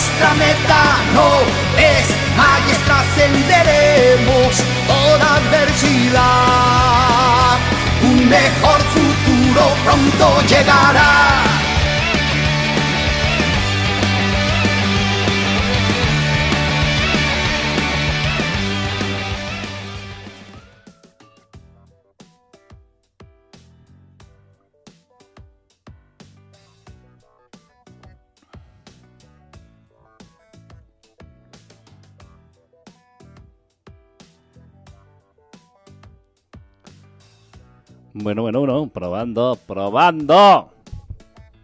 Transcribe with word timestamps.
nuestra 0.00 0.32
meta, 0.34 0.96
no 1.12 1.28
es 1.76 2.06
es 2.36 2.78
trascenderemos 2.84 4.64
toda 4.86 5.36
adversidad. 5.36 6.20
Un 8.02 8.28
mejor 8.28 8.80
futuro 8.94 9.62
pronto 9.84 10.40
llegará. 10.48 11.49
Probando. 39.90 40.70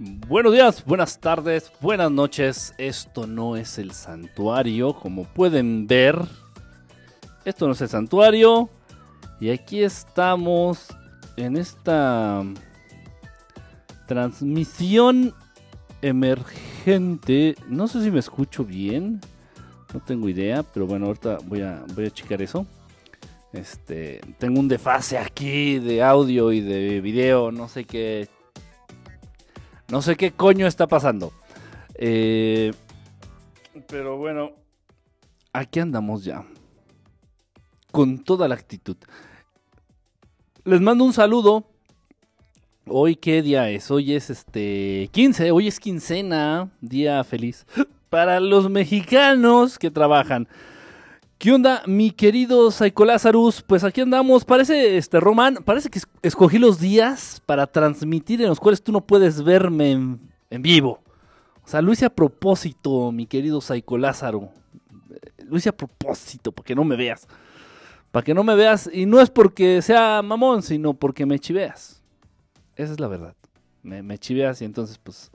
Buenos 0.01 0.53
días, 0.53 0.85
buenas 0.85 1.21
tardes, 1.21 1.71
buenas 1.81 2.11
noches. 2.11 2.75
Esto 2.77 3.25
no 3.25 3.57
es 3.57 3.79
el 3.79 3.93
santuario, 3.93 4.95
como 4.95 5.23
pueden 5.27 5.87
ver. 5.87 6.21
Esto 7.45 7.69
no 7.69 7.73
es 7.75 7.81
el 7.83 7.89
santuario. 7.89 8.69
Y 9.39 9.51
aquí 9.51 9.81
estamos 9.81 10.89
en 11.37 11.57
esta 11.57 12.43
transmisión 14.09 15.33
emergente. 16.03 17.55
No 17.69 17.87
sé 17.87 18.03
si 18.03 18.11
me 18.11 18.19
escucho 18.19 18.65
bien. 18.65 19.21
No 19.95 20.01
tengo 20.01 20.29
idea, 20.29 20.65
pero 20.65 20.89
bueno, 20.89 21.07
ahorita 21.07 21.39
voy 21.45 21.63
a, 21.63 21.85
voy 21.95 22.07
a 22.07 22.11
checar 22.11 22.43
eso. 22.43 22.67
Este, 23.53 24.21
tengo 24.39 24.61
un 24.61 24.69
desfase 24.69 25.19
aquí 25.19 25.79
de 25.79 26.03
audio 26.03 26.53
y 26.53 26.61
de 26.61 27.01
video, 27.01 27.51
no 27.53 27.69
sé 27.69 27.85
qué. 27.85 28.29
No 29.89 30.03
sé 30.03 30.17
qué 30.17 30.33
coño 30.33 30.67
está 30.67 30.87
pasando. 30.87 31.33
Eh, 31.95 32.73
pero 33.89 34.17
bueno, 34.17 34.53
aquí 35.53 35.81
andamos 35.81 36.25
ya. 36.25 36.45
Con 37.93 38.19
toda 38.19 38.49
la 38.49 38.55
actitud. 38.55 38.97
Les 40.65 40.81
mando 40.81 41.05
un 41.05 41.13
saludo. 41.13 41.65
Hoy 42.89 43.17
qué 43.17 43.43
día 43.43 43.71
es? 43.71 43.91
Hoy 43.91 44.15
es 44.15 44.31
este 44.31 45.09
15, 45.13 45.51
hoy 45.51 45.67
es 45.67 45.81
quincena, 45.81 46.71
día 46.81 47.25
feliz 47.25 47.67
para 48.11 48.39
los 48.39 48.71
mexicanos 48.71 49.79
que 49.79 49.91
trabajan. 49.91 50.47
¿Qué 51.39 51.53
onda, 51.53 51.83
mi 51.87 52.13
querido 52.13 52.71
Psycho 52.71 53.05
Lazarus? 53.05 53.61
Pues 53.61 53.85
aquí 53.85 54.01
andamos. 54.01 54.47
Parece, 54.47 54.97
este, 54.97 55.21
Román, 55.21 55.57
parece 55.67 55.91
que 55.91 56.01
escogí 56.23 56.59
los 56.59 56.81
días 56.81 57.43
para 57.45 57.67
transmitir 57.67 58.41
en 58.41 58.49
los 58.49 58.59
cuales 58.59 58.83
tú 58.83 58.91
no 58.91 59.03
puedes 59.03 59.45
verme 59.45 59.93
en, 59.93 60.63
vivo. 60.63 61.03
O 61.63 61.69
sea, 61.69 61.83
lo 61.83 61.93
hice 61.93 62.07
a 62.07 62.11
propósito, 62.11 63.13
mi 63.13 63.27
querido 63.27 63.61
Psycho 63.61 63.99
Lázaro. 63.99 64.49
Lo 65.47 65.59
hice 65.59 65.69
a 65.69 65.77
propósito, 65.77 66.53
para 66.53 66.65
que 66.65 66.75
no 66.75 66.85
me 66.85 66.97
veas. 66.97 67.29
Para 68.13 68.25
que 68.25 68.33
no 68.33 68.43
me 68.43 68.55
veas. 68.55 68.89
Y 68.91 69.05
no 69.05 69.21
es 69.21 69.29
porque 69.29 69.83
sea 69.83 70.23
mamón, 70.23 70.63
sino 70.63 70.95
porque 70.95 71.27
me 71.27 71.39
chiveas. 71.39 72.03
Esa 72.77 72.93
es 72.93 72.99
la 72.99 73.09
verdad. 73.09 73.35
Me 73.83 74.17
chiveas 74.17 74.63
y 74.63 74.65
entonces, 74.65 74.97
pues, 74.97 75.31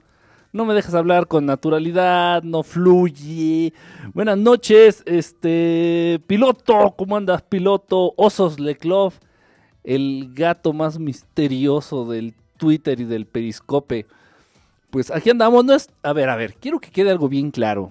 no 0.52 0.66
me 0.66 0.74
dejas 0.74 0.94
hablar 0.94 1.26
con 1.26 1.46
naturalidad, 1.46 2.42
no 2.42 2.62
fluye. 2.62 3.72
Buenas 4.12 4.36
noches, 4.36 5.02
este 5.06 6.20
piloto, 6.26 6.94
¿cómo 6.96 7.16
andas, 7.16 7.40
piloto? 7.42 8.12
Osos 8.16 8.60
Leclov, 8.60 9.14
el 9.82 10.30
gato 10.34 10.74
más 10.74 10.98
misterioso 10.98 12.04
del 12.04 12.34
Twitter 12.58 13.00
y 13.00 13.04
del 13.04 13.24
Periscope. 13.24 14.06
Pues 14.90 15.10
aquí 15.10 15.30
andamos, 15.30 15.64
no 15.64 15.72
es... 15.74 15.88
A 16.02 16.12
ver, 16.12 16.28
a 16.28 16.36
ver, 16.36 16.54
quiero 16.54 16.78
que 16.78 16.90
quede 16.90 17.10
algo 17.10 17.30
bien 17.30 17.50
claro. 17.50 17.90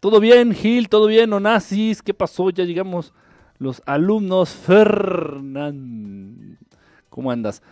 ¿Todo 0.00 0.18
bien, 0.18 0.52
Gil? 0.52 0.88
¿Todo 0.88 1.06
bien, 1.06 1.32
Onassis? 1.32 2.02
¿Qué 2.02 2.12
pasó? 2.12 2.50
Ya 2.50 2.64
llegamos 2.64 3.12
los 3.58 3.80
alumnos 3.86 4.50
Fernán. 4.50 5.78
¿Cómo 7.08 7.30
andas? 7.30 7.62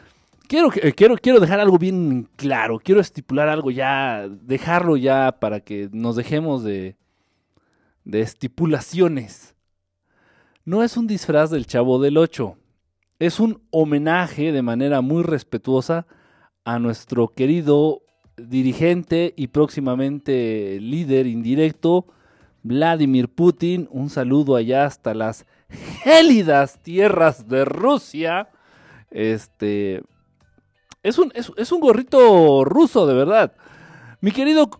Quiero, 0.50 0.72
eh, 0.82 0.92
quiero, 0.92 1.16
quiero 1.16 1.38
dejar 1.38 1.60
algo 1.60 1.78
bien 1.78 2.28
claro, 2.34 2.80
quiero 2.80 3.00
estipular 3.00 3.48
algo 3.48 3.70
ya, 3.70 4.28
dejarlo 4.28 4.96
ya 4.96 5.36
para 5.38 5.60
que 5.60 5.88
nos 5.92 6.16
dejemos 6.16 6.64
de, 6.64 6.96
de 8.04 8.20
estipulaciones. 8.20 9.54
No 10.64 10.82
es 10.82 10.96
un 10.96 11.06
disfraz 11.06 11.50
del 11.50 11.66
Chavo 11.66 12.00
del 12.00 12.16
Ocho, 12.16 12.56
es 13.20 13.38
un 13.38 13.62
homenaje 13.70 14.50
de 14.50 14.62
manera 14.62 15.00
muy 15.02 15.22
respetuosa 15.22 16.08
a 16.64 16.80
nuestro 16.80 17.28
querido 17.28 18.02
dirigente 18.36 19.32
y 19.36 19.48
próximamente 19.48 20.78
líder 20.80 21.28
indirecto, 21.28 22.06
Vladimir 22.64 23.28
Putin. 23.28 23.88
Un 23.92 24.10
saludo 24.10 24.56
allá 24.56 24.84
hasta 24.84 25.14
las 25.14 25.46
gélidas 26.02 26.82
tierras 26.82 27.46
de 27.46 27.64
Rusia. 27.64 28.48
Este, 29.10 30.02
es 31.02 31.18
un, 31.18 31.32
es, 31.34 31.72
un 31.72 31.80
gorrito 31.80 32.64
ruso, 32.64 33.06
de 33.06 33.14
verdad. 33.14 33.54
Mi 34.20 34.32
querido 34.32 34.70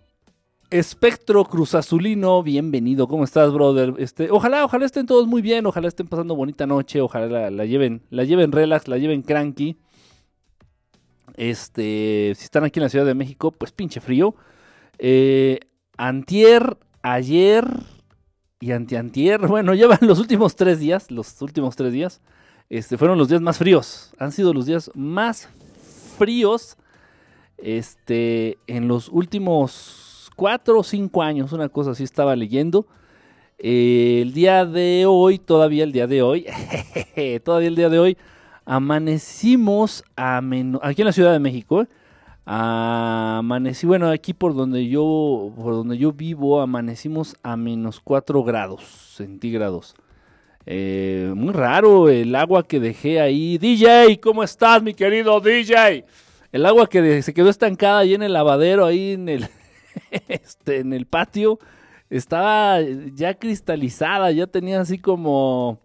Espectro 0.70 1.44
Cruz 1.44 1.75
Azulino, 1.75 2.43
bienvenido. 2.43 3.08
¿Cómo 3.08 3.25
estás, 3.25 3.52
brother? 3.52 3.94
Este, 3.99 4.31
ojalá, 4.31 4.64
ojalá 4.64 4.84
estén 4.84 5.06
todos 5.06 5.26
muy 5.26 5.40
bien, 5.40 5.64
ojalá 5.64 5.88
estén 5.88 6.08
pasando 6.08 6.37
bonita 6.37 6.67
noche, 6.67 7.00
ojalá 7.00 7.50
la, 7.50 7.64
lleven, 7.64 8.02
la 8.11 8.25
lleven 8.25 8.52
relax, 8.52 8.87
la 8.87 8.99
lleven 8.99 9.22
cranky. 9.22 9.78
Este, 11.37 12.34
si 12.37 12.44
están 12.44 12.64
aquí 12.64 12.81
en 12.81 12.84
la 12.84 12.90
Ciudad 12.90 13.06
de 13.06 13.14
México, 13.14 13.50
pues 13.50 13.72
pinche 13.72 14.00
frío. 14.00 14.34
Eh, 14.99 15.61
antier, 15.96 16.76
ayer 17.02 17.67
y 18.61 18.72
antiantier, 18.72 19.40
bueno, 19.46 19.72
llevan 19.72 20.00
los 20.02 20.19
últimos 20.19 20.55
tres 20.55 20.81
días, 20.81 21.11
los 21.11 21.40
últimos 21.40 21.76
tres 21.76 21.94
días, 21.94 22.20
este, 22.69 22.99
fueron 22.99 23.17
los 23.17 23.31
días 23.31 23.40
más 23.40 23.56
fríos. 23.56 24.12
Han 24.19 24.32
sido 24.32 24.52
los 24.52 24.67
días 24.67 24.90
más 24.94 25.49
fríos 26.20 26.76
este, 27.56 28.58
en 28.67 28.88
los 28.88 29.08
últimos 29.08 30.31
cuatro 30.37 30.81
o 30.81 30.82
cinco 30.82 31.22
años, 31.22 31.52
una 31.52 31.70
cosa 31.70 31.93
así 31.93 32.05
estaba 32.05 32.37
leyendo. 32.37 32.87
Eh, 33.58 34.20
el 34.20 34.34
día 34.34 34.67
de 34.67 35.06
hoy, 35.08 35.38
todavía 35.38 35.82
el 35.82 35.93
día 35.93 36.06
de 36.06 36.20
hoy, 36.20 36.44
todavía 37.44 37.69
el 37.69 37.76
día 37.76 37.88
de 37.88 37.99
hoy, 37.99 38.19
amanecimos 38.67 40.05
a 40.14 40.43
menos, 40.43 40.82
aquí 40.84 41.00
en 41.00 41.06
la 41.06 41.12
Ciudad 41.12 41.32
de 41.32 41.38
México, 41.38 41.87
amanecí, 42.44 43.87
bueno, 43.87 44.11
aquí 44.11 44.34
por 44.34 44.55
donde 44.55 44.88
yo, 44.88 45.52
por 45.56 45.72
donde 45.72 45.96
yo 45.96 46.12
vivo, 46.12 46.61
amanecimos 46.61 47.34
a 47.43 47.56
menos 47.56 47.99
4 48.05 48.44
grados 48.44 48.82
centígrados. 49.17 49.94
Eh, 50.66 51.32
muy 51.34 51.52
raro 51.52 52.08
el 52.08 52.34
agua 52.34 52.66
que 52.66 52.80
dejé 52.80 53.20
ahí. 53.20 53.58
DJ, 53.58 54.20
¿cómo 54.20 54.42
estás, 54.42 54.82
mi 54.82 54.94
querido 54.94 55.40
DJ? 55.40 56.04
El 56.52 56.66
agua 56.66 56.88
que 56.88 57.22
se 57.22 57.32
quedó 57.32 57.48
estancada 57.48 58.00
ahí 58.00 58.14
en 58.14 58.22
el 58.22 58.32
lavadero, 58.32 58.84
ahí 58.84 59.12
en 59.12 59.28
el, 59.28 59.48
este, 60.28 60.78
en 60.78 60.92
el 60.92 61.06
patio, 61.06 61.58
estaba 62.10 62.80
ya 63.14 63.34
cristalizada, 63.34 64.30
ya 64.32 64.46
tenía 64.46 64.80
así 64.80 64.98
como, 64.98 65.78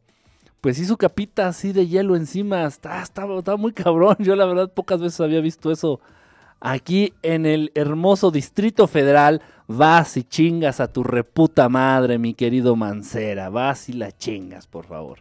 pues 0.61 0.77
sí, 0.77 0.85
su 0.85 0.97
capita 0.97 1.47
así 1.47 1.71
de 1.71 1.87
hielo 1.87 2.15
encima. 2.15 2.65
Estaba, 2.65 3.01
estaba, 3.01 3.37
estaba 3.37 3.57
muy 3.57 3.71
cabrón. 3.73 4.17
Yo 4.19 4.35
la 4.35 4.45
verdad 4.45 4.71
pocas 4.73 4.99
veces 4.99 5.21
había 5.21 5.39
visto 5.41 5.71
eso 5.71 6.01
aquí 6.59 7.13
en 7.21 7.45
el 7.45 7.71
hermoso 7.75 8.31
Distrito 8.31 8.87
Federal 8.87 9.41
vas 9.67 10.17
y 10.17 10.23
chingas 10.23 10.79
a 10.79 10.91
tu 10.91 11.03
reputa 11.03 11.69
madre, 11.69 12.17
mi 12.17 12.33
querido 12.33 12.75
Mancera. 12.75 13.49
Vas 13.49 13.89
y 13.89 13.93
la 13.93 14.11
chingas, 14.11 14.67
por 14.67 14.85
favor. 14.85 15.19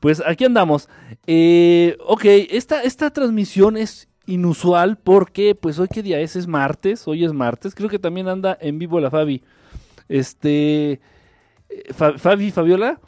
Pues 0.00 0.22
aquí 0.24 0.44
andamos. 0.44 0.88
Eh, 1.26 1.96
ok, 2.06 2.24
esta, 2.50 2.82
esta 2.82 3.10
transmisión 3.10 3.76
es 3.76 4.08
inusual 4.26 4.96
porque, 4.96 5.54
pues 5.54 5.78
hoy 5.78 5.88
qué 5.88 6.02
día 6.02 6.20
es, 6.20 6.36
es 6.36 6.46
martes, 6.46 7.06
hoy 7.06 7.24
es 7.24 7.32
martes. 7.32 7.74
Creo 7.74 7.88
que 7.88 7.98
también 7.98 8.28
anda 8.28 8.56
en 8.60 8.78
vivo 8.78 9.00
la 9.00 9.10
Fabi. 9.10 9.42
Este, 10.08 11.00
eh, 11.68 11.92
Fabi, 11.92 12.50
Fabiola, 12.50 13.00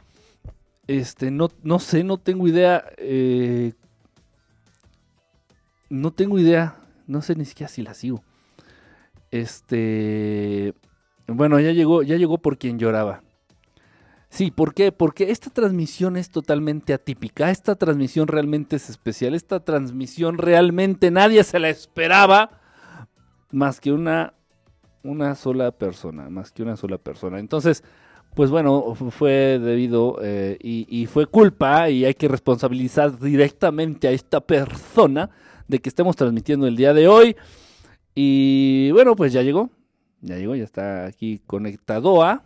este, 0.87 1.31
no, 1.31 1.49
no 1.63 1.79
sé, 1.79 2.03
no 2.03 2.17
tengo 2.17 2.47
idea. 2.47 2.85
Eh, 2.97 3.73
no 5.89 6.11
tengo 6.11 6.39
idea, 6.39 6.77
no 7.07 7.21
sé 7.21 7.35
ni 7.35 7.45
siquiera 7.45 7.71
si 7.71 7.83
la 7.83 7.93
sigo. 7.93 8.23
Este. 9.33 10.75
Bueno, 11.25 11.59
ya 11.59 11.71
llegó, 11.71 12.03
ya 12.03 12.17
llegó 12.17 12.37
por 12.37 12.59
quien 12.59 12.77
lloraba. 12.77 13.23
Sí, 14.29 14.51
¿por 14.51 14.75
qué? 14.75 14.91
Porque 14.91 15.31
esta 15.31 15.49
transmisión 15.49 16.17
es 16.17 16.29
totalmente 16.29 16.93
atípica, 16.93 17.49
esta 17.49 17.75
transmisión 17.75 18.27
realmente 18.27 18.75
es 18.75 18.91
especial, 18.91 19.33
esta 19.33 19.59
transmisión 19.59 20.37
realmente 20.37 21.09
nadie 21.09 21.43
se 21.43 21.57
la 21.57 21.69
esperaba 21.69 22.61
más 23.51 23.79
que 23.79 23.91
una, 23.91 24.33
una 25.01 25.33
sola 25.33 25.71
persona, 25.71 26.29
más 26.29 26.51
que 26.51 26.61
una 26.61 26.77
sola 26.77 26.99
persona. 26.99 27.39
Entonces, 27.39 27.83
pues 28.35 28.51
bueno, 28.51 28.93
fue 28.93 29.57
debido 29.57 30.19
eh, 30.21 30.59
y, 30.61 30.85
y, 30.89 31.07
fue 31.07 31.25
culpa 31.25 31.89
y 31.89 32.05
hay 32.05 32.13
que 32.13 32.27
responsabilizar 32.27 33.19
directamente 33.19 34.07
a 34.07 34.11
esta 34.11 34.41
persona 34.41 35.31
de 35.67 35.79
que 35.79 35.89
estemos 35.89 36.15
transmitiendo 36.15 36.67
el 36.67 36.75
día 36.75 36.93
de 36.93 37.07
hoy. 37.07 37.35
Y 38.15 38.91
bueno, 38.91 39.15
pues 39.15 39.33
ya 39.33 39.41
llegó, 39.41 39.71
ya 40.21 40.37
llegó, 40.37 40.55
ya 40.55 40.63
está 40.63 41.05
aquí 41.05 41.41
conectado 41.47 42.21
a 42.21 42.43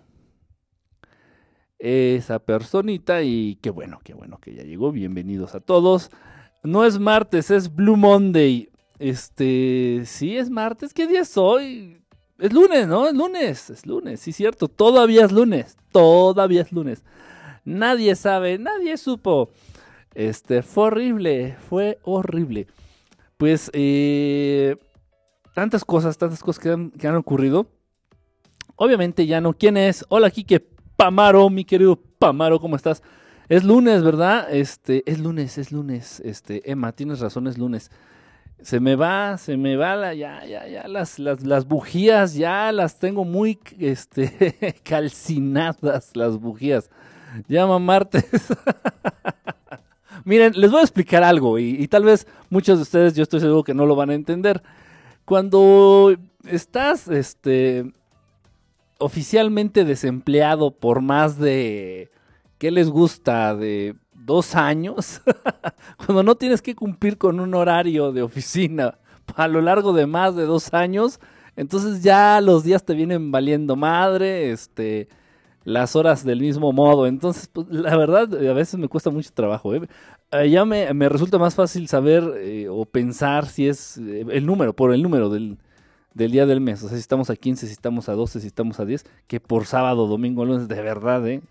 esa 1.77 2.39
personita 2.39 3.21
y 3.21 3.57
qué 3.61 3.69
bueno, 3.69 3.99
qué 4.03 4.13
bueno 4.13 4.39
que 4.39 4.55
ya 4.55 4.63
llegó. 4.63 4.93
Bienvenidos 4.93 5.55
a 5.55 5.59
todos. 5.59 6.09
No 6.63 6.85
es 6.85 6.99
martes, 6.99 7.51
es 7.51 7.75
Blue 7.75 7.97
Monday. 7.97 8.69
Este, 8.97 10.03
sí 10.05 10.37
es 10.37 10.49
martes. 10.49 10.93
¿Qué 10.93 11.05
día 11.05 11.21
es 11.21 11.37
hoy? 11.37 12.01
Es 12.39 12.53
lunes, 12.53 12.87
¿no? 12.87 13.07
Es 13.07 13.13
lunes, 13.13 13.69
es 13.69 13.85
lunes, 13.85 14.21
sí 14.21 14.31
cierto. 14.31 14.69
Todavía 14.69 15.25
es 15.25 15.33
lunes, 15.33 15.75
todavía 15.91 16.61
es 16.61 16.71
lunes. 16.71 17.03
Nadie 17.65 18.15
sabe, 18.15 18.57
nadie 18.57 18.95
supo. 18.95 19.49
Este, 20.15 20.61
fue 20.61 20.85
horrible, 20.85 21.57
fue 21.67 21.99
horrible. 22.03 22.67
Pues, 23.37 23.69
eh, 23.73 24.77
tantas 25.57 25.83
cosas, 25.83 26.19
tantas 26.19 26.43
cosas 26.43 26.61
que 26.61 26.69
han, 26.69 26.91
que 26.91 27.07
han 27.07 27.15
ocurrido. 27.15 27.65
Obviamente 28.75 29.25
ya 29.25 29.41
no. 29.41 29.53
¿Quién 29.53 29.75
es? 29.75 30.05
Hola, 30.07 30.29
Kike 30.29 30.59
Pamaro, 30.95 31.49
mi 31.49 31.65
querido 31.65 31.95
Pamaro, 31.95 32.59
¿cómo 32.59 32.75
estás? 32.75 33.01
Es 33.49 33.63
lunes, 33.63 34.03
¿verdad? 34.03 34.53
Este, 34.53 35.01
es 35.11 35.17
lunes, 35.17 35.57
es 35.57 35.71
lunes. 35.71 36.19
Este, 36.19 36.69
Emma, 36.69 36.91
tienes 36.91 37.21
razón, 37.21 37.47
es 37.47 37.57
lunes. 37.57 37.89
Se 38.61 38.79
me 38.79 38.95
va, 38.95 39.39
se 39.39 39.57
me 39.57 39.77
va 39.77 39.95
la, 39.95 40.13
ya, 40.13 40.45
ya, 40.45 40.67
ya, 40.67 40.87
las, 40.87 41.17
las, 41.17 41.43
las 41.43 41.65
bujías, 41.67 42.35
ya 42.35 42.71
las 42.71 42.99
tengo 42.99 43.25
muy, 43.25 43.57
este, 43.79 44.75
calcinadas, 44.83 46.15
las 46.15 46.37
bujías. 46.37 46.91
Llama 47.47 47.79
martes. 47.79 48.27
Miren, 50.23 50.53
les 50.55 50.69
voy 50.69 50.81
a 50.81 50.83
explicar 50.83 51.23
algo 51.23 51.57
y, 51.57 51.81
y 51.81 51.87
tal 51.87 52.03
vez 52.03 52.27
muchos 52.51 52.77
de 52.77 52.83
ustedes, 52.83 53.15
yo 53.15 53.23
estoy 53.23 53.39
seguro 53.39 53.63
que 53.63 53.73
no 53.73 53.87
lo 53.87 53.95
van 53.95 54.11
a 54.11 54.13
entender. 54.13 54.61
Cuando 55.27 56.15
estás, 56.45 57.09
este, 57.09 57.91
oficialmente 58.97 59.83
desempleado 59.83 60.71
por 60.71 61.01
más 61.01 61.37
de, 61.37 62.11
¿qué 62.57 62.71
les 62.71 62.89
gusta? 62.89 63.53
De 63.53 63.97
dos 64.13 64.55
años, 64.55 65.21
cuando 66.05 66.23
no 66.23 66.35
tienes 66.35 66.61
que 66.61 66.75
cumplir 66.75 67.17
con 67.17 67.41
un 67.41 67.55
horario 67.55 68.13
de 68.13 68.21
oficina 68.21 68.99
a 69.35 69.49
lo 69.49 69.59
largo 69.59 69.91
de 69.91 70.07
más 70.07 70.33
de 70.37 70.45
dos 70.45 70.73
años, 70.73 71.19
entonces 71.57 72.01
ya 72.01 72.39
los 72.39 72.63
días 72.63 72.85
te 72.85 72.93
vienen 72.93 73.29
valiendo 73.29 73.75
madre, 73.75 74.51
este, 74.51 75.09
las 75.65 75.97
horas 75.97 76.23
del 76.23 76.39
mismo 76.39 76.71
modo. 76.71 77.05
Entonces, 77.05 77.49
pues, 77.51 77.67
la 77.69 77.97
verdad, 77.97 78.33
a 78.33 78.53
veces 78.53 78.79
me 78.79 78.87
cuesta 78.87 79.09
mucho 79.09 79.31
trabajo. 79.33 79.75
¿eh? 79.75 79.81
Eh, 80.31 80.49
ya 80.49 80.65
me, 80.65 80.93
me, 80.93 81.07
resulta 81.07 81.37
más 81.37 81.55
fácil 81.55 81.87
saber 81.87 82.23
eh, 82.37 82.67
o 82.69 82.85
pensar 82.85 83.45
si 83.45 83.67
es 83.67 83.97
eh, 83.97 84.25
el 84.29 84.45
número, 84.45 84.73
por 84.73 84.93
el 84.93 85.01
número 85.01 85.29
del, 85.29 85.57
del 86.13 86.31
día 86.31 86.45
del 86.45 86.59
mes. 86.59 86.83
O 86.83 86.89
sea, 86.89 86.97
si 86.97 87.01
estamos 87.01 87.29
a 87.29 87.35
15, 87.35 87.65
si 87.67 87.71
estamos 87.71 88.09
a 88.09 88.13
12, 88.13 88.41
si 88.41 88.47
estamos 88.47 88.79
a 88.79 88.85
10, 88.85 89.05
que 89.27 89.39
por 89.39 89.65
sábado, 89.65 90.05
domingo, 90.07 90.43
lunes, 90.43 90.67
de 90.67 90.81
verdad, 90.81 91.25
¿eh? 91.27 91.41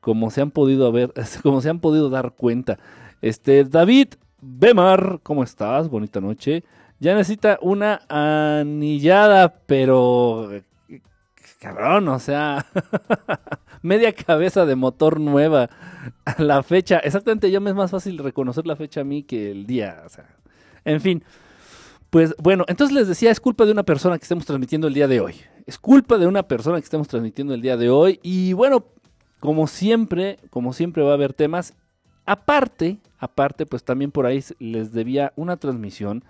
Como 0.00 0.30
se 0.30 0.40
han 0.40 0.50
podido 0.50 0.90
ver, 0.90 1.12
como 1.42 1.60
se 1.60 1.70
han 1.70 1.78
podido 1.78 2.10
dar 2.10 2.32
cuenta. 2.32 2.78
Este, 3.22 3.64
David 3.64 4.14
Bemar, 4.40 5.20
¿cómo 5.22 5.44
estás? 5.44 5.88
Bonita 5.88 6.20
noche. 6.20 6.64
Ya 6.98 7.14
necesita 7.14 7.58
una 7.62 8.02
anillada, 8.08 9.60
pero 9.66 10.50
cabrón, 11.60 12.08
o 12.08 12.18
sea, 12.18 12.66
media 13.84 14.12
cabeza 14.12 14.66
de 14.66 14.74
motor 14.74 15.20
nueva. 15.20 15.70
La 16.38 16.62
fecha, 16.62 16.98
exactamente, 16.98 17.50
ya 17.50 17.60
me 17.60 17.70
es 17.70 17.76
más 17.76 17.90
fácil 17.90 18.18
reconocer 18.18 18.66
la 18.66 18.76
fecha 18.76 19.02
a 19.02 19.04
mí 19.04 19.22
que 19.22 19.50
el 19.50 19.66
día, 19.66 20.02
o 20.04 20.08
sea, 20.08 20.26
en 20.84 21.00
fin. 21.00 21.22
Pues 22.10 22.34
bueno, 22.38 22.64
entonces 22.68 22.94
les 22.94 23.08
decía, 23.08 23.30
es 23.30 23.40
culpa 23.40 23.64
de 23.66 23.72
una 23.72 23.82
persona 23.82 24.18
que 24.18 24.22
estemos 24.22 24.46
transmitiendo 24.46 24.86
el 24.86 24.94
día 24.94 25.08
de 25.08 25.20
hoy. 25.20 25.34
Es 25.66 25.78
culpa 25.78 26.18
de 26.18 26.26
una 26.26 26.44
persona 26.44 26.78
que 26.78 26.84
estemos 26.84 27.08
transmitiendo 27.08 27.54
el 27.54 27.60
día 27.60 27.76
de 27.76 27.90
hoy. 27.90 28.20
Y 28.22 28.52
bueno, 28.52 28.84
como 29.40 29.66
siempre, 29.66 30.38
como 30.50 30.72
siempre 30.72 31.02
va 31.02 31.10
a 31.10 31.14
haber 31.14 31.32
temas. 31.32 31.74
Aparte, 32.24 32.98
aparte, 33.18 33.66
pues 33.66 33.82
también 33.82 34.10
por 34.10 34.26
ahí 34.26 34.42
les 34.58 34.92
debía 34.92 35.32
una 35.36 35.56
transmisión. 35.56 36.24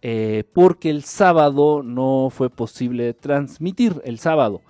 Eh, 0.00 0.44
porque 0.54 0.90
el 0.90 1.04
sábado 1.04 1.82
no 1.82 2.30
fue 2.30 2.50
posible 2.50 3.12
transmitir 3.14 4.00
el 4.04 4.18
sábado. 4.18 4.62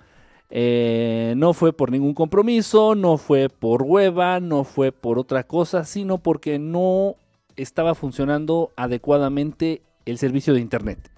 Eh, 0.51 1.33
no 1.37 1.53
fue 1.53 1.73
por 1.73 1.91
ningún 1.91 2.13
compromiso, 2.13 2.95
no 2.95 3.17
fue 3.17 3.49
por 3.49 3.83
hueva, 3.83 4.39
no 4.39 4.63
fue 4.63 4.91
por 4.91 5.19
otra 5.19 5.43
cosa, 5.43 5.85
sino 5.85 6.17
porque 6.17 6.57
no 6.57 7.15
estaba 7.55 7.93
funcionando 7.93 8.71
adecuadamente 8.75 9.81
el 10.05 10.17
servicio 10.17 10.53
de 10.53 10.61
internet. 10.61 11.11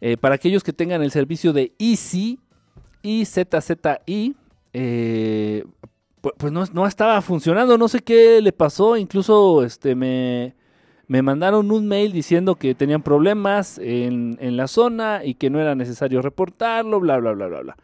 Eh, 0.00 0.16
para 0.16 0.34
aquellos 0.34 0.64
que 0.64 0.72
tengan 0.72 1.02
el 1.02 1.10
servicio 1.10 1.52
de 1.52 1.72
Easy, 1.78 2.40
IZZI, 3.02 4.34
eh, 4.72 5.64
pues, 6.20 6.52
no, 6.52 6.64
no, 6.72 6.86
estaba 6.86 7.20
funcionando, 7.22 7.78
no 7.78 7.88
sé 7.88 8.00
qué 8.00 8.40
le 8.40 8.52
pasó, 8.52 8.96
incluso 8.96 9.64
este, 9.64 9.94
me, 9.94 10.54
me 11.06 11.22
mandaron 11.22 11.70
un 11.70 11.86
mail 11.86 12.12
diciendo 12.12 12.56
que 12.56 12.74
tenían 12.74 13.02
problemas 13.02 13.78
en, 13.78 14.38
en, 14.40 14.56
la 14.56 14.68
zona 14.68 15.22
y 15.24 15.34
que 15.34 15.50
no 15.50 15.60
era 15.60 15.74
necesario 15.74 16.22
reportarlo, 16.22 17.00
bla, 17.00 17.18
bla, 17.18 17.32
bla, 17.32 17.46
bla, 17.46 17.60
bla. 17.60 17.76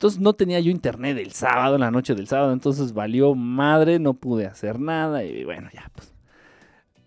Entonces 0.00 0.18
no 0.18 0.32
tenía 0.32 0.58
yo 0.60 0.70
internet 0.70 1.18
el 1.18 1.32
sábado, 1.32 1.74
en 1.74 1.82
la 1.82 1.90
noche 1.90 2.14
del 2.14 2.26
sábado, 2.26 2.54
entonces 2.54 2.94
valió 2.94 3.34
madre, 3.34 3.98
no 3.98 4.14
pude 4.14 4.46
hacer 4.46 4.80
nada 4.80 5.24
y 5.24 5.44
bueno, 5.44 5.68
ya 5.74 5.90
pues. 5.94 6.14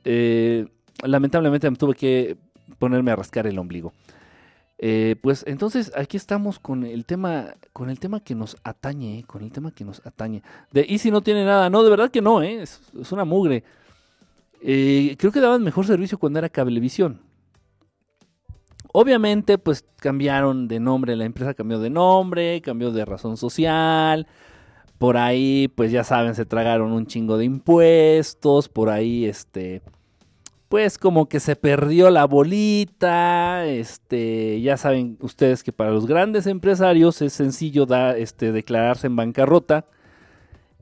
Eh, 0.06 0.68
lamentablemente 1.04 1.72
me 1.72 1.76
tuve 1.76 1.96
que 1.96 2.38
ponerme 2.78 3.10
a 3.10 3.16
rascar 3.16 3.48
el 3.48 3.58
ombligo. 3.58 3.94
Eh, 4.78 5.16
pues 5.24 5.44
entonces 5.48 5.92
aquí 5.98 6.18
estamos 6.18 6.60
con 6.60 6.84
el 6.84 7.04
tema, 7.06 7.56
con 7.72 7.90
el 7.90 8.00
tema 8.00 8.20
que 8.20 8.36
nos 8.36 8.58
atañe, 8.64 9.18
eh, 9.18 9.24
con 9.24 9.42
el 9.42 9.52
tema 9.52 9.72
que 9.72 9.86
nos 9.86 10.06
atañe. 10.06 10.44
De 10.70 10.86
Easy 10.88 11.10
no 11.10 11.22
tiene 11.22 11.46
nada, 11.46 11.72
no, 11.72 11.82
de 11.82 11.90
verdad 11.90 12.12
que 12.12 12.22
no, 12.22 12.44
¿eh? 12.44 12.62
es, 12.62 12.80
es 13.02 13.12
una 13.12 13.26
mugre. 13.26 13.64
Eh, 14.62 15.16
creo 15.18 15.32
que 15.32 15.40
daban 15.40 15.64
mejor 15.64 15.88
servicio 15.88 16.20
cuando 16.20 16.38
era 16.38 16.48
Cablevisión. 16.48 17.22
Obviamente, 18.94 19.58
pues 19.58 19.84
cambiaron 19.98 20.68
de 20.68 20.80
nombre, 20.80 21.16
la 21.16 21.26
empresa 21.26 21.56
cambió 21.56 21.80
de 21.80 21.90
nombre, 21.90 22.62
cambió 22.62 22.92
de 22.92 23.06
razón 23.06 23.38
social. 23.38 24.28
Por 25.00 25.18
ahí, 25.18 25.68
pues 25.76 25.92
ya 25.92 26.04
saben, 26.04 26.36
se 26.36 26.46
tragaron 26.46 26.92
un 26.92 27.08
chingo 27.08 27.38
de 27.38 27.46
impuestos. 27.46 28.70
Por 28.70 28.92
ahí, 28.92 29.26
este, 29.26 29.82
pues 30.70 31.00
como 31.00 31.28
que 31.28 31.40
se 31.40 31.56
perdió 31.56 32.12
la 32.12 32.26
bolita, 32.26 33.66
este, 33.66 34.62
ya 34.62 34.78
saben 34.78 35.18
ustedes 35.22 35.64
que 35.64 35.72
para 35.72 35.90
los 35.90 36.06
grandes 36.06 36.46
empresarios 36.46 37.20
es 37.24 37.34
sencillo 37.34 37.88
da, 37.88 38.16
este, 38.16 38.52
declararse 38.52 39.08
en 39.08 39.16
bancarrota 39.16 39.86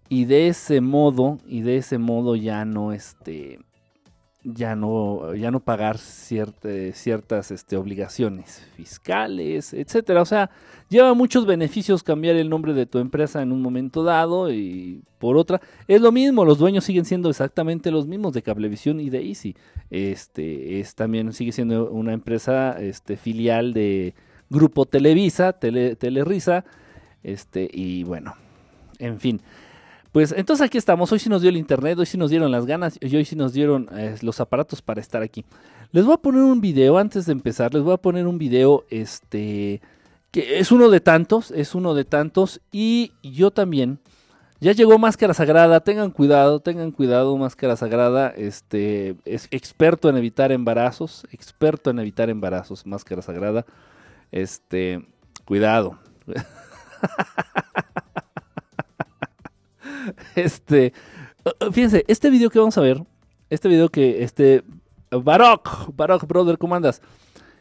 y 0.10 0.26
de 0.26 0.48
ese 0.48 0.82
modo, 0.82 1.40
y 1.46 1.62
de 1.62 1.78
ese 1.78 1.98
modo 1.98 2.36
ya 2.36 2.66
no, 2.66 2.92
este, 2.92 3.60
ya 4.44 4.76
no, 4.76 5.36
ya 5.36 5.52
no 5.52 5.60
pagar 5.60 5.98
ciertas 5.98 7.52
este, 7.52 7.78
obligaciones 7.78 8.66
fiscales, 8.76 9.74
etcétera. 9.74 10.22
O 10.22 10.26
sea, 10.26 10.50
lleva 10.90 11.14
muchos 11.14 11.46
beneficios 11.46 12.02
cambiar 12.02 12.36
el 12.36 12.50
nombre 12.50 12.74
de 12.74 12.86
tu 12.86 12.98
empresa 13.00 13.42
en 13.42 13.52
un 13.52 13.62
momento 13.62 14.04
dado 14.04 14.52
y 14.52 15.04
por 15.20 15.38
otra. 15.38 15.62
Es 15.88 16.02
lo 16.02 16.12
mismo, 16.12 16.44
los 16.44 16.58
dueños 16.58 16.84
siguen 16.84 17.06
siendo 17.06 17.30
exactamente 17.30 17.92
los 17.92 18.08
mismos 18.08 18.34
de 18.34 18.42
Cablevisión 18.42 19.00
y 19.00 19.10
de 19.10 19.28
Easy. 19.28 19.56
Este, 19.92 20.80
es 20.80 20.96
también 20.96 21.32
sigue 21.34 21.52
siendo 21.52 21.92
una 21.92 22.14
empresa 22.14 22.78
este, 22.80 23.18
filial 23.18 23.74
de 23.74 24.16
Grupo 24.50 24.86
Televisa, 24.86 25.54
Tele, 25.54 25.96
Telerisa, 25.96 26.66
este, 27.24 27.70
y 27.72 28.04
bueno, 28.04 28.36
en 28.98 29.20
fin. 29.20 29.42
Pues 30.12 30.34
entonces 30.36 30.66
aquí 30.66 30.78
estamos, 30.78 31.10
hoy 31.12 31.20
sí 31.20 31.30
nos 31.30 31.42
dio 31.42 31.50
el 31.50 31.58
internet, 31.58 31.98
hoy 31.98 32.06
sí 32.06 32.18
nos 32.18 32.30
dieron 32.30 32.52
las 32.52 32.66
ganas 32.66 32.98
y 33.00 33.16
hoy 33.16 33.24
sí 33.24 33.38
nos 33.38 33.54
dieron 33.54 33.88
eh, 33.94 34.18
los 34.22 34.42
aparatos 34.42 34.82
para 34.82 35.00
estar 35.00 35.22
aquí. 35.22 35.46
Les 35.92 36.04
voy 36.04 36.14
a 36.16 36.18
poner 36.18 36.42
un 36.44 36.60
video 36.60 36.98
antes 36.98 37.26
de 37.26 37.32
empezar, 37.32 37.74
les 37.74 37.82
voy 37.82 37.94
a 37.94 37.98
poner 37.98 38.28
un 38.28 38.38
video 38.38 38.84
este 38.90 39.82
que 40.32 40.60
es 40.60 40.72
uno 40.72 40.90
de 40.90 41.00
tantos, 41.00 41.52
es 41.52 41.76
uno 41.76 41.94
de 41.94 42.06
tantos 42.06 42.62
y 42.72 43.14
yo 43.24 43.52
también 43.52 44.00
ya 44.60 44.74
llegó 44.74 45.00
Máscara 45.00 45.34
Sagrada, 45.34 45.80
tengan 45.80 46.12
cuidado, 46.12 46.60
tengan 46.60 46.92
cuidado, 46.92 47.36
Máscara 47.38 47.76
Sagrada, 47.78 48.30
este 48.30 49.16
es 49.26 49.48
experto 49.50 50.10
en 50.10 50.18
evitar 50.18 50.52
embarazos, 50.52 51.26
experto 51.32 51.90
en 51.90 52.00
evitar 52.00 52.30
embarazos, 52.30 52.86
Máscara 52.86 53.22
Sagrada. 53.22 53.66
Este, 54.32 55.06
cuidado. 55.46 55.98
Este, 60.36 60.94
uh, 61.46 61.72
fíjense, 61.72 62.06
este 62.08 62.30
video 62.30 62.50
que 62.50 62.60
vamos 62.60 62.78
a 62.78 62.82
ver, 62.82 63.04
este 63.50 63.68
video 63.68 63.90
que, 63.90 64.24
este, 64.24 64.64
Baroc, 65.12 65.96
Baroc, 65.96 66.26
brother, 66.28 66.58
¿cómo 66.58 66.76
andas? 66.76 67.02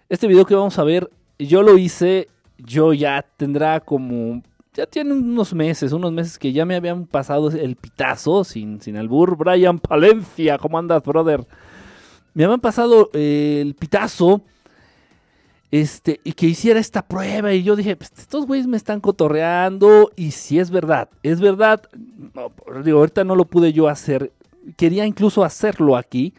Este 0.09 0.27
video 0.27 0.45
que 0.45 0.55
vamos 0.55 0.79
a 0.79 0.85
ver, 0.85 1.11
yo 1.39 1.63
lo 1.63 1.79
hice, 1.79 2.29
yo 2.59 2.93
ya 2.93 3.25
tendrá 3.37 3.81
como, 3.81 4.43
ya 4.75 4.87
tiene 4.87 5.13
unos 5.13 5.55
meses, 5.55 5.93
unos 5.93 6.13
meses 6.13 6.39
que 6.39 6.53
ya 6.53 6.65
me 6.65 6.77
habían 6.77 7.07
pasado 7.07 7.51
el 7.51 7.77
pitazo, 7.77 8.45
sin, 8.45 8.81
sin 8.81 8.97
albur, 8.97 9.37
Brian 9.37 9.79
Palencia, 9.79 10.59
¿cómo 10.59 10.79
andas, 10.79 11.03
brother? 11.03 11.47
Me 12.35 12.45
habían 12.45 12.61
pasado 12.61 13.11
eh, 13.13 13.59
el 13.61 13.75
pitazo 13.75 14.43
este, 15.71 16.21
y 16.25 16.33
que 16.33 16.47
hiciera 16.47 16.81
esta 16.81 17.03
prueba. 17.03 17.53
Y 17.53 17.63
yo 17.63 17.77
dije, 17.77 17.97
pues, 17.97 18.13
estos 18.17 18.47
güeyes 18.47 18.67
me 18.67 18.77
están 18.77 19.01
cotorreando. 19.01 20.11
Y 20.17 20.33
si 20.33 20.59
es 20.59 20.71
verdad, 20.71 21.09
es 21.23 21.41
verdad. 21.41 21.83
digo, 22.85 22.99
ahorita 22.99 23.25
no 23.25 23.37
lo 23.37 23.45
pude 23.45 23.73
yo 23.73 23.89
hacer. 23.89 24.33
Quería 24.77 25.07
incluso 25.07 25.45
hacerlo 25.45 25.97
aquí. 25.97 26.35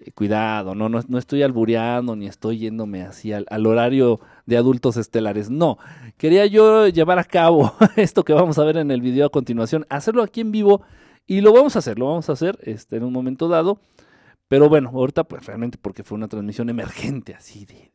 Eh, 0.00 0.12
cuidado, 0.12 0.74
no, 0.74 0.88
no, 0.88 1.18
estoy 1.18 1.42
albureando 1.42 2.16
ni 2.16 2.26
estoy 2.26 2.58
yéndome 2.58 3.02
así 3.02 3.32
al, 3.32 3.66
horario 3.66 4.20
de 4.44 4.56
adultos 4.56 4.96
estelares. 4.96 5.50
No, 5.50 5.78
quería 6.18 6.46
yo 6.46 6.88
llevar 6.88 7.18
a 7.18 7.24
cabo 7.24 7.72
esto 7.96 8.24
que 8.24 8.32
vamos 8.32 8.58
a 8.58 8.64
ver 8.64 8.76
en 8.76 8.90
el 8.90 9.00
video 9.00 9.26
a 9.26 9.30
continuación, 9.30 9.86
hacerlo 9.88 10.22
aquí 10.22 10.42
en 10.42 10.52
vivo 10.52 10.82
y 11.26 11.40
lo 11.40 11.52
vamos 11.52 11.76
a 11.76 11.80
hacer, 11.80 11.98
lo 11.98 12.06
vamos 12.06 12.28
a 12.28 12.32
hacer 12.32 12.58
este, 12.62 12.96
en 12.96 13.04
un 13.04 13.12
momento 13.12 13.48
dado. 13.48 13.80
Pero 14.48 14.68
bueno, 14.68 14.90
ahorita 14.94 15.24
pues 15.24 15.44
realmente 15.46 15.78
porque 15.80 16.04
fue 16.04 16.16
una 16.16 16.28
transmisión 16.28 16.68
emergente 16.68 17.34
así 17.34 17.64
de, 17.64 17.90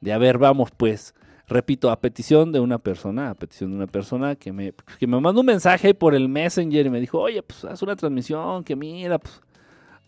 de 0.00 0.12
a 0.12 0.18
ver, 0.18 0.38
vamos 0.38 0.70
pues, 0.76 1.14
repito, 1.46 1.90
a 1.90 2.00
petición 2.00 2.52
de 2.52 2.60
una 2.60 2.78
persona, 2.78 3.30
a 3.30 3.34
petición 3.34 3.70
de 3.70 3.76
una 3.76 3.86
persona 3.86 4.36
que 4.36 4.52
me, 4.52 4.72
que 4.98 5.06
me 5.06 5.20
mandó 5.20 5.40
un 5.40 5.46
mensaje 5.46 5.94
por 5.94 6.14
el 6.14 6.28
Messenger 6.28 6.86
y 6.86 6.90
me 6.90 7.00
dijo, 7.00 7.20
oye, 7.20 7.42
pues 7.42 7.64
haz 7.64 7.82
una 7.82 7.96
transmisión, 7.96 8.64
que 8.64 8.76
mira, 8.76 9.18
pues 9.18 9.40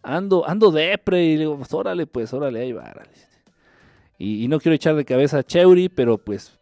ando, 0.02 0.48
ando 0.48 0.70
depre, 0.70 1.24
y 1.24 1.32
le 1.34 1.40
digo, 1.40 1.56
pues 1.56 1.72
órale, 1.72 2.06
pues 2.06 2.32
órale, 2.32 2.60
ahí 2.60 2.72
va, 2.72 2.92
Y, 4.18 4.44
y, 4.44 4.48
no 4.48 4.58
quiero 4.58 4.74
echar 4.74 4.94
de 4.94 5.04
cabeza 5.04 5.38
a 5.38 5.44
Cheuri, 5.44 5.88
pero 5.88 6.18
pues, 6.18 6.58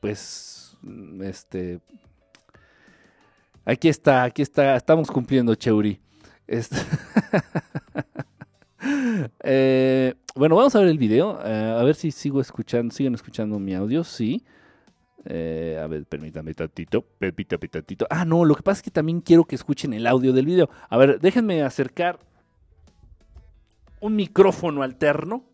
pues, 0.00 0.76
este, 1.22 1.80
aquí 3.64 3.88
está, 3.88 4.24
aquí 4.24 4.42
está, 4.42 4.76
estamos 4.76 5.10
cumpliendo 5.10 5.54
Cheuri. 5.54 6.00
Este 6.46 6.76
eh, 9.44 10.14
bueno, 10.34 10.56
vamos 10.56 10.74
a 10.74 10.80
ver 10.80 10.88
el 10.88 10.98
video. 10.98 11.38
Eh, 11.44 11.76
a 11.78 11.82
ver 11.82 11.94
si 11.94 12.10
sigo 12.10 12.40
escuchando, 12.40 12.94
siguen 12.94 13.14
escuchando 13.14 13.58
mi 13.58 13.74
audio. 13.74 14.04
Sí. 14.04 14.44
Eh, 15.24 15.78
a 15.82 15.86
ver, 15.86 16.04
permítame 16.06 16.54
tantito. 16.54 17.02
Permítame 17.02 17.68
tantito. 17.68 18.06
Ah, 18.10 18.24
no, 18.24 18.44
lo 18.44 18.54
que 18.54 18.62
pasa 18.62 18.78
es 18.78 18.82
que 18.82 18.90
también 18.90 19.20
quiero 19.20 19.44
que 19.44 19.54
escuchen 19.54 19.92
el 19.92 20.06
audio 20.06 20.32
del 20.32 20.46
video. 20.46 20.70
A 20.88 20.96
ver, 20.96 21.20
déjenme 21.20 21.62
acercar 21.62 22.18
un 24.00 24.16
micrófono 24.16 24.82
alterno. 24.82 25.44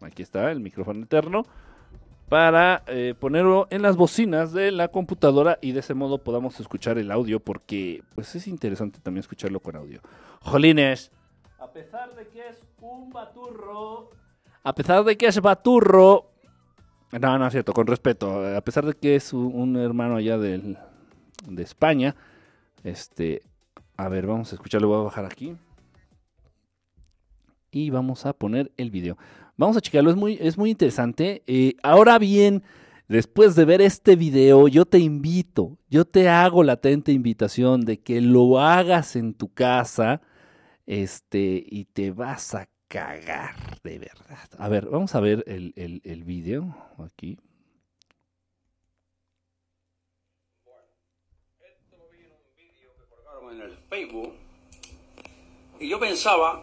Aquí 0.00 0.22
está 0.22 0.50
el 0.52 0.60
micrófono 0.60 1.00
alterno. 1.00 1.44
Para 2.28 2.84
ponerlo 3.20 3.68
en 3.70 3.82
las 3.82 3.96
bocinas 3.96 4.52
de 4.52 4.72
la 4.72 4.88
computadora 4.88 5.60
y 5.62 5.70
de 5.70 5.78
ese 5.78 5.94
modo 5.94 6.18
podamos 6.18 6.58
escuchar 6.58 6.98
el 6.98 7.12
audio 7.12 7.38
porque 7.38 8.02
pues 8.16 8.34
es 8.34 8.48
interesante 8.48 8.98
también 9.00 9.20
escucharlo 9.20 9.60
con 9.60 9.76
audio. 9.76 10.00
Jolines, 10.40 11.12
a 11.66 11.72
pesar 11.72 12.14
de 12.14 12.28
que 12.28 12.48
es 12.48 12.58
un 12.80 13.10
baturro. 13.10 14.10
A 14.62 14.72
pesar 14.72 15.02
de 15.02 15.16
que 15.16 15.26
es 15.26 15.40
baturro. 15.40 16.30
No, 17.20 17.38
no 17.38 17.46
es 17.46 17.52
cierto, 17.52 17.72
con 17.72 17.88
respeto. 17.88 18.56
A 18.56 18.60
pesar 18.60 18.86
de 18.86 18.94
que 18.94 19.16
es 19.16 19.32
un, 19.32 19.76
hermano 19.76 20.16
allá 20.16 20.38
de 20.38 20.76
España. 21.58 22.14
Este. 22.84 23.42
A 23.96 24.08
ver, 24.08 24.26
vamos 24.26 24.52
a 24.52 24.54
escucharlo. 24.54 24.88
Voy 24.88 25.00
a 25.00 25.04
bajar 25.04 25.24
aquí. 25.24 25.56
Y 27.72 27.90
vamos 27.90 28.26
a 28.26 28.32
poner 28.32 28.70
el 28.76 28.92
video. 28.92 29.18
Vamos 29.56 29.76
a 29.76 29.80
checarlo, 29.80 30.10
es 30.10 30.16
muy, 30.16 30.38
es 30.40 30.56
muy 30.56 30.70
interesante. 30.70 31.42
Eh, 31.46 31.74
ahora 31.82 32.18
bien, 32.18 32.62
después 33.08 33.56
de 33.56 33.64
ver 33.64 33.80
este 33.80 34.14
video, 34.14 34.68
yo 34.68 34.84
te 34.84 34.98
invito, 34.98 35.78
yo 35.90 36.04
te 36.04 36.28
hago 36.28 36.62
la 36.62 36.74
atenta 36.74 37.10
invitación 37.10 37.80
de 37.82 37.98
que 37.98 38.20
lo 38.20 38.60
hagas 38.60 39.16
en 39.16 39.34
tu 39.34 39.52
casa 39.52 40.20
este, 40.86 41.62
y 41.66 41.84
te 41.86 42.12
vas 42.12 42.54
a 42.54 42.68
cagar, 42.88 43.56
de 43.82 43.98
verdad. 43.98 44.48
A 44.58 44.68
ver, 44.68 44.86
vamos 44.86 45.14
a 45.14 45.20
ver 45.20 45.44
el, 45.46 45.72
el, 46.04 46.24
video 46.24 46.76
aquí. 47.04 47.38
Esto 51.60 51.96
lo 51.96 52.12
en 52.14 52.32
un 52.32 52.56
vídeo 52.56 52.90
que 52.96 53.04
colgaron 53.14 53.54
en 53.54 53.60
el 53.62 53.76
Facebook 53.88 54.34
y 55.78 55.88
yo 55.88 56.00
pensaba 56.00 56.62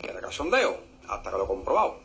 que 0.00 0.10
era 0.10 0.20
cachondeo, 0.20 0.80
hasta 1.08 1.30
que 1.30 1.36
lo 1.36 1.44
he 1.44 1.46
comprobado. 1.46 2.00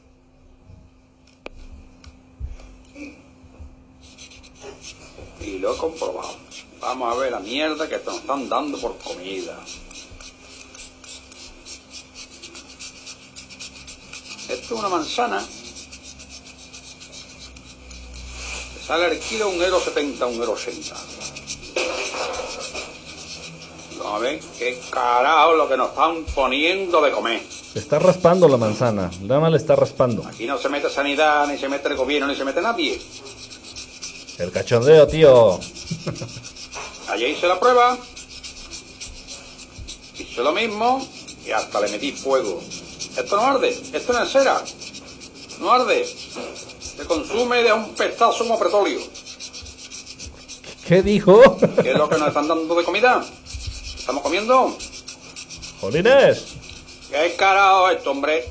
Y 5.40 5.60
lo 5.60 5.74
he 5.74 5.78
comprobado. 5.78 6.36
Vamos 6.82 7.16
a 7.16 7.20
ver 7.20 7.32
la 7.32 7.40
mierda 7.40 7.88
que 7.88 7.98
te 7.98 8.06
nos 8.06 8.18
están 8.18 8.50
dando 8.50 8.80
por 8.80 8.98
comida. 9.00 9.58
Esto 14.50 14.76
es 14.76 14.80
una 14.80 14.90
manzana. 14.90 15.46
sale 18.88 19.08
el 19.08 19.20
kilo 19.20 19.50
un 19.50 19.62
euro 19.62 19.82
setenta, 19.82 20.26
un 20.26 20.36
euro 20.36 20.54
ochenta. 20.54 20.96
Vamos 23.98 24.14
a 24.14 24.20
ver 24.20 24.40
qué 24.58 24.80
carajo 24.90 25.54
lo 25.56 25.68
que 25.68 25.76
nos 25.76 25.90
están 25.90 26.24
poniendo 26.34 27.02
de 27.02 27.12
comer. 27.12 27.42
Está 27.76 28.00
raspando 28.00 28.48
la 28.48 28.56
manzana, 28.56 29.12
más 29.28 29.52
le 29.52 29.58
está 29.58 29.76
raspando. 29.76 30.26
Aquí 30.26 30.46
no 30.46 30.58
se 30.58 30.70
mete 30.70 30.90
sanidad, 30.90 31.48
ni 31.48 31.58
se 31.58 31.68
mete 31.68 31.90
el 31.90 31.96
gobierno, 31.96 32.28
ni 32.28 32.36
se 32.36 32.46
mete 32.46 32.62
nadie. 32.62 33.00
El 34.38 34.52
cachondeo, 34.52 35.06
tío. 35.08 35.60
Allí 37.10 37.26
hice 37.26 37.48
la 37.48 37.60
prueba. 37.60 37.98
Hice 40.18 40.42
lo 40.42 40.54
mismo 40.54 41.06
y 41.46 41.52
hasta 41.52 41.82
le 41.82 41.90
metí 41.90 42.14
fuego. 42.14 42.62
Esto 43.18 43.36
no 43.36 43.42
arde, 43.42 43.70
esto 43.70 44.14
no 44.14 44.24
es 44.24 44.32
cera. 44.32 44.62
No 45.60 45.72
arde. 45.72 46.06
Se 46.06 47.06
consume 47.06 47.64
de 47.64 47.74
un 47.74 47.96
pestazo 47.96 48.44
como 48.44 48.60
petróleo. 48.60 49.00
¿Qué 50.88 51.02
dijo? 51.02 51.58
¿Qué 51.82 51.92
es 51.92 51.98
lo 51.98 52.08
que 52.08 52.18
nos 52.18 52.28
están 52.28 52.48
dando 52.48 52.76
de 52.76 52.84
comida? 52.84 53.24
¿Estamos 53.98 54.22
comiendo? 54.22 54.78
Jolines. 55.82 56.46
¿Qué 57.12 57.36
carajo 57.38 57.90
esto, 57.90 58.12
hombre? 58.12 58.46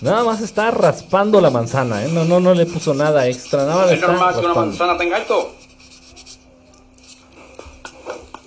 Nada 0.00 0.24
más 0.24 0.40
está 0.40 0.70
raspando 0.70 1.40
la 1.40 1.50
manzana, 1.50 2.04
¿eh? 2.04 2.08
No, 2.08 2.24
no, 2.24 2.40
no 2.40 2.54
le 2.54 2.64
puso 2.66 2.94
nada 2.94 3.26
extra. 3.26 3.66
Nada 3.66 3.92
¿Es 3.92 4.00
normal 4.00 4.34
que 4.34 4.46
una 4.46 4.54
manzana 4.54 4.96
tenga 4.96 5.18
esto? 5.18 5.54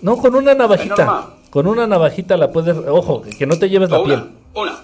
No, 0.01 0.17
con 0.17 0.33
una 0.33 0.53
navajita. 0.55 1.33
Con 1.53 1.67
una 1.67 1.85
navajita 1.85 2.35
la 2.35 2.51
puedes. 2.51 2.75
Ojo, 2.87 3.21
que 3.21 3.45
no 3.45 3.59
te 3.59 3.69
lleves 3.69 3.91
la 3.91 4.03
piel. 4.03 4.27
Una. 4.55 4.83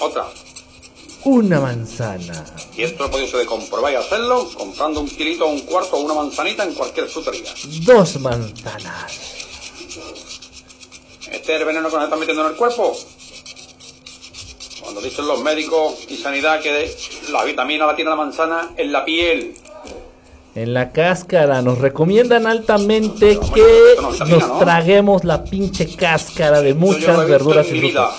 Otra. 0.00 0.24
Una 1.24 1.60
manzana. 1.60 2.42
Y 2.74 2.84
esto 2.84 3.02
lo 3.02 3.10
podéis 3.10 3.34
comprobar 3.46 3.92
y 3.92 3.96
hacerlo 3.96 4.48
comprando 4.56 5.00
un 5.00 5.08
kilito 5.08 5.46
un 5.46 5.60
cuarto 5.60 5.96
o 5.96 6.00
una 6.00 6.14
manzanita 6.14 6.64
en 6.64 6.72
cualquier 6.72 7.06
frutería. 7.06 7.52
Dos 7.84 8.18
manzanas. 8.18 9.12
Este 11.30 11.54
es 11.54 11.60
el 11.60 11.66
veneno 11.66 11.90
que 11.90 11.96
nos 11.96 12.04
están 12.04 12.18
metiendo 12.18 12.46
en 12.46 12.52
el 12.52 12.56
cuerpo. 12.56 12.96
Cuando 14.80 15.02
dicen 15.02 15.26
los 15.26 15.42
médicos 15.42 15.98
y 16.08 16.16
sanidad 16.16 16.62
que 16.62 16.96
la 17.30 17.44
vitamina 17.44 17.84
la 17.84 17.94
tiene 17.94 18.08
la 18.08 18.16
manzana 18.16 18.72
en 18.78 18.90
la 18.90 19.04
piel 19.04 19.54
en 20.56 20.74
la 20.74 20.90
cáscara. 20.90 21.62
Nos 21.62 21.78
recomiendan 21.78 22.46
altamente 22.46 23.38
que 23.54 23.94
nos 24.26 24.58
traguemos 24.58 25.22
la 25.24 25.44
pinche 25.44 25.94
cáscara 25.94 26.62
de 26.62 26.74
muchas 26.74 27.28
verduras 27.28 27.66
y 27.68 27.80
frutas. 27.80 28.14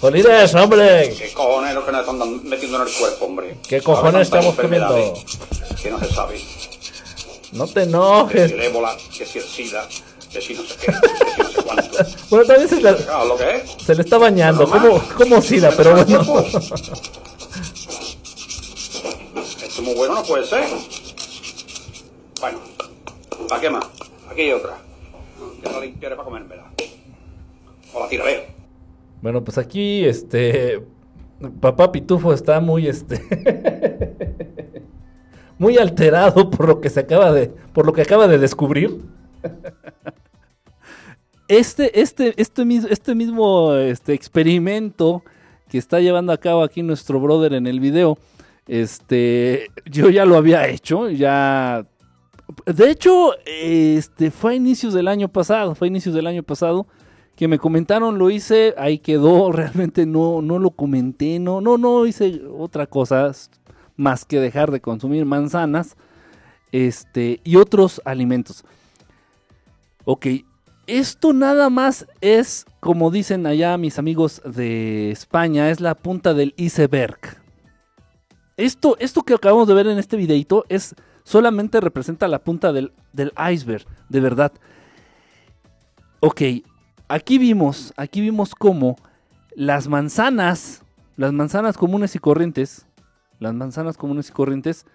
Jolides, 0.00 0.54
hombre. 0.54 1.14
¿Qué 1.18 1.32
cojones 1.34 1.70
es 1.70 1.74
lo 1.74 1.84
que 1.84 1.92
nos 1.92 2.00
están 2.00 2.48
metiendo 2.48 2.80
en 2.80 2.88
el 2.88 2.94
cuerpo, 2.94 3.24
hombre? 3.26 3.56
¿Qué 3.68 3.82
cojones 3.82 4.22
estamos 4.22 4.54
comiendo? 4.54 5.14
Que 5.82 5.90
no 5.90 5.98
se 5.98 6.06
sabe. 6.06 6.40
No 7.52 7.66
te 7.66 7.82
enojes. 7.82 8.42
Que 8.42 8.48
si 8.48 8.54
el 8.54 8.60
ébola, 8.62 8.96
que 9.18 9.26
si 9.26 9.38
el 9.38 9.44
sida, 9.44 9.88
que 10.32 10.40
si 10.40 10.54
no 10.54 10.62
sé 10.62 10.76
qué, 10.80 10.86
que 10.86 10.92
si 10.92 11.42
no 11.42 11.50
sé 11.50 11.62
cuánto. 11.64 11.98
bueno, 12.30 12.46
también 12.46 12.68
se, 12.68 12.80
la... 12.80 12.96
se 13.84 13.94
le 13.94 14.02
está 14.02 14.16
bañando. 14.16 14.70
¿Cómo, 14.70 15.02
cómo 15.18 15.42
sida? 15.42 15.72
Pero 15.76 15.96
bueno. 15.96 16.44
Esto 19.62 19.82
muy 19.82 19.94
bueno 19.94 20.14
no 20.14 20.22
puede 20.22 20.46
ser. 20.46 20.64
Bueno, 22.40 22.58
¿para 23.48 23.60
qué 23.60 23.70
más? 23.70 23.84
Aquí 24.30 24.42
hay 24.42 24.52
otra. 24.52 24.78
Ya 25.64 25.72
la 25.72 25.80
limpiaré 25.80 26.16
para 26.16 26.24
comérmela. 26.26 26.70
O 27.94 28.00
la 28.00 28.08
tiraré. 28.08 28.48
Bueno, 29.22 29.42
pues 29.44 29.58
aquí, 29.58 30.04
este. 30.04 30.82
Papá 31.60 31.90
Pitufo 31.92 32.32
está 32.32 32.60
muy, 32.60 32.86
este. 32.86 33.20
muy 35.58 35.78
alterado 35.78 36.50
por 36.50 36.68
lo 36.68 36.80
que 36.80 36.90
se 36.90 37.00
acaba 37.00 37.32
de, 37.32 37.48
por 37.72 37.86
lo 37.86 37.92
que 37.92 38.02
acaba 38.02 38.28
de 38.28 38.38
descubrir. 38.38 38.98
Este, 41.48 42.00
este, 42.00 42.34
este, 42.40 42.64
mis- 42.64 42.84
este 42.84 43.14
mismo 43.14 43.74
este 43.74 44.12
experimento 44.14 45.22
que 45.68 45.78
está 45.78 45.98
llevando 46.00 46.32
a 46.32 46.38
cabo 46.38 46.62
aquí 46.62 46.82
nuestro 46.82 47.18
brother 47.20 47.54
en 47.54 47.66
el 47.66 47.80
video, 47.80 48.18
este, 48.68 49.68
yo 49.86 50.10
ya 50.10 50.24
lo 50.24 50.36
había 50.36 50.68
hecho, 50.68 51.08
ya, 51.10 51.86
de 52.66 52.90
hecho, 52.90 53.32
este, 53.46 54.30
fue 54.30 54.52
a 54.52 54.56
inicios 54.56 54.94
del 54.94 55.08
año 55.08 55.28
pasado, 55.28 55.74
fue 55.74 55.86
a 55.86 55.90
inicios 55.90 56.14
del 56.14 56.26
año 56.26 56.42
pasado 56.42 56.86
que 57.36 57.48
me 57.48 57.58
comentaron, 57.58 58.18
lo 58.18 58.30
hice, 58.30 58.74
ahí 58.76 58.98
quedó, 58.98 59.50
realmente 59.52 60.06
no, 60.06 60.42
no 60.42 60.58
lo 60.58 60.70
comenté, 60.70 61.38
no, 61.38 61.60
no, 61.60 61.78
no 61.78 62.06
hice 62.06 62.42
otra 62.58 62.86
cosa 62.86 63.32
más 63.96 64.24
que 64.24 64.40
dejar 64.40 64.70
de 64.70 64.80
consumir 64.80 65.24
manzanas, 65.24 65.96
este, 66.72 67.40
y 67.44 67.56
otros 67.56 68.00
alimentos. 68.04 68.64
Ok, 70.04 70.26
esto 70.86 71.32
nada 71.32 71.70
más 71.70 72.06
es, 72.20 72.66
como 72.80 73.10
dicen 73.10 73.46
allá 73.46 73.76
mis 73.76 73.98
amigos 73.98 74.42
de 74.44 75.10
España, 75.10 75.70
es 75.70 75.80
la 75.80 75.94
punta 75.94 76.34
del 76.34 76.54
iceberg. 76.56 77.18
Esto, 78.56 78.96
esto 78.98 79.22
que 79.22 79.34
acabamos 79.34 79.68
de 79.68 79.74
ver 79.74 79.86
en 79.86 79.98
este 79.98 80.16
videito 80.16 80.64
es 80.68 80.94
solamente 81.30 81.80
representa 81.80 82.26
la 82.26 82.40
punta 82.40 82.72
del, 82.72 82.92
del 83.12 83.32
iceberg, 83.52 83.86
de 84.08 84.18
verdad. 84.18 84.52
Ok, 86.18 86.42
aquí 87.06 87.38
vimos, 87.38 87.94
aquí 87.96 88.20
vimos 88.20 88.52
cómo 88.52 88.96
las 89.54 89.86
manzanas, 89.86 90.82
las 91.16 91.32
manzanas 91.32 91.76
comunes 91.76 92.16
y 92.16 92.18
corrientes, 92.18 92.84
las 93.38 93.54
manzanas 93.54 93.96
comunes 93.96 94.28
y 94.28 94.32
corrientes, 94.32 94.86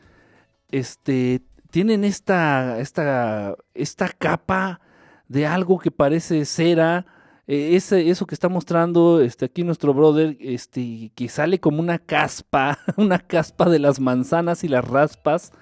este, 0.71 1.41
tienen 1.71 2.03
esta, 2.03 2.79
esta, 2.81 3.55
esta 3.73 4.09
capa 4.09 4.81
de 5.29 5.47
algo 5.47 5.79
que 5.79 5.89
parece 5.89 6.43
cera, 6.43 7.05
eh, 7.47 7.77
ese, 7.77 8.09
eso 8.09 8.25
que 8.25 8.35
está 8.35 8.49
mostrando 8.49 9.21
este, 9.21 9.45
aquí 9.45 9.63
nuestro 9.63 9.93
brother, 9.93 10.35
este, 10.41 11.13
que 11.15 11.29
sale 11.29 11.61
como 11.61 11.79
una 11.79 11.97
caspa, 11.97 12.77
una 12.97 13.19
caspa 13.19 13.69
de 13.69 13.79
las 13.79 14.01
manzanas 14.01 14.65
y 14.65 14.67
las 14.67 14.85
raspas, 14.85 15.53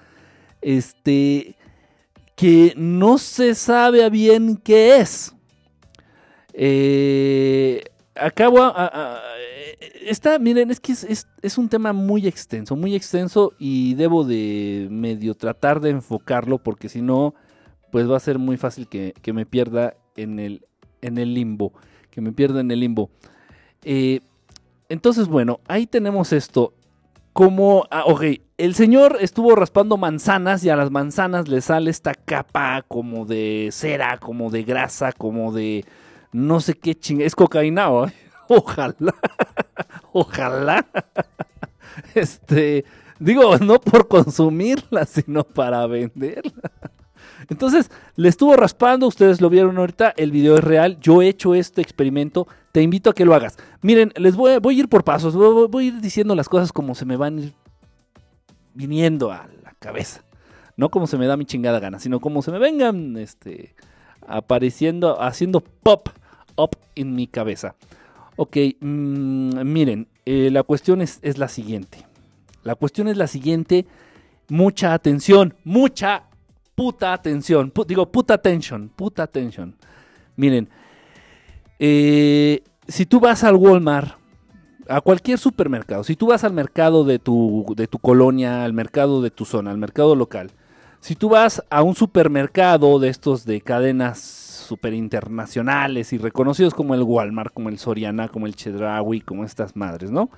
este, 0.64 1.56
que 2.36 2.72
no 2.76 3.18
se 3.18 3.54
sabe 3.54 4.08
bien 4.10 4.56
qué 4.56 4.96
es. 4.96 5.34
Eh, 6.52 7.82
acabo 8.14 8.62
a, 8.62 8.68
a- 8.68 8.86
a- 9.16 9.20
está, 10.06 10.38
miren, 10.38 10.70
es 10.70 10.80
que 10.80 10.92
es, 10.92 11.58
un 11.58 11.68
tema 11.68 11.92
muy 11.92 12.26
extenso, 12.26 12.76
muy 12.76 12.94
extenso 12.94 13.52
y 13.58 13.94
debo 13.94 14.24
de 14.24 14.88
medio 14.90 15.34
tratar 15.34 15.80
de 15.80 15.90
enfocarlo 15.90 16.58
porque 16.58 16.88
si 16.88 17.02
no, 17.02 17.34
pues 17.90 18.10
va 18.10 18.16
a 18.16 18.20
ser 18.20 18.38
muy 18.38 18.56
fácil 18.56 18.88
que, 18.88 19.14
que 19.20 19.32
me 19.32 19.46
pierda 19.46 19.94
en 20.16 20.38
el, 20.38 20.64
en 21.02 21.18
el 21.18 21.34
limbo, 21.34 21.72
que 22.10 22.20
me 22.20 22.32
pierda 22.32 22.60
en 22.60 22.70
el 22.70 22.80
limbo. 22.80 23.10
Eh, 23.82 24.20
entonces, 24.88 25.26
bueno, 25.28 25.60
ahí 25.66 25.86
tenemos 25.86 26.32
esto. 26.32 26.72
Como, 27.34 27.84
ah, 27.90 28.04
ok, 28.06 28.22
el 28.58 28.76
señor 28.76 29.18
estuvo 29.20 29.56
raspando 29.56 29.96
manzanas 29.96 30.64
y 30.64 30.70
a 30.70 30.76
las 30.76 30.92
manzanas 30.92 31.48
le 31.48 31.60
sale 31.60 31.90
esta 31.90 32.14
capa 32.14 32.84
como 32.86 33.26
de 33.26 33.70
cera, 33.72 34.18
como 34.18 34.50
de 34.50 34.62
grasa, 34.62 35.10
como 35.10 35.52
de 35.52 35.84
no 36.30 36.60
sé 36.60 36.74
qué 36.74 36.94
ching... 36.94 37.20
Es 37.20 37.34
cocaína. 37.34 37.90
Ojalá. 38.48 39.14
Ojalá. 40.12 40.86
Este, 42.14 42.84
digo, 43.20 43.56
no 43.58 43.80
por 43.80 44.08
consumirla, 44.08 45.04
sino 45.04 45.44
para 45.44 45.86
venderla. 45.86 46.72
Entonces, 47.48 47.90
le 48.16 48.28
estuvo 48.28 48.56
raspando, 48.56 49.06
ustedes 49.06 49.40
lo 49.40 49.50
vieron 49.50 49.78
ahorita, 49.78 50.14
el 50.16 50.30
video 50.30 50.56
es 50.56 50.64
real, 50.64 50.98
yo 51.00 51.22
he 51.22 51.28
hecho 51.28 51.54
este 51.54 51.82
experimento, 51.82 52.46
te 52.72 52.82
invito 52.82 53.10
a 53.10 53.14
que 53.14 53.24
lo 53.24 53.34
hagas. 53.34 53.56
Miren, 53.82 54.12
les 54.16 54.36
voy, 54.36 54.52
a 54.52 54.72
ir 54.72 54.88
por 54.88 55.04
pasos, 55.04 55.34
voy, 55.34 55.68
voy 55.68 55.84
a 55.84 55.88
ir 55.88 56.00
diciendo 56.00 56.34
las 56.34 56.48
cosas 56.48 56.72
como 56.72 56.94
se 56.94 57.04
me 57.04 57.16
van 57.16 57.52
viniendo 58.74 59.30
a 59.30 59.48
la 59.62 59.74
cabeza. 59.78 60.22
No 60.76 60.88
como 60.88 61.06
se 61.06 61.16
me 61.16 61.26
da 61.26 61.36
mi 61.36 61.44
chingada 61.44 61.78
gana, 61.78 61.98
sino 61.98 62.20
como 62.20 62.42
se 62.42 62.50
me 62.50 62.58
vengan 62.58 63.16
este, 63.16 63.74
apareciendo, 64.26 65.20
haciendo 65.22 65.60
pop 65.60 66.08
up 66.56 66.76
en 66.96 67.14
mi 67.14 67.26
cabeza. 67.26 67.76
Ok, 68.36 68.56
mm, 68.80 69.62
miren, 69.62 70.08
eh, 70.26 70.50
la 70.50 70.64
cuestión 70.64 71.00
es, 71.00 71.20
es 71.22 71.38
la 71.38 71.48
siguiente. 71.48 72.04
La 72.64 72.74
cuestión 72.74 73.08
es 73.08 73.16
la 73.16 73.28
siguiente. 73.28 73.86
Mucha 74.48 74.92
atención, 74.94 75.54
mucha 75.64 76.24
puta 76.74 77.12
atención. 77.12 77.72
Digo, 77.86 78.10
puta 78.10 78.34
atención, 78.34 78.90
puta 78.94 79.22
atención. 79.22 79.74
Miren, 80.36 80.68
eh, 81.78 82.62
si 82.88 83.06
tú 83.06 83.20
vas 83.20 83.44
al 83.44 83.56
Walmart, 83.56 84.18
a 84.88 85.00
cualquier 85.00 85.38
supermercado, 85.38 86.04
si 86.04 86.14
tú 86.14 86.26
vas 86.26 86.44
al 86.44 86.52
mercado 86.52 87.04
de 87.04 87.18
tu, 87.18 87.64
de 87.76 87.86
tu 87.86 87.98
colonia, 87.98 88.64
al 88.64 88.72
mercado 88.72 89.22
de 89.22 89.30
tu 89.30 89.44
zona, 89.44 89.70
al 89.70 89.78
mercado 89.78 90.14
local, 90.14 90.50
si 91.00 91.14
tú 91.14 91.28
vas 91.30 91.62
a 91.70 91.82
un 91.82 91.94
supermercado 91.94 92.98
de 92.98 93.08
estos 93.08 93.44
de 93.44 93.60
cadenas 93.60 94.18
super 94.18 94.94
internacionales 94.94 96.12
y 96.12 96.18
reconocidos 96.18 96.74
como 96.74 96.94
el 96.94 97.02
Walmart, 97.02 97.52
como 97.52 97.68
el 97.68 97.78
Soriana, 97.78 98.28
como 98.28 98.46
el 98.46 98.56
Chedraui, 98.56 99.20
como 99.20 99.44
estas 99.44 99.76
madres, 99.76 100.10
¿no? 100.10 100.30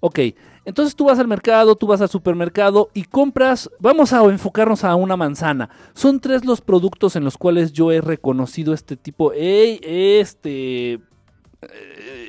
Ok, 0.00 0.18
entonces 0.64 0.96
tú 0.96 1.04
vas 1.04 1.18
al 1.18 1.28
mercado, 1.28 1.76
tú 1.76 1.86
vas 1.86 2.00
al 2.00 2.08
supermercado 2.08 2.88
y 2.94 3.04
compras, 3.04 3.70
vamos 3.78 4.14
a 4.14 4.24
enfocarnos 4.24 4.82
a 4.82 4.94
una 4.94 5.14
manzana. 5.16 5.68
Son 5.92 6.20
tres 6.20 6.46
los 6.46 6.62
productos 6.62 7.16
en 7.16 7.24
los 7.24 7.36
cuales 7.36 7.72
yo 7.72 7.92
he 7.92 8.00
reconocido 8.00 8.72
este 8.72 8.96
tipo, 8.96 9.32
hey, 9.34 9.78
este, 9.82 10.92
eh, 10.94 11.00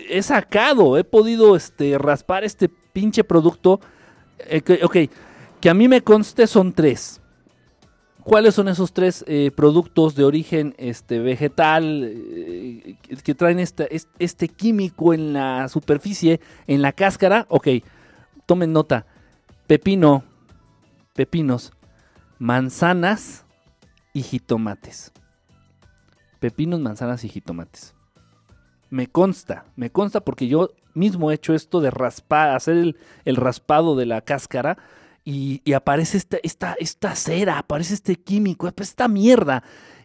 he 0.10 0.22
sacado, 0.22 0.98
he 0.98 1.06
podido 1.06 1.56
este, 1.56 1.98
raspar 1.98 2.44
este 2.44 2.68
pinche 2.68 3.24
producto. 3.24 3.80
eh, 4.40 4.82
ok, 4.84 4.98
que 5.62 5.70
a 5.70 5.74
mí 5.74 5.88
me 5.88 6.02
conste 6.02 6.48
son 6.48 6.74
tres. 6.74 7.21
¿Cuáles 8.24 8.54
son 8.56 8.68
esos 8.68 8.94
tres 8.94 9.24
eh, 9.28 9.52
productos 9.56 10.16
de 10.16 10.24
origen 10.24 10.76
este, 10.78 11.20
vegetal 11.20 12.04
eh, 12.06 12.98
que- 13.24 13.36
traen 13.36 13.60
este 13.60 14.48
químico 14.48 15.14
en 15.14 15.34
la 15.34 15.68
superficie, 15.70 16.40
en 16.68 16.82
la 16.82 16.92
cáscara? 16.92 17.46
Ok, 17.50 17.68
tomen 18.46 18.74
nota. 18.74 19.06
Pepino, 19.68 20.24
pepinos, 21.16 21.72
manzanas 22.38 23.46
y 24.14 24.22
jitomates. 24.24 25.12
Pepinos, 26.40 26.80
manzanas 26.80 27.24
y 27.24 27.30
jitomates. 27.30 27.96
Me 28.90 29.08
consta, 29.08 29.66
me 29.76 29.90
consta 29.90 30.20
porque 30.22 30.48
yo 30.48 30.72
mismo 30.94 31.32
he 31.32 31.36
hecho 31.36 31.54
esto 31.54 31.80
de 31.80 31.92
raspar, 31.92 32.50
hacer 32.50 32.96
el 33.24 33.36
raspado 33.36 33.96
de 33.96 34.06
la 34.06 34.22
cáscara 34.22 34.78
y, 35.24 35.74
aparece 35.74 36.18
esta, 36.18 36.38
esta, 36.44 36.76
esta 36.80 37.16
cera, 37.16 37.60
aparece 37.60 37.94
este 37.94 38.16
químico, 38.16 38.72
pues 38.72 38.90
esta 38.90 39.08
mierda. 39.08 39.64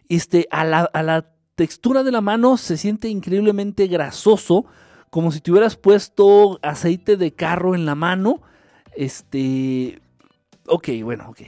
Este, 0.09 0.47
a, 0.51 0.63
la, 0.63 0.89
a 0.93 1.03
la 1.03 1.31
textura 1.55 2.03
de 2.03 2.11
la 2.11 2.21
mano 2.21 2.57
se 2.57 2.77
siente 2.77 3.09
increíblemente 3.09 3.87
grasoso, 3.87 4.65
como 5.09 5.31
si 5.31 5.41
te 5.41 5.51
hubieras 5.51 5.75
puesto 5.75 6.59
aceite 6.61 7.17
de 7.17 7.33
carro 7.33 7.73
en 7.75 7.85
la 7.85 7.95
mano. 7.95 8.41
Este, 8.95 10.01
ok, 10.67 10.89
bueno, 11.03 11.29
ok. 11.29 11.41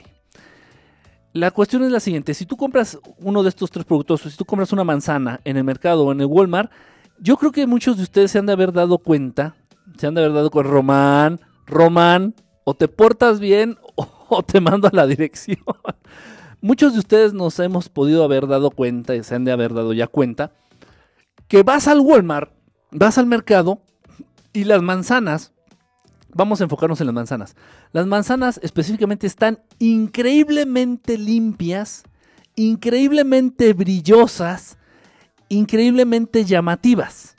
La 1.34 1.52
cuestión 1.52 1.84
es 1.84 1.92
la 1.92 2.00
siguiente, 2.00 2.34
si 2.34 2.48
tú 2.48 2.58
compras 2.58 2.98
uno 3.20 3.44
de 3.44 3.50
estos 3.50 3.70
tres 3.70 3.86
productos, 3.86 4.22
si 4.22 4.36
tú 4.36 4.46
compras 4.46 4.74
una 4.74 4.84
manzana 4.84 5.40
en 5.46 5.58
el 5.58 5.64
mercado 5.64 6.06
o 6.06 6.12
en 6.12 6.22
el 6.22 6.26
Walmart, 6.26 6.72
yo 7.20 7.38
creo 7.38 7.52
que 7.52 7.68
muchos 7.68 7.98
de 7.98 8.04
ustedes 8.04 8.32
se 8.32 8.40
han 8.40 8.48
de 8.48 8.54
haber 8.54 8.74
dado 8.74 8.98
cuenta, 8.98 9.56
se 9.98 10.08
han 10.08 10.16
de 10.16 10.22
haber 10.22 10.34
dado 10.34 10.50
cuenta, 10.50 10.72
Román, 10.72 11.40
Román, 11.68 12.34
o 12.64 12.74
te 12.74 12.88
portas 12.88 13.40
bien 13.40 13.78
o, 13.96 14.44
te 14.44 14.62
mando 14.62 14.88
a 14.88 14.92
la 14.94 15.08
dirección. 15.08 15.60
Muchos 16.62 16.94
de 16.94 17.00
ustedes 17.00 17.34
nos 17.34 17.60
hemos 17.60 17.90
podido 17.90 18.24
haber 18.24 18.48
dado 18.48 18.72
cuenta 18.72 19.16
y 19.16 19.24
se 19.24 19.36
han 19.36 19.46
de 19.46 19.52
haber 19.52 19.74
dado 19.74 19.94
ya 19.94 20.08
cuenta 20.08 20.52
que 21.48 21.64
vas 21.64 21.88
al 21.88 22.00
Walmart, 22.00 22.52
vas 22.92 23.18
al 23.18 23.26
mercado 23.26 23.82
y 24.54 24.66
las 24.66 24.82
manzanas, 24.82 25.54
vamos 26.34 26.60
a 26.60 26.66
enfocarnos 26.66 27.00
en 27.02 27.08
las 27.08 27.14
manzanas. 27.14 27.56
Las 27.92 28.06
manzanas 28.06 28.60
específicamente 28.62 29.26
están 29.26 29.60
increíblemente 29.80 31.18
limpias, 31.18 32.04
increíblemente 32.56 33.74
brillosas, 33.74 34.78
increíblemente 35.48 36.46
llamativas. 36.46 37.36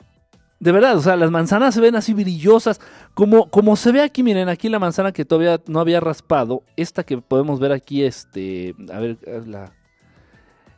De 0.59 0.71
verdad, 0.71 0.97
o 0.97 1.01
sea, 1.01 1.15
las 1.15 1.31
manzanas 1.31 1.73
se 1.73 1.81
ven 1.81 1.95
así 1.95 2.13
brillosas, 2.13 2.79
como, 3.21 3.51
como 3.51 3.75
se 3.75 3.91
ve 3.91 4.01
aquí, 4.01 4.23
miren, 4.23 4.49
aquí 4.49 4.67
la 4.67 4.79
manzana 4.79 5.11
que 5.11 5.25
todavía 5.25 5.61
no 5.67 5.79
había 5.79 5.99
raspado, 5.99 6.63
esta 6.75 7.03
que 7.03 7.19
podemos 7.19 7.59
ver 7.59 7.71
aquí, 7.71 8.03
este, 8.03 8.73
a 8.91 8.97
ver, 8.97 9.19
la, 9.45 9.75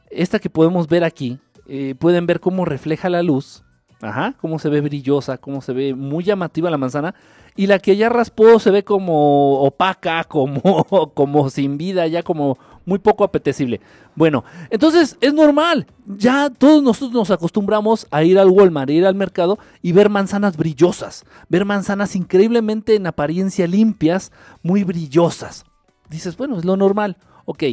esta 0.10 0.40
que 0.40 0.50
podemos 0.50 0.90
ver 0.90 1.06
aquí, 1.06 1.40
eh, 1.70 1.96
pueden 1.98 2.26
ver 2.26 2.42
cómo 2.42 2.66
refleja 2.66 3.08
la 3.08 3.24
luz, 3.24 3.63
Ajá, 4.04 4.36
cómo 4.42 4.60
se 4.60 4.68
ve 4.68 4.82
brillosa, 4.82 5.38
cómo 5.38 5.62
se 5.62 5.72
ve 5.72 5.94
muy 5.94 6.26
llamativa 6.26 6.70
la 6.70 6.78
manzana. 6.78 7.16
Y 7.56 7.68
la 7.68 7.80
que 7.80 7.96
ya 7.96 8.10
raspó 8.10 8.60
se 8.60 8.70
ve 8.70 8.84
como 8.84 9.62
opaca, 9.62 10.24
como, 10.28 10.84
como 11.14 11.50
sin 11.50 11.78
vida, 11.78 12.06
ya 12.08 12.22
como 12.22 12.58
muy 12.86 13.00
poco 13.00 13.24
apetecible. 13.24 13.80
Bueno, 14.16 14.44
entonces 14.70 15.18
es 15.22 15.34
normal. 15.34 15.88
Ya 16.06 16.50
todos 16.50 16.84
nosotros 16.84 17.14
nos 17.14 17.32
acostumbramos 17.32 18.06
a 18.12 18.24
ir 18.24 18.38
al 18.38 18.50
Walmart, 18.50 18.90
ir 18.90 19.06
al 19.06 19.16
mercado 19.16 19.58
y 19.82 19.94
ver 19.94 20.10
manzanas 20.10 20.58
brillosas. 20.58 21.24
Ver 21.48 21.64
manzanas 21.64 22.16
increíblemente 22.18 22.96
en 22.96 23.08
apariencia 23.08 23.68
limpias, 23.68 24.34
muy 24.64 24.84
brillosas. 24.84 25.64
Dices, 26.10 26.36
bueno, 26.36 26.58
es 26.58 26.66
lo 26.66 26.76
normal. 26.76 27.16
Ok. 27.46 27.64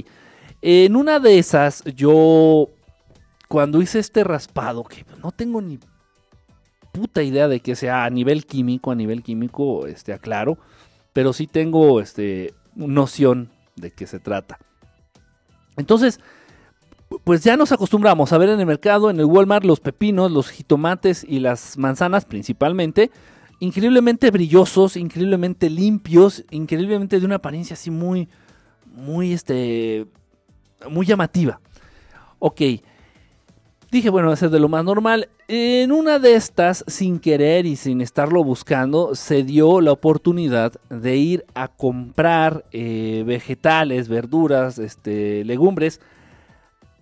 En 0.63 0.95
una 0.95 1.19
de 1.19 1.39
esas, 1.39 1.83
yo, 1.97 2.69
cuando 3.49 3.83
hice 3.83 3.99
este 3.99 4.23
raspado, 4.23 4.85
que 4.85 5.05
no 5.23 5.33
tengo 5.33 5.61
ni 5.61 5.81
puta 7.01 7.23
idea 7.23 7.49
de 7.49 7.61
que 7.61 7.77
sea 7.77 8.05
a 8.05 8.11
nivel 8.11 8.45
químico, 8.45 8.91
a 8.91 8.95
nivel 8.95 9.23
químico, 9.23 9.87
este, 9.87 10.13
aclaro, 10.13 10.59
pero 11.15 11.33
sí 11.33 11.47
tengo 11.47 11.99
este, 11.99 12.53
noción 12.75 13.49
de 13.77 13.91
qué 13.91 14.07
se 14.07 14.21
trata. 14.21 14.59
Entonces, 15.79 16.21
pues 17.25 17.43
ya 17.43 17.57
nos 17.57 17.73
acostumbramos 17.73 18.35
a 18.35 18.39
ver 18.39 18.51
en 18.51 18.61
el 18.61 18.67
mercado, 18.67 19.09
en 19.09 19.19
el 19.19 19.25
Walmart, 19.25 19.65
los 19.65 19.81
pepinos, 19.81 20.31
los 20.31 20.51
jitomates 20.51 21.25
y 21.27 21.41
las 21.41 21.79
manzanas 21.79 22.27
principalmente, 22.27 23.11
increíblemente 23.61 24.31
brillosos, 24.31 24.99
increíblemente 24.99 25.71
limpios, 25.71 26.45
increíblemente 26.51 27.19
de 27.19 27.25
una 27.25 27.37
apariencia 27.37 27.75
así 27.75 27.91
muy, 27.91 28.29
muy, 28.85 29.33
este, 29.33 30.07
muy 30.91 31.07
llamativa. 31.07 31.61
Ok, 32.39 32.61
Dije, 33.91 34.09
bueno, 34.09 34.29
va 34.29 34.35
a 34.35 34.37
ser 34.37 34.51
de 34.51 34.61
lo 34.61 34.69
más 34.69 34.85
normal. 34.85 35.29
En 35.49 35.91
una 35.91 36.21
de 36.21 36.37
estas, 36.37 36.85
sin 36.87 37.19
querer 37.19 37.67
y 37.67 37.75
sin 37.75 38.01
estarlo 38.01 38.45
buscando, 38.45 39.17
se 39.17 39.43
dio 39.43 39.81
la 39.81 39.91
oportunidad 39.91 40.75
de 40.89 41.17
ir 41.17 41.45
a 41.55 41.67
comprar 41.67 42.65
eh, 42.71 43.25
vegetales, 43.27 44.09
verduras, 44.09 44.79
este, 44.79 45.45
legumbres 45.45 46.01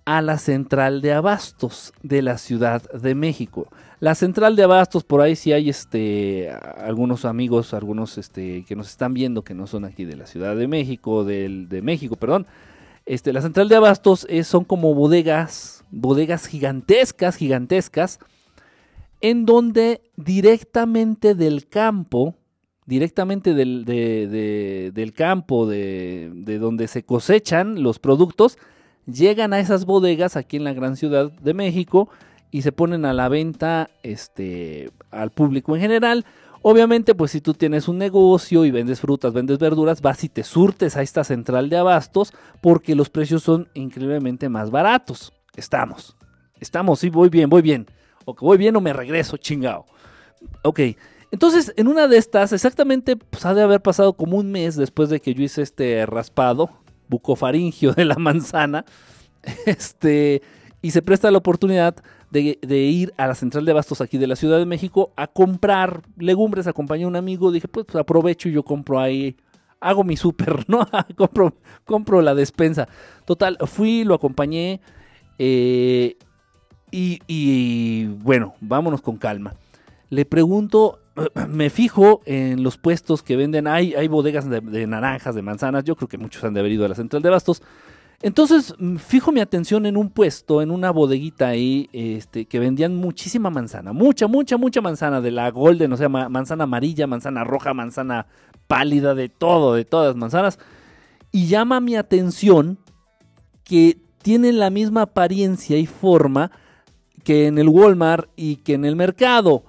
a 0.06 0.22
la 0.22 0.38
central 0.38 1.02
de 1.02 1.12
abastos 1.12 1.92
de 2.02 2.22
la 2.22 2.38
Ciudad 2.38 2.82
de 2.92 3.14
México. 3.14 3.68
La 4.00 4.14
central 4.14 4.56
de 4.56 4.62
abastos, 4.62 5.04
por 5.04 5.20
ahí 5.20 5.36
sí 5.36 5.52
hay 5.52 5.68
este, 5.68 6.50
algunos 6.50 7.26
amigos, 7.26 7.74
algunos 7.74 8.16
este, 8.16 8.64
que 8.64 8.76
nos 8.76 8.88
están 8.88 9.12
viendo 9.12 9.42
que 9.42 9.52
no 9.52 9.66
son 9.66 9.84
aquí 9.84 10.06
de 10.06 10.16
la 10.16 10.26
Ciudad 10.26 10.56
de 10.56 10.66
México, 10.66 11.24
del, 11.24 11.68
de 11.68 11.82
México, 11.82 12.16
perdón. 12.16 12.46
Este, 13.04 13.34
la 13.34 13.42
central 13.42 13.68
de 13.68 13.76
abastos 13.76 14.26
son 14.44 14.64
como 14.64 14.94
bodegas 14.94 15.77
bodegas 15.90 16.46
gigantescas, 16.46 17.36
gigantescas, 17.36 18.18
en 19.20 19.46
donde 19.46 20.02
directamente 20.16 21.34
del 21.34 21.68
campo, 21.68 22.34
directamente 22.86 23.54
del, 23.54 23.84
del 23.84 25.12
campo 25.12 25.66
de, 25.66 26.30
de, 26.34 26.58
donde 26.58 26.88
se 26.88 27.02
cosechan 27.02 27.82
los 27.82 27.98
productos, 27.98 28.58
llegan 29.06 29.52
a 29.52 29.60
esas 29.60 29.84
bodegas 29.84 30.36
aquí 30.36 30.56
en 30.56 30.64
la 30.64 30.72
gran 30.72 30.96
ciudad 30.96 31.32
de 31.32 31.54
México 31.54 32.08
y 32.50 32.62
se 32.62 32.72
ponen 32.72 33.04
a 33.04 33.12
la 33.12 33.28
venta 33.28 33.90
este, 34.02 34.90
al 35.10 35.30
público 35.30 35.74
en 35.74 35.82
general. 35.82 36.24
Obviamente, 36.62 37.14
pues 37.14 37.30
si 37.30 37.40
tú 37.40 37.54
tienes 37.54 37.88
un 37.88 37.98
negocio 37.98 38.64
y 38.64 38.70
vendes 38.70 39.00
frutas, 39.00 39.32
vendes 39.32 39.58
verduras, 39.58 40.02
vas 40.02 40.24
y 40.24 40.28
te 40.28 40.42
surtes 40.42 40.96
a 40.96 41.02
esta 41.02 41.24
central 41.24 41.70
de 41.70 41.76
abastos 41.76 42.32
porque 42.60 42.94
los 42.94 43.10
precios 43.10 43.42
son 43.42 43.68
increíblemente 43.74 44.48
más 44.48 44.70
baratos. 44.70 45.32
Estamos. 45.58 46.16
Estamos, 46.60 47.00
sí, 47.00 47.10
voy 47.10 47.28
bien, 47.28 47.50
voy 47.50 47.62
bien. 47.62 47.86
O 48.24 48.34
que 48.34 48.44
voy 48.44 48.58
bien 48.58 48.76
o 48.76 48.80
me 48.80 48.92
regreso, 48.92 49.36
chingado. 49.36 49.86
Ok. 50.62 50.80
Entonces, 51.30 51.74
en 51.76 51.88
una 51.88 52.08
de 52.08 52.16
estas, 52.16 52.52
exactamente, 52.52 53.16
pues 53.16 53.44
ha 53.44 53.54
de 53.54 53.62
haber 53.62 53.82
pasado 53.82 54.14
como 54.14 54.38
un 54.38 54.50
mes 54.50 54.76
después 54.76 55.10
de 55.10 55.20
que 55.20 55.34
yo 55.34 55.42
hice 55.42 55.62
este 55.62 56.06
raspado 56.06 56.70
bucofaringio 57.08 57.92
de 57.92 58.04
la 58.04 58.14
manzana. 58.18 58.84
Este, 59.66 60.42
y 60.80 60.92
se 60.92 61.02
presta 61.02 61.30
la 61.30 61.38
oportunidad 61.38 61.96
de, 62.30 62.58
ir 62.62 63.12
a 63.16 63.26
la 63.26 63.34
central 63.34 63.64
de 63.64 63.72
bastos 63.72 64.00
aquí 64.00 64.18
de 64.18 64.26
la 64.26 64.36
Ciudad 64.36 64.58
de 64.58 64.66
México 64.66 65.12
a 65.16 65.26
comprar 65.26 66.02
legumbres. 66.16 66.66
Acompañé 66.66 67.04
a 67.04 67.08
un 67.08 67.16
amigo, 67.16 67.50
dije, 67.50 67.68
pues, 67.68 67.86
pues 67.86 68.00
aprovecho 68.00 68.48
y 68.48 68.52
yo 68.52 68.62
compro 68.62 69.00
ahí, 69.00 69.36
hago 69.80 70.04
mi 70.04 70.16
súper, 70.16 70.64
¿no? 70.68 70.86
compro, 71.16 71.54
compro 71.84 72.22
la 72.22 72.34
despensa. 72.34 72.88
Total, 73.24 73.58
fui, 73.66 74.04
lo 74.04 74.14
acompañé. 74.14 74.80
Eh, 75.38 76.16
y, 76.90 78.06
bueno, 78.06 78.54
vámonos 78.60 79.02
con 79.02 79.16
calma. 79.16 79.54
Le 80.10 80.24
pregunto, 80.24 81.00
me 81.48 81.70
fijo 81.70 82.22
en 82.24 82.62
los 82.62 82.78
puestos 82.78 83.22
que 83.22 83.36
venden, 83.36 83.66
hay, 83.66 83.94
hay 83.94 84.08
bodegas 84.08 84.48
de, 84.48 84.86
naranjas, 84.86 85.34
de 85.34 85.42
manzanas, 85.42 85.84
yo 85.84 85.96
creo 85.96 86.08
que 86.08 86.18
muchos 86.18 86.42
han 86.44 86.54
de 86.54 86.60
haber 86.60 86.72
ido 86.72 86.84
a 86.84 86.88
la 86.88 86.94
central 86.94 87.22
de 87.22 87.30
bastos. 87.30 87.62
Entonces, 88.20 88.74
mm, 88.78 88.96
fijo 88.96 89.30
mi 89.30 89.40
atención 89.40 89.86
en 89.86 89.96
un 89.96 90.10
puesto, 90.10 90.60
en 90.60 90.70
una 90.70 90.90
bodeguita 90.90 91.48
ahí, 91.48 91.88
este, 91.92 92.46
que 92.46 92.58
vendían 92.58 92.96
muchísima 92.96 93.48
manzana, 93.50 93.92
mucha, 93.92 94.26
mucha, 94.26 94.56
mucha 94.56 94.80
manzana, 94.80 95.20
de 95.20 95.30
la 95.30 95.50
golden, 95.50 95.92
o 95.92 95.96
sea, 95.96 96.08
manzana 96.08 96.64
amarilla, 96.64 97.06
manzana 97.06 97.44
roja, 97.44 97.74
manzana 97.74 98.26
pálida, 98.66 99.14
de 99.14 99.28
todo, 99.28 99.74
de 99.74 99.84
todas 99.84 100.08
las 100.08 100.16
manzanas. 100.16 100.58
Y 101.30 101.46
llama 101.46 101.80
mi 101.80 101.94
atención 101.94 102.78
que 103.62 103.98
tienen 104.22 104.58
la 104.58 104.70
misma 104.70 105.02
apariencia 105.02 105.78
y 105.78 105.86
forma 105.86 106.50
que 107.24 107.46
en 107.46 107.58
el 107.58 107.68
Walmart 107.68 108.28
y 108.36 108.56
que 108.56 108.74
en 108.74 108.84
el 108.84 108.96
mercado. 108.96 109.64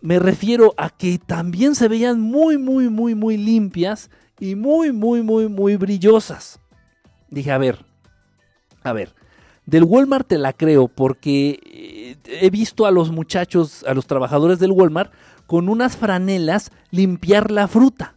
Me 0.00 0.18
refiero 0.18 0.74
a 0.76 0.90
que 0.90 1.18
también 1.18 1.74
se 1.74 1.88
veían 1.88 2.20
muy, 2.20 2.58
muy, 2.58 2.88
muy, 2.88 3.14
muy 3.14 3.36
limpias 3.36 4.10
y 4.40 4.56
muy, 4.56 4.92
muy, 4.92 5.22
muy, 5.22 5.48
muy 5.48 5.76
brillosas. 5.76 6.58
Dije, 7.30 7.52
a 7.52 7.58
ver, 7.58 7.84
a 8.82 8.92
ver, 8.92 9.14
del 9.66 9.84
Walmart 9.84 10.26
te 10.26 10.38
la 10.38 10.52
creo 10.52 10.88
porque 10.88 11.60
eh, 11.64 12.16
he 12.26 12.50
visto 12.50 12.86
a 12.86 12.90
los 12.90 13.10
muchachos, 13.10 13.84
a 13.86 13.94
los 13.94 14.06
trabajadores 14.06 14.58
del 14.58 14.72
Walmart, 14.72 15.12
con 15.46 15.68
unas 15.68 15.96
franelas 15.96 16.72
limpiar 16.90 17.50
la 17.50 17.68
fruta. 17.68 18.14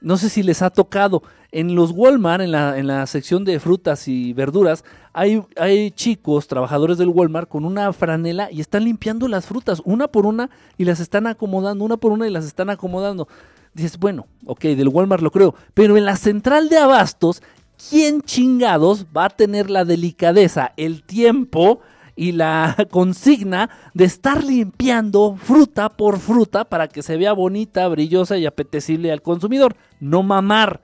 No 0.00 0.16
sé 0.16 0.28
si 0.28 0.42
les 0.42 0.62
ha 0.62 0.70
tocado. 0.70 1.22
En 1.50 1.74
los 1.74 1.92
Walmart, 1.92 2.42
en 2.42 2.52
la, 2.52 2.78
en 2.78 2.86
la 2.86 3.06
sección 3.06 3.44
de 3.44 3.58
frutas 3.58 4.06
y 4.06 4.34
verduras, 4.34 4.84
hay, 5.14 5.42
hay, 5.56 5.90
chicos, 5.90 6.46
trabajadores 6.46 6.98
del 6.98 7.08
Walmart, 7.08 7.48
con 7.48 7.64
una 7.64 7.92
franela 7.92 8.50
y 8.52 8.60
están 8.60 8.84
limpiando 8.84 9.28
las 9.28 9.46
frutas 9.46 9.80
una 9.84 10.08
por 10.08 10.26
una 10.26 10.50
y 10.76 10.84
las 10.84 11.00
están 11.00 11.26
acomodando, 11.26 11.84
una 11.84 11.96
por 11.96 12.12
una 12.12 12.26
y 12.26 12.30
las 12.30 12.44
están 12.44 12.68
acomodando. 12.68 13.28
Dices, 13.72 13.98
bueno, 13.98 14.26
ok, 14.44 14.60
del 14.60 14.88
Walmart 14.88 15.22
lo 15.22 15.30
creo, 15.30 15.54
pero 15.72 15.96
en 15.96 16.04
la 16.04 16.16
central 16.16 16.68
de 16.68 16.78
abastos, 16.78 17.42
¿quién 17.88 18.20
chingados 18.22 19.06
va 19.16 19.26
a 19.26 19.30
tener 19.30 19.70
la 19.70 19.84
delicadeza, 19.84 20.72
el 20.76 21.02
tiempo 21.02 21.80
y 22.14 22.32
la 22.32 22.76
consigna 22.90 23.70
de 23.94 24.04
estar 24.04 24.44
limpiando 24.44 25.36
fruta 25.36 25.88
por 25.90 26.18
fruta 26.18 26.64
para 26.64 26.88
que 26.88 27.02
se 27.02 27.16
vea 27.16 27.32
bonita, 27.32 27.86
brillosa 27.88 28.36
y 28.36 28.46
apetecible 28.46 29.12
al 29.12 29.22
consumidor? 29.22 29.76
No 30.00 30.22
mamar. 30.22 30.82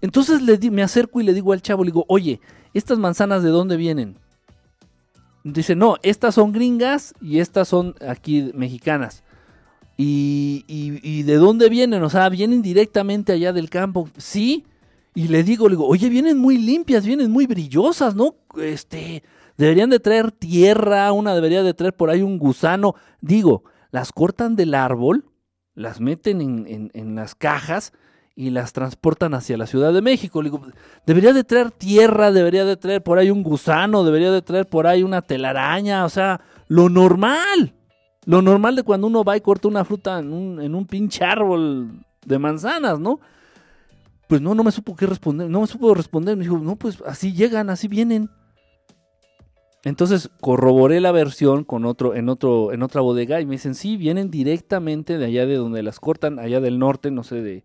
Entonces 0.00 0.42
le 0.42 0.58
me 0.70 0.82
acerco 0.82 1.20
y 1.20 1.24
le 1.24 1.34
digo 1.34 1.52
al 1.52 1.62
chavo, 1.62 1.84
digo, 1.84 2.04
oye, 2.08 2.40
¿estas 2.74 2.98
manzanas 2.98 3.42
de 3.42 3.50
dónde 3.50 3.76
vienen? 3.76 4.18
Dice, 5.44 5.76
no, 5.76 5.96
estas 6.02 6.34
son 6.34 6.52
gringas 6.52 7.14
y 7.20 7.38
estas 7.38 7.68
son 7.68 7.94
aquí 8.06 8.50
mexicanas. 8.54 9.22
Y, 9.96 11.22
de 11.22 11.36
dónde 11.36 11.68
vienen? 11.68 12.02
O 12.02 12.10
sea, 12.10 12.28
vienen 12.28 12.60
directamente 12.62 13.32
allá 13.32 13.52
del 13.52 13.70
campo. 13.70 14.08
Sí. 14.18 14.64
Y 15.14 15.28
le 15.28 15.42
digo, 15.42 15.68
le 15.68 15.76
digo, 15.76 15.86
oye, 15.86 16.10
vienen 16.10 16.36
muy 16.36 16.58
limpias, 16.58 17.06
vienen 17.06 17.30
muy 17.30 17.46
brillosas, 17.46 18.14
¿no? 18.14 18.34
Este, 18.60 19.22
deberían 19.56 19.88
de 19.88 20.00
traer 20.00 20.32
tierra, 20.32 21.10
una 21.12 21.34
debería 21.34 21.62
de 21.62 21.72
traer 21.72 21.94
por 21.94 22.10
ahí 22.10 22.20
un 22.20 22.38
gusano. 22.38 22.94
Digo, 23.22 23.64
las 23.90 24.12
cortan 24.12 24.56
del 24.56 24.74
árbol, 24.74 25.24
las 25.74 26.00
meten 26.00 26.42
en, 26.42 26.90
en 26.92 27.14
las 27.14 27.34
cajas 27.34 27.92
y 28.38 28.50
las 28.50 28.74
transportan 28.74 29.32
hacia 29.32 29.56
la 29.56 29.66
Ciudad 29.66 29.94
de 29.94 30.02
México. 30.02 30.42
digo, 30.42 30.60
debería 31.06 31.32
de 31.32 31.42
traer 31.42 31.70
tierra, 31.70 32.30
debería 32.30 32.66
de 32.66 32.76
traer 32.76 33.02
por 33.02 33.18
ahí 33.18 33.30
un 33.30 33.42
gusano, 33.42 34.04
debería 34.04 34.30
de 34.30 34.42
traer 34.42 34.66
por 34.66 34.86
ahí 34.86 35.02
una 35.02 35.22
telaraña, 35.22 36.04
o 36.04 36.10
sea, 36.10 36.42
lo 36.68 36.90
normal. 36.90 37.72
Lo 38.26 38.42
normal 38.42 38.76
de 38.76 38.82
cuando 38.82 39.06
uno 39.06 39.24
va 39.24 39.38
y 39.38 39.40
corta 39.40 39.68
una 39.68 39.84
fruta 39.84 40.18
en 40.18 40.32
un, 40.32 40.60
en 40.60 40.74
un 40.74 40.86
pinche 40.86 41.24
árbol 41.24 42.04
de 42.26 42.38
manzanas, 42.38 43.00
¿no? 43.00 43.20
Pues 44.28 44.42
no, 44.42 44.54
no 44.54 44.62
me 44.62 44.72
supo 44.72 44.94
qué 44.94 45.06
responder, 45.06 45.48
no 45.48 45.62
me 45.62 45.66
supo 45.66 45.94
responder. 45.94 46.36
Me 46.36 46.42
dijo, 46.42 46.58
no, 46.58 46.76
pues 46.76 46.98
así 47.06 47.32
llegan, 47.32 47.70
así 47.70 47.88
vienen. 47.88 48.28
Entonces 49.84 50.28
corroboré 50.40 51.00
la 51.00 51.12
versión 51.12 51.62
con 51.62 51.86
otro, 51.86 52.14
en, 52.14 52.28
otro, 52.28 52.72
en 52.72 52.82
otra 52.82 53.00
bodega 53.00 53.40
y 53.40 53.46
me 53.46 53.52
dicen, 53.52 53.76
sí, 53.76 53.96
vienen 53.96 54.30
directamente 54.30 55.16
de 55.16 55.26
allá 55.26 55.46
de 55.46 55.54
donde 55.54 55.84
las 55.84 56.00
cortan, 56.00 56.40
allá 56.40 56.60
del 56.60 56.80
norte, 56.80 57.12
no 57.12 57.22
sé, 57.22 57.40
de, 57.40 57.62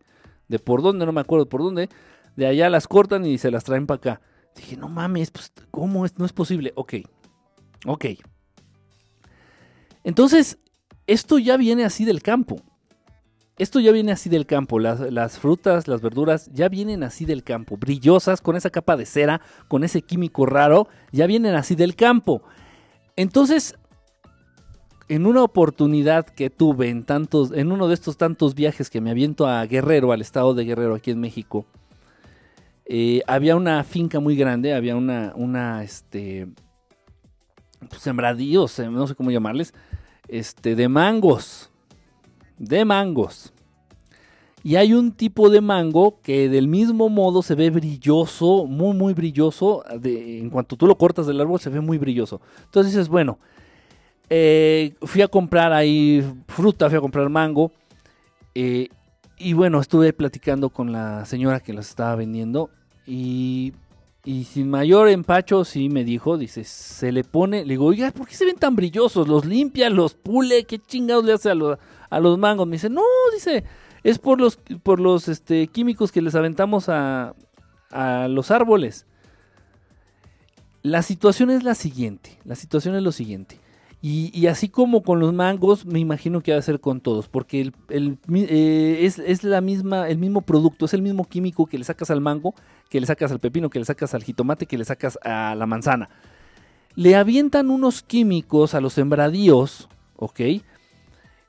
de 0.51 0.59
por 0.59 0.83
dónde, 0.83 1.05
no 1.05 1.11
me 1.11 1.21
acuerdo 1.21 1.49
por 1.49 1.63
dónde, 1.63 1.89
de 2.35 2.45
allá 2.45 2.69
las 2.69 2.87
cortan 2.87 3.25
y 3.25 3.37
se 3.37 3.49
las 3.49 3.63
traen 3.63 3.87
para 3.87 3.97
acá. 3.97 4.21
Dije, 4.55 4.77
no 4.77 4.89
mames, 4.89 5.31
pues, 5.31 5.51
¿cómo 5.71 6.05
es? 6.05 6.19
No 6.19 6.25
es 6.25 6.33
posible. 6.33 6.73
Ok, 6.75 6.95
ok. 7.85 8.05
Entonces, 10.03 10.59
esto 11.07 11.39
ya 11.39 11.57
viene 11.57 11.85
así 11.85 12.05
del 12.05 12.21
campo. 12.21 12.61
Esto 13.57 13.79
ya 13.79 13.91
viene 13.91 14.11
así 14.11 14.29
del 14.29 14.45
campo. 14.45 14.79
Las, 14.79 14.99
las, 14.99 15.39
frutas, 15.39 15.87
las 15.87 16.01
verduras 16.01 16.49
ya 16.51 16.67
vienen 16.67 17.03
así 17.03 17.25
del 17.25 17.43
campo. 17.43 17.77
Brillosas, 17.77 18.41
con 18.41 18.55
esa 18.55 18.69
capa 18.69 18.97
de 18.97 19.05
cera, 19.05 19.41
con 19.67 19.83
ese 19.83 20.01
químico 20.01 20.45
raro, 20.45 20.87
ya 21.11 21.27
vienen 21.27 21.55
así 21.55 21.75
del 21.75 21.95
campo. 21.95 22.43
Entonces, 23.15 23.75
en 25.11 25.25
una 25.25 25.43
oportunidad 25.43 26.25
que 26.25 26.49
tuve 26.49 26.87
en 26.87 27.03
tantos, 27.03 27.51
en 27.51 27.73
uno 27.73 27.89
de 27.89 27.95
estos 27.95 28.15
tantos 28.15 28.55
viajes 28.55 28.89
que 28.89 29.01
me 29.01 29.11
aviento 29.11 29.45
a 29.45 29.65
Guerrero, 29.65 30.13
al 30.13 30.21
estado 30.21 30.53
de 30.53 30.63
Guerrero, 30.63 30.95
aquí 30.95 31.11
en 31.11 31.19
México, 31.19 31.65
eh, 32.85 33.21
había 33.27 33.57
una 33.57 33.83
finca 33.83 34.21
muy 34.21 34.37
grande, 34.37 34.73
había 34.73 34.95
una, 34.95 35.33
una, 35.35 35.83
este, 35.83 36.47
pues, 37.89 38.01
sembradíos, 38.01 38.79
no 38.79 39.05
sé 39.05 39.13
cómo 39.13 39.31
llamarles, 39.31 39.73
este, 40.29 40.77
de 40.77 40.87
mangos, 40.87 41.69
de 42.57 42.85
mangos. 42.85 43.51
Y 44.63 44.77
hay 44.77 44.93
un 44.93 45.11
tipo 45.11 45.49
de 45.49 45.59
mango 45.59 46.21
que 46.21 46.47
del 46.47 46.69
mismo 46.69 47.09
modo 47.09 47.41
se 47.41 47.55
ve 47.55 47.69
brilloso, 47.69 48.65
muy, 48.65 48.95
muy 48.95 49.13
brilloso. 49.13 49.83
en 49.89 50.49
cuanto 50.49 50.77
tú 50.77 50.87
lo 50.87 50.97
cortas 50.97 51.27
del 51.27 51.41
árbol, 51.41 51.59
se 51.59 51.69
ve 51.69 51.81
muy 51.81 51.97
brilloso. 51.97 52.39
Entonces 52.63 52.93
dices, 52.93 53.09
bueno, 53.09 53.39
eh, 54.33 54.93
fui 55.01 55.21
a 55.21 55.27
comprar 55.27 55.73
ahí 55.73 56.23
fruta, 56.47 56.87
fui 56.87 56.97
a 56.97 57.01
comprar 57.01 57.27
mango. 57.27 57.73
Eh, 58.55 58.87
y 59.37 59.51
bueno, 59.51 59.81
estuve 59.81 60.13
platicando 60.13 60.69
con 60.69 60.93
la 60.93 61.25
señora 61.25 61.59
que 61.59 61.73
los 61.73 61.89
estaba 61.89 62.15
vendiendo. 62.15 62.69
Y, 63.05 63.73
y 64.23 64.45
sin 64.45 64.69
mayor 64.69 65.09
empacho, 65.09 65.65
sí 65.65 65.89
me 65.89 66.05
dijo, 66.05 66.37
dice, 66.37 66.63
se 66.63 67.11
le 67.11 67.25
pone, 67.25 67.65
le 67.65 67.73
digo, 67.73 67.87
oiga, 67.87 68.11
¿por 68.11 68.25
qué 68.25 68.35
se 68.35 68.45
ven 68.45 68.55
tan 68.55 68.77
brillosos? 68.77 69.27
Los 69.27 69.43
limpia, 69.43 69.89
los 69.89 70.13
pule, 70.13 70.63
¿qué 70.63 70.79
chingados 70.79 71.25
le 71.25 71.33
hace 71.33 71.49
a 71.49 71.55
los, 71.55 71.77
a 72.09 72.19
los 72.21 72.37
mangos? 72.37 72.67
Me 72.67 72.77
dice, 72.77 72.89
no, 72.89 73.03
dice, 73.33 73.65
es 74.01 74.17
por 74.17 74.39
los, 74.39 74.57
por 74.81 75.01
los 75.01 75.27
este, 75.27 75.67
químicos 75.67 76.09
que 76.09 76.21
les 76.21 76.35
aventamos 76.35 76.87
a, 76.87 77.35
a 77.89 78.29
los 78.29 78.49
árboles. 78.49 79.05
La 80.83 81.01
situación 81.01 81.49
es 81.49 81.63
la 81.63 81.75
siguiente, 81.75 82.39
la 82.45 82.55
situación 82.55 82.95
es 82.95 83.03
lo 83.03 83.11
siguiente. 83.11 83.60
Y, 84.03 84.47
así 84.47 84.67
como 84.67 85.03
con 85.03 85.19
los 85.19 85.31
mangos, 85.31 85.85
me 85.85 85.99
imagino 85.99 86.41
que 86.41 86.51
va 86.51 86.57
a 86.57 86.63
ser 86.63 86.79
con 86.79 87.01
todos, 87.01 87.27
porque 87.27 87.71
eh, 87.89 88.97
es, 89.05 89.43
la 89.43 89.61
misma, 89.61 90.09
el 90.09 90.17
mismo 90.17 90.41
producto, 90.41 90.85
es 90.85 90.95
el 90.95 91.03
mismo 91.03 91.25
químico 91.25 91.67
que 91.67 91.77
le 91.77 91.83
sacas 91.83 92.09
al 92.09 92.19
mango, 92.19 92.55
que 92.89 92.99
le 92.99 93.05
sacas 93.05 93.31
al 93.31 93.39
pepino, 93.39 93.69
que 93.69 93.77
le 93.77 93.85
sacas 93.85 94.15
al 94.15 94.23
jitomate, 94.23 94.65
que 94.65 94.79
le 94.79 94.85
sacas 94.85 95.19
a 95.21 95.53
la 95.53 95.67
manzana. 95.67 96.09
Le 96.95 97.15
avientan 97.15 97.69
unos 97.69 98.01
químicos 98.01 98.73
a 98.73 98.81
los 98.81 98.93
sembradíos, 98.93 99.87
¿ok? 100.15 100.41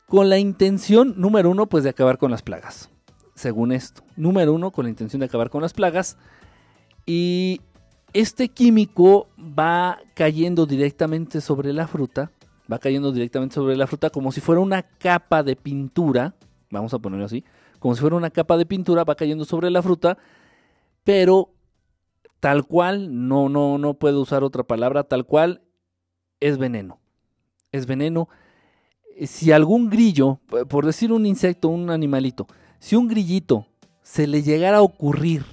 Con 0.06 0.28
la 0.28 0.38
intención, 0.38 1.14
número 1.16 1.48
uno, 1.48 1.68
pues 1.70 1.84
de 1.84 1.90
acabar 1.90 2.18
con 2.18 2.30
las 2.30 2.42
plagas, 2.42 2.90
según 3.34 3.72
esto. 3.72 4.02
Número 4.14 4.52
uno, 4.52 4.72
con 4.72 4.84
la 4.84 4.90
intención 4.90 5.20
de 5.20 5.26
acabar 5.26 5.48
con 5.48 5.62
las 5.62 5.72
plagas. 5.72 6.18
Y 7.06 7.62
este 8.12 8.50
químico 8.50 9.28
va 9.38 10.00
cayendo 10.12 10.66
directamente 10.66 11.40
sobre 11.40 11.72
la 11.72 11.86
fruta 11.86 12.30
va 12.72 12.78
cayendo 12.78 13.12
directamente 13.12 13.54
sobre 13.54 13.76
la 13.76 13.86
fruta 13.86 14.08
como 14.08 14.32
si 14.32 14.40
fuera 14.40 14.60
una 14.60 14.82
capa 14.82 15.42
de 15.42 15.56
pintura, 15.56 16.34
vamos 16.70 16.94
a 16.94 16.98
ponerlo 16.98 17.26
así, 17.26 17.44
como 17.78 17.94
si 17.94 18.00
fuera 18.00 18.16
una 18.16 18.30
capa 18.30 18.56
de 18.56 18.64
pintura, 18.64 19.04
va 19.04 19.14
cayendo 19.14 19.44
sobre 19.44 19.70
la 19.70 19.82
fruta, 19.82 20.16
pero 21.04 21.50
tal 22.40 22.64
cual, 22.64 23.28
no, 23.28 23.48
no, 23.48 23.78
no 23.78 23.94
puedo 23.94 24.20
usar 24.20 24.42
otra 24.42 24.62
palabra, 24.62 25.04
tal 25.04 25.26
cual 25.26 25.62
es 26.40 26.58
veneno. 26.58 26.98
Es 27.70 27.86
veneno. 27.86 28.28
Si 29.26 29.52
algún 29.52 29.90
grillo, 29.90 30.40
por 30.68 30.86
decir 30.86 31.12
un 31.12 31.26
insecto, 31.26 31.68
un 31.68 31.90
animalito, 31.90 32.46
si 32.78 32.96
un 32.96 33.08
grillito 33.08 33.66
se 34.02 34.26
le 34.26 34.42
llegara 34.42 34.78
a 34.78 34.82
ocurrir 34.82 35.44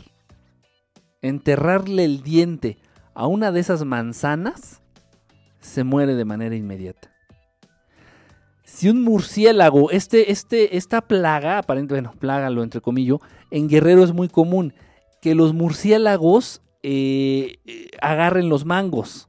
enterrarle 1.22 2.06
el 2.06 2.24
diente 2.24 2.78
a 3.14 3.28
una 3.28 3.52
de 3.52 3.60
esas 3.60 3.84
manzanas, 3.86 4.82
se 5.60 5.84
muere 5.84 6.16
de 6.16 6.26
manera 6.26 6.56
inmediata. 6.56 7.12
Si 8.64 8.88
un 8.88 9.02
murciélago, 9.02 9.92
este, 9.92 10.32
este, 10.32 10.78
esta 10.78 11.02
plaga, 11.02 11.58
aparentemente, 11.58 12.08
bueno, 12.08 12.20
plaga 12.20 12.50
lo 12.50 12.64
entre 12.64 12.82
comillas, 12.82 13.18
en 13.52 13.68
Guerrero 13.68 14.04
es 14.04 14.14
muy 14.14 14.30
común 14.30 14.74
que 15.22 15.36
los 15.36 15.54
murciélagos 15.54 16.62
eh, 16.84 17.60
agarren 18.02 18.48
los 18.48 18.66
mangos. 18.66 19.28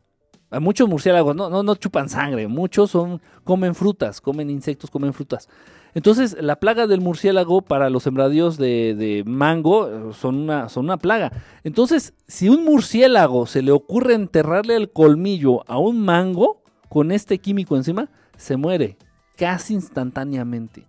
Muchos 0.60 0.88
murciélagos 0.88 1.34
no, 1.36 1.48
no, 1.48 1.62
no 1.62 1.74
chupan 1.76 2.08
sangre, 2.08 2.48
muchos 2.48 2.90
son, 2.90 3.22
comen 3.44 3.74
frutas, 3.74 4.20
comen 4.20 4.50
insectos, 4.50 4.90
comen 4.90 5.14
frutas. 5.14 5.48
Entonces, 5.94 6.36
la 6.40 6.56
plaga 6.56 6.86
del 6.86 7.00
murciélago 7.00 7.62
para 7.62 7.90
los 7.90 8.04
sembradíos 8.04 8.56
de, 8.56 9.22
mango 9.26 9.88
eh, 9.88 10.12
son 10.14 10.36
una, 10.36 10.68
son 10.68 10.84
una 10.84 10.98
plaga. 10.98 11.32
Entonces, 11.64 12.14
si 12.26 12.48
un 12.48 12.64
murciélago 12.64 13.46
se 13.46 13.62
le 13.62 13.72
ocurre 13.72 14.14
enterrarle 14.14 14.76
el 14.76 14.90
colmillo 14.90 15.68
a 15.68 15.78
un 15.78 16.00
mango 16.00 16.62
con 16.88 17.12
este 17.12 17.38
químico 17.38 17.76
encima, 17.76 18.08
se 18.36 18.56
muere 18.56 18.96
casi 19.36 19.74
instantáneamente. 19.74 20.86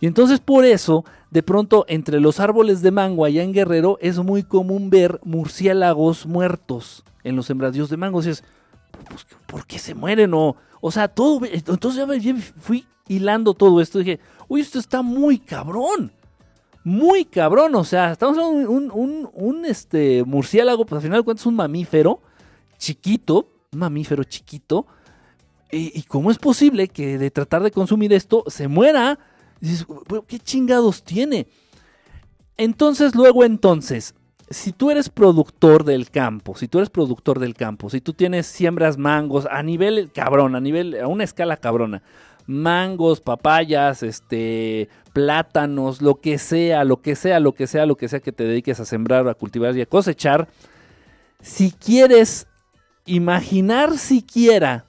Y 0.00 0.06
entonces 0.06 0.40
por 0.40 0.64
eso, 0.64 1.04
de 1.30 1.42
pronto, 1.42 1.84
entre 1.88 2.20
los 2.20 2.40
árboles 2.40 2.82
de 2.82 2.90
mango 2.90 3.24
allá 3.24 3.42
en 3.42 3.52
Guerrero, 3.52 3.98
es 4.00 4.18
muy 4.18 4.42
común 4.42 4.90
ver 4.90 5.20
murciélagos 5.22 6.26
muertos 6.26 7.04
en 7.24 7.36
los 7.36 7.46
sembradíos 7.46 7.88
de 7.88 7.96
mango. 7.96 8.20
es, 8.20 8.42
pues, 9.08 9.26
¿por 9.46 9.66
qué 9.66 9.78
se 9.78 9.94
mueren? 9.94 10.34
O, 10.34 10.56
o 10.80 10.90
sea, 10.90 11.08
todo. 11.08 11.40
Entonces 11.44 12.22
ya 12.22 12.34
fui 12.58 12.86
hilando 13.08 13.54
todo 13.54 13.80
esto, 13.80 13.98
dije, 13.98 14.20
uy, 14.48 14.60
esto 14.60 14.78
está 14.78 15.02
muy 15.02 15.38
cabrón. 15.38 16.12
Muy 16.84 17.24
cabrón, 17.24 17.74
o 17.74 17.82
sea, 17.82 18.12
estamos 18.12 18.38
hablando 18.38 18.70
un, 18.70 19.28
un, 19.34 19.64
este, 19.64 20.22
murciélago, 20.24 20.86
pues 20.86 20.98
al 20.98 21.02
final 21.02 21.20
de 21.20 21.24
cuentas 21.24 21.42
es 21.42 21.46
un 21.46 21.56
mamífero 21.56 22.20
chiquito, 22.78 23.48
un 23.72 23.80
mamífero 23.80 24.22
chiquito. 24.22 24.86
¿Y, 25.72 26.02
cómo 26.04 26.30
es 26.30 26.38
posible 26.38 26.86
que 26.86 27.18
de 27.18 27.32
tratar 27.32 27.64
de 27.64 27.72
consumir 27.72 28.12
esto 28.12 28.44
se 28.46 28.68
muera? 28.68 29.18
dices, 29.60 29.84
¿qué 30.28 30.38
chingados 30.38 31.02
tiene? 31.02 31.48
Entonces, 32.56 33.16
luego 33.16 33.42
entonces, 33.42 34.14
si 34.48 34.72
tú 34.72 34.90
eres 34.90 35.08
productor 35.08 35.84
del 35.84 36.10
campo, 36.10 36.54
si 36.56 36.68
tú 36.68 36.78
eres 36.78 36.90
productor 36.90 37.40
del 37.40 37.54
campo, 37.54 37.90
si 37.90 38.00
tú 38.00 38.12
tienes 38.12 38.46
siembras 38.46 38.96
mangos 38.96 39.46
a 39.50 39.62
nivel 39.62 40.10
cabrón, 40.12 40.54
a 40.54 40.60
nivel, 40.60 41.00
a 41.00 41.08
una 41.08 41.24
escala 41.24 41.56
cabrona, 41.56 42.02
mangos, 42.46 43.20
papayas, 43.20 44.02
este, 44.02 44.88
plátanos, 45.12 46.02
lo 46.02 46.20
que 46.20 46.38
sea, 46.38 46.84
lo 46.84 47.00
que 47.00 47.16
sea, 47.16 47.40
lo 47.40 47.52
que 47.52 47.66
sea, 47.66 47.86
lo 47.86 47.96
que 47.96 48.08
sea 48.08 48.20
que 48.20 48.32
te 48.32 48.44
dediques 48.44 48.80
a 48.80 48.84
sembrar, 48.84 49.28
a 49.28 49.34
cultivar 49.34 49.76
y 49.76 49.82
a 49.82 49.86
cosechar, 49.86 50.48
si 51.40 51.70
quieres 51.72 52.46
imaginar 53.04 53.98
siquiera 53.98 54.84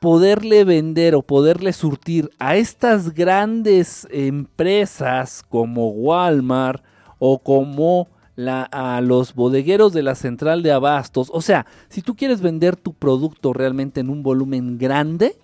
poderle 0.00 0.64
vender 0.64 1.14
o 1.14 1.22
poderle 1.22 1.72
surtir 1.72 2.30
a 2.38 2.56
estas 2.56 3.14
grandes 3.14 4.06
empresas 4.10 5.42
como 5.48 5.88
Walmart 5.88 6.84
o 7.18 7.38
como 7.38 8.08
a 8.38 9.00
los 9.02 9.34
bodegueros 9.34 9.94
de 9.94 10.02
la 10.02 10.14
central 10.14 10.62
de 10.62 10.70
abastos, 10.72 11.30
o 11.32 11.40
sea, 11.40 11.64
si 11.88 12.02
tú 12.02 12.14
quieres 12.14 12.42
vender 12.42 12.76
tu 12.76 12.92
producto 12.92 13.54
realmente 13.54 14.00
en 14.00 14.10
un 14.10 14.22
volumen 14.22 14.76
grande, 14.76 15.36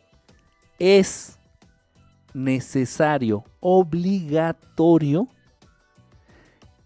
es 0.83 1.38
necesario, 2.35 3.45
obligatorio, 3.61 5.29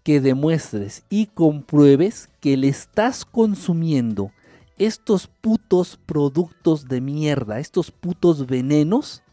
que 0.03 0.21
demuestres 0.21 1.03
y 1.09 1.25
compruebes 1.25 2.29
que 2.39 2.57
le 2.57 2.67
estás 2.67 3.25
consumiendo 3.25 4.31
estos 4.77 5.25
putos 5.25 5.97
productos 6.05 6.87
de 6.87 7.01
mierda, 7.01 7.57
estos 7.57 7.89
putos 7.89 8.45
venenos 8.45 9.23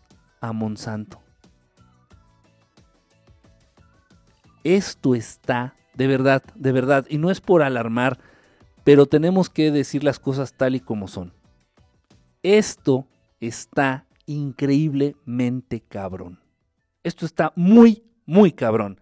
a 0.41 0.55
Monsanto. 0.55 1.21
Esto 4.65 5.15
está, 5.15 5.75
de 5.93 6.07
verdad, 6.07 6.43
de 6.55 6.73
verdad, 6.73 7.05
y 7.11 7.19
no 7.19 7.31
es 7.31 7.43
por 7.43 7.63
alarmar, 7.63 8.19
pero 8.83 9.05
tenemos 9.05 9.51
que 9.51 9.71
decir 9.71 10.03
las 10.03 10.19
cosas 10.19 10.55
tal 10.55 10.75
y 10.75 10.81
como 10.81 11.07
son. 11.07 11.35
Esto 12.43 13.07
está 13.41 14.07
increíblemente 14.27 15.81
cabrón. 15.81 16.41
Esto 17.03 17.27
está 17.27 17.53
muy, 17.57 18.03
muy 18.27 18.53
cabrón. 18.53 18.99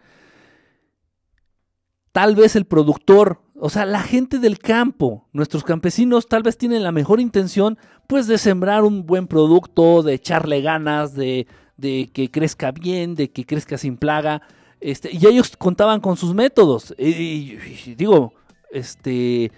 Tal 2.13 2.37
vez 2.37 2.57
el 2.57 2.67
productor, 2.67 3.41
o 3.59 3.71
sea, 3.71 3.87
la 3.87 4.03
gente 4.03 4.39
del 4.39 4.59
campo, 4.59 5.29
nuestros 5.33 5.65
campesinos 5.65 6.27
tal 6.29 6.43
vez 6.43 6.59
tienen 6.59 6.83
la 6.83 6.93
mejor 6.93 7.21
intención, 7.21 7.79
pues 8.07 8.27
de 8.27 8.37
sembrar 8.37 8.85
un 8.85 9.07
buen 9.07 9.27
producto, 9.27 10.03
de 10.03 10.15
echarle 10.15 10.61
ganas, 10.61 11.15
de, 11.15 11.47
que 11.81 12.31
crezca 12.31 12.71
bien, 12.71 13.15
de 13.15 13.31
que 13.31 13.47
crezca 13.47 13.79
sin 13.79 13.97
plaga. 13.97 14.43
Este, 14.81 15.11
y 15.13 15.27
ellos 15.27 15.57
contaban 15.57 16.01
con 16.01 16.17
sus 16.17 16.35
métodos. 16.35 16.95
Y, 16.99 17.57
digo, 17.97 18.35
este, 18.73 19.51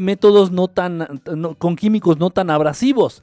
métodos 0.00 0.50
no 0.50 0.68
tan, 0.68 1.22
con 1.58 1.76
químicos 1.76 2.18
no 2.18 2.28
tan 2.28 2.50
abrasivos. 2.50 3.22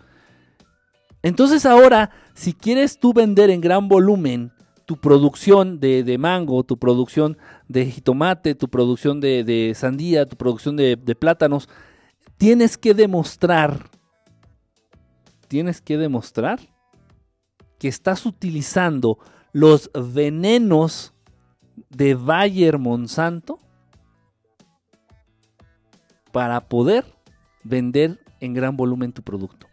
Entonces 1.21 1.65
ahora, 1.65 2.11
si 2.33 2.53
quieres 2.53 2.99
tú 2.99 3.13
vender 3.13 3.49
en 3.49 3.61
gran 3.61 3.87
volumen 3.87 4.53
tu 4.85 4.97
producción 4.97 5.79
de, 5.79 6.03
de 6.03 6.17
mango, 6.17 6.63
tu 6.63 6.77
producción 6.77 7.37
de 7.67 7.85
jitomate, 7.85 8.55
tu 8.55 8.69
producción 8.69 9.19
de, 9.19 9.43
de 9.43 9.73
sandía, 9.75 10.25
tu 10.25 10.35
producción 10.35 10.75
de, 10.75 10.95
de 10.95 11.15
plátanos, 11.15 11.69
tienes 12.37 12.77
que 12.77 12.93
demostrar, 12.93 13.89
tienes 15.47 15.81
que 15.81 15.97
demostrar 15.97 16.59
que 17.77 17.87
estás 17.87 18.25
utilizando 18.25 19.19
los 19.51 19.91
venenos 19.93 21.13
de 21.89 22.15
Bayer 22.15 22.77
Monsanto 22.77 23.59
para 26.31 26.67
poder 26.67 27.05
vender 27.63 28.19
en 28.39 28.53
gran 28.53 28.75
volumen 28.77 29.11
tu 29.11 29.21
producto. 29.21 29.68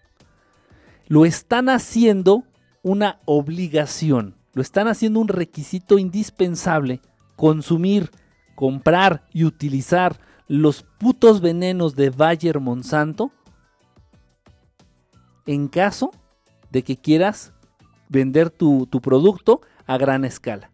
Lo 1.07 1.25
están 1.25 1.69
haciendo 1.69 2.45
una 2.83 3.21
obligación, 3.25 4.37
lo 4.53 4.63
están 4.63 4.89
haciendo 4.89 5.21
un 5.21 5.29
requisito 5.29 5.99
indispensable, 5.99 7.01
consumir, 7.37 8.11
comprar 8.55 9.27
y 9.33 9.45
utilizar 9.45 10.19
los 10.49 10.83
putos 10.83 11.41
venenos 11.41 11.97
de 11.97 12.11
Bayer 12.11 12.61
Monsanto 12.61 13.33
en 15.47 15.69
caso 15.69 16.11
de 16.71 16.83
que 16.83 16.97
quieras 16.97 17.53
vender 18.09 18.51
tu, 18.51 18.87
tu 18.87 19.01
producto 19.01 19.61
a 19.87 19.99
gran 19.99 20.25
escala. 20.25 20.71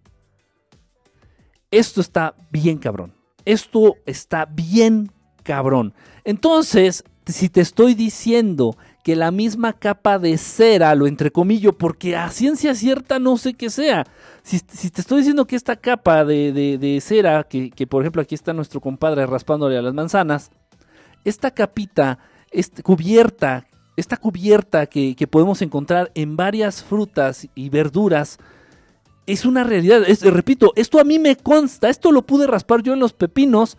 Esto 1.71 2.01
está 2.01 2.35
bien 2.51 2.79
cabrón. 2.79 3.15
Esto 3.45 3.97
está 4.07 4.45
bien 4.45 5.11
cabrón. 5.43 5.95
Entonces, 6.25 7.05
si 7.27 7.49
te 7.49 7.61
estoy 7.61 7.95
diciendo 7.95 8.77
que 9.03 9.17
la 9.17 9.31
misma 9.31 9.73
capa 9.73 10.19
de 10.19 10.39
cera, 10.39 10.95
lo 10.95 11.07
entrecomillo, 11.07 11.73
porque 11.73 12.17
a 12.17 12.31
ciencia 12.31 12.75
cierta 12.75 13.19
no 13.19 13.37
sé 13.37 13.55
qué 13.55 13.69
sea. 13.69 14.07
Si, 14.43 14.61
te 14.61 15.01
estoy 15.01 15.19
diciendo 15.19 15.47
que 15.47 15.57
esta 15.57 15.77
capa 15.77 16.25
de, 16.25 16.99
cera, 17.03 17.45
que, 17.45 17.87
por 17.89 18.03
ejemplo 18.03 18.23
aquí 18.23 18.35
está 18.35 18.53
nuestro 18.53 18.81
compadre 18.81 19.27
raspándole 19.27 19.77
a 19.77 19.83
las 19.83 19.95
manzanas, 19.95 20.51
esta 21.25 21.51
capita, 21.51 22.19
esta 22.51 22.83
cubierta, 22.83 23.67
esta 23.97 24.17
cubierta 24.17 24.87
que, 24.87 25.29
podemos 25.29 25.63
encontrar 25.63 26.13
en 26.15 26.37
varias 26.37 26.85
frutas 26.85 27.49
y 27.57 27.71
verduras, 27.71 28.39
es 29.27 29.45
una 29.45 29.65
realidad. 29.65 30.03
repito, 30.23 30.73
esto 30.77 31.01
a 31.01 31.05
mí 31.05 31.19
me 31.19 31.37
consta, 31.37 31.89
esto 31.89 32.13
lo 32.13 32.23
pude 32.23 32.47
raspar 32.47 32.83
yo 32.83 32.93
en 32.93 33.01
los 33.01 33.13
pepinos, 33.13 33.79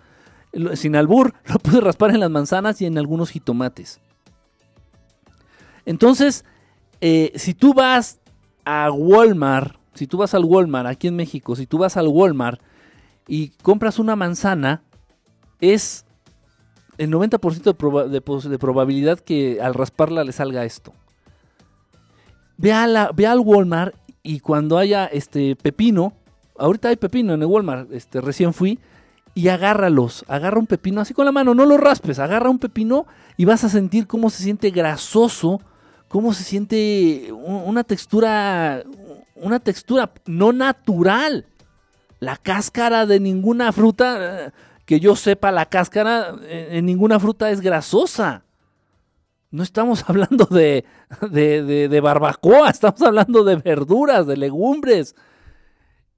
sin 0.75 0.97
albur, 0.97 1.33
lo 1.45 1.59
pude 1.59 1.79
raspar 1.79 2.11
en 2.11 2.19
las 2.19 2.29
manzanas 2.29 2.81
y 2.81 2.85
en 2.85 2.97
algunos 2.97 3.29
jitomates. 3.29 4.01
Entonces, 5.85 6.45
eh, 7.01 7.31
si 7.35 7.53
tú 7.53 7.73
vas 7.73 8.19
a 8.65 8.91
Walmart, 8.91 9.75
si 9.93 10.07
tú 10.07 10.17
vas 10.17 10.33
al 10.33 10.45
Walmart 10.45 10.87
aquí 10.87 11.07
en 11.07 11.15
México, 11.15 11.55
si 11.55 11.67
tú 11.67 11.77
vas 11.77 11.97
al 11.97 12.07
Walmart 12.07 12.61
y 13.27 13.49
compras 13.61 13.99
una 13.99 14.15
manzana, 14.15 14.83
es 15.59 16.05
el 16.97 17.11
90% 17.11 18.09
de, 18.09 18.49
de, 18.49 18.59
probabilidad 18.59 19.19
que 19.19 19.61
al 19.61 19.73
rasparla 19.73 20.23
le 20.23 20.31
salga 20.31 20.65
esto. 20.65 20.93
Ve, 22.57 22.71
al 22.71 23.39
Walmart 23.39 23.95
y 24.21 24.39
cuando 24.39 24.77
haya 24.77 25.05
este 25.05 25.55
pepino, 25.55 26.13
ahorita 26.57 26.89
hay 26.89 26.95
pepino 26.95 27.33
en 27.33 27.41
el 27.41 27.47
Walmart, 27.47 27.91
este, 27.91 28.21
recién 28.21 28.53
fui, 28.53 28.79
y 29.35 29.47
agárralos, 29.47 30.23
agarra 30.27 30.59
un 30.59 30.67
pepino 30.67 31.01
así 31.01 31.13
con 31.13 31.25
la 31.25 31.31
mano, 31.31 31.55
no 31.55 31.65
lo 31.65 31.77
raspes, 31.77 32.19
agarra 32.19 32.49
un 32.49 32.59
pepino 32.59 33.07
y 33.35 33.45
vas 33.45 33.63
a 33.63 33.69
sentir 33.69 34.05
cómo 34.05 34.29
se 34.29 34.43
siente 34.43 34.69
grasoso 34.69 35.59
cómo 36.13 36.31
se 36.35 36.43
siente 36.43 37.31
una 37.31 37.83
textura, 37.83 38.83
una 39.33 39.59
textura 39.59 40.13
no 40.27 40.53
natural. 40.53 41.47
La 42.19 42.37
cáscara 42.37 43.07
de 43.07 43.19
ninguna 43.19 43.71
fruta, 43.71 44.45
eh, 44.45 44.51
que 44.85 44.99
yo 44.99 45.15
sepa, 45.15 45.51
la 45.51 45.65
cáscara 45.65 46.35
eh, 46.43 46.67
en 46.73 46.85
ninguna 46.85 47.19
fruta 47.19 47.49
es 47.49 47.61
grasosa. 47.61 48.45
No 49.49 49.63
estamos 49.63 50.05
hablando 50.07 50.45
de, 50.45 50.85
de, 51.31 51.99
barbacoa, 51.99 52.69
estamos 52.69 53.01
hablando 53.01 53.43
de 53.43 53.55
verduras, 53.55 54.27
de 54.27 54.37
legumbres. 54.37 55.15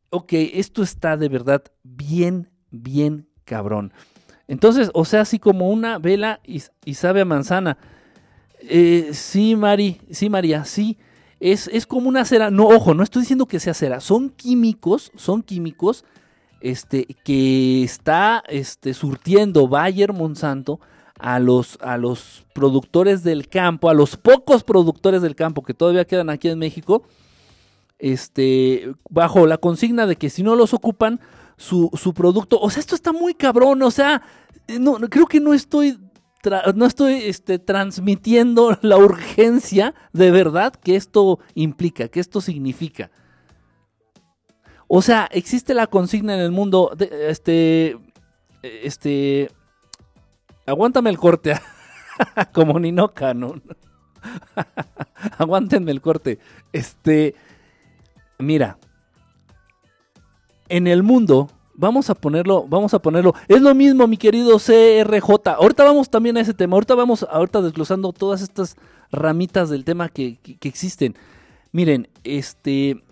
Ok, 0.10 0.34
esto 0.34 0.84
está 0.84 1.16
de 1.16 1.30
verdad 1.30 1.64
bien, 1.84 2.52
bien 2.70 3.30
cabrón. 3.46 3.94
Entonces, 4.50 4.92
o 4.94 5.06
sea, 5.06 5.22
así 5.22 5.40
como 5.40 5.70
una 5.70 6.00
vela 6.00 6.42
y, 6.44 6.62
y 6.84 6.96
sabe 6.96 7.22
a 7.22 7.26
manzana. 7.26 7.78
Eh, 8.68 9.10
sí, 9.14 9.56
Mari, 9.56 10.02
sí, 10.12 10.30
María, 10.30 10.66
sí. 10.66 10.98
Es, 11.40 11.68
es, 11.68 11.86
como 11.86 12.10
una 12.10 12.26
cera. 12.26 12.50
No, 12.50 12.68
ojo, 12.68 12.94
no 12.94 13.04
estoy 13.04 13.22
diciendo 13.22 13.46
que 13.46 13.60
sea 13.60 13.74
cera. 13.74 14.00
Son 14.00 14.30
químicos, 14.30 15.12
son 15.16 15.44
químicos 15.44 16.06
este, 16.62 17.06
que 17.24 17.84
está 17.84 18.44
este, 18.48 18.94
surtiendo 18.94 19.68
Bayer 19.68 20.14
Monsanto 20.14 20.80
a 21.20 21.40
los, 21.40 21.78
a 21.82 21.98
los 21.98 22.46
productores 22.54 23.24
del 23.24 23.48
campo, 23.48 23.90
a 23.90 23.94
los 23.94 24.18
pocos 24.18 24.64
productores 24.64 25.22
del 25.22 25.36
campo 25.36 25.64
que 25.64 25.74
todavía 25.74 26.06
quedan 26.06 26.30
aquí 26.30 26.50
en 26.50 26.60
México, 26.60 27.04
este, 28.00 28.94
bajo 29.10 29.48
la 29.48 29.58
consigna 29.58 30.08
de 30.08 30.16
que 30.16 30.30
si 30.30 30.44
no 30.44 30.56
los 30.56 30.74
ocupan, 30.74 31.20
su, 31.58 31.90
su 31.94 32.14
producto, 32.14 32.60
o 32.60 32.70
sea, 32.70 32.82
esto 32.82 32.96
está 32.96 33.14
muy 33.14 33.34
cabrón, 33.34 33.82
o 33.82 33.92
sea, 33.92 34.22
no, 34.80 34.96
creo 35.10 35.26
que 35.26 35.40
no 35.40 35.54
estoy 35.54 35.98
no 36.76 36.86
estoy 36.86 37.14
este, 37.24 37.60
transmitiendo 37.60 38.78
la 38.82 38.98
urgencia 38.98 39.94
de 40.14 40.32
verdad 40.32 40.74
que 40.74 40.96
esto 40.96 41.40
implica, 41.54 42.08
que 42.08 42.20
esto 42.20 42.42
significa. 42.42 43.12
O 44.88 45.02
sea, 45.02 45.28
existe 45.32 45.74
la 45.74 45.88
consigna 45.88 46.36
en 46.36 46.42
el 46.42 46.52
mundo, 46.52 46.92
de, 46.96 47.30
este, 47.30 47.98
este, 48.62 49.50
aguántame 50.66 51.10
el 51.10 51.18
corte, 51.18 51.56
como 52.54 52.80
Ninoca, 52.80 53.34
¿no? 53.34 53.56
Aguántenme 55.38 55.92
el 55.92 56.02
corte. 56.02 56.40
Este, 56.72 57.36
mira, 58.38 58.78
en 60.70 60.88
el 60.88 61.04
mundo 61.04 61.50
Vamos 61.78 62.10
a 62.10 62.16
ponerlo, 62.16 62.66
vamos 62.68 62.94
a 62.94 63.00
ponerlo. 63.00 63.34
Es 63.48 63.62
lo 63.62 63.76
mismo, 63.76 64.08
mi 64.08 64.18
querido 64.18 64.58
CRJ. 64.58 65.50
Ahorita 65.58 65.84
vamos 65.84 66.10
también 66.10 66.38
a 66.38 66.42
ese 66.42 66.54
tema. 66.54 66.76
Ahorita 66.76 66.96
vamos, 66.96 67.26
ahorita 67.30 67.62
desglosando 67.62 68.14
todas 68.14 68.42
estas 68.42 68.78
ramitas 69.12 69.70
del 69.70 69.84
tema 69.84 70.08
que, 70.08 70.40
existen. 70.62 71.16
Miren, 71.74 72.08
este. 72.24 73.04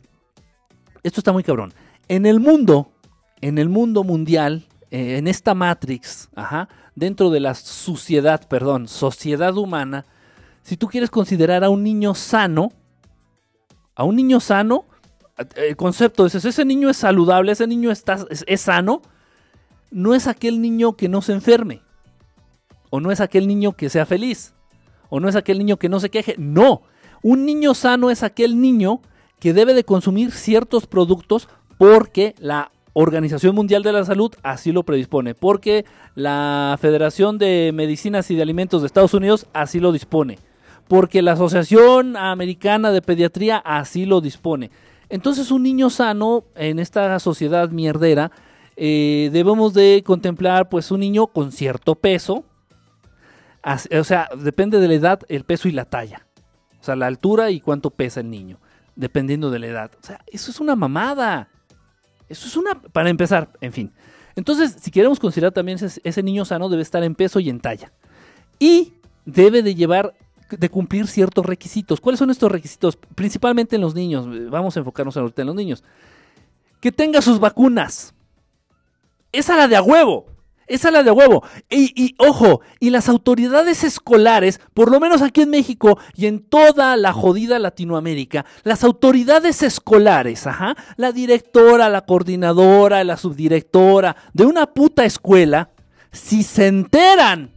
Esto 1.04 1.20
está 1.20 1.34
muy 1.34 1.44
cabrón. 1.44 1.74
En 2.08 2.26
el 2.26 2.40
mundo, 2.40 2.92
en 3.42 3.58
el 3.58 3.68
mundo 3.68 4.06
mundial, 4.06 4.66
eh, 4.92 5.18
en 5.18 5.28
esta 5.28 5.54
Matrix, 5.54 6.30
ajá, 6.34 6.70
dentro 6.96 7.30
de 7.30 7.42
la 7.42 7.56
sociedad, 7.56 8.48
perdón, 8.48 8.88
sociedad 8.88 9.58
humana, 9.58 10.06
si 10.62 10.78
tú 10.78 10.88
quieres 10.88 11.10
considerar 11.10 11.66
a 11.66 11.70
un 11.70 11.84
niño 11.84 12.16
sano, 12.16 12.72
a 13.96 14.06
un 14.06 14.16
niño 14.16 14.40
sano, 14.40 14.86
el 15.56 15.76
concepto 15.76 16.26
es, 16.26 16.36
ese 16.36 16.66
niño 16.66 16.90
es 16.90 16.98
saludable, 16.98 17.52
ese 17.52 17.68
niño 17.68 17.92
está, 17.92 18.26
es, 18.30 18.62
sano, 18.62 19.02
no 19.92 20.14
es 20.14 20.28
aquel 20.28 20.62
niño 20.62 20.96
que 20.96 21.10
no 21.10 21.22
se 21.22 21.34
enferme, 21.34 21.82
o 22.90 23.00
no 23.00 23.12
es 23.12 23.20
aquel 23.20 23.48
niño 23.48 23.74
que 23.74 23.90
sea 23.90 24.06
feliz, 24.06 24.54
o 25.10 25.20
no 25.20 25.30
es 25.30 25.36
aquel 25.36 25.58
niño 25.58 25.78
que 25.78 25.90
no 25.90 26.00
se 26.00 26.10
queje, 26.10 26.36
no, 26.38 26.84
un 27.22 27.46
niño 27.46 27.74
sano 27.74 28.10
es 28.10 28.24
aquel 28.24 28.60
niño 28.60 29.02
que 29.40 29.54
debe 29.54 29.74
de 29.74 29.84
consumir 29.84 30.32
ciertos 30.32 30.88
productos 30.88 31.50
porque 31.78 32.36
la 32.38 32.72
Organización 32.94 33.56
Mundial 33.56 33.82
de 33.82 33.92
la 33.92 34.06
Salud 34.06 34.32
así 34.44 34.72
lo 34.72 34.84
predispone, 34.84 35.34
porque 35.34 35.84
la 36.16 36.78
Federación 36.80 37.40
de 37.40 37.72
Medicinas 37.74 38.30
y 38.30 38.36
de 38.36 38.44
Alimentos 38.44 38.82
de 38.82 38.88
Estados 38.88 39.16
Unidos 39.16 39.48
así 39.54 39.80
lo 39.80 39.92
dispone, 39.92 40.38
porque 40.88 41.24
la 41.24 41.32
Asociación 41.32 42.16
Americana 42.16 42.92
de 42.92 43.02
Pediatría 43.02 43.58
así 43.58 44.06
lo 44.06 44.22
dispone. 44.22 44.70
Entonces 45.14 45.52
un 45.52 45.62
niño 45.62 45.92
sano 45.92 46.44
en 46.56 46.80
esta 46.80 47.20
sociedad 47.20 47.70
mierdera, 47.70 48.32
eh, 48.76 49.30
debemos 49.32 49.76
de 49.76 50.02
contemplar 50.04 50.70
pues 50.70 50.90
un 50.90 51.02
niño 51.02 51.28
con 51.28 51.52
cierto 51.52 51.94
peso, 51.94 52.46
o 53.64 54.04
sea, 54.04 54.28
depende 54.36 54.80
de 54.80 54.88
la 54.88 54.94
edad, 54.96 55.20
el 55.30 55.44
peso 55.44 55.68
y 55.68 55.72
la 55.72 55.86
talla, 55.86 56.26
o 56.82 56.84
sea, 56.84 56.96
la 56.96 57.06
altura 57.06 57.52
y 57.52 57.60
cuánto 57.60 57.92
pesa 57.92 58.22
el 58.22 58.32
niño, 58.32 58.58
dependiendo 58.96 59.52
de 59.52 59.60
la 59.60 59.68
edad. 59.68 59.92
O 60.02 60.04
sea, 60.04 60.20
eso 60.32 60.50
es 60.50 60.60
una 60.60 60.76
mamada. 60.76 61.48
Eso 62.28 62.48
es 62.48 62.58
una, 62.58 62.82
para 62.82 63.12
empezar, 63.12 63.52
en 63.62 63.72
fin. 63.72 63.94
Entonces, 64.36 64.78
si 64.82 64.90
queremos 64.90 65.20
considerar 65.20 65.52
también 65.52 65.78
ese, 65.80 66.02
ese 66.04 66.24
niño 66.24 66.44
sano, 66.44 66.70
debe 66.70 66.82
estar 66.82 67.04
en 67.04 67.14
peso 67.14 67.40
y 67.40 67.52
en 67.52 67.60
talla. 67.60 67.92
Y 68.58 68.94
debe 69.26 69.62
de 69.62 69.76
llevar 69.76 70.16
de 70.50 70.70
cumplir 70.70 71.08
ciertos 71.08 71.46
requisitos. 71.46 72.00
¿Cuáles 72.02 72.20
son 72.20 72.30
estos 72.30 72.52
requisitos? 72.52 72.98
Principalmente 73.16 73.76
en 73.76 73.82
los 73.82 73.96
niños. 73.96 74.28
Vamos 74.50 74.76
a 74.76 74.80
enfocarnos 74.80 75.18
ahorita 75.18 75.42
en 75.42 75.48
los 75.48 75.56
niños. 75.56 75.84
Que 76.80 76.92
tenga 76.92 77.22
sus 77.22 77.40
vacunas. 77.40 78.14
Esa 79.32 79.58
la 79.58 79.68
de 79.68 79.76
a 79.76 79.82
huevo. 79.82 80.28
Esa 80.68 80.88
es 80.88 80.94
la 80.94 81.04
de 81.04 81.12
huevo. 81.12 81.44
Y, 81.70 81.92
y, 82.02 82.16
ojo, 82.18 82.62
y 82.80 82.90
las 82.90 83.10
autoridades 83.10 83.84
escolares, 83.84 84.62
por 84.74 84.90
lo 84.90 85.00
menos 85.00 85.22
aquí 85.22 85.42
en 85.42 85.50
México 85.50 86.00
y 86.16 86.28
en 86.28 86.40
toda 86.40 86.96
la 86.96 87.12
jodida 87.12 87.60
Latinoamérica, 87.60 88.46
las 88.64 88.84
autoridades 88.84 89.62
escolares, 89.62 90.48
ajá, 90.48 90.76
la 90.96 91.12
directora, 91.12 91.90
la 91.90 92.06
coordinadora, 92.06 93.04
la 93.04 93.18
subdirectora 93.18 94.16
de 94.34 94.46
una 94.46 94.68
puta 94.68 95.04
escuela, 95.04 95.70
si 96.12 96.44
se 96.44 96.68
enteran 96.68 97.52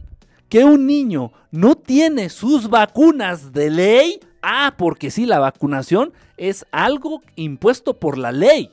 que 0.49 0.65
un 0.65 0.85
niño 0.85 1.31
no 1.57 1.73
tiene 1.73 2.29
sus 2.29 2.69
vacunas 2.69 3.51
de 3.51 3.71
ley, 3.71 4.19
ah, 4.43 4.75
porque 4.77 5.09
sí, 5.09 5.25
la 5.25 5.39
vacunación 5.39 6.13
es 6.37 6.67
algo 6.71 7.23
impuesto 7.35 7.99
por 7.99 8.19
la 8.19 8.31
ley. 8.31 8.69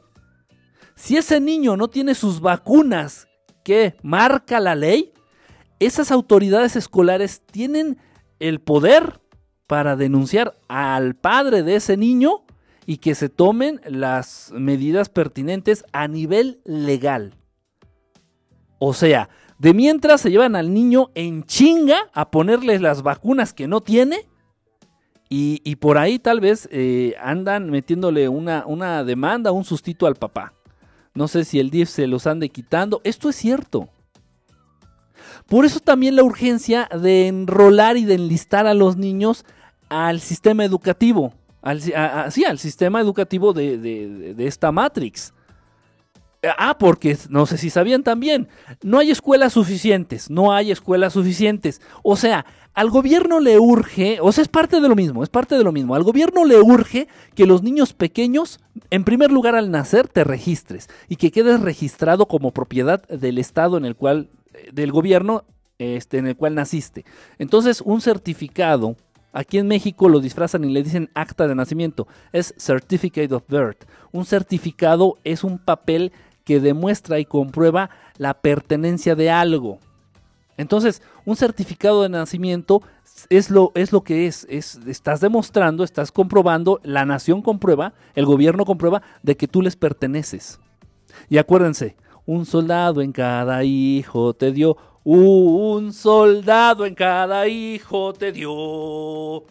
Si 0.94 1.16
ese 1.16 1.40
niño 1.40 1.78
no 1.78 1.88
tiene 1.88 2.14
sus 2.14 2.40
vacunas 2.42 3.26
que 3.62 3.96
marca 4.02 4.60
la 4.60 4.74
ley, 4.74 5.14
esas 5.80 6.10
autoridades 6.10 6.76
escolares 6.76 7.40
tienen 7.50 7.96
el 8.38 8.60
poder 8.60 9.18
para 9.66 9.96
denunciar 9.96 10.54
al 10.68 11.14
padre 11.16 11.62
de 11.62 11.76
ese 11.76 11.96
niño 11.96 12.44
y 12.84 12.98
que 12.98 13.14
se 13.14 13.30
tomen 13.30 13.80
las 13.86 14.52
medidas 14.52 15.08
pertinentes 15.08 15.86
a 15.94 16.06
nivel 16.06 16.60
legal. 16.66 17.34
O 18.78 18.92
sea, 18.92 19.30
de 19.58 19.74
mientras 19.74 20.20
se 20.20 20.30
llevan 20.30 20.56
al 20.56 20.72
niño 20.72 21.10
en 21.14 21.44
chinga 21.44 22.10
a 22.12 22.30
ponerles 22.30 22.80
las 22.80 23.02
vacunas 23.02 23.52
que 23.52 23.68
no 23.68 23.80
tiene. 23.80 24.26
Y, 25.36 25.76
por 25.76 25.98
ahí 25.98 26.20
tal 26.20 26.38
vez 26.38 26.68
eh, 26.70 27.14
andan 27.20 27.68
metiéndole 27.68 28.28
una, 28.28 28.64
una 28.68 29.02
demanda, 29.02 29.50
un 29.50 29.64
sustito 29.64 30.06
al 30.06 30.14
papá. 30.14 30.52
No 31.12 31.26
sé 31.26 31.44
si 31.44 31.58
el 31.58 31.70
DIF 31.70 31.88
se 31.88 32.06
los 32.06 32.28
ande 32.28 32.50
quitando. 32.50 33.00
Esto 33.02 33.28
es 33.28 33.34
cierto. 33.34 33.88
Por 35.48 35.64
eso 35.64 35.80
también 35.80 36.16
la 36.16 36.22
urgencia 36.22 36.88
de 36.88 37.28
enrolar 37.28 37.96
y 37.96 38.04
de 38.04 38.14
enlistar 38.14 38.66
a 38.66 38.74
los 38.74 38.96
niños 38.96 39.44
al 39.88 40.20
sistema 40.20 40.64
educativo. 40.64 41.34
Al, 41.62 41.80
sí, 41.80 42.44
al 42.44 42.58
sistema 42.58 43.00
educativo 43.00 43.52
de, 43.52 44.34
esta 44.38 44.72
Matrix. 44.72 45.32
Ah, 46.58 46.76
porque 46.78 47.16
no 47.28 47.46
sé 47.46 47.58
si 47.58 47.70
sabían 47.70 48.02
también, 48.02 48.48
no 48.82 48.98
hay 48.98 49.10
escuelas 49.10 49.52
suficientes, 49.52 50.30
no 50.30 50.52
hay 50.52 50.70
escuelas 50.70 51.12
suficientes. 51.12 51.80
O 52.02 52.16
sea, 52.16 52.44
al 52.74 52.90
gobierno 52.90 53.38
le 53.38 53.58
urge, 53.58 54.18
o 54.20 54.32
sea, 54.32 54.42
es 54.42 54.48
parte 54.48 54.80
de 54.80 54.88
lo 54.88 54.96
mismo, 54.96 55.22
es 55.22 55.28
parte 55.28 55.56
de 55.56 55.62
lo 55.62 55.72
mismo. 55.72 55.94
Al 55.94 56.02
gobierno 56.02 56.44
le 56.44 56.60
urge 56.60 57.06
que 57.34 57.46
los 57.46 57.62
niños 57.62 57.92
pequeños, 57.92 58.60
en 58.90 59.04
primer 59.04 59.30
lugar 59.30 59.54
al 59.54 59.70
nacer, 59.70 60.08
te 60.08 60.24
registres 60.24 60.88
y 61.08 61.16
que 61.16 61.30
quedes 61.30 61.60
registrado 61.60 62.26
como 62.26 62.50
propiedad 62.50 63.06
del 63.08 63.38
estado 63.38 63.76
en 63.76 63.84
el 63.84 63.94
cual, 63.94 64.28
eh, 64.54 64.70
del 64.72 64.90
gobierno 64.90 65.44
este, 65.78 66.18
en 66.18 66.26
el 66.26 66.36
cual 66.36 66.54
naciste. 66.56 67.04
Entonces, 67.38 67.80
un 67.80 68.00
certificado, 68.00 68.96
aquí 69.32 69.58
en 69.58 69.68
México 69.68 70.08
lo 70.08 70.20
disfrazan 70.20 70.64
y 70.64 70.72
le 70.72 70.82
dicen 70.82 71.10
acta 71.14 71.46
de 71.46 71.54
nacimiento, 71.54 72.08
es 72.32 72.54
Certificate 72.58 73.32
of 73.32 73.44
Birth. 73.48 73.84
Un 74.10 74.24
certificado 74.24 75.18
es 75.22 75.44
un 75.44 75.58
papel 75.58 76.12
que 76.44 76.60
demuestra 76.60 77.18
y 77.18 77.24
comprueba 77.24 77.90
la 78.18 78.34
pertenencia 78.34 79.14
de 79.14 79.30
algo. 79.30 79.78
Entonces, 80.56 81.02
un 81.24 81.36
certificado 81.36 82.02
de 82.02 82.08
nacimiento 82.08 82.82
es 83.28 83.50
lo, 83.50 83.72
es 83.74 83.92
lo 83.92 84.02
que 84.02 84.26
es, 84.26 84.46
es, 84.48 84.78
estás 84.86 85.20
demostrando, 85.20 85.82
estás 85.82 86.12
comprobando, 86.12 86.80
la 86.84 87.04
nación 87.04 87.42
comprueba, 87.42 87.94
el 88.14 88.24
gobierno 88.24 88.64
comprueba 88.64 89.02
de 89.22 89.36
que 89.36 89.48
tú 89.48 89.62
les 89.62 89.76
perteneces. 89.76 90.60
Y 91.28 91.38
acuérdense, 91.38 91.96
un 92.26 92.46
soldado 92.46 93.02
en 93.02 93.12
cada 93.12 93.64
hijo 93.64 94.34
te 94.34 94.52
dio, 94.52 94.76
un 95.02 95.92
soldado 95.92 96.86
en 96.86 96.94
cada 96.94 97.48
hijo 97.48 98.12
te 98.12 98.32
dio. 98.32 99.44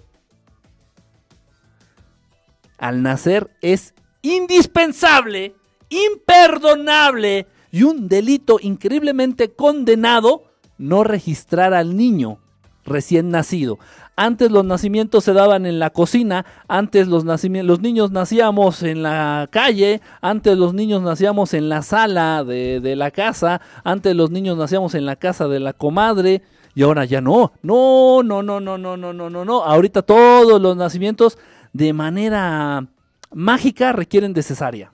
Al 2.78 3.02
nacer 3.02 3.52
es 3.62 3.94
indispensable, 4.22 5.56
imperdonable 5.94 7.48
y 7.72 7.84
un 7.84 8.08
delito 8.08 8.58
increíblemente 8.62 9.52
condenado 9.52 10.44
no 10.78 11.04
registrar 11.04 11.74
al 11.74 11.96
niño 11.96 12.40
recién 12.86 13.30
nacido. 13.30 13.80
Antes 14.16 14.52
los 14.52 14.64
nacimientos 14.64 15.24
se 15.24 15.34
daban 15.34 15.66
en 15.66 15.80
la 15.80 15.90
cocina, 15.90 16.46
antes 16.68 17.08
los, 17.08 17.24
los 17.24 17.82
niños 17.82 18.12
nacíamos 18.12 18.84
en 18.84 19.02
la 19.02 19.48
calle, 19.52 20.02
antes 20.22 20.56
los 20.56 20.76
niños 20.76 21.02
nacíamos 21.02 21.56
en 21.56 21.68
la 21.68 21.82
sala 21.82 22.44
de, 22.44 22.80
de 22.80 22.96
la 22.96 23.10
casa, 23.10 23.60
antes 23.84 24.16
los 24.16 24.30
niños 24.30 24.56
nacíamos 24.56 24.94
en 24.94 25.08
la 25.08 25.16
casa 25.16 25.48
de 25.48 25.60
la 25.60 25.74
comadre 25.74 26.44
y 26.76 26.84
ahora 26.84 27.06
ya 27.06 27.22
no. 27.22 27.54
No, 27.64 28.22
no, 28.24 28.44
no, 28.44 28.60
no, 28.60 28.78
no, 28.78 28.98
no, 28.98 29.14
no, 29.14 29.30
no, 29.30 29.46
no. 29.46 29.64
Ahorita 29.64 30.04
todos 30.04 30.62
los 30.62 30.78
nacimientos 30.78 31.40
de 31.72 31.92
manera 31.94 32.88
mágica 33.32 33.94
requieren 33.94 34.34
de 34.34 34.44
cesárea. 34.44 34.93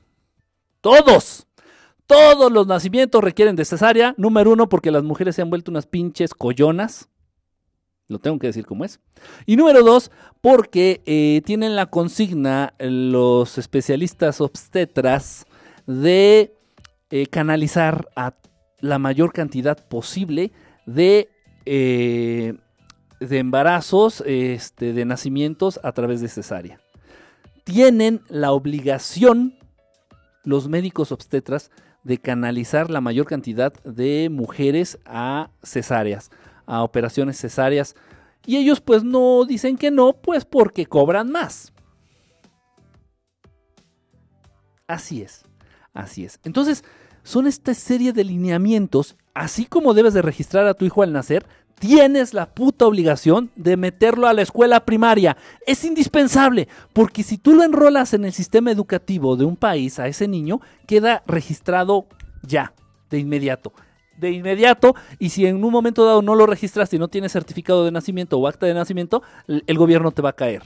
Todos. 0.82 1.48
Todos 2.08 2.52
los 2.52 2.68
nacimientos 2.68 3.24
requieren 3.24 3.56
de 3.56 3.66
cesárea. 3.66 4.16
Número 4.18 4.52
uno, 4.52 4.70
porque 4.70 4.92
las 4.92 5.04
mujeres 5.04 5.36
se 5.36 5.42
han 5.42 5.50
vuelto 5.50 5.72
unas 5.72 5.86
pinches 5.86 6.34
collonas. 6.34 7.10
Lo 8.08 8.18
tengo 8.18 8.40
que 8.40 8.48
decir 8.48 8.66
como 8.66 8.86
es. 8.86 9.00
Y 9.46 9.56
número 9.56 9.84
dos, 9.84 10.10
porque 10.42 11.04
eh, 11.06 11.44
tienen 11.46 11.76
la 11.76 11.86
consigna 11.86 12.74
los 12.80 13.60
especialistas 13.60 14.42
obstetras 14.42 15.46
de 15.86 16.56
eh, 17.12 17.28
canalizar 17.28 18.10
a 18.16 18.34
la 18.80 18.98
mayor 18.98 19.32
cantidad 19.32 19.78
posible 19.88 20.52
de, 20.88 21.30
eh, 21.68 22.56
de 23.20 23.38
embarazos, 23.38 24.24
este, 24.26 24.94
de 24.94 25.06
nacimientos 25.06 25.80
a 25.84 25.92
través 25.92 26.22
de 26.22 26.30
cesárea. 26.30 26.80
Tienen 27.64 28.22
la 28.30 28.52
obligación, 28.52 29.59
los 30.50 30.68
médicos 30.68 31.12
obstetras, 31.12 31.72
de 32.04 32.18
canalizar 32.18 32.89
la 32.89 33.02
mayor 33.02 33.26
cantidad 33.26 33.74
de 33.84 34.30
mujeres 34.32 35.00
a 35.06 35.52
cesáreas, 35.64 36.32
a 36.66 36.84
operaciones 36.84 37.38
cesáreas. 37.38 37.95
Y 38.45 38.58
ellos 38.58 38.82
pues 38.82 39.04
no 39.04 39.45
dicen 39.45 39.78
que 39.78 39.91
no, 39.91 40.14
pues 40.14 40.45
porque 40.45 40.86
cobran 40.86 41.32
más. 41.32 41.74
Así 44.88 45.22
es, 45.22 45.43
así 45.93 46.26
es. 46.26 46.39
Entonces, 46.43 46.84
son 47.24 47.45
esta 47.45 47.74
serie 47.74 48.12
de 48.12 48.24
lineamientos, 48.24 49.16
así 49.36 49.66
como 49.66 49.93
debes 49.93 50.14
de 50.14 50.24
registrar 50.24 50.66
a 50.66 50.74
tu 50.74 50.86
hijo 50.86 51.04
al 51.04 51.14
nacer, 51.14 51.45
tienes 51.80 52.34
la 52.34 52.48
puta 52.48 52.86
obligación 52.86 53.50
de 53.56 53.78
meterlo 53.78 54.28
a 54.28 54.34
la 54.34 54.42
escuela 54.42 54.86
primaria. 54.86 55.38
Es 55.66 55.84
indispensable, 55.84 56.68
porque 56.94 57.24
si 57.24 57.38
tú 57.38 57.54
lo 57.54 57.64
enrolas 57.64 58.14
en 58.14 58.26
el 58.26 58.34
sistema 58.34 58.72
educativo 58.72 59.36
de 59.36 59.46
un 59.46 59.56
país, 59.56 60.00
a 60.00 60.08
ese 60.08 60.28
niño, 60.28 60.62
queda 60.86 61.24
registrado 61.26 62.06
ya, 62.44 62.74
de 63.10 63.20
inmediato. 63.20 63.74
De 64.18 64.32
inmediato, 64.32 64.96
y 65.18 65.30
si 65.30 65.46
en 65.46 65.64
un 65.64 65.72
momento 65.72 66.06
dado 66.06 66.22
no 66.22 66.36
lo 66.36 66.46
registraste 66.46 66.98
y 66.98 67.00
no 67.00 67.08
tienes 67.08 67.32
certificado 67.32 67.86
de 67.86 67.92
nacimiento 67.92 68.38
o 68.38 68.48
acta 68.48 68.66
de 68.66 68.74
nacimiento, 68.74 69.24
el 69.48 69.78
gobierno 69.78 70.12
te 70.12 70.22
va 70.22 70.30
a 70.30 70.36
caer 70.36 70.64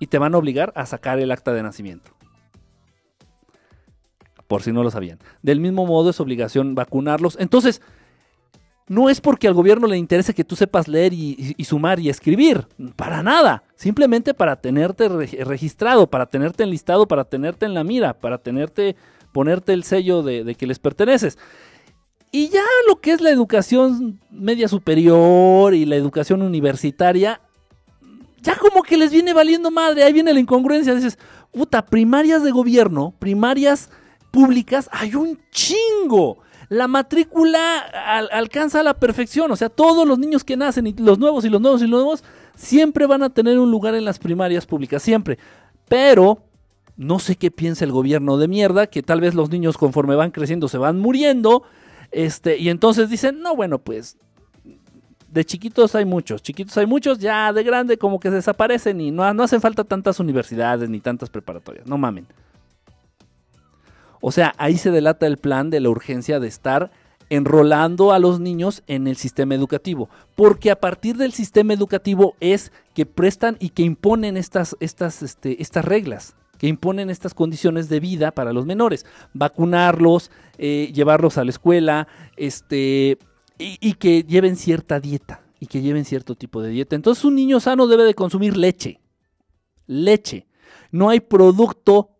y 0.00 0.08
te 0.08 0.18
van 0.18 0.34
a 0.34 0.38
obligar 0.38 0.72
a 0.74 0.84
sacar 0.84 1.20
el 1.20 1.30
acta 1.30 1.52
de 1.52 1.62
nacimiento 1.62 2.18
por 4.48 4.62
si 4.62 4.72
no 4.72 4.82
lo 4.82 4.90
sabían. 4.90 5.18
Del 5.42 5.60
mismo 5.60 5.86
modo 5.86 6.10
es 6.10 6.20
obligación 6.20 6.74
vacunarlos. 6.74 7.36
Entonces, 7.38 7.82
no 8.88 9.10
es 9.10 9.20
porque 9.20 9.46
al 9.46 9.54
gobierno 9.54 9.86
le 9.86 9.98
interese 9.98 10.34
que 10.34 10.44
tú 10.44 10.56
sepas 10.56 10.88
leer 10.88 11.12
y, 11.12 11.54
sumar 11.64 12.00
y 12.00 12.08
escribir, 12.08 12.66
para 12.96 13.22
nada, 13.22 13.62
simplemente 13.76 14.34
para 14.34 14.56
tenerte 14.56 15.08
registrado, 15.08 16.06
para 16.06 16.26
tenerte 16.26 16.62
enlistado, 16.62 17.06
para 17.06 17.24
tenerte 17.24 17.66
en 17.66 17.74
la 17.74 17.84
mira, 17.84 18.14
para 18.14 18.38
tenerte, 18.38 18.96
ponerte 19.32 19.74
el 19.74 19.84
sello 19.84 20.22
de, 20.22 20.54
que 20.54 20.66
les 20.66 20.78
perteneces. 20.78 21.38
Y 22.32 22.48
ya 22.48 22.62
lo 22.86 23.00
que 23.00 23.12
es 23.12 23.20
la 23.20 23.30
educación 23.30 24.20
media 24.30 24.68
superior 24.68 25.74
y 25.74 25.84
la 25.84 25.96
educación 25.96 26.42
universitaria, 26.42 27.40
ya 28.40 28.56
como 28.56 28.82
que 28.82 28.96
les 28.96 29.10
viene 29.10 29.34
valiendo 29.34 29.70
madre, 29.70 30.04
ahí 30.04 30.12
viene 30.12 30.32
la 30.32 30.40
incongruencia, 30.40 30.94
dices, 30.94 31.18
puta, 31.52 31.84
primarias 31.84 32.42
de 32.42 32.50
gobierno, 32.50 33.14
primarias 33.18 33.90
públicas, 34.30 34.88
hay 34.92 35.14
un 35.14 35.38
chingo 35.50 36.38
la 36.68 36.86
matrícula 36.86 37.80
alcanza 38.30 38.80
a 38.80 38.82
la 38.82 38.94
perfección. 38.94 39.50
O 39.50 39.56
sea, 39.56 39.68
todos 39.68 40.06
los 40.06 40.18
niños 40.18 40.44
que 40.44 40.56
nacen, 40.56 40.86
y 40.86 40.92
los 40.94 41.18
nuevos 41.18 41.44
y 41.44 41.48
los 41.48 41.60
nuevos 41.60 41.82
y 41.82 41.86
los 41.86 42.00
nuevos, 42.00 42.24
siempre 42.54 43.06
van 43.06 43.22
a 43.22 43.30
tener 43.30 43.58
un 43.58 43.70
lugar 43.70 43.94
en 43.94 44.04
las 44.04 44.18
primarias 44.18 44.66
públicas, 44.66 45.02
siempre. 45.02 45.38
Pero 45.88 46.42
no 46.96 47.18
sé 47.18 47.36
qué 47.36 47.50
piensa 47.50 47.84
el 47.84 47.92
gobierno 47.92 48.36
de 48.36 48.48
mierda, 48.48 48.86
que 48.88 49.02
tal 49.02 49.20
vez 49.20 49.34
los 49.34 49.50
niños 49.50 49.78
conforme 49.78 50.16
van 50.16 50.30
creciendo 50.30 50.68
se 50.68 50.78
van 50.78 50.98
muriendo. 50.98 51.62
Este, 52.10 52.58
y 52.58 52.68
entonces 52.68 53.08
dicen, 53.08 53.40
no, 53.40 53.54
bueno, 53.54 53.78
pues 53.78 54.18
de 55.30 55.44
chiquitos 55.44 55.94
hay 55.94 56.04
muchos, 56.04 56.42
chiquitos 56.42 56.76
hay 56.78 56.86
muchos, 56.86 57.18
ya 57.18 57.52
de 57.52 57.62
grande 57.62 57.98
como 57.98 58.18
que 58.18 58.30
desaparecen 58.30 59.00
y 59.00 59.10
no, 59.10 59.32
no 59.34 59.42
hacen 59.42 59.60
falta 59.60 59.84
tantas 59.84 60.20
universidades 60.20 60.88
ni 60.88 61.00
tantas 61.00 61.30
preparatorias, 61.30 61.86
no 61.86 61.98
mamen. 61.98 62.26
O 64.20 64.32
sea, 64.32 64.54
ahí 64.58 64.76
se 64.76 64.90
delata 64.90 65.26
el 65.26 65.38
plan 65.38 65.70
de 65.70 65.80
la 65.80 65.90
urgencia 65.90 66.40
de 66.40 66.48
estar 66.48 66.90
enrolando 67.30 68.12
a 68.12 68.18
los 68.18 68.40
niños 68.40 68.82
en 68.86 69.06
el 69.06 69.16
sistema 69.16 69.54
educativo, 69.54 70.08
porque 70.34 70.70
a 70.70 70.80
partir 70.80 71.16
del 71.16 71.32
sistema 71.32 71.74
educativo 71.74 72.34
es 72.40 72.72
que 72.94 73.06
prestan 73.06 73.56
y 73.60 73.70
que 73.70 73.82
imponen 73.82 74.36
estas, 74.36 74.76
estas, 74.80 75.22
este, 75.22 75.60
estas 75.62 75.84
reglas, 75.84 76.36
que 76.58 76.68
imponen 76.68 77.10
estas 77.10 77.34
condiciones 77.34 77.88
de 77.88 78.00
vida 78.00 78.32
para 78.32 78.52
los 78.52 78.66
menores, 78.66 79.04
vacunarlos, 79.34 80.30
eh, 80.56 80.90
llevarlos 80.94 81.38
a 81.38 81.44
la 81.44 81.50
escuela, 81.50 82.08
este, 82.36 83.18
y, 83.58 83.76
y 83.80 83.92
que 83.94 84.22
lleven 84.22 84.56
cierta 84.56 84.98
dieta, 84.98 85.42
y 85.60 85.66
que 85.66 85.82
lleven 85.82 86.04
cierto 86.04 86.34
tipo 86.34 86.62
de 86.62 86.70
dieta. 86.70 86.96
Entonces 86.96 87.24
un 87.24 87.34
niño 87.34 87.60
sano 87.60 87.86
debe 87.86 88.04
de 88.04 88.14
consumir 88.14 88.56
leche, 88.56 89.00
leche. 89.86 90.46
No 90.90 91.10
hay 91.10 91.20
producto 91.20 92.17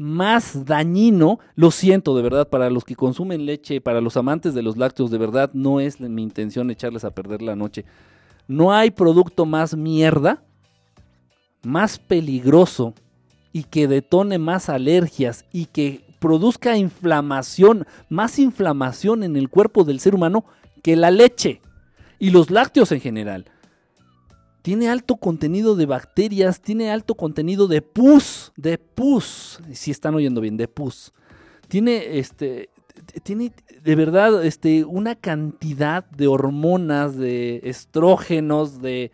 más 0.00 0.64
dañino, 0.64 1.40
lo 1.56 1.70
siento 1.70 2.16
de 2.16 2.22
verdad, 2.22 2.48
para 2.48 2.70
los 2.70 2.84
que 2.84 2.96
consumen 2.96 3.44
leche, 3.44 3.82
para 3.82 4.00
los 4.00 4.16
amantes 4.16 4.54
de 4.54 4.62
los 4.62 4.78
lácteos, 4.78 5.10
de 5.10 5.18
verdad 5.18 5.50
no 5.52 5.78
es 5.78 6.00
mi 6.00 6.22
intención 6.22 6.70
echarles 6.70 7.04
a 7.04 7.10
perder 7.10 7.42
la 7.42 7.54
noche. 7.54 7.84
No 8.48 8.72
hay 8.72 8.92
producto 8.92 9.44
más 9.44 9.76
mierda, 9.76 10.42
más 11.62 11.98
peligroso 11.98 12.94
y 13.52 13.64
que 13.64 13.88
detone 13.88 14.38
más 14.38 14.70
alergias 14.70 15.44
y 15.52 15.66
que 15.66 16.00
produzca 16.18 16.78
inflamación, 16.78 17.86
más 18.08 18.38
inflamación 18.38 19.22
en 19.22 19.36
el 19.36 19.50
cuerpo 19.50 19.84
del 19.84 20.00
ser 20.00 20.14
humano 20.14 20.46
que 20.82 20.96
la 20.96 21.10
leche 21.10 21.60
y 22.18 22.30
los 22.30 22.50
lácteos 22.50 22.90
en 22.92 23.02
general 23.02 23.44
tiene 24.62 24.88
alto 24.88 25.16
contenido 25.16 25.74
de 25.74 25.86
bacterias, 25.86 26.60
tiene 26.60 26.90
alto 26.90 27.14
contenido 27.14 27.66
de 27.66 27.82
pus, 27.82 28.52
de 28.56 28.78
pus, 28.78 29.60
si 29.72 29.90
están 29.90 30.14
oyendo 30.14 30.40
bien, 30.40 30.56
de 30.56 30.68
pus. 30.68 31.12
Tiene 31.68 32.18
este 32.18 32.68
tiene 33.22 33.52
de 33.82 33.94
verdad 33.94 34.44
este 34.44 34.84
una 34.84 35.14
cantidad 35.14 36.04
de 36.10 36.26
hormonas, 36.26 37.16
de 37.16 37.60
estrógenos, 37.64 38.82
de 38.82 39.10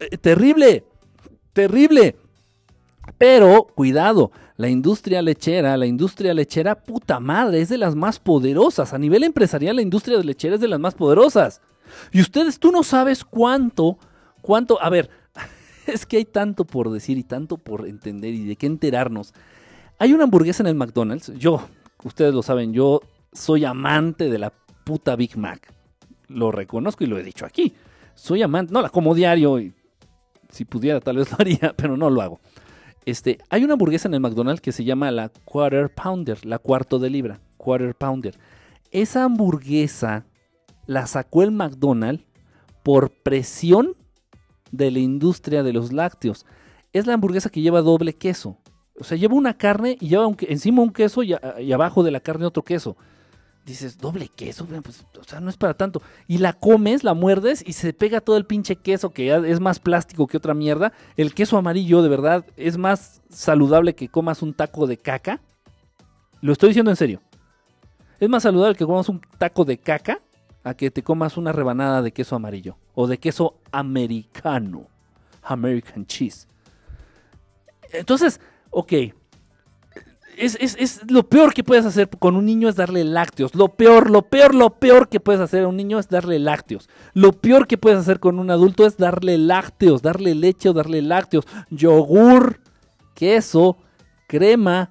eh, 0.00 0.18
terrible, 0.18 0.84
terrible. 1.52 2.16
Pero 3.18 3.66
cuidado, 3.74 4.32
la 4.56 4.68
industria 4.68 5.22
lechera, 5.22 5.76
la 5.76 5.86
industria 5.86 6.32
lechera 6.32 6.76
puta 6.76 7.20
madre, 7.20 7.60
es 7.60 7.68
de 7.68 7.78
las 7.78 7.94
más 7.94 8.18
poderosas. 8.18 8.92
A 8.94 8.98
nivel 8.98 9.24
empresarial, 9.24 9.76
la 9.76 9.82
industria 9.82 10.18
lechera 10.18 10.54
es 10.54 10.60
de 10.60 10.68
las 10.68 10.80
más 10.80 10.94
poderosas. 10.94 11.60
Y 12.12 12.20
ustedes, 12.20 12.58
tú 12.58 12.72
no 12.72 12.82
sabes 12.82 13.24
cuánto 13.24 13.98
¿Cuánto? 14.42 14.82
A 14.82 14.90
ver, 14.90 15.08
es 15.86 16.04
que 16.04 16.18
hay 16.18 16.24
tanto 16.26 16.66
por 16.66 16.90
decir 16.90 17.16
y 17.16 17.22
tanto 17.22 17.56
por 17.56 17.88
entender 17.88 18.34
y 18.34 18.44
de 18.44 18.56
qué 18.56 18.66
enterarnos. 18.66 19.32
Hay 19.98 20.12
una 20.12 20.24
hamburguesa 20.24 20.62
en 20.62 20.66
el 20.66 20.74
McDonald's. 20.74 21.32
Yo, 21.38 21.62
ustedes 22.04 22.34
lo 22.34 22.42
saben, 22.42 22.74
yo 22.74 23.00
soy 23.32 23.64
amante 23.64 24.28
de 24.28 24.38
la 24.38 24.52
puta 24.84 25.16
Big 25.16 25.38
Mac. 25.38 25.72
Lo 26.28 26.50
reconozco 26.50 27.04
y 27.04 27.06
lo 27.06 27.18
he 27.18 27.22
dicho 27.22 27.46
aquí. 27.46 27.74
Soy 28.14 28.42
amante, 28.42 28.72
no 28.72 28.82
la 28.82 28.90
como 28.90 29.14
diario 29.14 29.58
y 29.60 29.72
si 30.50 30.64
pudiera 30.64 31.00
tal 31.00 31.16
vez 31.16 31.30
lo 31.30 31.36
haría, 31.38 31.72
pero 31.76 31.96
no 31.96 32.10
lo 32.10 32.20
hago. 32.20 32.40
Este, 33.04 33.38
hay 33.48 33.64
una 33.64 33.72
hamburguesa 33.72 34.08
en 34.08 34.14
el 34.14 34.20
McDonald's 34.20 34.60
que 34.60 34.72
se 34.72 34.84
llama 34.84 35.10
la 35.10 35.30
Quarter 35.44 35.92
Pounder, 35.92 36.44
la 36.44 36.58
cuarto 36.58 36.98
de 36.98 37.10
libra, 37.10 37.40
Quarter 37.56 37.94
Pounder. 37.94 38.38
Esa 38.90 39.24
hamburguesa 39.24 40.26
la 40.86 41.06
sacó 41.06 41.42
el 41.42 41.50
McDonald's 41.50 42.24
por 42.82 43.10
presión 43.10 43.96
de 44.72 44.90
la 44.90 44.98
industria 44.98 45.62
de 45.62 45.72
los 45.72 45.92
lácteos. 45.92 46.44
Es 46.92 47.06
la 47.06 47.14
hamburguesa 47.14 47.50
que 47.50 47.60
lleva 47.60 47.82
doble 47.82 48.14
queso. 48.14 48.58
O 48.98 49.04
sea, 49.04 49.16
lleva 49.16 49.34
una 49.34 49.56
carne 49.56 49.96
y 50.00 50.08
lleva 50.08 50.28
encima 50.40 50.82
un 50.82 50.92
queso 50.92 51.22
y, 51.22 51.34
abajo 51.72 52.02
de 52.02 52.10
la 52.10 52.20
carne 52.20 52.46
otro 52.46 52.62
queso. 52.62 52.96
Dices, 53.64 53.96
doble 53.96 54.28
queso, 54.28 54.66
pues, 54.66 55.06
o 55.20 55.24
sea, 55.24 55.38
no 55.38 55.48
es 55.48 55.56
para 55.56 55.74
tanto. 55.74 56.02
Y 56.26 56.38
la 56.38 56.52
comes, 56.52 57.04
la 57.04 57.14
muerdes 57.14 57.62
y 57.64 57.74
se 57.74 57.92
pega 57.92 58.20
todo 58.20 58.36
el 58.36 58.44
pinche 58.44 58.74
queso 58.74 59.10
que 59.10 59.32
es 59.32 59.60
más 59.60 59.78
plástico 59.78 60.26
que 60.26 60.36
otra 60.36 60.52
mierda. 60.52 60.92
El 61.16 61.32
queso 61.32 61.56
amarillo, 61.56 62.02
de 62.02 62.08
verdad, 62.08 62.44
es 62.56 62.76
más 62.76 63.22
saludable 63.30 63.94
que 63.94 64.08
comas 64.08 64.42
un 64.42 64.52
taco 64.52 64.88
de 64.88 64.96
caca. 64.96 65.40
Lo 66.40 66.52
estoy 66.52 66.70
diciendo 66.70 66.90
en 66.90 66.96
serio. 66.96 67.20
Es 68.18 68.28
más 68.28 68.42
saludable 68.42 68.74
que 68.74 68.84
comas 68.84 69.08
un 69.08 69.20
taco 69.38 69.64
de 69.64 69.78
caca 69.78 70.20
a 70.64 70.74
que 70.74 70.90
te 70.90 71.02
comas 71.02 71.36
una 71.36 71.52
rebanada 71.52 72.02
de 72.02 72.12
queso 72.12 72.36
amarillo 72.36 72.76
o 72.94 73.06
de 73.06 73.18
queso 73.18 73.58
americano, 73.70 74.86
American 75.42 76.06
cheese. 76.06 76.46
Entonces, 77.92 78.40
ok, 78.70 78.92
es, 80.36 81.00
lo 81.08 81.28
peor 81.28 81.52
que 81.54 81.64
puedes 81.64 81.84
hacer 81.84 82.08
con 82.08 82.36
un 82.36 82.46
niño 82.46 82.68
es 82.68 82.76
darle 82.76 83.04
lácteos. 83.04 83.54
Lo 83.54 83.68
peor, 83.68 84.10
lo 84.10 84.22
peor, 84.22 84.54
lo 84.54 84.70
peor 84.70 85.08
que 85.08 85.20
puedes 85.20 85.40
hacer 85.40 85.64
a 85.64 85.68
un 85.68 85.76
niño 85.76 85.98
es 85.98 86.08
darle 86.08 86.38
lácteos. 86.38 86.88
Lo 87.14 87.32
peor 87.32 87.66
que 87.66 87.78
puedes 87.78 87.98
hacer 87.98 88.20
con 88.20 88.38
un 88.38 88.50
adulto 88.50 88.86
es 88.86 88.96
darle 88.96 89.38
lácteos, 89.38 90.02
darle 90.02 90.34
leche 90.34 90.68
o 90.68 90.72
darle 90.72 91.02
lácteos. 91.02 91.46
Yogur, 91.70 92.60
queso, 93.14 93.76
crema, 94.26 94.90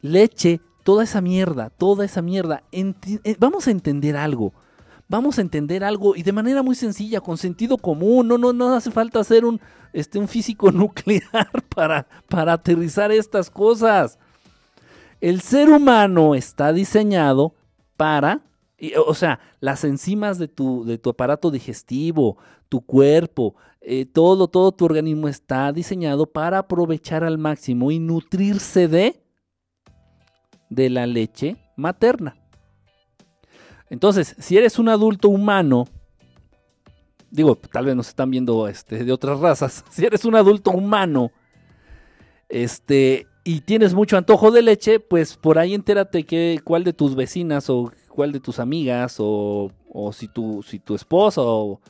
leche, 0.00 0.60
toda 0.84 1.04
esa 1.04 1.20
mierda, 1.20 1.70
toda 1.70 2.04
esa 2.04 2.22
mierda. 2.22 2.62
Eh, 2.72 3.36
vamos 3.38 3.66
a 3.66 3.70
entender 3.70 4.16
algo 4.16 4.52
vamos 5.08 5.38
a 5.38 5.40
entender 5.40 5.82
algo 5.82 6.14
y 6.14 6.22
de 6.22 6.32
manera 6.32 6.62
muy 6.62 6.74
sencilla, 6.74 7.20
con 7.20 7.38
sentido 7.38 7.78
común. 7.78 8.28
No, 8.28 8.38
no, 8.38 8.52
no 8.52 8.74
hace 8.74 8.90
falta 8.90 9.24
ser 9.24 9.44
un, 9.44 9.60
este, 9.92 10.18
un 10.18 10.28
físico 10.28 10.70
nuclear 10.72 11.50
para, 11.74 12.06
para 12.28 12.52
aterrizar 12.52 13.10
estas 13.10 13.50
cosas. 13.50 14.18
El 15.20 15.40
ser 15.40 15.68
humano 15.70 16.34
está 16.34 16.72
diseñado 16.72 17.54
para, 17.96 18.42
o 19.06 19.14
sea, 19.14 19.40
las 19.58 19.82
enzimas 19.82 20.38
de 20.38 20.46
tu, 20.46 20.84
de 20.84 20.98
tu 20.98 21.10
aparato 21.10 21.50
digestivo, 21.50 22.38
tu 22.68 22.82
cuerpo, 22.82 23.56
eh, 23.80 24.06
todo, 24.06 24.46
todo 24.46 24.70
tu 24.70 24.84
organismo 24.84 25.26
está 25.26 25.72
diseñado 25.72 26.26
para 26.26 26.58
aprovechar 26.58 27.24
al 27.24 27.38
máximo 27.38 27.90
y 27.90 27.98
nutrirse 27.98 28.86
de, 28.86 29.20
de 30.70 30.90
la 30.90 31.06
leche 31.06 31.56
materna. 31.74 32.36
Entonces, 33.90 34.36
si 34.38 34.56
eres 34.56 34.78
un 34.78 34.88
adulto 34.88 35.28
humano, 35.28 35.86
digo, 37.30 37.56
tal 37.56 37.86
vez 37.86 37.96
nos 37.96 38.08
están 38.08 38.30
viendo 38.30 38.68
este, 38.68 39.04
de 39.04 39.12
otras 39.12 39.40
razas, 39.40 39.84
si 39.90 40.04
eres 40.04 40.24
un 40.24 40.36
adulto 40.36 40.70
humano, 40.70 41.30
este, 42.48 43.26
y 43.44 43.60
tienes 43.60 43.94
mucho 43.94 44.16
antojo 44.16 44.50
de 44.50 44.62
leche, 44.62 45.00
pues 45.00 45.36
por 45.36 45.58
ahí 45.58 45.74
entérate 45.74 46.24
que, 46.24 46.60
cuál 46.64 46.84
de 46.84 46.92
tus 46.92 47.14
vecinas 47.14 47.68
o 47.70 47.92
cuál 48.08 48.32
de 48.32 48.40
tus 48.40 48.58
amigas 48.58 49.16
o, 49.18 49.70
o 49.90 50.12
si, 50.12 50.28
tu, 50.28 50.62
si 50.62 50.78
tu 50.78 50.94
esposa 50.94 51.42
o, 51.42 51.80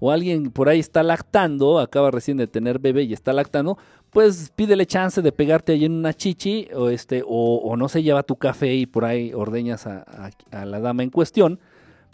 o 0.00 0.10
alguien 0.10 0.50
por 0.50 0.68
ahí 0.68 0.80
está 0.80 1.02
lactando, 1.02 1.78
acaba 1.78 2.10
recién 2.10 2.36
de 2.36 2.46
tener 2.46 2.78
bebé 2.78 3.02
y 3.02 3.12
está 3.12 3.32
lactando, 3.32 3.78
pues 4.10 4.50
pídele 4.54 4.86
chance 4.86 5.20
de 5.20 5.32
pegarte 5.32 5.72
ahí 5.72 5.84
en 5.84 5.92
una 5.92 6.14
chichi 6.14 6.68
o, 6.74 6.88
este, 6.88 7.22
o, 7.26 7.76
no 7.76 7.88
se 7.88 8.02
lleva 8.02 8.22
tu 8.22 8.36
café 8.36 8.74
y 8.74 8.86
por 8.86 9.04
ahí 9.04 9.32
ordeñas 9.34 9.86
a, 9.86 10.30
la 10.50 10.80
dama 10.80 11.02
en 11.02 11.10
cuestión 11.10 11.60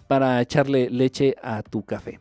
para 0.09 0.40
echarle 0.40 0.90
leche 0.90 1.36
a 1.42 1.62
tu 1.62 1.82
café. 1.82 2.20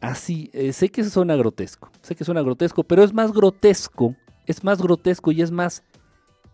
Así, 0.00 0.50
eh, 0.52 0.72
sé 0.72 0.90
que 0.90 1.04
suena 1.04 1.36
grotesco, 1.36 1.90
sé 2.02 2.14
que 2.14 2.24
suena 2.24 2.42
grotesco, 2.42 2.84
pero 2.84 3.02
es 3.02 3.12
más 3.12 3.32
grotesco, 3.32 4.14
es 4.46 4.62
más 4.62 4.80
grotesco 4.80 5.32
y 5.32 5.42
es 5.42 5.50
más 5.50 5.82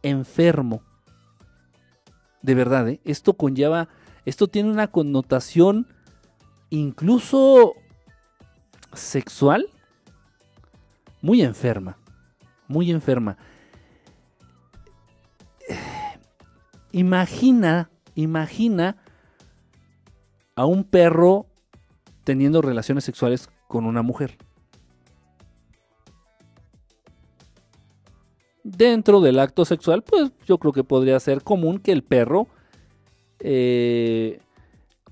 enfermo. 0.03 0.83
De 2.41 2.55
verdad, 2.55 2.89
¿eh? 2.89 3.01
esto 3.05 3.35
conlleva, 3.35 3.89
esto 4.25 4.49
tiene 4.49 4.71
una 4.71 4.89
connotación 4.89 5.87
incluso 6.71 7.75
sexual 8.95 9.69
muy 11.23 11.41
enferma, 11.43 11.97
muy 12.69 12.91
enferma. 12.91 13.39
Imagina, 16.93 17.89
imagina 18.15 18.99
a 20.55 20.67
un 20.67 20.85
perro 20.85 21.47
teniendo 22.25 22.61
relaciones 22.61 23.05
sexuales 23.05 23.49
con 23.67 23.87
una 23.87 24.03
mujer. 24.03 24.37
Dentro 28.63 29.23
del 29.23 29.39
acto 29.39 29.65
sexual, 29.65 30.03
pues 30.03 30.33
yo 30.45 30.59
creo 30.59 30.75
que 30.75 30.85
podría 30.85 31.19
ser 31.19 31.43
común 31.43 31.79
que 31.79 31.93
el 31.93 32.05
perro 32.05 32.47
eh, 33.39 34.39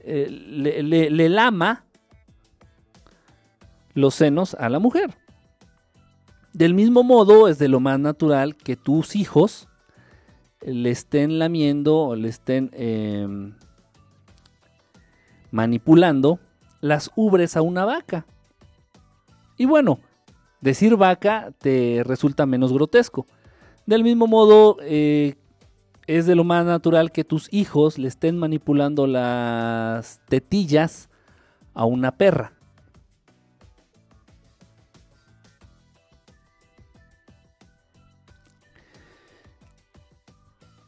eh, 0.00 0.28
le 0.30 1.28
lama 1.30 1.86
los 3.94 4.14
senos 4.14 4.54
a 4.54 4.68
la 4.68 4.78
mujer. 4.78 5.19
Del 6.52 6.74
mismo 6.74 7.02
modo, 7.02 7.48
es 7.48 7.58
de 7.58 7.68
lo 7.68 7.80
más 7.80 8.00
natural 8.00 8.56
que 8.56 8.76
tus 8.76 9.14
hijos 9.14 9.68
le 10.60 10.90
estén 10.90 11.38
lamiendo 11.38 11.96
o 11.96 12.16
le 12.16 12.28
estén 12.28 12.70
em, 12.74 13.54
manipulando 15.50 16.38
las 16.80 17.10
ubres 17.14 17.56
a 17.56 17.62
una 17.62 17.84
vaca. 17.84 18.26
Y 19.56 19.66
bueno, 19.66 20.00
decir 20.60 20.96
vaca 20.96 21.52
te 21.58 22.02
resulta 22.04 22.46
menos 22.46 22.72
grotesco. 22.72 23.26
Del 23.86 24.02
mismo 24.02 24.26
modo, 24.26 24.76
eh, 24.82 25.36
es 26.06 26.26
de 26.26 26.34
lo 26.34 26.44
más 26.44 26.66
natural 26.66 27.12
que 27.12 27.24
tus 27.24 27.52
hijos 27.52 27.98
le 27.98 28.08
estén 28.08 28.36
manipulando 28.36 29.06
las 29.06 30.20
tetillas 30.28 31.08
a 31.74 31.84
una 31.84 32.16
perra. 32.16 32.52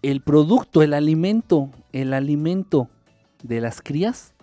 El 0.02 0.20
producto, 0.20 0.82
el 0.82 0.94
alimento, 0.94 1.70
el 1.92 2.12
alimento 2.12 2.90
de 3.42 3.60
las 3.60 3.80
crías 3.80 4.34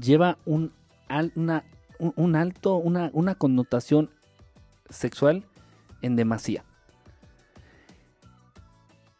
lleva 0.00 0.38
un, 0.44 0.72
alto, 1.08 2.76
una 2.76 3.34
connotación 3.34 4.10
sexual 4.88 5.44
en 6.02 6.16
demasía. 6.16 6.64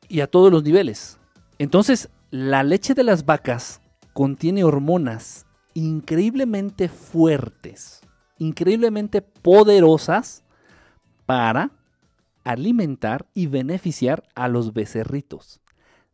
Y 0.09 0.21
a 0.21 0.27
todos 0.27 0.51
los 0.51 0.63
niveles. 0.63 1.19
Entonces, 1.59 2.09
la 2.31 2.63
leche 2.63 2.95
de 2.95 3.05
las 3.05 3.25
vacas 3.25 3.81
contiene 4.13 4.65
hormonas 4.65 5.47
increíblemente 5.75 6.89
fuertes, 6.89 8.01
increíblemente 8.39 9.23
poderosas 9.23 10.43
para 11.27 11.71
alimentar 12.45 13.27
y 13.35 13.47
beneficiar 13.47 14.25
a 14.35 14.49
los 14.49 14.73
becerritos. 14.73 15.61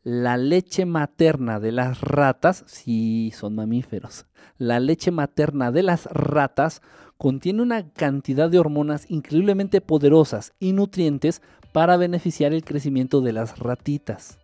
La 0.05 0.37
leche 0.37 0.85
materna 0.85 1.61
de 1.61 1.73
las 1.73 2.03
ratas, 2.03 2.63
sí 2.67 3.33
son 3.35 3.55
mamíferos, 3.55 4.27
la 4.59 4.79
leche 4.79 5.11
materna 5.11 5.73
de 5.73 5.83
las 5.83 6.05
ratas 6.13 6.83
contiene 7.17 7.63
una 7.63 7.89
cantidad 7.89 8.51
de 8.51 8.59
hormonas 8.59 9.11
increíblemente 9.11 9.81
poderosas 9.81 10.53
y 10.61 10.73
nutrientes 10.73 11.41
para 11.73 11.97
beneficiar 11.97 12.53
el 12.53 12.65
crecimiento 12.65 13.23
de 13.23 13.33
las 13.33 13.59
ratitas. 13.59 14.39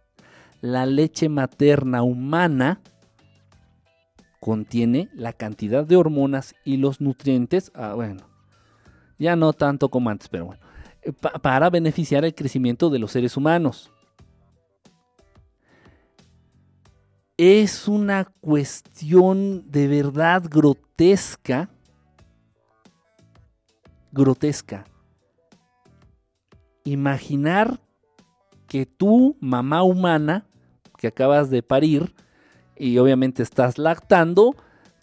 La 0.63 0.87
leche 0.87 1.29
materna 1.29 2.03
humana 2.03 2.81
contiene 4.41 5.11
la 5.13 5.35
cantidad 5.35 5.85
de 5.85 5.97
hormonas 5.97 6.55
y 6.65 6.79
los 6.79 7.03
nutrientes, 7.03 7.71
ah, 7.75 7.93
bueno, 7.95 8.23
ya 9.19 9.37
no 9.37 9.53
tanto 9.53 9.91
como 9.91 10.09
antes, 10.09 10.31
pero 10.31 10.47
bueno, 10.47 10.63
eh, 11.03 11.13
para 11.13 11.69
beneficiar 11.69 12.25
el 12.25 12.35
crecimiento 12.35 12.89
de 12.89 12.99
los 12.99 13.13
seres 13.13 13.37
humanos. 13.37 13.93
Es 17.43 17.89
una 17.89 18.27
cuestión 18.27 19.65
de 19.71 19.89
verdad 19.89 20.43
grotesca, 20.47 21.71
grotesca. 24.13 24.85
Imaginar 26.85 27.81
que 28.67 28.85
tú, 28.85 29.39
mamá 29.41 29.83
humana, 29.85 30.45
que 30.99 31.07
acabas 31.07 31.49
de 31.49 31.63
parir, 31.63 32.15
y 32.77 32.99
obviamente 32.99 33.43
estás 33.43 33.79
lactando, 33.79 34.55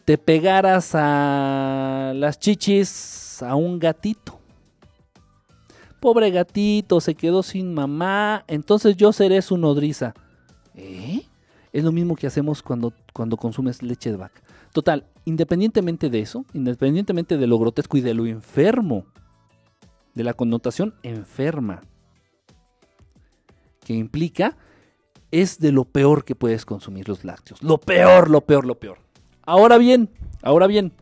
te 0.05 0.19
pegaras 0.19 0.91
a 0.93 2.11
las 2.13 2.37
chichis 2.37 3.41
a 3.41 3.55
un 3.55 3.79
gatito. 3.79 4.39
Pobre 5.99 6.29
gatito, 6.29 7.01
se 7.01 7.15
quedó 7.15 7.41
sin 7.41 7.73
mamá, 7.73 8.45
entonces 8.47 8.95
yo 8.95 9.11
seré 9.11 9.41
su 9.41 9.57
nodriza. 9.57 10.13
¿Eh? 10.75 11.23
Es 11.77 11.83
lo 11.83 11.91
mismo 11.91 12.15
que 12.15 12.25
hacemos 12.25 12.63
cuando, 12.63 12.91
cuando 13.13 13.37
consumes 13.37 13.83
leche 13.83 14.09
de 14.09 14.17
vaca. 14.17 14.41
Total, 14.73 15.05
independientemente 15.25 16.09
de 16.09 16.21
eso, 16.21 16.43
independientemente 16.53 17.37
de 17.37 17.45
lo 17.45 17.59
grotesco 17.59 17.97
y 17.97 18.01
de 18.01 18.15
lo 18.15 18.25
enfermo, 18.25 19.05
de 20.15 20.23
la 20.23 20.33
connotación 20.33 20.95
enferma 21.03 21.83
que 23.85 23.93
implica, 23.93 24.57
es 25.29 25.59
de 25.59 25.71
lo 25.71 25.85
peor 25.85 26.25
que 26.25 26.33
puedes 26.33 26.65
consumir 26.65 27.07
los 27.07 27.23
lácteos. 27.23 27.61
Lo 27.61 27.77
peor, 27.77 28.31
lo 28.31 28.41
peor, 28.41 28.65
lo 28.65 28.79
peor. 28.79 28.97
Ahora 29.43 29.77
bien, 29.77 30.09
ahora 30.41 30.65
bien, 30.65 30.93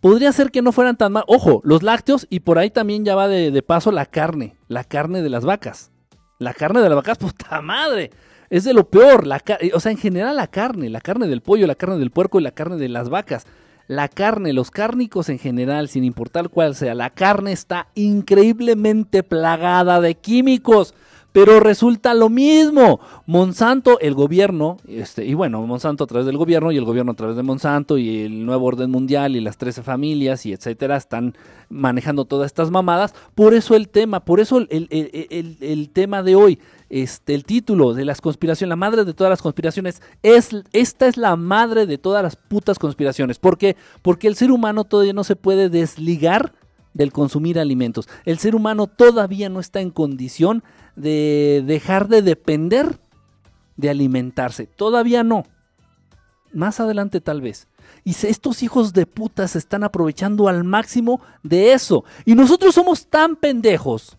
podría 0.00 0.32
ser 0.32 0.50
que 0.50 0.60
no 0.60 0.72
fueran 0.72 0.98
tan 0.98 1.12
mal. 1.12 1.24
Ojo, 1.28 1.62
los 1.64 1.82
lácteos 1.82 2.26
y 2.28 2.40
por 2.40 2.58
ahí 2.58 2.68
también 2.68 3.06
ya 3.06 3.14
va 3.14 3.26
de, 3.26 3.62
paso 3.62 3.90
la 3.90 4.04
carne, 4.04 4.54
la 4.68 4.84
carne 4.84 5.22
de 5.22 5.30
las 5.30 5.46
vacas. 5.46 5.92
La 6.38 6.52
carne 6.52 6.82
de 6.82 6.90
las 6.90 6.96
vacas, 6.96 7.16
puta 7.18 7.62
madre. 7.62 8.10
Es 8.50 8.64
de 8.64 8.74
lo 8.74 8.90
peor. 8.90 9.26
La, 9.26 9.42
o 9.72 9.80
sea, 9.80 9.92
en 9.92 9.98
general 9.98 10.36
la 10.36 10.48
carne, 10.48 10.90
la 10.90 11.00
carne 11.00 11.28
del 11.28 11.40
pollo, 11.40 11.66
la 11.66 11.76
carne 11.76 11.98
del 11.98 12.10
puerco 12.10 12.40
y 12.40 12.42
la 12.42 12.50
carne 12.50 12.76
de 12.76 12.88
las 12.88 13.08
vacas. 13.08 13.46
La 13.86 14.08
carne, 14.08 14.52
los 14.52 14.70
cárnicos 14.70 15.28
en 15.28 15.38
general, 15.38 15.88
sin 15.88 16.04
importar 16.04 16.48
cuál 16.48 16.74
sea, 16.74 16.94
la 16.94 17.10
carne 17.10 17.52
está 17.52 17.88
increíblemente 17.94 19.22
plagada 19.22 20.00
de 20.00 20.16
químicos. 20.16 20.94
Pero 21.32 21.60
resulta 21.60 22.12
lo 22.14 22.28
mismo. 22.28 22.98
Monsanto, 23.26 24.00
el 24.00 24.14
gobierno, 24.14 24.78
este, 24.88 25.24
y 25.24 25.34
bueno, 25.34 25.64
Monsanto 25.64 26.02
a 26.02 26.06
través 26.06 26.26
del 26.26 26.36
gobierno 26.36 26.72
y 26.72 26.76
el 26.76 26.84
gobierno 26.84 27.12
a 27.12 27.14
través 27.14 27.36
de 27.36 27.44
Monsanto 27.44 27.98
y 27.98 28.22
el 28.22 28.44
nuevo 28.44 28.66
orden 28.66 28.90
mundial 28.90 29.36
y 29.36 29.40
las 29.40 29.56
13 29.56 29.84
familias 29.84 30.44
y 30.44 30.52
etcétera 30.52 30.96
están 30.96 31.34
manejando 31.68 32.24
todas 32.24 32.46
estas 32.46 32.72
mamadas. 32.72 33.14
Por 33.36 33.54
eso 33.54 33.76
el 33.76 33.88
tema, 33.88 34.24
por 34.24 34.40
eso 34.40 34.58
el, 34.58 35.90
tema 35.92 36.24
de 36.24 36.34
hoy, 36.34 36.58
este, 36.90 37.34
el 37.34 37.44
título 37.44 37.94
de 37.94 38.04
las 38.04 38.20
conspiraciones, 38.20 38.68
la 38.68 38.76
madre 38.76 39.04
de 39.04 39.14
todas 39.14 39.30
las 39.30 39.42
conspiraciones, 39.42 40.02
es, 40.22 40.50
esta 40.72 41.06
es 41.06 41.16
la 41.16 41.36
madre 41.36 41.86
de 41.86 41.98
todas 41.98 42.22
las 42.22 42.36
putas 42.36 42.78
conspiraciones. 42.78 43.38
¿Por 43.38 43.56
qué? 43.56 43.76
Porque 44.02 44.26
el 44.26 44.36
ser 44.36 44.50
humano 44.50 44.84
todavía 44.84 45.12
no 45.12 45.24
se 45.24 45.36
puede 45.36 45.68
desligar 45.70 46.52
del 46.92 47.12
consumir 47.12 47.58
alimentos. 47.58 48.08
El 48.24 48.38
ser 48.38 48.54
humano 48.56 48.88
todavía 48.88 49.48
no 49.48 49.60
está 49.60 49.80
en 49.80 49.90
condición 49.90 50.64
de 50.96 51.62
dejar 51.64 52.08
de 52.08 52.22
depender 52.22 52.98
de 53.76 53.90
alimentarse. 53.90 54.66
Todavía 54.66 55.22
no. 55.22 55.44
Más 56.52 56.80
adelante 56.80 57.20
tal 57.20 57.40
vez. 57.40 57.68
Y 58.04 58.10
estos 58.10 58.62
hijos 58.62 58.92
de 58.92 59.06
puta 59.06 59.46
se 59.46 59.58
están 59.58 59.84
aprovechando 59.84 60.48
al 60.48 60.64
máximo 60.64 61.20
de 61.42 61.72
eso. 61.72 62.04
Y 62.24 62.34
nosotros 62.34 62.74
somos 62.74 63.06
tan 63.06 63.36
pendejos. 63.36 64.16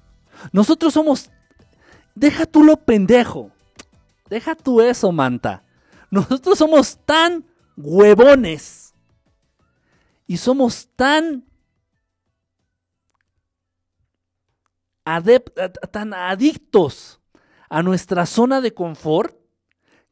Nosotros 0.51 0.93
somos... 0.93 1.29
Deja 2.15 2.45
tú 2.45 2.63
lo 2.63 2.77
pendejo. 2.77 3.51
Deja 4.29 4.55
tú 4.55 4.81
eso, 4.81 5.11
manta. 5.11 5.63
Nosotros 6.09 6.57
somos 6.57 6.99
tan 7.05 7.45
huevones. 7.77 8.93
Y 10.27 10.37
somos 10.37 10.89
tan 10.95 11.45
tan 15.91 16.13
adictos 16.13 17.19
a 17.69 17.81
nuestra 17.83 18.25
zona 18.25 18.61
de 18.61 18.73
confort 18.73 19.35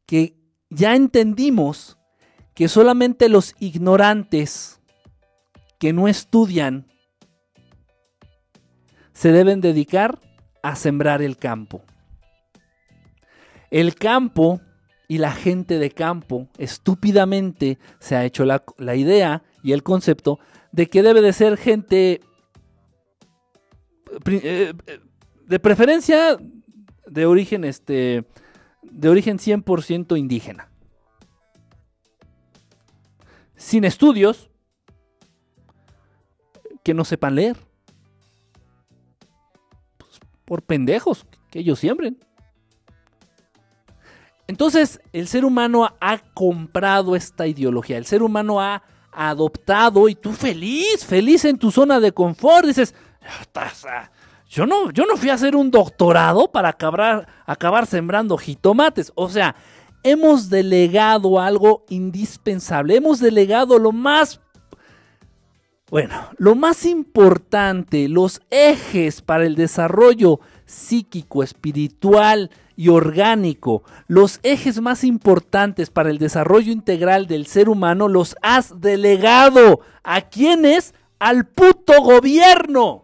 que 0.05 0.35
ya 0.69 0.95
entendimos 0.95 1.97
que 2.53 2.67
solamente 2.67 3.29
los 3.29 3.55
ignorantes 3.59 4.81
que 5.77 5.93
no 5.93 6.07
estudian 6.07 6.87
se 9.13 9.31
deben 9.31 9.61
dedicar 9.61 10.19
a 10.61 10.75
sembrar 10.75 11.21
el 11.21 11.37
campo. 11.37 11.83
El 13.71 13.95
campo 13.95 14.61
y 15.07 15.17
la 15.17 15.31
gente 15.31 15.79
de 15.79 15.91
campo 15.91 16.47
estúpidamente 16.57 17.79
se 17.99 18.15
ha 18.15 18.25
hecho 18.25 18.45
la, 18.45 18.63
idea 18.95 19.43
y 19.63 19.71
el 19.71 19.83
concepto 19.83 20.39
de 20.71 20.87
que 20.87 21.01
debe 21.01 21.21
de 21.21 21.33
ser 21.33 21.57
gente 21.57 22.21
eh, 24.25 24.73
de 25.47 25.59
preferencia 25.59 26.37
de 27.07 27.25
origen 27.25 27.63
este 27.63 28.25
de 28.83 29.09
origen 29.09 29.37
100% 29.37 30.17
indígena. 30.17 30.69
Sin 33.55 33.83
estudios 33.83 34.49
que 36.83 36.93
no 36.93 37.03
sepan 37.03 37.35
leer. 37.35 37.57
Pues, 39.97 40.19
por 40.45 40.63
pendejos 40.63 41.25
que 41.51 41.59
ellos 41.59 41.79
siembren. 41.79 42.17
Entonces, 44.49 44.99
el 45.13 45.27
ser 45.27 45.45
humano 45.45 45.95
ha 46.01 46.17
comprado 46.33 47.15
esta 47.15 47.45
ideología. 47.45 47.99
El 47.99 48.07
ser 48.07 48.23
humano 48.23 48.59
ha 48.59 48.81
adoptado 49.11 50.09
y 50.09 50.15
tú 50.15 50.31
feliz, 50.33 51.05
feliz 51.05 51.45
en 51.45 51.59
tu 51.59 51.69
zona 51.69 51.99
de 51.99 52.11
confort, 52.13 52.65
dices, 52.65 52.95
yo 54.49 54.65
no, 54.65 54.89
yo 54.89 55.05
no 55.05 55.17
fui 55.17 55.29
a 55.29 55.35
hacer 55.35 55.55
un 55.55 55.69
doctorado 55.69 56.51
para 56.51 56.69
acabar, 56.69 57.27
acabar 57.45 57.85
sembrando 57.85 58.39
jitomates. 58.39 59.11
O 59.13 59.29
sea, 59.29 59.55
hemos 60.01 60.49
delegado 60.49 61.39
algo 61.39 61.85
indispensable. 61.87 62.95
Hemos 62.95 63.19
delegado 63.19 63.77
lo 63.77 63.91
más... 63.91 64.41
Bueno, 65.91 66.15
lo 66.37 66.55
más 66.55 66.87
importante, 66.87 68.09
los 68.09 68.41
ejes 68.49 69.21
para 69.21 69.45
el 69.45 69.53
desarrollo 69.53 70.39
psíquico, 70.65 71.43
espiritual 71.43 72.49
y 72.79 72.87
orgánico, 72.87 73.83
los 74.07 74.39
ejes 74.41 74.79
más 74.79 75.03
importantes 75.03 75.89
para 75.89 76.11
el 76.11 76.17
desarrollo 76.17 76.71
integral 76.71 77.27
del 77.27 77.45
ser 77.45 77.67
humano, 77.67 78.07
los 78.07 78.37
has 78.41 78.79
delegado. 78.79 79.81
¿A 80.01 80.21
quiénes? 80.21 80.93
Al 81.19 81.45
puto 81.45 82.01
gobierno. 82.01 83.03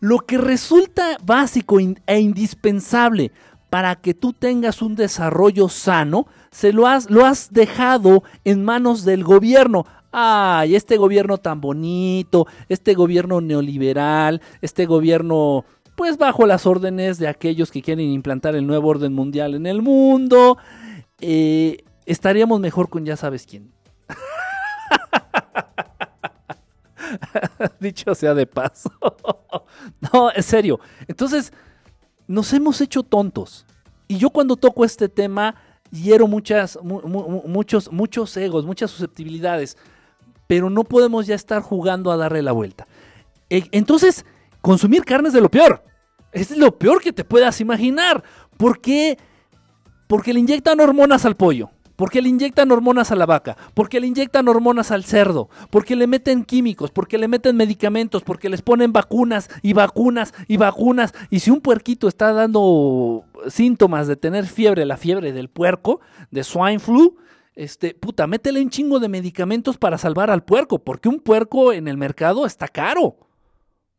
Lo 0.00 0.18
que 0.26 0.38
resulta 0.38 1.18
básico 1.24 1.78
e 1.78 2.18
indispensable 2.18 3.30
para 3.70 3.94
que 3.94 4.12
tú 4.12 4.32
tengas 4.32 4.82
un 4.82 4.96
desarrollo 4.96 5.68
sano, 5.68 6.26
se 6.50 6.72
lo 6.72 6.88
has, 6.88 7.08
lo 7.10 7.24
has 7.24 7.52
dejado 7.52 8.24
en 8.42 8.64
manos 8.64 9.04
del 9.04 9.22
gobierno. 9.22 9.86
Ay, 10.10 10.74
este 10.74 10.96
gobierno 10.96 11.38
tan 11.38 11.60
bonito, 11.60 12.48
este 12.68 12.94
gobierno 12.94 13.40
neoliberal, 13.40 14.42
este 14.62 14.86
gobierno 14.86 15.64
pues 16.00 16.16
bajo 16.16 16.46
las 16.46 16.64
órdenes 16.64 17.18
de 17.18 17.28
aquellos 17.28 17.70
que 17.70 17.82
quieren 17.82 18.08
implantar 18.08 18.56
el 18.56 18.66
nuevo 18.66 18.88
orden 18.88 19.12
mundial 19.12 19.54
en 19.54 19.66
el 19.66 19.82
mundo, 19.82 20.56
eh, 21.20 21.84
estaríamos 22.06 22.58
mejor 22.58 22.88
con 22.88 23.04
ya 23.04 23.18
sabes 23.18 23.44
quién. 23.44 23.70
Dicho 27.80 28.14
sea 28.14 28.32
de 28.32 28.46
paso. 28.46 28.90
no, 30.10 30.32
en 30.34 30.42
serio. 30.42 30.80
Entonces, 31.06 31.52
nos 32.26 32.50
hemos 32.54 32.80
hecho 32.80 33.02
tontos. 33.02 33.66
Y 34.08 34.16
yo 34.16 34.30
cuando 34.30 34.56
toco 34.56 34.86
este 34.86 35.10
tema, 35.10 35.54
hiero 35.90 36.26
muchas, 36.26 36.78
muchos, 36.82 37.92
muchos 37.92 38.34
egos, 38.38 38.64
muchas 38.64 38.90
susceptibilidades. 38.90 39.76
Pero 40.46 40.70
no 40.70 40.84
podemos 40.84 41.26
ya 41.26 41.34
estar 41.34 41.60
jugando 41.60 42.10
a 42.10 42.16
darle 42.16 42.40
la 42.40 42.52
vuelta. 42.52 42.86
E, 43.50 43.68
entonces, 43.72 44.24
consumir 44.62 45.04
carne 45.04 45.28
es 45.28 45.34
de 45.34 45.42
lo 45.42 45.50
peor. 45.50 45.89
Es 46.32 46.56
lo 46.56 46.78
peor 46.78 47.02
que 47.02 47.12
te 47.12 47.24
puedas 47.24 47.60
imaginar. 47.60 48.22
¿Por 48.56 48.80
qué? 48.80 49.18
Porque 50.06 50.32
le 50.32 50.40
inyectan 50.40 50.80
hormonas 50.80 51.24
al 51.24 51.36
pollo. 51.36 51.70
Porque 52.00 52.22
le 52.22 52.30
inyectan 52.30 52.72
hormonas 52.72 53.12
a 53.12 53.14
la 53.14 53.26
vaca, 53.26 53.58
porque 53.74 54.00
le 54.00 54.06
inyectan 54.06 54.48
hormonas 54.48 54.90
al 54.90 55.04
cerdo, 55.04 55.50
porque 55.68 55.96
le 55.96 56.06
meten 56.06 56.44
químicos, 56.46 56.90
porque 56.90 57.18
le 57.18 57.28
meten 57.28 57.58
medicamentos, 57.58 58.22
porque 58.22 58.48
les 58.48 58.62
ponen 58.62 58.90
vacunas 58.90 59.50
y 59.60 59.74
vacunas 59.74 60.32
y 60.48 60.56
vacunas. 60.56 61.12
Y 61.28 61.40
si 61.40 61.50
un 61.50 61.60
puerquito 61.60 62.08
está 62.08 62.32
dando 62.32 63.26
síntomas 63.48 64.06
de 64.06 64.16
tener 64.16 64.46
fiebre, 64.46 64.86
la 64.86 64.96
fiebre 64.96 65.34
del 65.34 65.50
puerco, 65.50 66.00
de 66.30 66.42
swine 66.42 66.78
flu, 66.78 67.18
este, 67.54 67.92
puta, 67.92 68.26
métele 68.26 68.62
un 68.62 68.70
chingo 68.70 68.98
de 68.98 69.10
medicamentos 69.10 69.76
para 69.76 69.98
salvar 69.98 70.30
al 70.30 70.42
puerco, 70.42 70.78
porque 70.78 71.10
un 71.10 71.20
puerco 71.20 71.70
en 71.70 71.86
el 71.86 71.98
mercado 71.98 72.46
está 72.46 72.66
caro. 72.66 73.16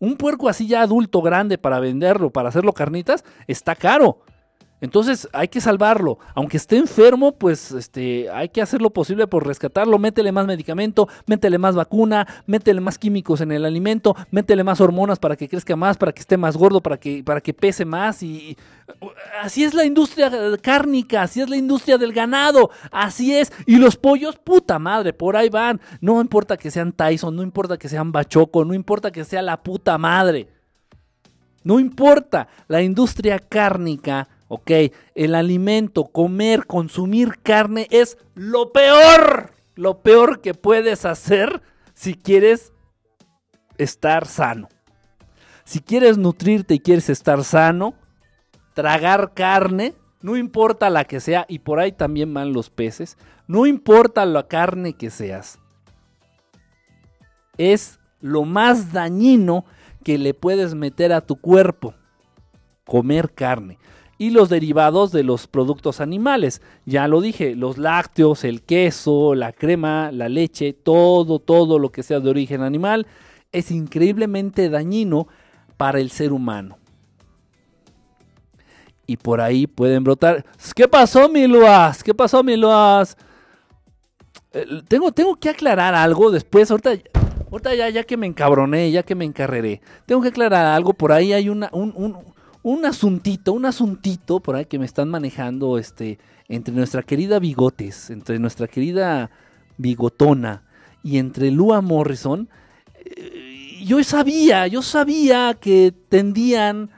Un 0.01 0.17
puerco 0.17 0.49
así 0.49 0.65
ya 0.65 0.81
adulto, 0.81 1.21
grande, 1.21 1.59
para 1.59 1.79
venderlo, 1.79 2.31
para 2.31 2.49
hacerlo 2.49 2.73
carnitas, 2.73 3.23
está 3.45 3.75
caro. 3.75 4.17
Entonces 4.81 5.29
hay 5.31 5.47
que 5.47 5.61
salvarlo. 5.61 6.17
Aunque 6.33 6.57
esté 6.57 6.77
enfermo, 6.77 7.33
pues 7.33 7.71
este, 7.71 8.29
hay 8.31 8.49
que 8.49 8.63
hacer 8.63 8.81
lo 8.81 8.89
posible 8.89 9.27
por 9.27 9.45
rescatarlo. 9.45 9.99
Métele 9.99 10.31
más 10.31 10.47
medicamento, 10.47 11.07
métele 11.27 11.59
más 11.59 11.75
vacuna, 11.75 12.27
métele 12.47 12.81
más 12.81 12.97
químicos 12.97 13.41
en 13.41 13.51
el 13.51 13.63
alimento, 13.63 14.15
métele 14.31 14.63
más 14.63 14.81
hormonas 14.81 15.19
para 15.19 15.35
que 15.35 15.47
crezca 15.47 15.75
más, 15.75 15.97
para 15.97 16.11
que 16.11 16.21
esté 16.21 16.35
más 16.35 16.57
gordo, 16.57 16.81
para 16.81 16.97
que, 16.97 17.23
para 17.23 17.41
que 17.41 17.53
pese 17.53 17.85
más. 17.85 18.23
Y, 18.23 18.57
así 19.41 19.63
es 19.63 19.75
la 19.75 19.85
industria 19.85 20.31
cárnica, 20.61 21.21
así 21.21 21.41
es 21.41 21.49
la 21.49 21.57
industria 21.57 21.99
del 21.99 22.11
ganado, 22.11 22.71
así 22.91 23.35
es. 23.35 23.53
Y 23.67 23.77
los 23.77 23.97
pollos, 23.97 24.37
puta 24.37 24.79
madre, 24.79 25.13
por 25.13 25.37
ahí 25.37 25.49
van. 25.49 25.79
No 26.01 26.19
importa 26.19 26.57
que 26.57 26.71
sean 26.71 26.91
Tyson, 26.91 27.35
no 27.35 27.43
importa 27.43 27.77
que 27.77 27.87
sean 27.87 28.11
Bachoco, 28.11 28.65
no 28.65 28.73
importa 28.73 29.11
que 29.11 29.23
sea 29.25 29.43
la 29.43 29.61
puta 29.61 29.95
madre. 29.99 30.47
No 31.63 31.79
importa, 31.79 32.47
la 32.67 32.81
industria 32.81 33.37
cárnica 33.37 34.27
¿ok? 34.51 34.69
El 35.15 35.33
alimento, 35.33 36.03
comer, 36.03 36.65
consumir 36.67 37.39
carne 37.41 37.87
es 37.89 38.17
lo 38.35 38.73
peor, 38.73 39.53
lo 39.75 40.01
peor 40.01 40.41
que 40.41 40.53
puedes 40.53 41.05
hacer 41.05 41.61
si 41.93 42.15
quieres 42.15 42.73
estar 43.77 44.27
sano. 44.27 44.67
Si 45.63 45.79
quieres 45.79 46.17
nutrirte 46.17 46.73
y 46.73 46.79
quieres 46.79 47.09
estar 47.09 47.45
sano, 47.45 47.93
tragar 48.73 49.33
carne, 49.33 49.93
no 50.21 50.35
importa 50.35 50.89
la 50.89 51.05
que 51.05 51.21
sea, 51.21 51.45
y 51.47 51.59
por 51.59 51.79
ahí 51.79 51.93
también 51.93 52.33
van 52.33 52.51
los 52.51 52.69
peces, 52.69 53.17
no 53.47 53.65
importa 53.65 54.25
la 54.25 54.49
carne 54.49 54.97
que 54.97 55.11
seas, 55.11 55.59
es 57.57 58.01
lo 58.19 58.43
más 58.43 58.91
dañino 58.91 59.63
que 60.03 60.17
le 60.17 60.33
puedes 60.33 60.75
meter 60.75 61.13
a 61.13 61.21
tu 61.21 61.37
cuerpo, 61.37 61.93
comer 62.83 63.33
carne 63.33 63.77
y 64.21 64.29
los 64.29 64.49
derivados 64.49 65.11
de 65.11 65.23
los 65.23 65.47
productos 65.47 65.99
animales. 65.99 66.61
Ya 66.85 67.07
lo 67.07 67.21
dije, 67.21 67.55
los 67.55 67.79
lácteos, 67.79 68.43
el 68.43 68.61
queso, 68.61 69.33
la 69.33 69.51
crema, 69.51 70.11
la 70.11 70.29
leche, 70.29 70.73
todo, 70.73 71.39
todo 71.39 71.79
lo 71.79 71.91
que 71.91 72.03
sea 72.03 72.19
de 72.19 72.29
origen 72.29 72.61
animal 72.61 73.07
es 73.51 73.71
increíblemente 73.71 74.69
dañino 74.69 75.27
para 75.75 75.99
el 75.99 76.11
ser 76.11 76.33
humano. 76.33 76.77
Y 79.07 79.17
por 79.17 79.41
ahí 79.41 79.65
pueden 79.65 80.03
brotar. 80.03 80.45
¿Qué 80.75 80.87
pasó, 80.87 81.27
mi 81.27 81.47
Luas? 81.47 82.03
¿Qué 82.03 82.13
pasó, 82.13 82.43
mi 82.43 82.55
Luas? 82.55 83.17
Eh, 84.53 84.83
tengo, 84.87 85.11
tengo 85.11 85.35
que 85.35 85.49
aclarar 85.49 85.95
algo 85.95 86.29
después. 86.29 86.69
Ahorita, 86.69 86.91
ahorita 87.49 87.73
ya, 87.73 87.89
ya 87.89 88.03
que 88.03 88.17
me 88.17 88.27
encabroné, 88.27 88.91
ya 88.91 89.01
que 89.01 89.15
me 89.15 89.25
encarreré. 89.25 89.81
Tengo 90.05 90.21
que 90.21 90.27
aclarar 90.27 90.67
algo. 90.67 90.93
Por 90.93 91.11
ahí 91.11 91.33
hay 91.33 91.49
una, 91.49 91.71
un, 91.73 91.91
un 91.95 92.31
asuntito, 92.85 93.53
un 93.53 93.65
asuntito 93.65 94.39
por 94.39 94.55
ahí 94.55 94.65
que 94.65 94.79
me 94.79 94.85
están 94.85 95.09
manejando 95.09 95.77
este, 95.77 96.19
entre 96.47 96.73
nuestra 96.73 97.03
querida 97.03 97.39
Bigotes, 97.39 98.09
entre 98.09 98.39
nuestra 98.39 98.67
querida 98.67 99.31
Bigotona 99.77 100.63
y 101.03 101.17
entre 101.17 101.51
Lua 101.51 101.81
Morrison. 101.81 102.49
Eh, 103.03 103.83
yo 103.85 104.03
sabía, 104.03 104.67
yo 104.67 104.81
sabía 104.81 105.57
que 105.59 105.93
tendían 106.09 106.91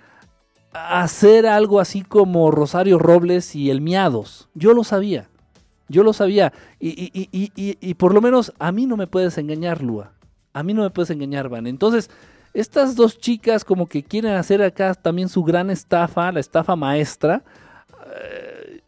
a 0.73 1.03
hacer 1.03 1.45
algo 1.45 1.79
así 1.79 2.01
como 2.01 2.51
Rosario 2.51 2.97
Robles 2.97 3.55
y 3.55 3.69
el 3.69 3.79
Miados. 3.79 4.49
Yo 4.53 4.73
lo 4.73 4.83
sabía. 4.83 5.29
Yo 5.87 6.03
lo 6.03 6.13
sabía. 6.13 6.51
Y, 6.79 6.89
y, 6.89 7.29
y, 7.31 7.77
y, 7.79 7.93
por 7.93 8.13
lo 8.13 8.21
menos 8.21 8.53
a 8.57 8.71
mí 8.71 8.85
no 8.85 8.97
me 8.97 9.07
puedes 9.07 9.37
engañar, 9.37 9.83
Lua. 9.83 10.13
A 10.53 10.63
mí 10.63 10.73
no 10.73 10.81
me 10.81 10.89
puedes 10.89 11.09
engañar, 11.09 11.49
Van. 11.49 11.67
Entonces, 11.67 12.09
estas 12.53 12.95
dos 12.95 13.17
chicas 13.17 13.65
como 13.65 13.87
que 13.87 14.03
quieren 14.03 14.33
hacer 14.33 14.61
acá 14.61 14.93
también 14.93 15.27
su 15.27 15.43
gran 15.43 15.69
estafa, 15.69 16.31
la 16.31 16.39
estafa 16.39 16.75
maestra. 16.75 17.43
Eh, 18.15 18.81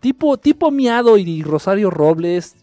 tipo, 0.00 0.36
tipo 0.36 0.70
Miado 0.70 1.16
y 1.16 1.42
Rosario 1.42 1.90
Robles. 1.90 2.56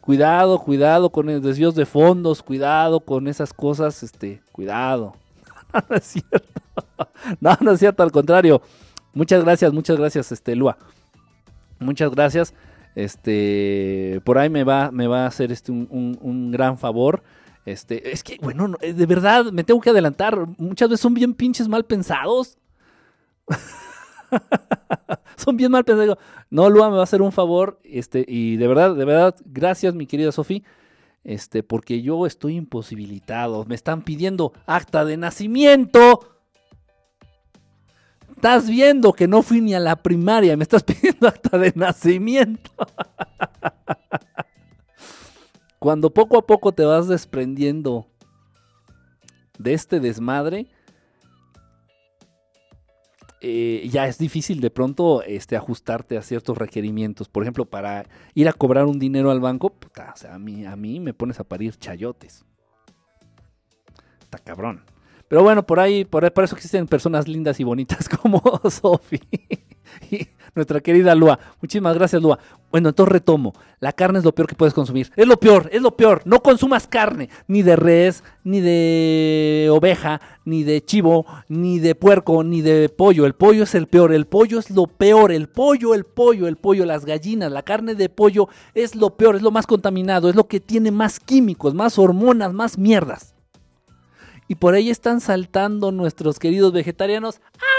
Cuidado, 0.00 0.58
cuidado 0.58 1.10
con 1.10 1.30
el 1.30 1.40
desvíos 1.40 1.76
de 1.76 1.86
fondos, 1.86 2.42
cuidado 2.42 2.98
con 2.98 3.28
esas 3.28 3.52
cosas, 3.52 4.02
este, 4.02 4.42
cuidado. 4.50 5.14
no 5.88 5.96
es 5.96 6.04
cierto. 6.04 6.60
no, 7.40 7.56
no 7.60 7.72
es 7.72 7.78
cierto, 7.78 8.02
al 8.02 8.10
contrario. 8.10 8.60
Muchas 9.14 9.44
gracias, 9.44 9.72
muchas 9.72 9.96
gracias, 9.96 10.32
este, 10.32 10.56
Lua. 10.56 10.76
Muchas 11.78 12.10
gracias. 12.10 12.54
Este, 12.96 14.20
por 14.24 14.38
ahí 14.38 14.50
me 14.50 14.64
va, 14.64 14.90
me 14.90 15.06
va 15.06 15.22
a 15.22 15.26
hacer 15.28 15.52
este 15.52 15.70
un, 15.70 16.18
un 16.20 16.50
gran 16.50 16.78
favor. 16.78 17.22
Este, 17.68 18.12
es 18.12 18.24
que, 18.24 18.38
bueno, 18.40 18.76
eh, 18.80 18.94
de 18.94 19.04
verdad, 19.04 19.52
me 19.52 19.62
tengo 19.62 19.80
que 19.82 19.90
adelantar. 19.90 20.38
Muchas 20.56 20.88
veces 20.88 21.02
son 21.02 21.12
bien 21.12 21.34
pinches 21.34 21.68
mal 21.68 21.84
pensados. 21.84 22.56
son 25.36 25.54
bien 25.58 25.70
mal 25.70 25.84
pensados. 25.84 26.16
No, 26.48 26.70
Lua 26.70 26.88
me 26.88 26.94
va 26.94 27.00
a 27.00 27.04
hacer 27.04 27.20
un 27.20 27.30
favor. 27.30 27.78
Este, 27.84 28.24
y 28.26 28.56
de 28.56 28.66
verdad, 28.68 28.94
de 28.94 29.04
verdad, 29.04 29.36
gracias, 29.44 29.94
mi 29.94 30.06
querida 30.06 30.32
Sofía. 30.32 30.62
Este, 31.24 31.62
porque 31.62 32.00
yo 32.00 32.24
estoy 32.24 32.56
imposibilitado. 32.56 33.66
Me 33.66 33.74
están 33.74 34.00
pidiendo 34.00 34.54
acta 34.64 35.04
de 35.04 35.18
nacimiento. 35.18 36.20
Estás 38.30 38.66
viendo 38.70 39.12
que 39.12 39.28
no 39.28 39.42
fui 39.42 39.60
ni 39.60 39.74
a 39.74 39.80
la 39.80 39.96
primaria. 39.96 40.56
Me 40.56 40.62
estás 40.62 40.82
pidiendo 40.84 41.28
acta 41.28 41.58
de 41.58 41.70
nacimiento. 41.76 42.70
Cuando 45.78 46.10
poco 46.10 46.38
a 46.38 46.46
poco 46.46 46.72
te 46.72 46.84
vas 46.84 47.06
desprendiendo 47.06 48.06
de 49.58 49.74
este 49.74 50.00
desmadre, 50.00 50.66
eh, 53.40 53.88
ya 53.88 54.08
es 54.08 54.18
difícil 54.18 54.60
de 54.60 54.70
pronto 54.70 55.22
este, 55.22 55.56
ajustarte 55.56 56.18
a 56.18 56.22
ciertos 56.22 56.58
requerimientos. 56.58 57.28
Por 57.28 57.44
ejemplo, 57.44 57.64
para 57.64 58.06
ir 58.34 58.48
a 58.48 58.52
cobrar 58.52 58.86
un 58.86 58.98
dinero 58.98 59.30
al 59.30 59.40
banco, 59.40 59.72
a, 59.94 60.38
mí, 60.38 61.00
me 61.00 61.14
pones 61.14 61.38
a 61.38 61.44
parir 61.44 61.76
chayotes. 61.76 62.44
Está 64.20 64.38
cabrón. 64.38 64.82
Pero 65.28 65.42
bueno, 65.42 65.64
por 65.64 65.78
ahí, 65.78 66.04
por, 66.04 66.32
por 66.32 66.44
eso 66.44 66.56
existen 66.56 66.88
personas 66.88 67.28
lindas 67.28 67.60
y 67.60 67.64
bonitas 67.64 68.08
como 68.22 68.42
Sofi 68.70 69.20
nuestra 70.54 70.80
querida 70.80 71.14
Lua. 71.14 71.38
Muchísimas 71.60 71.94
gracias, 71.94 72.20
Lua. 72.20 72.38
Bueno, 72.70 72.90
entonces 72.90 73.12
retomo. 73.12 73.54
La 73.80 73.92
carne 73.92 74.18
es 74.18 74.24
lo 74.24 74.34
peor 74.34 74.48
que 74.48 74.54
puedes 74.54 74.74
consumir. 74.74 75.10
Es 75.16 75.26
lo 75.26 75.38
peor, 75.38 75.70
es 75.72 75.80
lo 75.80 75.96
peor. 75.96 76.22
No 76.26 76.42
consumas 76.42 76.86
carne, 76.86 77.30
ni 77.46 77.62
de 77.62 77.76
res, 77.76 78.22
ni 78.44 78.60
de 78.60 79.68
oveja, 79.70 80.20
ni 80.44 80.64
de 80.64 80.84
chivo, 80.84 81.24
ni 81.48 81.78
de 81.78 81.94
puerco, 81.94 82.44
ni 82.44 82.60
de 82.60 82.88
pollo. 82.90 83.24
El 83.24 83.34
pollo 83.34 83.62
es 83.62 83.74
el 83.74 83.86
peor. 83.86 84.12
El 84.12 84.26
pollo 84.26 84.58
es 84.58 84.70
lo 84.70 84.86
peor. 84.86 85.32
El 85.32 85.48
pollo, 85.48 85.94
el 85.94 86.04
pollo, 86.04 86.46
el 86.46 86.56
pollo, 86.56 86.84
las 86.84 87.06
gallinas, 87.06 87.50
la 87.50 87.62
carne 87.62 87.94
de 87.94 88.08
pollo 88.08 88.48
es 88.74 88.94
lo 88.94 89.16
peor, 89.16 89.36
es 89.36 89.42
lo 89.42 89.50
más 89.50 89.66
contaminado, 89.66 90.28
es 90.28 90.36
lo 90.36 90.46
que 90.48 90.60
tiene 90.60 90.90
más 90.90 91.20
químicos, 91.20 91.74
más 91.74 91.98
hormonas, 91.98 92.52
más 92.52 92.76
mierdas. 92.76 93.34
Y 94.48 94.54
por 94.54 94.74
ahí 94.74 94.88
están 94.88 95.20
saltando 95.20 95.92
nuestros 95.92 96.38
queridos 96.38 96.72
vegetarianos. 96.72 97.40
¡A 97.58 97.77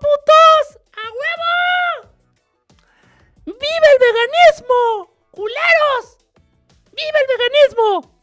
putos! 0.00 0.80
¡A 0.96 1.04
huevo! 1.18 2.14
¡Vive 3.46 3.86
el 3.92 3.98
veganismo! 4.00 5.14
¡Culeros! 5.30 6.18
¡Vive 6.92 7.18
el 7.20 7.38
veganismo! 7.38 8.20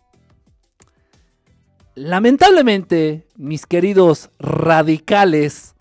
Lamentablemente, 1.95 3.27
mis 3.35 3.65
queridos 3.65 4.29
radicales, 4.39 5.75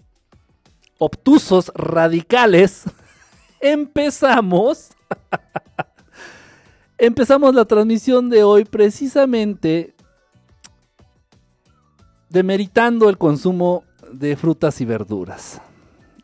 obtusos 0.99 1.72
radicales, 1.74 2.84
empezamos. 3.61 4.90
empezamos 6.99 7.55
la 7.55 7.64
transmisión 7.64 8.30
de 8.30 8.44
hoy 8.44 8.64
precisamente 8.64 9.94
demeritando 12.28 13.09
el 13.09 13.18
consumo 13.18 13.84
de 14.11 14.36
frutas 14.36 14.80
y 14.80 14.84
verduras. 14.84 15.61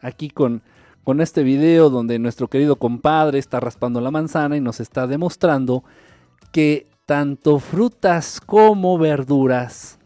Aquí 0.03 0.29
con, 0.29 0.63
con 1.05 1.21
este 1.21 1.43
video 1.43 1.89
donde 1.89 2.19
nuestro 2.19 2.49
querido 2.49 2.77
compadre 2.77 3.39
está 3.39 3.61
raspando 3.61 4.01
la 4.01 4.11
manzana 4.11 4.57
y 4.57 4.61
nos 4.61 4.81
está 4.81 5.07
demostrando 5.07 5.85
que 6.51 6.89
tanto 7.07 7.59
frutas 7.59 8.41
como 8.41 8.99
verduras 8.99 9.99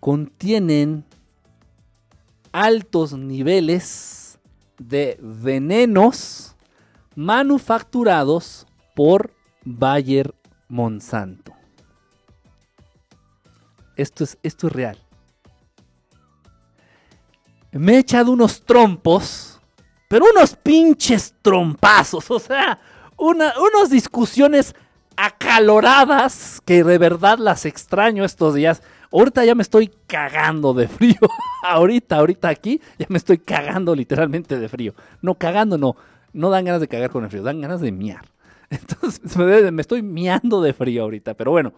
contienen 0.00 1.04
altos 2.50 3.12
niveles 3.12 4.38
de 4.78 5.18
venenos 5.20 6.56
manufacturados 7.14 8.66
por 8.96 9.32
Bayer 9.64 10.34
Monsanto. 10.68 11.52
Esto 13.96 14.24
es, 14.24 14.38
esto 14.42 14.66
es 14.66 14.72
real. 14.72 14.98
Me 17.72 17.94
he 17.94 17.98
echado 17.98 18.32
unos 18.32 18.62
trompos, 18.62 19.60
pero 20.08 20.26
unos 20.30 20.54
pinches 20.56 21.34
trompazos, 21.42 22.30
o 22.30 22.38
sea, 22.38 22.78
una, 23.16 23.54
unas 23.58 23.90
discusiones 23.90 24.74
acaloradas 25.16 26.60
que 26.64 26.84
de 26.84 26.98
verdad 26.98 27.38
las 27.38 27.64
extraño 27.66 28.24
estos 28.24 28.54
días. 28.54 28.82
Ahorita 29.10 29.44
ya 29.44 29.54
me 29.54 29.62
estoy 29.62 29.90
cagando 30.06 30.72
de 30.72 30.88
frío. 30.88 31.18
ahorita, 31.62 32.16
ahorita 32.16 32.48
aquí 32.48 32.80
ya 32.98 33.06
me 33.08 33.18
estoy 33.18 33.38
cagando 33.38 33.94
literalmente 33.94 34.58
de 34.58 34.68
frío. 34.68 34.94
No, 35.20 35.34
cagando 35.34 35.76
no. 35.76 35.96
No 36.32 36.48
dan 36.48 36.64
ganas 36.64 36.80
de 36.80 36.88
cagar 36.88 37.10
con 37.10 37.24
el 37.24 37.30
frío, 37.30 37.42
dan 37.42 37.60
ganas 37.60 37.80
de 37.80 37.92
miar. 37.92 38.24
Entonces 38.70 39.36
me, 39.36 39.80
estoy 39.82 40.02
miando 40.02 40.62
de 40.62 40.72
frío 40.72 41.02
ahorita. 41.02 41.34
Pero 41.34 41.50
bueno, 41.50 41.74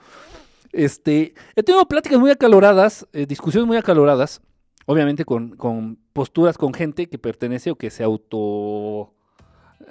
este, 0.73 1.35
he 1.57 1.63
tenido 1.63 1.87
pláticas 1.87 2.19
muy 2.19 2.31
acaloradas, 2.31 3.07
eh, 3.13 3.27
discusiones 3.27 3.67
muy 3.67 3.77
acaloradas, 3.77 4.41
obviamente 4.87 5.25
con, 5.25 5.57
con, 5.57 5.99
posturas 6.13 6.59
con 6.59 6.75
gente 6.75 7.09
que 7.09 7.19
pertenece 7.19 7.71
o 7.71 7.77
que 7.77 7.91
se 7.91 8.05
auto 8.05 9.13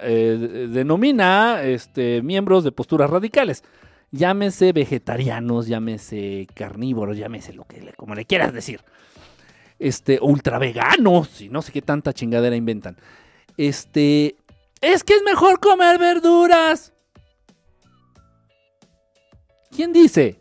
eh, 0.00 0.68
denomina 0.70 1.62
este, 1.62 2.22
miembros 2.22 2.64
de 2.64 2.72
posturas 2.72 3.10
radicales. 3.10 3.62
Llámese 4.10 4.72
vegetarianos, 4.72 5.66
llámese 5.66 6.46
carnívoros, 6.54 7.16
llámese 7.16 7.52
lo 7.52 7.64
que 7.64 7.92
como 7.96 8.14
le 8.14 8.24
quieras 8.24 8.52
decir. 8.52 8.80
Este, 9.78 10.18
ultra 10.22 10.58
veganos, 10.58 11.40
y 11.40 11.48
no 11.48 11.60
sé 11.60 11.72
qué 11.72 11.82
tanta 11.82 12.12
chingadera 12.12 12.54
inventan. 12.54 12.96
Este, 13.56 14.36
es 14.80 15.02
que 15.02 15.14
es 15.14 15.22
mejor 15.24 15.58
comer 15.58 15.98
verduras. 15.98 16.92
¿Quién 19.70 19.92
dice? 19.92 20.40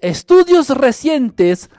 Estudios 0.00 0.68
recientes 0.68 1.70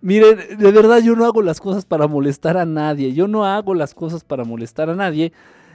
Miren, 0.00 0.58
de 0.58 0.72
verdad 0.72 1.00
yo 1.02 1.16
no 1.16 1.24
hago 1.24 1.42
las 1.42 1.60
cosas 1.60 1.84
para 1.84 2.06
molestar 2.06 2.56
a 2.56 2.64
nadie. 2.64 3.12
Yo 3.12 3.28
no 3.28 3.44
hago 3.44 3.74
las 3.74 3.94
cosas 3.94 4.24
para 4.24 4.44
molestar 4.44 4.90
a 4.90 4.94
nadie. 4.94 5.32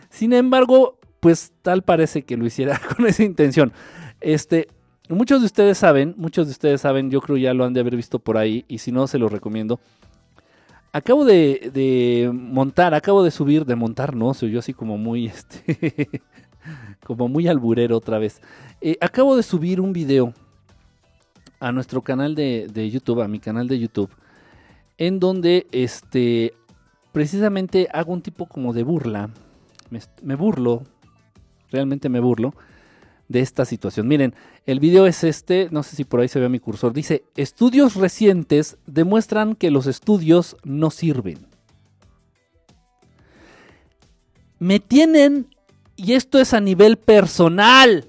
Sin 0.10 0.34
embargo, 0.34 0.98
pues 1.20 1.54
tal 1.62 1.84
parece 1.84 2.24
que 2.24 2.38
lo 2.38 2.46
hiciera 2.46 2.80
con 2.98 3.06
esa 3.06 3.24
intención. 3.24 3.72
Este, 4.20 4.68
muchos 5.10 5.42
de 5.42 5.46
ustedes 5.46 5.78
saben, 5.78 6.14
muchos 6.18 6.48
de 6.48 6.52
ustedes 6.52 6.82
saben, 6.82 7.10
yo 7.10 7.22
creo 7.22 7.38
ya 7.38 7.54
lo 7.54 7.64
han 7.64 7.74
de 7.74 7.80
haber 7.80 7.96
visto 7.96 8.20
por 8.20 8.38
ahí 8.38 8.66
y 8.68 8.80
si 8.80 8.92
no 8.92 9.08
se 9.08 9.18
los 9.18 9.32
recomiendo. 9.32 9.80
Acabo 10.94 11.24
de, 11.24 12.30
montar, 12.34 12.94
acabo 12.94 13.24
de 13.24 13.32
subir, 13.32 13.66
de 13.66 13.76
montar, 13.76 14.14
no, 14.14 14.34
soy 14.34 14.52
yo 14.52 14.60
así 14.60 14.74
como 14.74 14.98
muy, 14.98 15.28
este, 15.28 16.10
como 17.06 17.30
muy 17.30 17.48
alburero 17.48 17.96
otra 17.96 18.20
vez. 18.20 18.42
Eh, 18.82 18.98
acabo 19.00 19.38
de 19.38 19.44
subir 19.44 19.80
un 19.80 19.94
video 19.94 20.34
a 21.62 21.72
nuestro 21.72 22.02
canal 22.02 22.34
de, 22.34 22.90
YouTube, 22.92 23.22
a 23.22 23.28
mi 23.28 23.40
canal 23.40 23.68
de 23.68 23.80
YouTube, 23.80 24.10
en 24.98 25.20
donde 25.20 25.68
este, 25.72 26.54
precisamente 27.12 27.88
hago 27.94 28.12
un 28.12 28.24
tipo 28.24 28.48
como 28.48 28.74
de 28.74 28.84
burla. 28.84 29.30
Me, 30.24 30.36
burlo, 30.36 30.84
realmente 31.70 32.10
me 32.10 32.20
burlo 32.20 32.56
de 33.28 33.42
esta 33.42 33.66
situación. 33.66 34.08
Miren, 34.08 34.34
el 34.66 34.80
video 34.80 35.06
es 35.06 35.24
este, 35.24 35.68
no 35.70 35.84
sé 35.84 35.96
si 35.96 36.04
por 36.04 36.20
ahí 36.20 36.28
se 36.28 36.40
ve 36.40 36.50
mi 36.50 36.60
cursor, 36.60 36.94
dice, 36.94 37.26
estudios 37.36 37.96
recientes 37.96 38.78
demuestran 38.88 39.54
que 39.54 39.70
los 39.70 39.86
estudios 39.86 40.58
no 40.64 40.90
sirven. 40.90 41.46
Me 44.58 44.80
tienen, 44.80 45.56
y 45.96 46.14
esto 46.14 46.40
es 46.40 46.56
a 46.56 46.60
nivel 46.60 46.98
personal, 46.98 48.08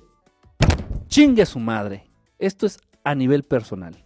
chingue 1.09 1.44
su 1.44 1.59
madre, 1.59 2.07
esto 2.38 2.64
es 2.64 2.78
a 3.05 3.14
nivel 3.14 3.42
personal. 3.42 3.96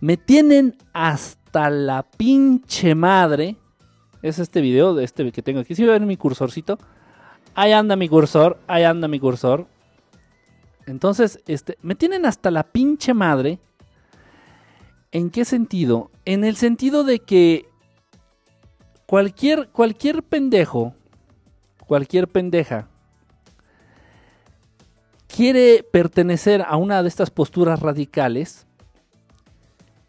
Me 0.00 0.16
tienen 0.16 0.76
hasta 0.92 1.70
la 1.70 2.02
pinche 2.02 2.94
madre. 2.94 3.56
Es 4.22 4.38
este 4.38 4.60
video 4.60 4.94
de 4.94 5.04
este 5.04 5.30
que 5.32 5.42
tengo 5.42 5.60
aquí. 5.60 5.74
Si 5.74 5.82
¿Sí 5.82 5.88
ven 5.88 6.06
mi 6.06 6.16
cursorcito. 6.16 6.78
Ahí 7.54 7.72
anda 7.72 7.96
mi 7.96 8.08
cursor. 8.08 8.58
Ahí 8.66 8.84
anda 8.84 9.08
mi 9.08 9.20
cursor. 9.20 9.66
Entonces, 10.86 11.40
este, 11.46 11.78
me 11.82 11.94
tienen 11.94 12.26
hasta 12.26 12.50
la 12.50 12.64
pinche 12.64 13.14
madre. 13.14 13.60
¿En 15.12 15.30
qué 15.30 15.44
sentido? 15.44 16.10
En 16.24 16.44
el 16.44 16.56
sentido 16.56 17.04
de 17.04 17.20
que 17.20 17.68
cualquier, 19.06 19.68
cualquier 19.68 20.22
pendejo, 20.22 20.94
cualquier 21.86 22.28
pendeja 22.28 22.88
quiere 25.34 25.82
pertenecer 25.82 26.62
a 26.66 26.76
una 26.76 27.02
de 27.02 27.08
estas 27.08 27.30
posturas 27.30 27.80
radicales 27.80 28.66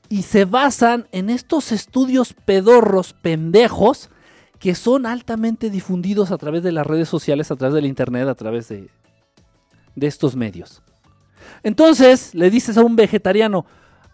y 0.10 0.24
se 0.24 0.46
basan 0.46 1.08
en 1.12 1.30
estos 1.30 1.72
estudios 1.72 2.34
pedorros, 2.34 3.14
pendejos, 3.14 4.10
que 4.60 4.76
son 4.76 5.06
altamente 5.06 5.70
difundidos 5.70 6.32
a 6.32 6.38
través 6.38 6.62
de 6.64 6.72
las 6.72 6.86
redes 6.86 7.10
sociales, 7.10 7.52
a 7.52 7.56
través 7.56 7.76
del 7.76 7.86
internet, 7.86 8.28
a 8.28 8.36
través 8.36 8.68
de, 8.68 8.90
de 9.96 10.08
estos 10.08 10.36
medios. 10.36 10.82
Entonces 11.64 12.36
le 12.36 12.50
dices 12.50 12.78
a 12.78 12.84
un 12.84 12.96
vegetariano, 12.96 13.66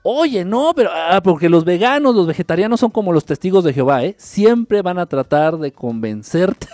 oye, 0.03 0.45
no, 0.45 0.74
pero 0.76 0.91
ah, 0.93 1.22
porque 1.24 1.49
los 1.49 1.66
veganos, 1.66 2.16
los 2.16 2.28
vegetarianos 2.28 2.80
son 2.80 2.91
como 2.91 3.14
los 3.14 3.26
testigos 3.26 3.64
de 3.64 3.74
Jehová, 3.74 4.03
¿eh? 4.03 4.16
siempre 4.18 4.82
van 4.82 4.99
a 4.99 5.07
tratar 5.07 5.57
de 5.57 5.72
convencerte 5.72 6.68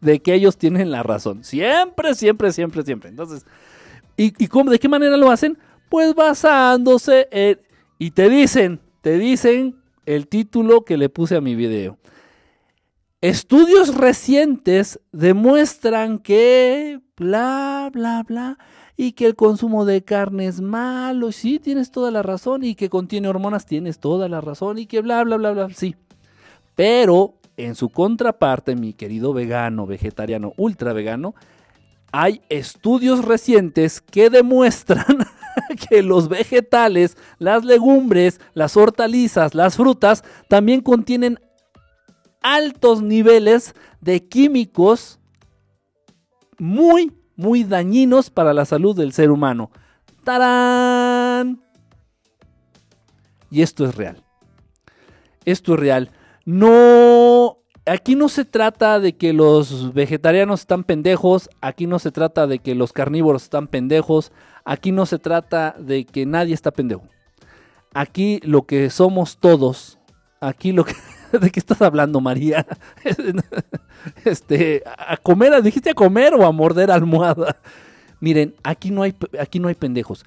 de, 0.00 0.20
que 0.20 0.34
ellos 0.34 0.56
tienen 0.56 0.90
la 0.90 1.02
razón. 1.02 1.44
Siempre, 1.44 2.14
siempre, 2.14 2.52
siempre, 2.52 2.82
siempre. 2.82 3.10
Entonces, 3.10 3.46
¿y, 4.16 4.46
cómo, 4.48 4.70
de 4.70 4.78
qué 4.78 4.88
manera 4.88 5.16
lo 5.16 5.30
hacen? 5.30 5.58
Pues 5.88 6.14
basándose 6.14 7.28
en... 7.30 7.60
Y 7.98 8.10
te 8.10 8.28
dicen, 8.28 8.80
te 9.00 9.18
dicen 9.18 9.76
el 10.06 10.28
título 10.28 10.84
que 10.84 10.96
le 10.96 11.08
puse 11.08 11.36
a 11.36 11.40
mi 11.40 11.54
video. 11.54 11.98
Estudios 13.20 13.94
recientes 13.94 15.00
demuestran 15.12 16.18
que 16.18 17.00
bla, 17.16 17.88
bla, 17.92 18.24
bla, 18.26 18.58
y 18.96 19.12
que 19.12 19.26
el 19.26 19.36
consumo 19.36 19.84
de 19.84 20.02
carne 20.02 20.46
es 20.46 20.60
malo, 20.60 21.32
sí, 21.32 21.58
tienes 21.58 21.90
toda 21.90 22.10
la 22.10 22.22
razón, 22.22 22.64
y 22.64 22.74
que 22.74 22.90
contiene 22.90 23.28
hormonas, 23.28 23.66
tienes 23.66 24.00
toda 24.00 24.28
la 24.28 24.40
razón, 24.40 24.78
y 24.78 24.86
que 24.86 25.00
bla, 25.00 25.22
bla, 25.24 25.36
bla, 25.36 25.52
bla, 25.52 25.68
sí. 25.70 25.94
Pero 26.74 27.34
en 27.56 27.74
su 27.74 27.90
contraparte, 27.90 28.76
mi 28.76 28.92
querido 28.92 29.32
vegano, 29.32 29.86
vegetariano, 29.86 30.52
ultra 30.56 30.92
vegano, 30.92 31.34
hay 32.12 32.42
estudios 32.48 33.24
recientes 33.24 34.00
que 34.00 34.30
demuestran 34.30 35.26
que 35.88 36.02
los 36.02 36.28
vegetales, 36.28 37.16
las 37.38 37.64
legumbres, 37.64 38.40
las 38.54 38.76
hortalizas, 38.76 39.54
las 39.54 39.76
frutas 39.76 40.22
también 40.48 40.80
contienen 40.80 41.38
altos 42.42 43.02
niveles 43.02 43.74
de 44.00 44.26
químicos 44.28 45.20
muy, 46.58 47.12
muy 47.36 47.64
dañinos 47.64 48.30
para 48.30 48.52
la 48.52 48.64
salud 48.64 48.96
del 48.96 49.12
ser 49.12 49.30
humano. 49.30 49.70
¡Tarán! 50.24 51.62
Y 53.50 53.62
esto 53.62 53.84
es 53.84 53.94
real. 53.94 54.22
Esto 55.44 55.74
es 55.74 55.80
real. 55.80 56.10
No, 56.44 57.58
aquí 57.86 58.16
no 58.16 58.28
se 58.28 58.44
trata 58.44 59.00
de 59.00 59.16
que 59.16 59.32
los 59.32 59.94
vegetarianos 59.94 60.60
están 60.60 60.84
pendejos, 60.84 61.48
aquí 61.60 61.86
no 61.86 61.98
se 61.98 62.10
trata 62.10 62.46
de 62.46 62.58
que 62.58 62.74
los 62.74 62.92
carnívoros 62.92 63.44
están 63.44 63.68
pendejos, 63.68 64.32
aquí 64.64 64.92
no 64.92 65.06
se 65.06 65.18
trata 65.18 65.74
de 65.78 66.04
que 66.04 66.26
nadie 66.26 66.54
está 66.54 66.70
pendejo. 66.70 67.04
Aquí 67.94 68.40
lo 68.42 68.62
que 68.62 68.90
somos 68.90 69.38
todos, 69.38 69.98
aquí 70.40 70.72
lo 70.72 70.84
que, 70.84 70.94
¿De 71.40 71.50
qué 71.50 71.60
estás 71.60 71.80
hablando, 71.80 72.20
María? 72.20 72.66
este, 74.24 74.82
a 74.84 75.16
comer, 75.16 75.62
dijiste 75.62 75.90
a 75.90 75.94
comer 75.94 76.34
o 76.34 76.44
a 76.44 76.52
morder 76.52 76.90
almohada. 76.90 77.56
Miren, 78.20 78.54
aquí 78.62 78.90
no 78.90 79.02
hay, 79.02 79.14
aquí 79.40 79.58
no 79.58 79.68
hay 79.68 79.74
pendejos. 79.74 80.24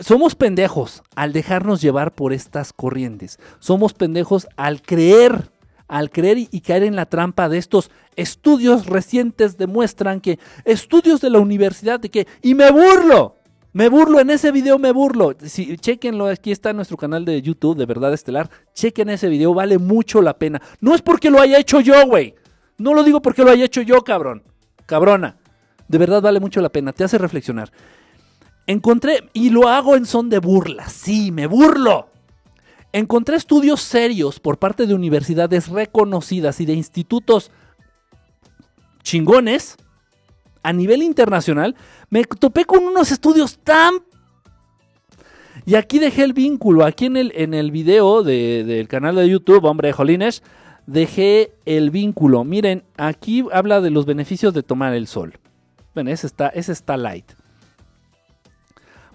Somos 0.00 0.34
pendejos 0.34 1.02
al 1.14 1.32
dejarnos 1.32 1.80
llevar 1.80 2.14
por 2.14 2.32
estas 2.32 2.72
corrientes. 2.72 3.38
Somos 3.60 3.94
pendejos 3.94 4.48
al 4.56 4.82
creer, 4.82 5.50
al 5.86 6.10
creer 6.10 6.38
y 6.38 6.60
caer 6.60 6.82
en 6.82 6.96
la 6.96 7.06
trampa 7.06 7.48
de 7.48 7.58
estos 7.58 7.90
estudios 8.16 8.86
recientes 8.86 9.56
demuestran 9.56 10.20
que 10.20 10.38
estudios 10.64 11.20
de 11.20 11.30
la 11.30 11.38
universidad 11.38 12.00
de 12.00 12.10
que 12.10 12.26
y 12.42 12.54
me 12.54 12.70
burlo. 12.70 13.36
Me 13.72 13.90
burlo, 13.90 14.20
en 14.20 14.30
ese 14.30 14.52
video 14.52 14.78
me 14.78 14.90
burlo. 14.90 15.36
Si, 15.44 15.76
chequenlo, 15.76 16.26
aquí 16.26 16.50
está 16.50 16.72
nuestro 16.72 16.96
canal 16.96 17.26
de 17.26 17.42
YouTube 17.42 17.76
de 17.76 17.84
Verdad 17.84 18.14
Estelar. 18.14 18.48
Chequen 18.72 19.10
ese 19.10 19.28
video, 19.28 19.52
vale 19.52 19.76
mucho 19.76 20.22
la 20.22 20.38
pena. 20.38 20.62
No 20.80 20.94
es 20.94 21.02
porque 21.02 21.30
lo 21.30 21.40
haya 21.40 21.58
hecho 21.58 21.80
yo, 21.80 22.06
güey. 22.06 22.34
No 22.78 22.94
lo 22.94 23.04
digo 23.04 23.20
porque 23.20 23.44
lo 23.44 23.50
haya 23.50 23.66
hecho 23.66 23.82
yo, 23.82 24.00
cabrón. 24.02 24.42
Cabrona. 24.86 25.36
De 25.88 25.98
verdad 25.98 26.22
vale 26.22 26.40
mucho 26.40 26.62
la 26.62 26.70
pena, 26.70 26.92
te 26.92 27.04
hace 27.04 27.18
reflexionar. 27.18 27.70
Encontré, 28.66 29.30
y 29.32 29.50
lo 29.50 29.68
hago 29.68 29.96
en 29.96 30.06
son 30.06 30.28
de 30.28 30.38
burla, 30.38 30.88
sí, 30.88 31.30
me 31.30 31.46
burlo. 31.46 32.08
Encontré 32.92 33.36
estudios 33.36 33.82
serios 33.82 34.40
por 34.40 34.58
parte 34.58 34.86
de 34.86 34.94
universidades 34.94 35.68
reconocidas 35.68 36.60
y 36.60 36.66
de 36.66 36.72
institutos 36.72 37.50
chingones 39.02 39.76
a 40.62 40.72
nivel 40.72 41.02
internacional 41.02 41.76
me 42.10 42.24
topé 42.24 42.64
con 42.64 42.82
unos 42.84 43.12
estudios 43.12 43.58
tan... 43.58 43.94
Y 45.64 45.74
aquí 45.74 45.98
dejé 45.98 46.24
el 46.24 46.32
vínculo, 46.32 46.84
aquí 46.84 47.06
en 47.06 47.16
el, 47.16 47.32
en 47.34 47.54
el 47.54 47.70
video 47.70 48.22
del 48.22 48.88
canal 48.88 49.16
de 49.16 49.28
YouTube, 49.28 49.64
hombre, 49.64 49.92
Jolines, 49.92 50.42
dejé 50.86 51.52
el 51.66 51.90
vínculo. 51.90 52.44
Miren, 52.44 52.84
aquí 52.96 53.44
habla 53.52 53.80
de 53.80 53.90
los 53.90 54.06
beneficios 54.06 54.54
de 54.54 54.62
tomar 54.62 54.94
el 54.94 55.06
sol. 55.06 55.38
Bueno, 55.94 56.10
ese 56.10 56.26
está, 56.26 56.48
ese 56.48 56.72
está 56.72 56.96
light. 56.96 57.32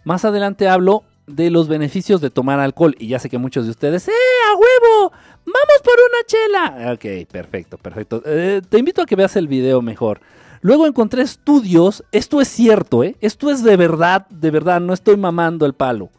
Más 0.03 0.25
adelante 0.25 0.67
hablo 0.67 1.03
de 1.27 1.49
los 1.49 1.67
beneficios 1.67 2.21
de 2.21 2.29
tomar 2.29 2.59
alcohol. 2.59 2.95
Y 2.99 3.07
ya 3.07 3.19
sé 3.19 3.29
que 3.29 3.37
muchos 3.37 3.65
de 3.65 3.71
ustedes, 3.71 4.07
¡eh, 4.07 4.11
a 4.11 4.55
huevo! 4.55 5.11
¡Vamos 5.45 5.81
por 5.83 5.93
una 6.09 6.25
chela! 6.25 6.93
Ok, 6.93 7.27
perfecto, 7.31 7.77
perfecto. 7.77 8.21
Eh, 8.25 8.61
te 8.67 8.79
invito 8.79 9.01
a 9.01 9.05
que 9.05 9.15
veas 9.15 9.35
el 9.35 9.47
video 9.47 9.81
mejor. 9.81 10.21
Luego 10.61 10.85
encontré 10.85 11.23
estudios, 11.23 12.03
esto 12.11 12.39
es 12.39 12.47
cierto, 12.47 13.03
¿eh? 13.03 13.15
Esto 13.19 13.49
es 13.49 13.63
de 13.63 13.75
verdad, 13.77 14.27
de 14.29 14.51
verdad, 14.51 14.79
no 14.79 14.93
estoy 14.93 15.17
mamando 15.17 15.65
el 15.65 15.73
palo. 15.73 16.09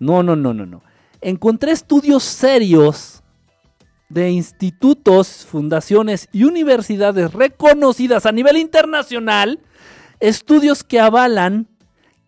No, 0.00 0.22
no, 0.22 0.34
no, 0.34 0.52
no, 0.52 0.66
no. 0.66 0.82
Encontré 1.20 1.72
estudios 1.72 2.24
serios 2.24 3.22
de 4.08 4.30
institutos, 4.30 5.46
fundaciones 5.48 6.28
y 6.32 6.44
universidades 6.44 7.32
reconocidas 7.32 8.26
a 8.26 8.32
nivel 8.32 8.56
internacional, 8.56 9.60
estudios 10.18 10.82
que 10.82 10.98
avalan 10.98 11.68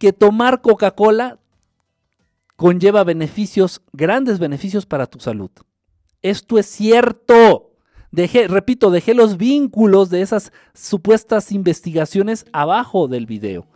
que 0.01 0.15
tomar 0.15 0.63
Coca-Cola 0.63 1.39
conlleva 2.57 3.05
beneficios, 3.05 3.83
grandes 3.93 4.39
beneficios 4.39 4.87
para 4.87 5.07
tu 5.07 5.21
salud. 5.21 5.51
Esto 6.23 6.59
es 6.59 6.67
cierto. 6.67 7.71
Dejé, 8.11 8.49
repito, 8.49 8.91
dejé 8.91 9.13
los 9.15 9.37
vínculos 9.37 10.09
de 10.09 10.23
esas 10.23 10.53
supuestas 10.75 11.53
investigaciones 11.53 12.47
abajo 12.53 13.09
del 13.09 13.27
video. 13.27 13.67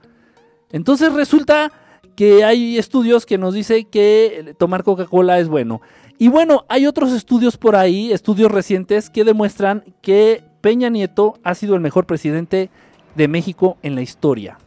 Entonces 0.72 1.12
resulta 1.12 1.70
que 2.16 2.42
hay 2.42 2.78
estudios 2.78 3.26
que 3.26 3.36
nos 3.36 3.52
dicen 3.52 3.84
que 3.84 4.56
tomar 4.58 4.82
Coca-Cola 4.82 5.38
es 5.38 5.48
bueno. 5.48 5.82
Y 6.18 6.28
bueno, 6.28 6.64
hay 6.70 6.86
otros 6.86 7.12
estudios 7.12 7.58
por 7.58 7.76
ahí, 7.76 8.12
estudios 8.12 8.50
recientes, 8.50 9.10
que 9.10 9.24
demuestran 9.24 9.84
que 10.00 10.42
Peña 10.62 10.88
Nieto 10.88 11.34
ha 11.44 11.54
sido 11.54 11.74
el 11.74 11.82
mejor 11.82 12.06
presidente 12.06 12.70
de 13.14 13.28
México 13.28 13.76
en 13.82 13.94
la 13.94 14.00
historia. 14.00 14.58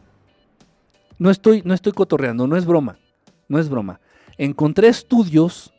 No 1.18 1.30
estoy, 1.30 1.62
no 1.64 1.74
estoy 1.74 1.92
cotorreando, 1.92 2.46
no 2.46 2.56
es 2.56 2.64
broma, 2.64 2.98
no 3.48 3.58
es 3.58 3.68
broma. 3.68 4.00
Encontré 4.36 4.88
estudios 4.88 5.72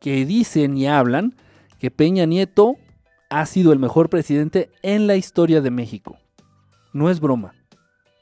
que 0.00 0.24
dicen 0.24 0.76
y 0.76 0.86
hablan 0.86 1.34
que 1.78 1.90
Peña 1.90 2.24
Nieto 2.24 2.76
ha 3.28 3.44
sido 3.46 3.72
el 3.72 3.78
mejor 3.78 4.08
presidente 4.08 4.70
en 4.82 5.06
la 5.06 5.16
historia 5.16 5.60
de 5.60 5.70
México. 5.70 6.16
No 6.92 7.10
es 7.10 7.20
broma. 7.20 7.54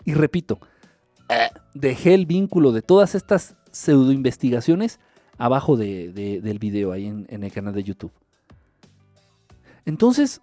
Y 0.04 0.14
repito, 0.14 0.58
eh, 1.28 1.48
dejé 1.74 2.14
el 2.14 2.26
vínculo 2.26 2.72
de 2.72 2.82
todas 2.82 3.14
estas 3.14 3.56
pseudo 3.70 4.12
investigaciones 4.12 4.98
abajo 5.38 5.76
del 5.76 6.58
video 6.60 6.92
ahí 6.92 7.06
en, 7.06 7.26
en 7.28 7.44
el 7.44 7.52
canal 7.52 7.74
de 7.74 7.84
YouTube. 7.84 8.12
Entonces, 9.84 10.40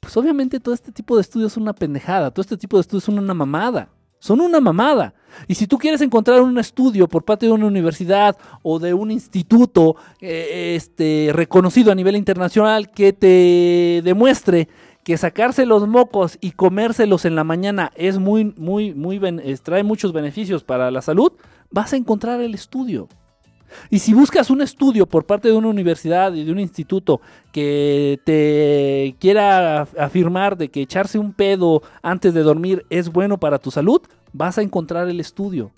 pues 0.00 0.16
obviamente 0.16 0.60
todo 0.60 0.74
este 0.74 0.92
tipo 0.92 1.16
de 1.16 1.22
estudios 1.22 1.52
es 1.52 1.56
una 1.56 1.74
pendejada, 1.74 2.30
todo 2.30 2.42
este 2.42 2.56
tipo 2.56 2.76
de 2.76 2.82
estudios 2.82 3.04
son 3.04 3.18
una 3.18 3.34
mamada. 3.34 3.90
Son 4.18 4.40
una 4.40 4.60
mamada. 4.60 5.14
Y 5.46 5.54
si 5.54 5.66
tú 5.66 5.78
quieres 5.78 6.00
encontrar 6.00 6.40
un 6.40 6.58
estudio 6.58 7.08
por 7.08 7.24
parte 7.24 7.46
de 7.46 7.52
una 7.52 7.66
universidad 7.66 8.36
o 8.62 8.78
de 8.78 8.94
un 8.94 9.10
instituto 9.10 9.96
eh, 10.20 10.74
este, 10.76 11.30
reconocido 11.32 11.92
a 11.92 11.94
nivel 11.94 12.16
internacional 12.16 12.90
que 12.90 13.12
te 13.12 14.02
demuestre 14.02 14.68
que 15.04 15.16
sacarse 15.16 15.64
los 15.64 15.86
mocos 15.88 16.36
y 16.40 16.50
comérselos 16.50 17.24
en 17.24 17.34
la 17.34 17.44
mañana 17.44 17.92
es 17.94 18.18
muy, 18.18 18.52
muy, 18.56 18.92
muy, 18.94 19.20
trae 19.62 19.82
muchos 19.82 20.12
beneficios 20.12 20.64
para 20.64 20.90
la 20.90 21.00
salud, 21.00 21.32
vas 21.70 21.92
a 21.92 21.96
encontrar 21.96 22.40
el 22.40 22.54
estudio. 22.54 23.08
Y 23.90 23.98
si 23.98 24.14
buscas 24.14 24.50
un 24.50 24.60
estudio 24.60 25.06
por 25.06 25.24
parte 25.24 25.48
de 25.48 25.54
una 25.54 25.68
universidad 25.68 26.34
y 26.34 26.44
de 26.44 26.52
un 26.52 26.60
instituto 26.60 27.20
que 27.52 28.20
te 28.24 29.16
quiera 29.18 29.82
afirmar 29.98 30.56
de 30.56 30.68
que 30.68 30.82
echarse 30.82 31.18
un 31.18 31.32
pedo 31.32 31.82
antes 32.02 32.34
de 32.34 32.42
dormir 32.42 32.84
es 32.90 33.10
bueno 33.10 33.38
para 33.38 33.58
tu 33.58 33.70
salud, 33.70 34.02
vas 34.32 34.58
a 34.58 34.62
encontrar 34.62 35.08
el 35.08 35.20
estudio. 35.20 35.70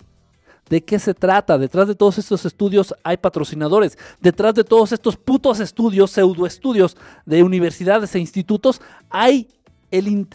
¿De 0.69 0.81
qué 0.81 0.99
se 0.99 1.13
trata? 1.13 1.57
Detrás 1.57 1.87
de 1.87 1.95
todos 1.95 2.17
estos 2.17 2.45
estudios 2.45 2.95
hay 3.03 3.17
patrocinadores. 3.17 3.97
Detrás 4.21 4.53
de 4.53 4.63
todos 4.63 4.93
estos 4.93 5.17
putos 5.17 5.59
estudios, 5.59 6.11
pseudoestudios 6.11 6.95
de 7.25 7.43
universidades 7.43 8.15
e 8.15 8.19
institutos, 8.19 8.81
hay 9.09 9.49
eh, 9.91 10.25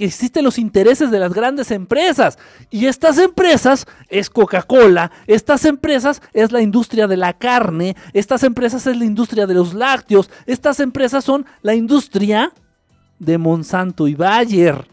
existen 0.00 0.44
los 0.44 0.58
intereses 0.58 1.10
de 1.10 1.18
las 1.18 1.32
grandes 1.32 1.70
empresas. 1.70 2.38
Y 2.70 2.86
estas 2.86 3.18
empresas 3.18 3.86
es 4.08 4.28
Coca-Cola, 4.28 5.10
estas 5.26 5.64
empresas 5.64 6.20
es 6.32 6.52
la 6.52 6.60
industria 6.60 7.06
de 7.06 7.16
la 7.16 7.32
carne, 7.32 7.96
estas 8.12 8.42
empresas 8.42 8.86
es 8.86 8.96
la 8.96 9.04
industria 9.04 9.46
de 9.46 9.54
los 9.54 9.74
lácteos, 9.74 10.30
estas 10.46 10.80
empresas 10.80 11.24
son 11.24 11.46
la 11.62 11.74
industria 11.74 12.52
de 13.18 13.38
Monsanto 13.38 14.08
y 14.08 14.14
Bayer. 14.14 14.86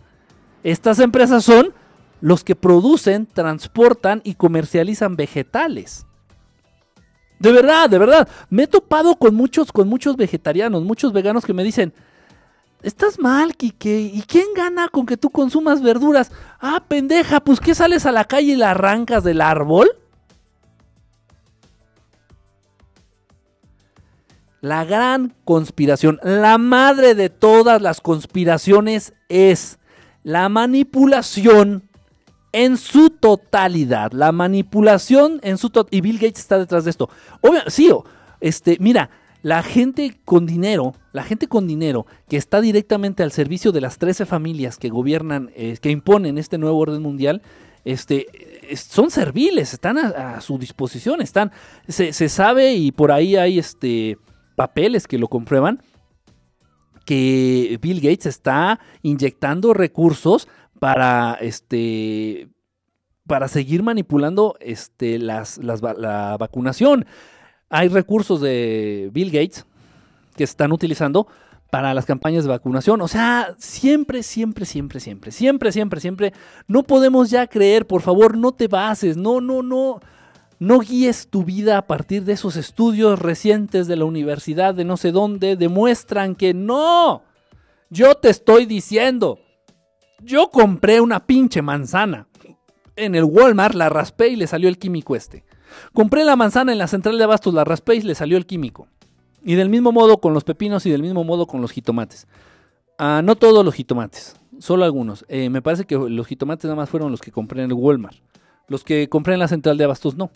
Estas 0.63 0.99
empresas 0.99 1.43
son 1.43 1.73
los 2.21 2.43
que 2.43 2.55
producen, 2.55 3.25
transportan 3.25 4.21
y 4.23 4.35
comercializan 4.35 5.15
vegetales. 5.15 6.05
De 7.39 7.51
verdad, 7.51 7.89
de 7.89 7.97
verdad. 7.97 8.29
Me 8.51 8.63
he 8.63 8.67
topado 8.67 9.15
con 9.15 9.33
muchos, 9.33 9.71
con 9.71 9.87
muchos 9.87 10.15
vegetarianos, 10.15 10.83
muchos 10.83 11.11
veganos 11.11 11.43
que 11.43 11.53
me 11.53 11.63
dicen, 11.63 11.91
Estás 12.83 13.19
mal, 13.19 13.55
Kike. 13.55 13.99
¿Y 14.13 14.23
quién 14.23 14.47
gana 14.55 14.87
con 14.87 15.05
que 15.05 15.17
tú 15.17 15.29
consumas 15.29 15.81
verduras? 15.81 16.31
Ah, 16.59 16.83
pendeja, 16.87 17.39
pues 17.39 17.59
¿qué 17.59 17.75
sales 17.75 18.05
a 18.05 18.11
la 18.11 18.25
calle 18.25 18.53
y 18.53 18.55
la 18.55 18.71
arrancas 18.71 19.23
del 19.23 19.41
árbol? 19.41 19.89
La 24.61 24.85
gran 24.85 25.33
conspiración, 25.43 26.19
la 26.23 26.57
madre 26.59 27.15
de 27.15 27.29
todas 27.29 27.81
las 27.81 27.99
conspiraciones 27.99 29.13
es 29.27 29.79
la 30.23 30.49
manipulación 30.49 31.89
en 32.51 32.77
su 32.77 33.09
totalidad. 33.09 34.11
La 34.11 34.31
manipulación 34.31 35.39
en 35.43 35.57
su 35.57 35.69
totalidad. 35.69 35.97
Y 35.97 36.01
Bill 36.01 36.19
Gates 36.19 36.39
está 36.39 36.59
detrás 36.59 36.83
de 36.83 36.91
esto. 36.91 37.09
Obvio, 37.41 37.61
sí, 37.67 37.91
este, 38.39 38.77
mira, 38.79 39.09
la 39.41 39.63
gente 39.63 40.19
con 40.23 40.45
dinero, 40.45 40.93
la 41.13 41.23
gente 41.23 41.47
con 41.47 41.67
dinero 41.67 42.05
que 42.29 42.37
está 42.37 42.61
directamente 42.61 43.23
al 43.23 43.31
servicio 43.31 43.71
de 43.71 43.81
las 43.81 43.97
13 43.97 44.25
familias 44.25 44.77
que 44.77 44.89
gobiernan, 44.89 45.51
eh, 45.55 45.77
que 45.81 45.89
imponen 45.89 46.37
este 46.37 46.57
nuevo 46.57 46.77
orden 46.77 47.01
mundial, 47.01 47.41
este, 47.83 48.27
son 48.75 49.09
serviles, 49.09 49.73
están 49.73 49.97
a, 49.97 50.39
su 50.41 50.57
disposición, 50.57 51.21
están, 51.21 51.51
se, 51.87 52.29
sabe 52.29 52.73
y 52.75 52.91
por 52.91 53.11
ahí 53.11 53.35
hay 53.35 53.57
este, 53.57 54.17
papeles 54.55 55.07
que 55.07 55.17
lo 55.17 55.27
comprueban, 55.27 55.81
que 57.05 57.79
Bill 57.81 57.99
Gates 57.99 58.27
está 58.27 58.79
inyectando 59.01 59.73
recursos 59.73 60.47
para, 60.79 61.37
este, 61.41 62.49
para 63.25 63.47
seguir 63.47 63.81
manipulando 63.81 64.55
este, 64.59 65.17
las, 65.17 65.57
la 65.57 66.37
vacunación. 66.39 67.07
Hay 67.71 67.87
recursos 67.87 68.41
de 68.41 69.09
Bill 69.13 69.31
Gates 69.31 69.65
que 70.35 70.43
están 70.43 70.73
utilizando 70.73 71.27
para 71.71 71.93
las 71.93 72.05
campañas 72.05 72.43
de 72.43 72.49
vacunación. 72.49 72.99
O 72.99 73.07
sea, 73.07 73.55
siempre, 73.57 74.23
siempre, 74.23 74.65
siempre, 74.65 74.99
siempre, 74.99 75.31
siempre, 75.31 75.71
siempre, 75.71 76.01
siempre. 76.01 76.33
No 76.67 76.83
podemos 76.83 77.29
ya 77.29 77.47
creer, 77.47 77.87
por 77.87 78.01
favor, 78.01 78.37
no 78.37 78.51
te 78.51 78.67
bases, 78.67 79.15
no, 79.15 79.39
no, 79.39 79.63
no. 79.63 80.01
No 80.59 80.79
guíes 80.79 81.29
tu 81.29 81.45
vida 81.45 81.77
a 81.77 81.87
partir 81.87 82.25
de 82.25 82.33
esos 82.33 82.57
estudios 82.57 83.17
recientes 83.17 83.87
de 83.87 83.95
la 83.95 84.05
universidad 84.05 84.75
de 84.75 84.83
no 84.83 84.97
sé 84.97 85.13
dónde, 85.13 85.55
demuestran 85.55 86.35
que 86.35 86.53
no. 86.53 87.23
Yo 87.89 88.15
te 88.15 88.29
estoy 88.29 88.65
diciendo, 88.65 89.39
yo 90.19 90.49
compré 90.49 90.99
una 90.99 91.25
pinche 91.25 91.61
manzana. 91.61 92.27
En 92.97 93.15
el 93.15 93.23
Walmart 93.23 93.75
la 93.75 93.87
raspé 93.87 94.27
y 94.27 94.35
le 94.35 94.45
salió 94.45 94.67
el 94.67 94.77
químico 94.77 95.15
este. 95.15 95.45
Compré 95.93 96.23
la 96.25 96.35
manzana 96.35 96.71
en 96.71 96.77
la 96.77 96.87
central 96.87 97.17
de 97.17 97.23
abastos, 97.23 97.53
la 97.53 97.63
raspé 97.63 97.95
y 97.95 98.01
le 98.01 98.15
salió 98.15 98.37
el 98.37 98.45
químico. 98.45 98.87
Y 99.43 99.55
del 99.55 99.69
mismo 99.69 99.91
modo 99.91 100.17
con 100.17 100.33
los 100.33 100.43
pepinos 100.43 100.85
y 100.85 100.91
del 100.91 101.01
mismo 101.01 101.23
modo 101.23 101.47
con 101.47 101.61
los 101.61 101.71
jitomates. 101.71 102.27
Ah, 102.97 103.21
no 103.23 103.35
todos 103.35 103.65
los 103.65 103.73
jitomates, 103.73 104.35
solo 104.59 104.85
algunos. 104.85 105.25
Eh, 105.27 105.49
me 105.49 105.61
parece 105.61 105.85
que 105.85 105.95
los 105.95 106.27
jitomates 106.27 106.65
nada 106.65 106.75
más 106.75 106.89
fueron 106.89 107.11
los 107.11 107.21
que 107.21 107.31
compré 107.31 107.63
en 107.63 107.71
el 107.71 107.73
Walmart. 107.73 108.17
Los 108.67 108.83
que 108.83 109.09
compré 109.09 109.33
en 109.33 109.39
la 109.39 109.47
central 109.47 109.77
de 109.77 109.83
abastos 109.83 110.15
no. 110.15 110.31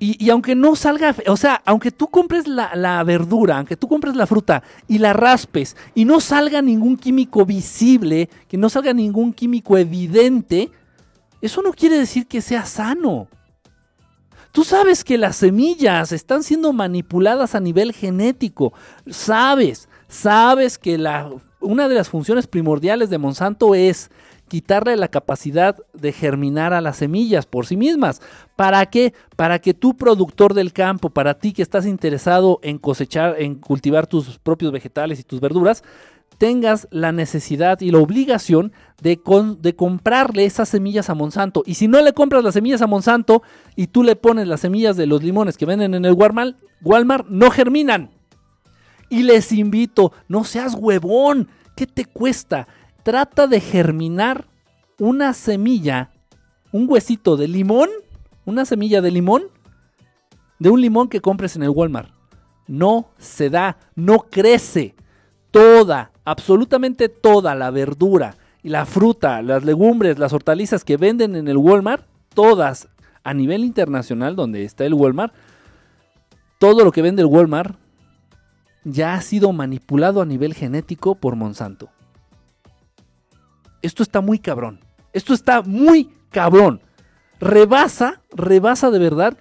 Y, 0.00 0.24
y 0.24 0.30
aunque 0.30 0.54
no 0.54 0.76
salga, 0.76 1.14
o 1.26 1.36
sea, 1.36 1.60
aunque 1.64 1.90
tú 1.90 2.06
compres 2.06 2.46
la, 2.46 2.74
la 2.76 3.02
verdura, 3.02 3.58
aunque 3.58 3.76
tú 3.76 3.88
compres 3.88 4.14
la 4.14 4.26
fruta 4.26 4.62
y 4.86 4.98
la 4.98 5.12
raspes 5.12 5.76
y 5.94 6.04
no 6.04 6.20
salga 6.20 6.62
ningún 6.62 6.96
químico 6.96 7.44
visible, 7.44 8.28
que 8.46 8.56
no 8.56 8.68
salga 8.68 8.92
ningún 8.92 9.32
químico 9.32 9.76
evidente, 9.76 10.70
eso 11.40 11.62
no 11.62 11.72
quiere 11.72 11.98
decir 11.98 12.26
que 12.26 12.40
sea 12.40 12.64
sano. 12.64 13.28
Tú 14.58 14.64
sabes 14.64 15.04
que 15.04 15.18
las 15.18 15.36
semillas 15.36 16.10
están 16.10 16.42
siendo 16.42 16.72
manipuladas 16.72 17.54
a 17.54 17.60
nivel 17.60 17.92
genético. 17.92 18.72
Sabes, 19.08 19.88
sabes 20.08 20.78
que 20.78 20.98
la, 20.98 21.30
una 21.60 21.86
de 21.86 21.94
las 21.94 22.08
funciones 22.08 22.48
primordiales 22.48 23.08
de 23.08 23.18
Monsanto 23.18 23.76
es 23.76 24.10
quitarle 24.48 24.96
la 24.96 25.06
capacidad 25.06 25.76
de 25.92 26.10
germinar 26.10 26.72
a 26.72 26.80
las 26.80 26.96
semillas 26.96 27.46
por 27.46 27.66
sí 27.66 27.76
mismas. 27.76 28.20
¿Para 28.56 28.84
qué? 28.86 29.14
Para 29.36 29.60
que 29.60 29.74
tú, 29.74 29.96
productor 29.96 30.54
del 30.54 30.72
campo, 30.72 31.10
para 31.10 31.34
ti 31.34 31.52
que 31.52 31.62
estás 31.62 31.86
interesado 31.86 32.58
en 32.64 32.78
cosechar, 32.78 33.40
en 33.40 33.54
cultivar 33.54 34.08
tus 34.08 34.40
propios 34.40 34.72
vegetales 34.72 35.20
y 35.20 35.22
tus 35.22 35.40
verduras, 35.40 35.84
tengas 36.38 36.86
la 36.90 37.12
necesidad 37.12 37.80
y 37.80 37.90
la 37.90 37.98
obligación 37.98 38.72
de, 39.02 39.20
de 39.60 39.76
comprarle 39.76 40.44
esas 40.44 40.68
semillas 40.68 41.10
a 41.10 41.14
Monsanto. 41.14 41.62
Y 41.66 41.74
si 41.74 41.88
no 41.88 42.00
le 42.00 42.12
compras 42.12 42.44
las 42.44 42.54
semillas 42.54 42.80
a 42.80 42.86
Monsanto 42.86 43.42
y 43.76 43.88
tú 43.88 44.04
le 44.04 44.16
pones 44.16 44.46
las 44.46 44.60
semillas 44.60 44.96
de 44.96 45.06
los 45.06 45.22
limones 45.22 45.58
que 45.58 45.66
venden 45.66 45.94
en 45.94 46.04
el 46.04 46.12
Walmart, 46.12 46.56
Walmart 46.82 47.26
no 47.28 47.50
germinan. 47.50 48.10
Y 49.10 49.24
les 49.24 49.52
invito, 49.52 50.12
no 50.28 50.44
seas 50.44 50.74
huevón, 50.74 51.48
¿qué 51.76 51.86
te 51.86 52.04
cuesta? 52.04 52.68
Trata 53.02 53.46
de 53.46 53.60
germinar 53.60 54.46
una 54.98 55.32
semilla, 55.32 56.10
un 56.72 56.86
huesito 56.88 57.36
de 57.36 57.48
limón, 57.48 57.88
una 58.44 58.64
semilla 58.64 59.00
de 59.00 59.10
limón, 59.10 59.44
de 60.58 60.70
un 60.70 60.80
limón 60.80 61.08
que 61.08 61.20
compres 61.20 61.56
en 61.56 61.62
el 61.62 61.70
Walmart. 61.70 62.10
No 62.66 63.10
se 63.18 63.50
da, 63.50 63.78
no 63.94 64.26
crece. 64.30 64.94
Toda, 65.50 66.12
absolutamente 66.28 67.08
toda 67.08 67.54
la 67.54 67.70
verdura 67.70 68.36
y 68.62 68.68
la 68.68 68.84
fruta, 68.84 69.40
las 69.40 69.64
legumbres, 69.64 70.18
las 70.18 70.34
hortalizas 70.34 70.84
que 70.84 70.98
venden 70.98 71.34
en 71.36 71.48
el 71.48 71.56
Walmart, 71.56 72.04
todas 72.34 72.88
a 73.24 73.32
nivel 73.32 73.64
internacional 73.64 74.36
donde 74.36 74.64
está 74.64 74.84
el 74.84 74.92
Walmart, 74.92 75.32
todo 76.58 76.84
lo 76.84 76.92
que 76.92 77.00
vende 77.00 77.22
el 77.22 77.28
Walmart 77.28 77.76
ya 78.84 79.14
ha 79.14 79.22
sido 79.22 79.52
manipulado 79.52 80.20
a 80.20 80.26
nivel 80.26 80.52
genético 80.52 81.14
por 81.14 81.34
Monsanto. 81.34 81.88
Esto 83.80 84.02
está 84.02 84.20
muy 84.20 84.38
cabrón. 84.38 84.80
Esto 85.14 85.32
está 85.32 85.62
muy 85.62 86.10
cabrón. 86.30 86.82
Rebasa, 87.40 88.20
rebasa 88.32 88.90
de 88.90 88.98
verdad 88.98 89.38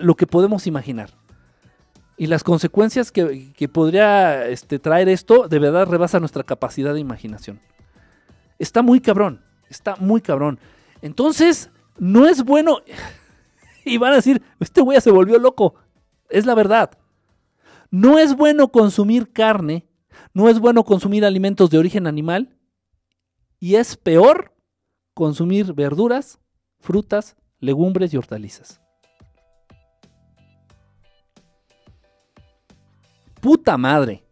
lo 0.00 0.14
que 0.14 0.26
podemos 0.26 0.66
imaginar. 0.66 1.10
Y 2.16 2.26
las 2.26 2.44
consecuencias 2.44 3.10
que, 3.10 3.68
podría 3.72 4.46
este, 4.46 4.78
traer 4.78 5.08
esto, 5.08 5.48
de 5.48 5.58
verdad 5.58 5.86
rebasa 5.86 6.20
nuestra 6.20 6.44
capacidad 6.44 6.94
de 6.94 7.00
imaginación. 7.00 7.60
Está 8.58 8.82
muy 8.82 9.00
cabrón. 9.00 9.42
Está 9.68 9.96
muy 9.96 10.20
cabrón. 10.20 10.58
Entonces, 11.00 11.70
no 11.98 12.28
es 12.28 12.44
bueno. 12.44 12.78
Y 13.84 13.98
van 13.98 14.12
a 14.12 14.16
decir, 14.16 14.40
este 14.60 14.80
güey 14.80 15.00
se 15.00 15.10
volvió 15.10 15.40
loco. 15.40 15.74
Es 16.30 16.46
la 16.46 16.54
verdad. 16.54 16.96
No 17.90 18.20
es 18.20 18.36
bueno 18.36 18.68
consumir 18.68 19.32
carne, 19.32 19.88
no 20.34 20.48
es 20.48 20.60
bueno 20.60 20.84
consumir 20.84 21.24
alimentos 21.24 21.68
de 21.68 21.78
origen 21.78 22.06
animal 22.06 22.56
y 23.58 23.74
es 23.74 23.96
peor 23.96 24.54
consumir 25.14 25.72
verduras, 25.72 26.38
frutas, 26.80 27.36
legumbres 27.58 28.12
y 28.12 28.16
hortalizas. 28.16 28.81
Puta 33.42 33.76
madre. 33.76 34.22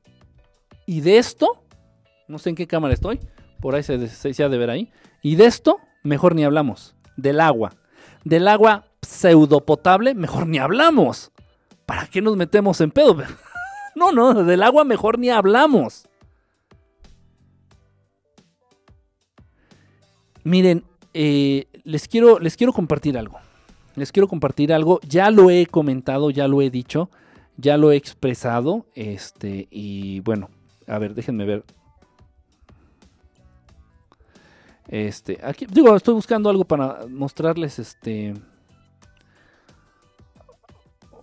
Y 0.86 1.00
de 1.00 1.18
esto, 1.18 1.64
no 2.28 2.38
sé 2.38 2.50
en 2.50 2.54
qué 2.54 2.68
cámara 2.68 2.94
estoy, 2.94 3.18
por 3.60 3.74
ahí 3.74 3.82
se, 3.82 4.06
se, 4.06 4.44
ha 4.44 4.48
de 4.48 4.56
ver 4.56 4.70
ahí. 4.70 4.92
Y 5.20 5.34
de 5.34 5.46
esto, 5.46 5.78
mejor 6.04 6.36
ni 6.36 6.44
hablamos. 6.44 6.94
Del 7.16 7.40
agua. 7.40 7.74
Del 8.24 8.46
agua 8.46 8.86
pseudopotable, 9.02 10.14
mejor 10.14 10.46
ni 10.46 10.58
hablamos. 10.58 11.32
¿Para 11.86 12.06
qué 12.06 12.22
nos 12.22 12.36
metemos 12.36 12.80
en 12.80 12.90
pedo? 12.90 13.16
No, 13.96 14.12
no, 14.12 14.44
del 14.44 14.62
agua 14.62 14.84
mejor 14.84 15.18
ni 15.18 15.30
hablamos. 15.30 16.06
Miren, 20.44 20.84
eh, 21.12 21.66
les, 21.82 22.06
quiero, 22.06 22.38
les 22.38 22.56
quiero 22.56 22.72
compartir 22.72 23.18
algo. 23.18 23.40
Les 23.96 24.12
quiero 24.12 24.28
compartir 24.28 24.72
algo. 24.72 25.00
Ya 25.02 25.32
lo 25.32 25.50
he 25.50 25.66
comentado, 25.66 26.30
ya 26.30 26.46
lo 26.46 26.62
he 26.62 26.70
dicho, 26.70 27.10
ya 27.56 27.76
lo 27.76 27.92
he 27.92 27.96
expresado. 27.96 28.86
Este, 28.94 29.68
y 29.70 30.20
bueno, 30.20 30.50
a 30.86 30.98
ver, 30.98 31.14
déjenme 31.14 31.44
ver. 31.44 31.64
Este, 34.88 35.38
aquí, 35.42 35.66
digo, 35.66 35.94
estoy 35.94 36.14
buscando 36.14 36.50
algo 36.50 36.64
para 36.64 37.06
mostrarles 37.08 37.78
este. 37.78 38.34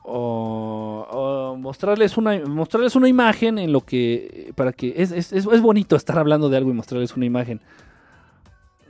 O, 0.09 1.05
o 1.11 1.57
mostrarles 1.57 2.15
una 2.15 2.39
mostrarles 2.45 2.95
una 2.95 3.09
imagen 3.09 3.57
en 3.59 3.73
lo 3.73 3.81
que 3.81 4.53
para 4.55 4.71
que 4.71 4.93
es, 4.95 5.11
es, 5.11 5.33
es, 5.33 5.61
bonito 5.61 5.97
estar 5.97 6.17
hablando 6.17 6.47
de 6.47 6.55
algo 6.55 6.69
y 6.69 6.73
mostrarles 6.73 7.17
una 7.17 7.25
imagen 7.25 7.59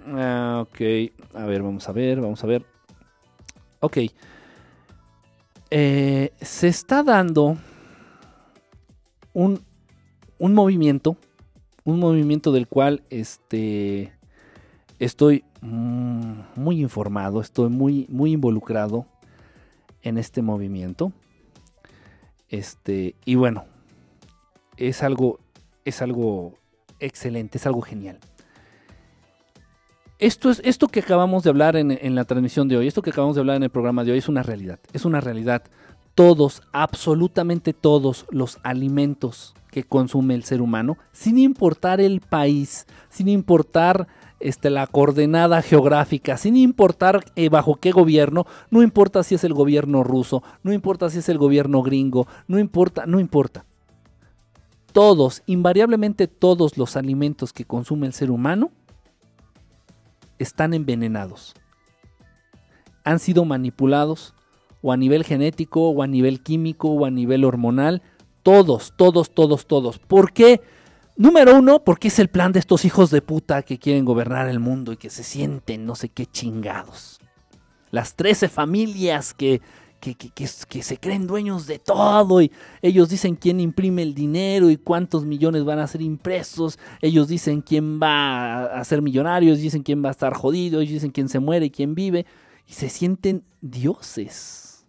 Ah, 0.10 0.60
ok, 0.62 0.82
a 1.34 1.46
ver, 1.46 1.62
vamos 1.62 1.88
a 1.90 1.92
ver, 1.92 2.22
vamos 2.22 2.42
a 2.44 2.48
ver. 2.48 2.66
Ok. 3.82 3.98
Eh, 5.70 6.32
se 6.42 6.68
está 6.68 7.04
dando 7.04 7.58
un, 9.34 9.62
un 10.40 10.54
movimiento, 10.54 11.18
un 11.84 12.00
movimiento 12.00 12.52
del 12.52 12.68
cual 12.68 13.04
este, 13.10 14.14
estoy 15.00 15.44
mm, 15.62 16.40
muy 16.56 16.82
informado, 16.82 17.42
estoy 17.42 17.70
muy, 17.70 18.08
muy 18.10 18.34
involucrado 18.34 19.06
en 20.04 20.18
este 20.18 20.42
movimiento. 20.42 21.12
Este, 22.50 23.16
y 23.26 23.36
bueno, 23.36 23.66
es 24.78 25.04
algo, 25.04 25.40
es 25.84 26.02
algo 26.02 26.54
excelente, 27.00 27.58
es 27.58 27.66
algo 27.66 27.82
genial 27.82 28.20
esto, 30.20 30.50
es, 30.50 30.62
esto 30.64 30.88
que 30.88 31.02
acabamos 31.02 31.44
de 31.44 31.50
hablar 31.50 31.76
en, 31.76 31.92
en, 31.92 32.16
la 32.16 32.26
transmisión 32.26 32.68
de 32.68 32.78
hoy, 32.78 32.88
esto 32.88 33.02
que 33.02 33.12
acabamos 33.12 33.36
de 33.36 33.42
hablar 33.42 33.58
en 33.58 33.64
el 33.64 33.70
programa 33.70 34.04
de 34.04 34.12
hoy 34.12 34.18
es 34.18 34.30
una 34.30 34.44
realidad. 34.44 34.80
Es 34.94 35.06
una 35.06 35.22
realidad. 35.22 35.64
Todos, 36.16 36.62
absolutamente 36.72 37.74
todos 37.74 38.26
los 38.32 38.58
alimentos 38.64 39.54
que 39.72 39.84
consume 39.84 40.34
el 40.34 40.44
ser 40.44 40.62
humano, 40.62 40.98
sin 41.12 41.38
importar 41.38 42.02
el 42.02 42.22
país, 42.22 42.88
sin 43.10 43.28
importar 43.28 44.08
este, 44.40 44.70
la 44.70 44.88
coordenada 44.88 45.62
geográfica, 45.62 46.38
sin 46.38 46.58
importar 46.58 47.24
eh, 47.36 47.50
bajo 47.50 47.76
qué 47.76 47.92
gobierno, 47.92 48.46
no 48.70 48.82
importa 48.82 49.24
si 49.24 49.36
es 49.36 49.44
el 49.44 49.54
gobierno 49.54 50.04
ruso, 50.04 50.44
no 50.64 50.74
importa 50.74 51.10
si 51.10 51.20
es 51.20 51.30
el 51.30 51.38
gobierno 51.38 51.82
gringo, 51.82 52.28
no 52.48 52.60
importa, 52.60 53.06
no 53.06 53.20
importa. 53.20 53.66
Todos, 54.94 55.44
invariablemente 55.46 56.28
todos 56.28 56.78
los 56.78 56.98
alimentos 56.98 57.54
que 57.54 57.66
consume 57.66 58.08
el 58.08 58.14
ser 58.14 58.32
humano, 58.32 58.72
están 60.40 60.74
envenenados. 60.74 61.54
Han 63.04 63.20
sido 63.20 63.46
manipulados 63.46 64.34
o 64.82 64.92
a 64.92 64.98
nivel 64.98 65.24
genético 65.24 65.90
o 65.90 66.04
a 66.04 66.08
nivel 66.08 66.42
químico 66.42 66.90
o 66.90 67.06
a 67.06 67.12
nivel 67.12 67.46
hormonal. 67.46 68.02
Todos, 68.44 68.94
todos, 68.98 69.34
todos, 69.34 69.66
todos. 69.66 70.00
¿Por 70.00 70.32
qué? 70.34 70.62
Número 71.16 71.58
uno, 71.58 71.84
porque 71.84 72.10
es 72.10 72.20
el 72.20 72.28
plan 72.28 72.52
de 72.52 72.60
estos 72.60 72.86
hijos 72.86 73.10
de 73.10 73.22
puta 73.22 73.64
que 73.64 73.80
quieren 73.80 74.06
gobernar 74.06 74.48
el 74.50 74.60
mundo 74.60 74.92
y 74.92 74.98
que 74.98 75.10
se 75.10 75.24
sienten 75.24 75.86
no 75.86 75.96
sé 75.96 76.10
qué 76.10 76.26
chingados. 76.28 77.20
Las 77.90 78.16
13 78.16 78.50
familias 78.50 79.34
que, 79.34 79.62
que, 80.00 80.16
que, 80.16 80.30
que, 80.30 80.84
se 80.84 80.98
creen 80.98 81.28
dueños 81.28 81.68
de 81.68 81.80
todo 81.80 82.42
y 82.42 82.52
ellos 82.82 83.10
dicen 83.10 83.36
quién 83.36 83.60
imprime 83.60 84.02
el 84.04 84.14
dinero 84.14 84.70
y 84.70 84.78
cuántos 84.78 85.26
millones 85.26 85.64
van 85.66 85.80
a 85.80 85.88
ser 85.88 86.02
impresos, 86.02 86.80
ellos 87.02 87.28
dicen 87.28 87.62
quién 87.62 88.00
va 88.02 88.66
a 88.66 88.84
ser 88.84 89.02
millonario, 89.02 89.50
ellos 89.50 89.62
dicen 89.62 89.84
quién 89.84 90.04
va 90.04 90.10
a 90.10 90.12
estar 90.12 90.34
jodido, 90.34 90.82
ellos 90.82 90.94
dicen 90.94 91.12
quién 91.12 91.30
se 91.30 91.40
muere 91.40 91.68
y 91.68 91.72
quién 91.72 91.96
vive. 91.96 92.26
y 92.68 92.74
se 92.74 92.90
sienten 92.90 93.44
dioses. 93.62 94.86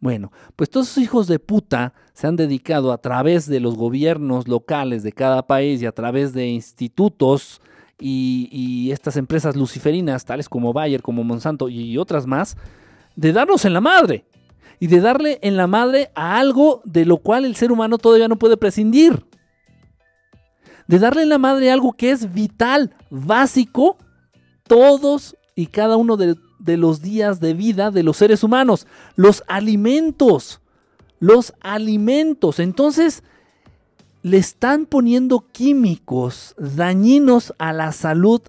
Bueno, 0.00 0.30
pues 0.54 0.70
todos 0.70 0.90
esos 0.90 1.02
hijos 1.02 1.26
de 1.26 1.38
puta 1.38 1.92
se 2.12 2.26
han 2.26 2.36
dedicado 2.36 2.92
a 2.92 2.98
través 2.98 3.46
de 3.46 3.58
los 3.58 3.76
gobiernos 3.76 4.46
locales 4.46 5.02
de 5.02 5.12
cada 5.12 5.46
país 5.46 5.82
y 5.82 5.86
a 5.86 5.92
través 5.92 6.32
de 6.32 6.46
institutos 6.46 7.60
y, 7.98 8.48
y 8.52 8.92
estas 8.92 9.16
empresas 9.16 9.56
luciferinas, 9.56 10.24
tales 10.24 10.48
como 10.48 10.72
Bayer, 10.72 11.02
como 11.02 11.24
Monsanto 11.24 11.68
y 11.68 11.98
otras 11.98 12.26
más, 12.26 12.56
de 13.18 13.32
darnos 13.32 13.64
en 13.64 13.72
la 13.72 13.80
madre 13.80 14.24
y 14.78 14.86
de 14.86 15.00
darle 15.00 15.40
en 15.42 15.56
la 15.56 15.66
madre 15.66 16.12
a 16.14 16.38
algo 16.38 16.82
de 16.84 17.04
lo 17.04 17.16
cual 17.18 17.44
el 17.44 17.56
ser 17.56 17.72
humano 17.72 17.98
todavía 17.98 18.28
no 18.28 18.38
puede 18.38 18.56
prescindir. 18.56 19.26
De 20.86 21.00
darle 21.00 21.22
en 21.22 21.28
la 21.28 21.38
madre 21.38 21.68
a 21.68 21.74
algo 21.74 21.94
que 21.94 22.12
es 22.12 22.32
vital, 22.32 22.94
básico, 23.10 23.96
todos 24.68 25.36
y 25.56 25.66
cada 25.66 25.96
uno 25.96 26.16
de, 26.16 26.36
de 26.60 26.76
los 26.76 27.02
días 27.02 27.40
de 27.40 27.54
vida 27.54 27.90
de 27.90 28.04
los 28.04 28.16
seres 28.16 28.44
humanos. 28.44 28.86
Los 29.16 29.42
alimentos. 29.48 30.60
Los 31.18 31.54
alimentos. 31.60 32.60
Entonces, 32.60 33.24
le 34.22 34.36
están 34.36 34.86
poniendo 34.86 35.44
químicos 35.50 36.54
dañinos 36.56 37.52
a 37.58 37.72
la 37.72 37.90
salud 37.90 38.42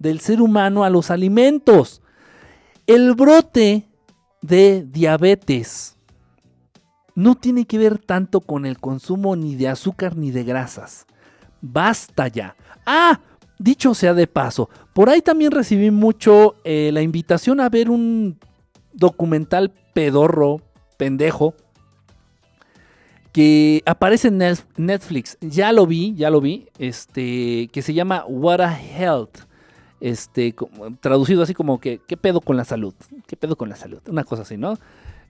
del 0.00 0.18
ser 0.18 0.42
humano 0.42 0.82
a 0.82 0.90
los 0.90 1.12
alimentos. 1.12 2.02
El 2.86 3.14
brote 3.14 3.88
de 4.42 4.82
diabetes 4.82 5.96
no 7.14 7.34
tiene 7.34 7.64
que 7.64 7.78
ver 7.78 7.98
tanto 7.98 8.42
con 8.42 8.66
el 8.66 8.78
consumo 8.78 9.36
ni 9.36 9.54
de 9.54 9.68
azúcar 9.68 10.18
ni 10.18 10.30
de 10.30 10.44
grasas. 10.44 11.06
Basta 11.62 12.28
ya. 12.28 12.56
Ah, 12.84 13.20
dicho 13.58 13.94
sea 13.94 14.12
de 14.12 14.26
paso, 14.26 14.68
por 14.92 15.08
ahí 15.08 15.22
también 15.22 15.50
recibí 15.50 15.90
mucho 15.90 16.56
eh, 16.64 16.90
la 16.92 17.00
invitación 17.00 17.58
a 17.58 17.70
ver 17.70 17.88
un 17.88 18.38
documental 18.92 19.72
pedorro, 19.94 20.60
pendejo, 20.98 21.54
que 23.32 23.82
aparece 23.86 24.28
en 24.28 24.42
Netflix. 24.76 25.38
Ya 25.40 25.72
lo 25.72 25.86
vi, 25.86 26.14
ya 26.16 26.28
lo 26.28 26.42
vi, 26.42 26.68
este, 26.78 27.68
que 27.72 27.80
se 27.80 27.94
llama 27.94 28.26
What 28.28 28.60
a 28.60 28.78
Health 28.78 29.53
este, 30.00 30.54
traducido 31.00 31.42
así 31.42 31.54
como 31.54 31.80
que, 31.80 32.00
¿qué 32.06 32.16
pedo 32.16 32.40
con 32.40 32.56
la 32.56 32.64
salud? 32.64 32.94
¿Qué 33.26 33.36
pedo 33.36 33.56
con 33.56 33.68
la 33.68 33.76
salud? 33.76 34.00
Una 34.08 34.24
cosa 34.24 34.42
así, 34.42 34.56
¿no? 34.56 34.78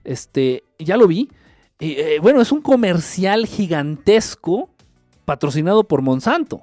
Este, 0.03 0.63
ya 0.79 0.97
lo 0.97 1.07
vi. 1.07 1.29
Eh, 1.79 2.19
bueno, 2.21 2.41
es 2.41 2.51
un 2.51 2.61
comercial 2.61 3.45
gigantesco 3.45 4.69
patrocinado 5.25 5.83
por 5.83 6.01
Monsanto. 6.01 6.61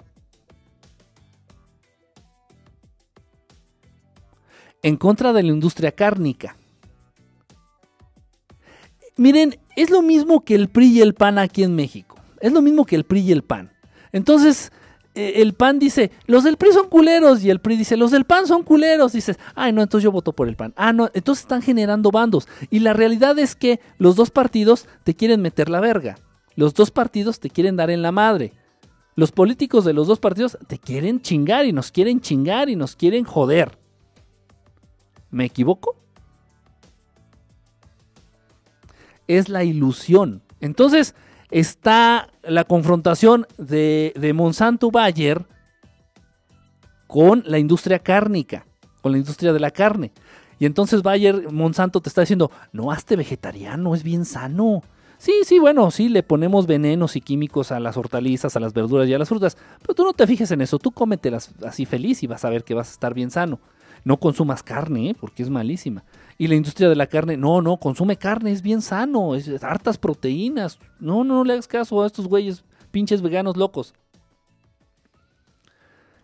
En 4.83 4.97
contra 4.97 5.33
de 5.33 5.43
la 5.43 5.51
industria 5.51 5.93
cárnica. 5.93 6.57
Miren, 9.17 9.59
es 9.77 9.91
lo 9.91 10.03
mismo 10.03 10.45
que 10.45 10.55
el 10.55 10.69
PRI 10.69 10.99
y 10.99 11.01
el 11.03 11.15
PAN 11.15 11.39
aquí 11.39 11.63
en 11.63 11.75
México. 11.75 12.17
Es 12.41 12.53
lo 12.53 12.63
mismo 12.63 12.85
que 12.85 12.97
el 12.97 13.05
PRI 13.05 13.21
y 13.21 13.33
el 13.33 13.43
PAN. 13.43 13.73
Entonces, 14.11 14.73
el 15.15 15.53
PAN 15.53 15.79
dice, 15.79 16.11
los 16.27 16.45
del 16.45 16.57
PRI 16.57 16.73
son 16.73 16.89
culeros, 16.89 17.45
y 17.45 17.51
el 17.51 17.61
PRI 17.61 17.77
dice, 17.77 17.97
los 17.97 18.11
del 18.11 18.25
PAN 18.25 18.47
son 18.47 18.63
culeros. 18.63 19.13
Dices, 19.13 19.39
ay, 19.55 19.73
no, 19.73 19.83
entonces 19.83 20.05
yo 20.05 20.13
voto 20.13 20.33
por 20.33 20.49
el 20.49 20.57
PAN. 20.57 20.73
Ah, 20.77 20.93
no, 20.93 21.11
entonces 21.13 21.43
están 21.43 21.63
generando 21.63 22.11
bandos. 22.11 22.49
Y 22.71 22.79
la 22.81 22.93
realidad 22.93 23.39
es 23.39 23.55
que 23.55 23.81
los 23.99 24.17
dos 24.17 24.31
partidos 24.31 24.87
te 25.05 25.15
quieren 25.15 25.43
meter 25.43 25.69
la 25.69 25.81
verga. 25.81 26.17
Los 26.57 26.75
dos 26.75 26.91
partidos 26.91 27.41
te 27.41 27.51
quieren 27.51 27.77
dar 27.77 27.91
en 27.91 28.03
la 28.03 28.13
madre. 28.13 28.53
Los 29.15 29.33
políticos 29.33 29.85
de 29.85 29.93
los 29.93 30.07
dos 30.07 30.19
partidos 30.19 30.59
te 30.67 30.79
quieren 30.79 31.21
chingar 31.21 31.67
y 31.67 31.73
nos 31.73 31.93
quieren 31.93 32.21
chingar 32.21 32.71
y 32.71 32.77
nos 32.77 32.97
quieren 32.97 33.25
joder. 33.25 33.79
¿Me 35.31 35.45
equivoco? 35.45 35.97
Es 39.27 39.49
la 39.49 39.65
ilusión. 39.65 40.43
Entonces, 40.61 41.15
está 41.53 42.31
la 42.43 42.65
confrontación 42.65 43.47
de, 43.59 44.33
Monsanto 44.35 44.91
Bayer 44.91 45.45
con 47.07 47.45
la 47.47 47.59
industria 47.59 47.99
cárnica, 47.99 48.67
con 49.03 49.13
la 49.13 49.19
industria 49.19 49.53
de 49.53 49.61
la 49.61 49.71
carne. 49.71 50.13
Y 50.59 50.65
entonces 50.67 51.03
Bayer, 51.03 51.53
Monsanto 51.53 52.01
te 52.01 52.09
está 52.09 52.23
diciendo, 52.23 52.51
no, 52.73 52.91
hazte 52.91 53.17
vegetariano, 53.17 53.95
es 53.95 54.03
bien 54.03 54.25
sano. 54.25 54.83
Sí, 55.19 55.33
sí, 55.45 55.59
bueno, 55.59 55.91
sí, 55.91 56.09
le 56.09 56.23
ponemos 56.23 56.67
venenos 56.67 57.15
y 57.15 57.21
químicos 57.21 57.71
a 57.71 57.79
las 57.79 57.97
hortalizas, 57.97 58.57
a 58.57 58.61
las 58.61 58.73
verduras 58.73 59.07
y 59.07 59.15
a 59.15 59.19
las 59.19 59.29
frutas, 59.29 59.57
pero 59.83 59.95
tú 59.95 60.05
no 60.05 60.15
te 60.15 60.27
fijes 60.27 60.51
en 60.51 60.63
eso, 60.63 60.79
tú 60.79 60.91
cómetelas 60.91 61.53
así 61.65 61.85
feliz 61.85 62.23
y 62.23 62.27
vas 62.27 62.45
a 62.45 62.51
ver 62.51 62.65
que 62.65 62.75
vas 62.75 62.89
a 62.89 62.93
estar 62.93 63.15
bien 63.15 63.31
sano. 63.31 63.61
No 64.05 64.17
consumas 64.17 64.65
carne, 64.65 65.11
¿eh? 65.11 65.17
porque 65.19 65.45
es 65.45 65.51
malísima. 65.51 66.03
Y 66.39 66.49
la 66.49 66.55
industria 66.55 66.89
de 66.89 66.97
la 66.97 67.07
carne, 67.07 67.37
no, 67.37 67.63
no, 67.63 67.77
consume 67.77 68.17
carne, 68.17 68.53
es 68.53 68.63
bien 68.63 68.83
sano, 68.83 69.35
es, 69.35 69.49
hartas 69.63 69.99
proteínas. 69.99 70.79
No, 70.99 71.25
no, 71.25 71.35
no 71.35 71.45
le 71.45 71.55
hagas 71.55 71.69
caso 71.69 72.03
a 72.03 72.07
estos 72.07 72.27
güeyes, 72.27 72.65
pinches 72.91 73.23
veganos 73.23 73.57
locos. 73.57 73.95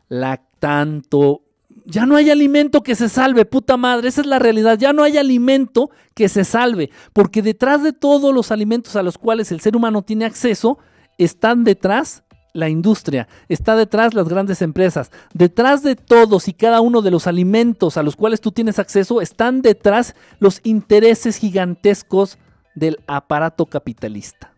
Lactanto. 0.09 1.43
Ya 1.85 2.05
no 2.05 2.16
hay 2.16 2.30
alimento 2.30 2.82
que 2.82 2.94
se 2.94 3.09
salve, 3.09 3.47
puta 3.47 3.76
madre, 3.76 4.09
esa 4.09 4.20
es 4.20 4.26
la 4.26 4.39
realidad. 4.39 4.78
Ya 4.78 4.93
no 4.93 5.02
hay 5.02 5.16
alimento 5.16 5.90
que 6.14 6.28
se 6.28 6.44
salve, 6.44 6.90
porque 7.12 7.40
detrás 7.40 7.82
de 7.82 7.93
todos 7.93 8.35
los 8.35 8.51
alimentos 8.51 8.97
a 8.97 9.02
los 9.02 9.16
cuales 9.16 9.52
el 9.52 9.60
ser 9.60 9.76
humano 9.76 10.02
tiene 10.02 10.24
acceso, 10.26 10.78
están 11.16 11.64
detrás 11.64 12.24
la 12.53 12.69
industria, 12.69 13.29
está 13.49 13.77
detrás 13.77 14.15
las 14.15 14.29
grandes 14.29 14.62
empresas. 14.62 15.11
Detrás 15.33 15.83
de 15.83 15.97
todos 15.97 16.49
y 16.49 16.53
cada 16.53 16.81
uno 16.81 17.03
de 17.03 17.11
los 17.11 17.27
alimentos 17.27 17.97
a 17.97 18.03
los 18.03 18.16
cuales 18.16 18.41
tú 18.41 18.53
tienes 18.53 18.79
acceso 18.79 19.20
están 19.20 19.62
detrás 19.62 20.15
los 20.39 20.61
intereses 20.65 21.37
gigantescos 21.37 22.39
del 22.75 22.99
aparato 23.07 23.66
capitalista. 23.66 24.53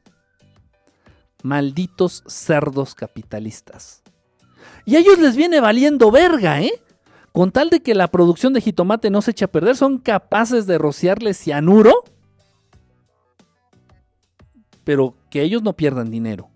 Malditos 1.42 2.22
cerdos 2.26 2.94
capitalistas. 2.94 4.02
Y 4.84 4.96
a 4.96 5.00
ellos 5.00 5.18
les 5.18 5.36
viene 5.36 5.60
valiendo 5.60 6.10
verga, 6.10 6.60
¿eh? 6.60 6.72
Con 7.32 7.52
tal 7.52 7.70
de 7.70 7.80
que 7.80 7.94
la 7.94 8.08
producción 8.08 8.52
de 8.52 8.60
jitomate 8.60 9.08
no 9.08 9.22
se 9.22 9.30
eche 9.30 9.44
a 9.44 9.52
perder, 9.52 9.76
son 9.76 9.98
capaces 9.98 10.66
de 10.66 10.78
rociarle 10.78 11.32
cianuro, 11.32 12.04
pero 14.84 15.14
que 15.30 15.42
ellos 15.42 15.62
no 15.62 15.74
pierdan 15.74 16.10
dinero 16.10 16.49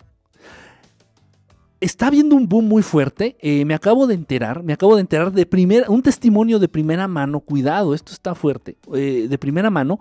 está 1.84 2.06
habiendo 2.06 2.34
un 2.34 2.48
boom 2.48 2.66
muy 2.66 2.82
fuerte. 2.82 3.36
Eh, 3.40 3.64
me 3.64 3.74
acabo 3.74 4.06
de 4.06 4.14
enterar, 4.14 4.62
me 4.62 4.72
acabo 4.72 4.94
de 4.94 5.02
enterar 5.02 5.32
de 5.32 5.46
primera, 5.46 5.88
un 5.90 6.02
testimonio 6.02 6.58
de 6.58 6.68
primera 6.68 7.06
mano, 7.08 7.40
cuidado, 7.40 7.94
esto 7.94 8.12
está 8.12 8.34
fuerte, 8.34 8.76
eh, 8.94 9.26
de 9.28 9.38
primera 9.38 9.70
mano, 9.70 9.98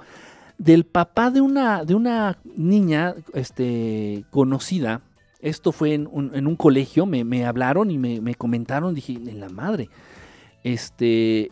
del 0.57 0.85
papá 0.85 1.29
de 1.29 1.41
una, 1.41 1.83
de 1.83 1.95
una 1.95 2.37
niña 2.55 3.15
este, 3.33 4.23
conocida. 4.31 5.01
Esto 5.41 5.73
fue 5.73 5.93
en 5.93 6.07
un, 6.07 6.55
colegio, 6.55 7.05
me, 7.05 7.45
hablaron 7.45 7.91
y 7.91 7.97
me, 7.97 8.35
comentaron, 8.35 8.95
dije, 8.95 9.11
en 9.13 9.41
la 9.41 9.49
madre. 9.49 9.89
Este, 10.63 11.51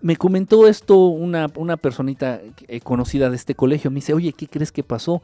me 0.00 0.14
comentó 0.14 0.68
esto 0.68 1.08
una, 1.08 1.48
una 1.56 1.76
personita 1.76 2.40
eh, 2.68 2.80
conocida 2.80 3.30
de 3.30 3.36
este 3.36 3.56
colegio, 3.56 3.90
me 3.90 3.96
dice, 3.96 4.14
oye, 4.14 4.32
¿qué 4.32 4.46
crees 4.46 4.70
que 4.70 4.84
pasó? 4.84 5.22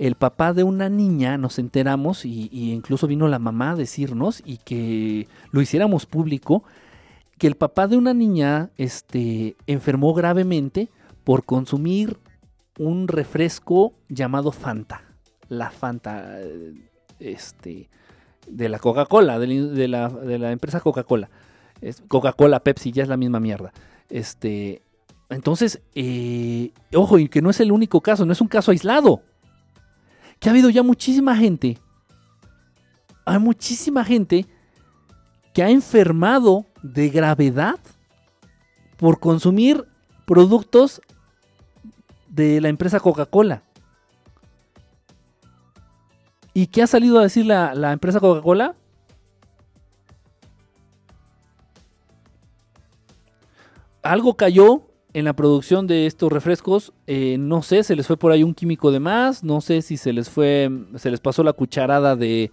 El 0.00 0.14
papá 0.14 0.54
de 0.54 0.64
una 0.64 0.88
niña, 0.88 1.36
nos 1.36 1.58
enteramos, 1.58 2.24
y, 2.24 2.48
incluso 2.72 3.06
vino 3.06 3.28
la 3.28 3.38
mamá 3.38 3.72
a 3.72 3.76
decirnos 3.76 4.42
y 4.46 4.56
que 4.56 5.28
lo 5.52 5.60
hiciéramos 5.60 6.06
público, 6.06 6.64
que 7.36 7.46
el 7.46 7.54
papá 7.54 7.86
de 7.86 7.98
una 7.98 8.14
niña 8.14 8.70
este, 8.78 9.56
enfermó 9.66 10.14
gravemente 10.14 10.88
por 11.22 11.44
consumir 11.44 12.18
un 12.78 13.08
refresco 13.08 13.92
llamado 14.08 14.52
Fanta. 14.52 15.02
La 15.50 15.70
Fanta 15.70 16.38
este, 17.18 17.90
de 18.48 18.68
la 18.70 18.78
Coca-Cola, 18.78 19.38
de, 19.38 19.86
la, 19.86 20.50
empresa 20.50 20.80
Coca-Cola. 20.80 21.28
Coca-Cola, 22.08 22.60
Pepsi, 22.60 22.90
ya 22.90 23.02
es 23.02 23.08
la 23.10 23.18
misma 23.18 23.38
mierda. 23.38 23.74
Este, 24.08 24.80
entonces, 25.28 25.82
eh, 25.94 26.72
ojo, 26.94 27.18
y 27.18 27.28
que 27.28 27.42
no 27.42 27.50
es 27.50 27.60
el 27.60 27.70
único 27.70 28.00
caso, 28.00 28.24
no 28.24 28.32
es 28.32 28.40
un 28.40 28.48
caso 28.48 28.70
aislado 28.70 29.24
que 30.40 30.48
ha 30.48 30.52
habido 30.52 30.70
ya 30.70 30.82
muchísima 30.82 31.36
gente, 31.36 31.78
hay 33.26 33.38
muchísima 33.38 34.04
gente 34.04 34.46
que 35.52 35.62
ha 35.62 35.70
enfermado 35.70 36.66
de 36.82 37.10
gravedad 37.10 37.78
por 38.96 39.20
consumir 39.20 39.86
productos 40.24 41.02
de 42.28 42.60
la 42.60 42.68
empresa 42.68 43.00
Coca-Cola. 43.00 43.62
¿Y 46.54 46.68
qué 46.68 46.82
ha 46.82 46.86
salido 46.86 47.18
a 47.18 47.22
decir 47.22 47.46
la, 47.46 47.74
la 47.74 47.92
empresa 47.92 48.18
Coca-Cola? 48.18 48.74
Algo 54.02 54.34
cayó 54.34 54.89
en 55.12 55.24
la 55.24 55.32
producción 55.32 55.86
de 55.86 56.06
estos 56.06 56.30
refrescos, 56.30 56.92
eh, 57.06 57.36
no 57.38 57.62
sé, 57.62 57.82
se 57.82 57.96
les 57.96 58.06
fue 58.06 58.16
por 58.16 58.32
ahí 58.32 58.42
un 58.42 58.54
químico 58.54 58.92
de 58.92 59.00
más, 59.00 59.42
no 59.42 59.60
sé 59.60 59.82
si 59.82 59.96
se 59.96 60.12
les 60.12 60.30
fue, 60.30 60.70
se 60.96 61.10
les 61.10 61.20
pasó 61.20 61.42
la 61.42 61.52
cucharada 61.52 62.14
de, 62.16 62.52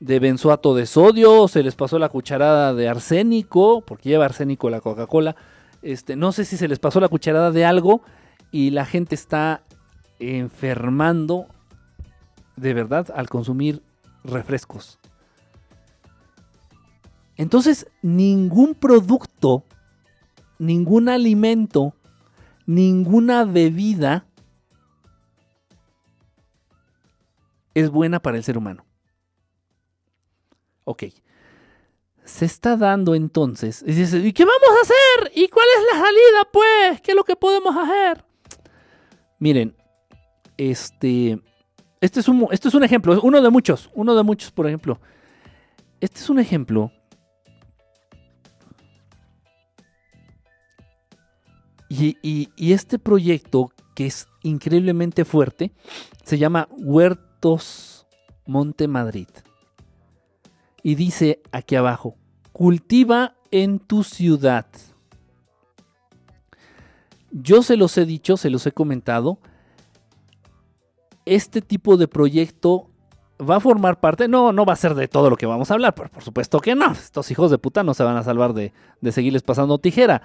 de 0.00 0.18
benzoato 0.20 0.74
de 0.74 0.86
sodio, 0.86 1.48
se 1.48 1.62
les 1.62 1.74
pasó 1.74 1.98
la 1.98 2.08
cucharada 2.08 2.74
de 2.74 2.88
arsénico, 2.88 3.80
porque 3.80 4.10
lleva 4.10 4.24
arsénico 4.24 4.70
la 4.70 4.80
Coca-Cola. 4.80 5.34
Este, 5.82 6.16
no 6.16 6.32
sé 6.32 6.44
si 6.44 6.56
se 6.56 6.68
les 6.68 6.78
pasó 6.78 7.00
la 7.00 7.08
cucharada 7.08 7.50
de 7.50 7.64
algo 7.64 8.02
y 8.50 8.70
la 8.70 8.86
gente 8.86 9.14
está 9.14 9.62
enfermando 10.18 11.46
de 12.56 12.72
verdad 12.72 13.08
al 13.14 13.28
consumir 13.28 13.82
refrescos. 14.22 14.98
Entonces, 17.36 17.88
ningún 18.00 18.74
producto, 18.74 19.64
ningún 20.58 21.08
alimento, 21.08 21.94
ninguna 22.66 23.44
bebida 23.44 24.26
es 27.74 27.90
buena 27.90 28.20
para 28.20 28.36
el 28.36 28.44
ser 28.44 28.56
humano. 28.56 28.84
Ok. 30.84 31.04
Se 32.24 32.44
está 32.44 32.76
dando 32.76 33.14
entonces. 33.14 33.84
Y 33.86 33.92
dice, 33.92 34.18
¿y 34.18 34.32
qué 34.32 34.44
vamos 34.44 34.78
a 34.78 34.82
hacer? 34.82 35.32
¿Y 35.34 35.48
cuál 35.48 35.66
es 35.76 35.84
la 35.92 36.04
salida, 36.04 36.48
pues? 36.52 37.00
¿Qué 37.02 37.10
es 37.10 37.16
lo 37.16 37.24
que 37.24 37.36
podemos 37.36 37.76
hacer? 37.76 38.24
Miren, 39.38 39.76
este. 40.56 41.40
Este 42.00 42.20
es, 42.20 42.28
un, 42.28 42.48
este 42.50 42.68
es 42.68 42.74
un 42.74 42.84
ejemplo, 42.84 43.18
uno 43.22 43.40
de 43.40 43.48
muchos, 43.48 43.90
uno 43.94 44.14
de 44.14 44.22
muchos, 44.22 44.50
por 44.50 44.66
ejemplo. 44.66 45.00
Este 46.00 46.20
es 46.20 46.28
un 46.28 46.38
ejemplo. 46.38 46.92
Y, 52.00 52.50
este 52.72 52.98
proyecto, 52.98 53.70
que 53.94 54.06
es 54.06 54.26
increíblemente 54.42 55.24
fuerte, 55.24 55.72
se 56.24 56.38
llama 56.38 56.68
Huertos 56.70 58.06
Monte 58.46 58.88
Madrid. 58.88 59.28
Y 60.82 60.96
dice 60.96 61.40
aquí 61.52 61.76
abajo, 61.76 62.16
cultiva 62.52 63.36
en 63.50 63.78
tu 63.78 64.02
ciudad. 64.02 64.66
Yo 67.30 67.62
se 67.62 67.76
los 67.76 67.96
he 67.96 68.04
dicho, 68.04 68.36
se 68.36 68.50
los 68.50 68.66
he 68.66 68.72
comentado. 68.72 69.38
Este 71.24 71.62
tipo 71.62 71.96
de 71.96 72.06
proyecto 72.06 72.90
va 73.40 73.56
a 73.56 73.60
formar 73.60 73.98
parte, 73.98 74.28
no, 74.28 74.52
no 74.52 74.64
va 74.64 74.74
a 74.74 74.76
ser 74.76 74.94
de 74.94 75.08
todo 75.08 75.30
lo 75.30 75.36
que 75.36 75.46
vamos 75.46 75.70
a 75.70 75.74
hablar, 75.74 75.94
pero 75.94 76.10
por 76.10 76.22
supuesto 76.22 76.60
que 76.60 76.74
no. 76.74 76.92
Estos 76.92 77.30
hijos 77.30 77.50
de 77.50 77.58
puta 77.58 77.82
no 77.82 77.94
se 77.94 78.04
van 78.04 78.16
a 78.16 78.22
salvar 78.22 78.52
de, 78.52 78.72
de 79.00 79.12
seguirles 79.12 79.42
pasando 79.42 79.78
tijera. 79.78 80.22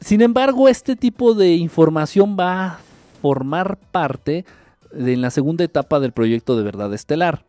Sin 0.00 0.20
embargo, 0.20 0.68
este 0.68 0.96
tipo 0.96 1.34
de 1.34 1.54
información 1.54 2.36
va 2.38 2.66
a 2.66 2.78
formar 3.22 3.78
parte 3.90 4.44
de 4.92 5.16
la 5.16 5.30
segunda 5.30 5.64
etapa 5.64 6.00
del 6.00 6.12
proyecto 6.12 6.56
de 6.56 6.62
verdad 6.62 6.92
estelar. 6.92 7.44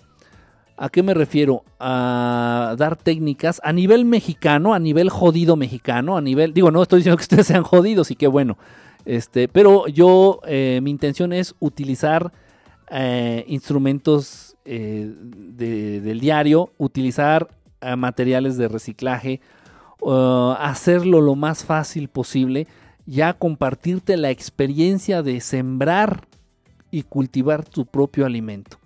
¿A 0.78 0.90
qué 0.90 1.04
me 1.04 1.14
refiero? 1.14 1.64
A 1.80 2.76
dar 2.78 2.98
técnicas 2.98 3.62
a 3.64 3.72
nivel 3.72 4.04
mexicano, 4.04 4.74
a 4.74 4.80
nivel 4.80 5.10
jodido 5.10 5.56
mexicano, 5.56 6.18
a 6.18 6.22
nivel, 6.22 6.54
digo, 6.54 6.72
no 6.72 6.82
estoy 6.82 7.00
diciendo 7.00 7.18
que 7.18 7.24
ustedes 7.30 7.48
sean 7.48 7.64
jodidos 7.64 8.12
y 8.12 8.16
qué 8.16 8.28
bueno, 8.28 8.58
este, 9.06 9.48
pero 9.48 9.88
yo, 9.88 10.42
eh, 10.48 10.80
mi 10.82 10.90
intención 10.90 11.32
es 11.32 11.56
utilizar 11.60 12.34
eh, 12.90 13.46
instrumentos 13.48 14.58
eh, 14.66 15.14
del 15.16 16.20
diario, 16.20 16.72
utilizar 16.78 17.48
materiales 17.98 18.58
de 18.58 18.68
reciclaje, 18.68 19.42
uh, 20.02 20.56
hacerlo 20.60 21.22
lo 21.22 21.36
más 21.36 21.64
fácil 21.64 22.08
posible, 22.10 22.68
ya 23.06 23.34
compartirte 23.34 24.18
la 24.18 24.30
experiencia 24.30 25.22
de 25.22 25.40
sembrar 25.42 26.28
y 26.92 27.04
cultivar 27.04 27.64
tu 27.64 27.86
propio 27.86 28.26
alimento. 28.26 28.78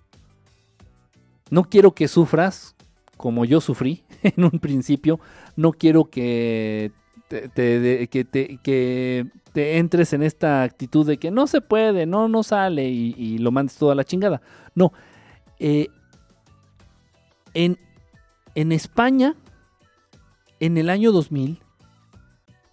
No 1.50 1.64
quiero 1.64 1.92
que 1.92 2.08
sufras 2.08 2.76
como 3.20 3.44
yo 3.44 3.60
sufrí 3.60 4.04
en 4.24 4.46
un 4.46 4.60
principio. 4.60 5.20
No 5.56 5.74
quiero 5.74 6.06
que 6.06 6.92
te, 7.28 8.08
que, 8.08 9.28
te, 9.54 9.78
entres 9.78 10.14
en 10.14 10.24
esta 10.24 10.64
actitud 10.64 11.06
de 11.06 11.18
que 11.18 11.30
no 11.30 11.46
se 11.46 11.60
puede, 11.62 12.06
no, 12.06 12.30
no 12.30 12.44
sale 12.44 12.88
y, 12.90 13.38
lo 13.40 13.52
mandes 13.52 13.76
toda 13.76 13.94
la 13.94 14.06
chingada. 14.06 14.42
No. 14.74 14.94
Eh, 15.60 15.90
en, 17.54 17.78
en 18.56 18.72
España, 18.72 19.36
en 20.60 20.78
el 20.78 20.90
año 20.90 21.12
2000, 21.12 21.60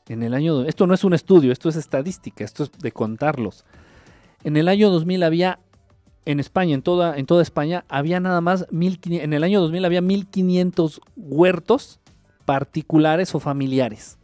en 0.08 0.22
el 0.22 0.34
año, 0.34 0.62
esto 0.64 0.86
no 0.86 0.94
es 0.94 1.04
un 1.04 1.14
estudio, 1.14 1.52
esto 1.52 1.68
es 1.68 1.76
estadística, 1.76 2.44
esto 2.44 2.64
es 2.64 2.72
de 2.72 2.92
contarlos. 2.92 3.64
En 4.44 4.56
el 4.56 4.68
año 4.68 4.90
2000 4.90 5.22
había 5.22 5.58
en 6.24 6.40
España, 6.40 6.74
en 6.74 6.82
toda, 6.82 7.16
en 7.16 7.26
toda 7.26 7.42
España, 7.42 7.84
había 7.88 8.20
nada 8.20 8.40
más, 8.40 8.66
1500, 8.70 9.24
en 9.24 9.32
el 9.32 9.44
año 9.44 9.60
2000 9.60 9.84
había 9.84 10.00
1500 10.00 11.00
huertos 11.16 12.00
particulares 12.44 13.34
o 13.34 13.40
familiares. 13.40 14.18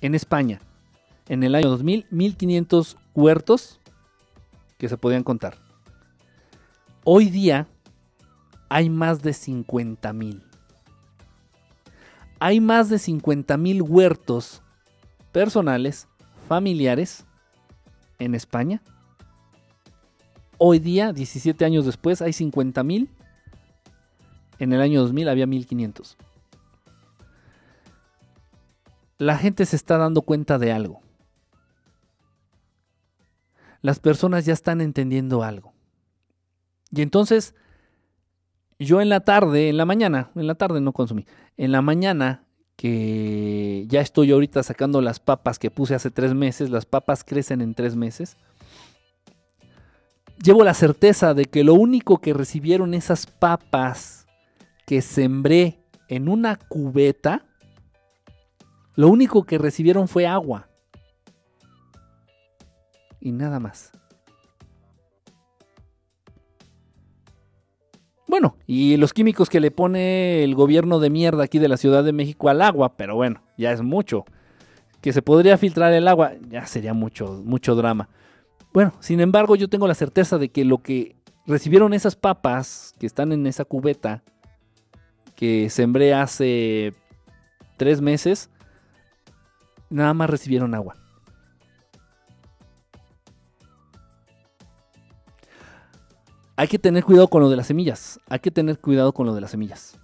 En 0.00 0.14
España, 0.14 0.60
en 1.28 1.44
el 1.44 1.54
año 1.54 1.68
2000, 1.70 2.06
1500 2.10 2.96
huertos 3.14 3.80
que 4.76 4.88
se 4.88 4.96
podían 4.96 5.22
contar. 5.22 5.56
Hoy 7.04 7.30
día 7.30 7.68
hay 8.68 8.90
más 8.90 9.22
de 9.22 9.32
50 9.32 10.12
mil. 10.12 10.42
Hay 12.38 12.60
más 12.60 12.88
de 12.88 12.98
50 12.98 13.56
mil 13.56 13.82
huertos 13.82 14.62
personales, 15.32 16.08
familiares, 16.48 17.24
en 18.18 18.34
España 18.34 18.82
Hoy 20.58 20.78
día, 20.78 21.12
17 21.12 21.64
años 21.66 21.84
después, 21.84 22.22
hay 22.22 22.32
50 22.32 22.82
mil. 22.82 23.10
En 24.58 24.72
el 24.72 24.80
año 24.80 25.02
2000 25.02 25.28
había 25.28 25.46
1500. 25.46 26.16
La 29.18 29.36
gente 29.36 29.66
se 29.66 29.76
está 29.76 29.98
dando 29.98 30.22
cuenta 30.22 30.58
de 30.58 30.72
algo. 30.72 31.00
Las 33.82 33.98
personas 33.98 34.46
ya 34.46 34.54
están 34.54 34.80
entendiendo 34.80 35.42
algo. 35.42 35.74
Y 36.90 37.02
entonces, 37.02 37.54
yo 38.78 39.00
en 39.00 39.08
la 39.08 39.20
tarde, 39.20 39.68
en 39.68 39.76
la 39.76 39.84
mañana, 39.84 40.30
en 40.34 40.46
la 40.46 40.54
tarde 40.54 40.80
no 40.80 40.92
consumí, 40.92 41.26
en 41.56 41.72
la 41.72 41.82
mañana 41.82 42.44
que 42.76 43.84
ya 43.88 44.00
estoy 44.00 44.32
ahorita 44.32 44.62
sacando 44.62 45.00
las 45.00 45.18
papas 45.18 45.58
que 45.58 45.70
puse 45.70 45.94
hace 45.94 46.10
tres 46.10 46.34
meses, 46.34 46.68
las 46.70 46.84
papas 46.84 47.24
crecen 47.24 47.60
en 47.60 47.74
tres 47.74 47.96
meses 47.96 48.36
llevo 50.42 50.64
la 50.64 50.74
certeza 50.74 51.34
de 51.34 51.46
que 51.46 51.64
lo 51.64 51.74
único 51.74 52.18
que 52.18 52.34
recibieron 52.34 52.94
esas 52.94 53.26
papas 53.26 54.26
que 54.86 55.02
sembré 55.02 55.80
en 56.08 56.28
una 56.28 56.56
cubeta, 56.56 57.44
lo 58.94 59.08
único 59.08 59.44
que 59.44 59.58
recibieron 59.58 60.08
fue 60.08 60.26
agua. 60.26 60.68
Y 63.20 63.32
nada 63.32 63.58
más. 63.58 63.90
Bueno, 68.28 68.56
y 68.66 68.96
los 68.96 69.12
químicos 69.12 69.48
que 69.48 69.60
le 69.60 69.70
pone 69.70 70.42
el 70.42 70.54
gobierno 70.54 70.98
de 70.98 71.10
mierda 71.10 71.44
aquí 71.44 71.58
de 71.58 71.68
la 71.68 71.76
Ciudad 71.76 72.02
de 72.02 72.12
México 72.12 72.48
al 72.48 72.60
agua, 72.60 72.96
pero 72.96 73.14
bueno, 73.14 73.42
ya 73.56 73.72
es 73.72 73.82
mucho. 73.82 74.24
Que 75.00 75.12
se 75.12 75.22
podría 75.22 75.56
filtrar 75.58 75.92
el 75.92 76.08
agua, 76.08 76.32
ya 76.48 76.66
sería 76.66 76.92
mucho, 76.92 77.40
mucho 77.44 77.76
drama. 77.76 78.08
Bueno, 78.72 78.92
sin 78.98 79.20
embargo, 79.20 79.54
yo 79.54 79.68
tengo 79.68 79.86
la 79.86 79.94
certeza 79.94 80.38
de 80.38 80.48
que 80.48 80.64
lo 80.64 80.78
que 80.78 81.14
recibieron 81.46 81.94
esas 81.94 82.16
papas 82.16 82.94
que 82.98 83.06
están 83.06 83.30
en 83.32 83.46
esa 83.46 83.64
cubeta 83.64 84.22
que 85.36 85.70
sembré 85.70 86.12
hace 86.12 86.94
tres 87.76 88.00
meses, 88.00 88.50
nada 89.90 90.14
más 90.14 90.28
recibieron 90.28 90.74
agua. 90.74 90.96
Hay 96.56 96.68
que 96.68 96.78
tener 96.78 97.04
cuidado 97.04 97.28
con 97.28 97.42
lo 97.42 97.50
de 97.50 97.56
las 97.56 97.66
semillas. 97.66 98.18
Hay 98.28 98.38
que 98.38 98.50
tener 98.50 98.78
cuidado 98.78 99.12
con 99.12 99.26
lo 99.26 99.34
de 99.34 99.42
las 99.42 99.50
semillas. 99.50 99.98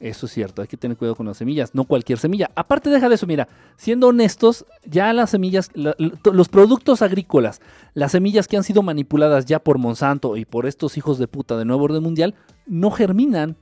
Eso 0.00 0.26
es 0.26 0.32
cierto, 0.32 0.62
hay 0.62 0.68
que 0.68 0.76
tener 0.76 0.96
cuidado 0.96 1.16
con 1.16 1.26
las 1.26 1.38
semillas, 1.38 1.74
no 1.74 1.84
cualquier 1.84 2.20
semilla. 2.20 2.50
Aparte, 2.54 2.88
deja 2.88 3.08
de 3.08 3.16
eso, 3.16 3.26
mira, 3.26 3.48
siendo 3.76 4.08
honestos, 4.08 4.64
ya 4.84 5.12
las 5.12 5.30
semillas, 5.30 5.70
los 5.74 6.48
productos 6.48 7.02
agrícolas, 7.02 7.60
las 7.94 8.12
semillas 8.12 8.46
que 8.46 8.56
han 8.56 8.62
sido 8.62 8.82
manipuladas 8.82 9.44
ya 9.44 9.58
por 9.58 9.78
Monsanto 9.78 10.36
y 10.36 10.44
por 10.44 10.66
estos 10.66 10.96
hijos 10.96 11.18
de 11.18 11.26
puta 11.26 11.56
de 11.56 11.64
Nuevo 11.64 11.82
Orden 11.82 12.04
Mundial, 12.04 12.36
no 12.64 12.92
germinan, 12.92 13.56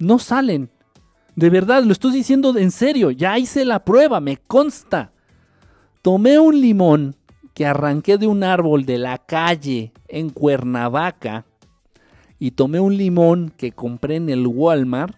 no 0.00 0.18
salen. 0.18 0.68
De 1.36 1.48
verdad, 1.48 1.84
lo 1.84 1.92
estoy 1.92 2.10
diciendo 2.10 2.56
en 2.58 2.72
serio, 2.72 3.12
ya 3.12 3.38
hice 3.38 3.64
la 3.64 3.84
prueba, 3.84 4.18
me 4.18 4.36
consta. 4.36 5.12
Tomé 6.02 6.40
un 6.40 6.60
limón 6.60 7.14
que 7.58 7.66
arranqué 7.66 8.18
de 8.18 8.28
un 8.28 8.44
árbol 8.44 8.86
de 8.86 8.98
la 8.98 9.18
calle 9.18 9.92
en 10.06 10.30
Cuernavaca 10.30 11.44
y 12.38 12.52
tomé 12.52 12.78
un 12.78 12.96
limón 12.96 13.52
que 13.56 13.72
compré 13.72 14.14
en 14.14 14.28
el 14.28 14.46
Walmart 14.46 15.16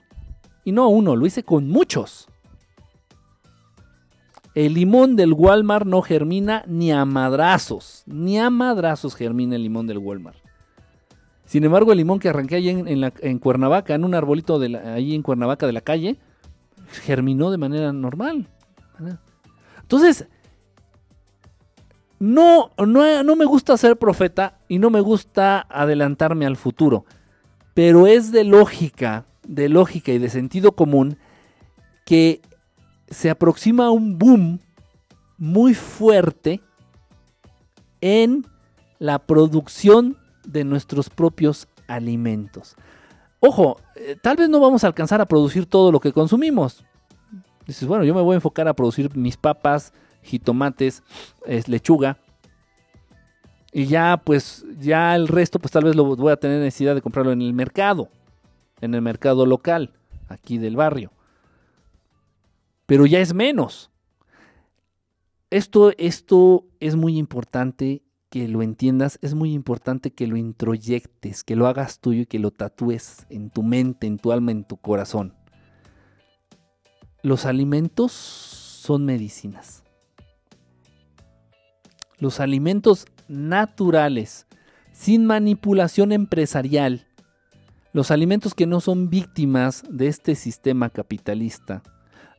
y 0.65 0.73
no 0.73 0.89
uno, 0.89 1.17
lo 1.17 1.27
hice 1.27 1.43
con 1.43 1.69
muchos. 1.69 2.29
El 4.55 4.73
limón 4.73 5.17
del 5.17 5.35
Walmart 5.35 5.85
no 5.85 6.01
germina 6.01 6.65
ni 6.67 6.91
a 6.91 7.05
madrazos. 7.05 8.05
Ni 8.07 8.39
a 8.39 8.49
madrazos 8.49 9.15
germina 9.15 9.57
el 9.57 9.62
limón 9.62 9.87
del 9.87 9.99
Walmart. 9.99 10.39
Sin 11.45 11.62
embargo, 11.65 11.93
el 11.93 11.99
limón 11.99 12.21
que 12.21 12.31
arranqué 12.31 12.55
ahí 12.55 12.71
en, 12.71 13.39
Cuernavaca, 13.39 13.95
en 13.95 14.03
un 14.03 14.15
arbolito 14.15 14.59
de 14.59 14.79
ahí 14.79 15.15
en 15.15 15.21
Cuernavaca 15.21 15.67
de 15.67 15.75
la 15.75 15.83
calle, 15.83 16.17
germinó 17.03 17.51
de 17.51 17.59
manera 17.59 17.93
normal. 17.93 18.49
Entonces, 19.83 20.27
No, 22.21 22.71
no, 22.77 23.23
no 23.25 23.35
me 23.35 23.47
gusta 23.47 23.77
ser 23.79 23.97
profeta 23.97 24.59
y 24.69 24.79
no 24.79 24.91
me 24.91 25.01
gusta 25.01 25.67
adelantarme 25.71 26.45
al 26.45 26.57
futuro, 26.57 27.07
pero 27.73 28.07
es 28.07 28.31
de 28.31 28.45
lógica, 28.45 29.25
de 29.49 29.71
lógica 29.71 30.13
y 30.13 30.19
de 30.19 30.29
sentido 30.29 30.73
común 30.73 31.17
que 32.05 32.43
se 33.09 33.31
aproxima 33.31 33.91
un 33.91 34.19
boom 34.19 34.61
muy 35.39 35.73
fuerte 35.73 36.61
en 38.03 38.47
la 38.99 39.19
producción 39.19 40.19
de 40.45 40.65
nuestros 40.65 41.09
propios 41.09 41.69
alimentos. 41.89 42.77
Ojo, 43.41 43.79
eh, 43.97 44.17
tal 44.21 44.37
vez 44.37 44.51
no 44.51 44.61
vamos 44.61 44.85
a 44.85 44.89
alcanzar 44.89 45.23
a 45.23 45.27
producir 45.27 45.65
todo 45.65 45.91
lo 45.91 46.01
que 46.01 46.13
consumimos. 46.13 46.85
Dices, 47.67 47.89
bueno, 47.89 48.05
yo 48.05 48.15
me 48.15 48.21
voy 48.21 48.35
a 48.35 48.37
enfocar 48.37 48.69
a 48.69 48.75
producir 48.75 49.17
mis 49.17 49.39
papas, 49.39 49.95
jitomates, 50.23 51.03
es 51.47 51.69
lechuga. 51.69 52.19
Y 53.73 53.87
ya, 53.87 54.21
pues, 54.25 54.65
ya 54.79 55.15
el 55.15 55.29
resto, 55.29 55.59
pues 55.59 55.71
tal 55.73 55.85
vez 55.85 55.95
lo 55.95 56.17
voy 56.17 56.33
a 56.33 56.37
tener 56.37 56.61
necesidad 56.61 56.95
de 56.95 57.03
comprarlo 57.03 57.33
en 57.33 57.43
el 57.43 57.53
mercado, 57.53 58.09
en 58.81 58.95
el 58.95 59.03
mercado 59.03 59.47
local, 59.47 59.95
aquí 60.29 60.59
del 60.59 60.77
barrio. 60.77 61.13
Pero 62.87 63.07
ya 63.07 63.21
es 63.21 63.33
menos. 63.33 63.91
Esto, 65.51 65.93
esto 65.99 66.65
es 66.81 66.97
muy 66.97 67.17
importante 67.17 68.03
que 68.31 68.47
lo 68.47 68.63
entiendas, 68.63 69.19
es 69.23 69.35
muy 69.35 69.53
importante 69.53 70.13
que 70.13 70.29
lo 70.29 70.37
introyectes, 70.37 71.43
que 71.43 71.57
lo 71.57 71.67
hagas 71.67 71.99
tuyo 71.99 72.23
y 72.23 72.27
que 72.27 72.39
lo 72.39 72.53
tatúes 72.53 73.27
en 73.29 73.51
tu 73.51 73.65
mente, 73.65 74.07
en 74.07 74.19
tu 74.19 74.31
alma, 74.31 74.53
en 74.53 74.65
tu 74.65 74.77
corazón. 74.77 75.35
Los 77.23 77.45
alimentos 77.45 78.13
son 78.13 79.05
medicinas. 79.05 79.80
Los 82.21 82.39
alimentos 82.39 83.07
naturales, 83.29 84.47
sin 84.93 85.25
manipulación 85.25 86.13
empresarial, 86.13 87.07
los 87.93 88.11
alimentos 88.11 88.55
que 88.55 88.67
no 88.67 88.81
son 88.81 89.11
víctimas 89.11 89.83
de 89.91 90.07
este 90.07 90.35
sistema 90.35 90.91
capitalista, 90.91 91.83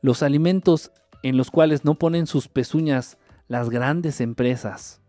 los 0.02 0.24
alimentos 0.24 0.91
en 1.24 1.36
los 1.36 1.52
cuales 1.52 1.84
no 1.84 1.95
ponen 1.95 2.28
sus 2.28 2.48
pezuñas 2.48 3.18
las 3.48 3.70
grandes 3.70 4.22
empresas, 4.22 5.02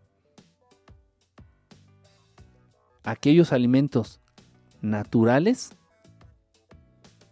aquellos 3.03 3.53
alimentos 3.53 4.19
naturales 4.81 5.71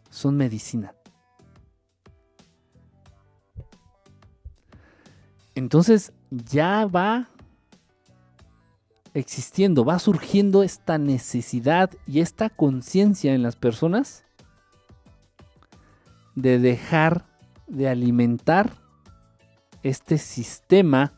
son 0.10 0.38
medicina. 0.38 0.94
Entonces 5.56 6.14
ya 6.30 6.86
va 6.86 7.30
existiendo, 9.14 9.84
va 9.84 10.00
surgiendo 10.00 10.64
esta 10.64 10.98
necesidad 10.98 11.90
y 12.08 12.22
esta 12.22 12.50
conciencia 12.50 13.34
en 13.34 13.44
las 13.44 13.56
personas 13.56 14.24
de 16.36 16.60
dejar 16.60 17.26
de 17.68 17.90
alimentar 17.90 18.72
este 19.84 20.18
sistema, 20.18 21.14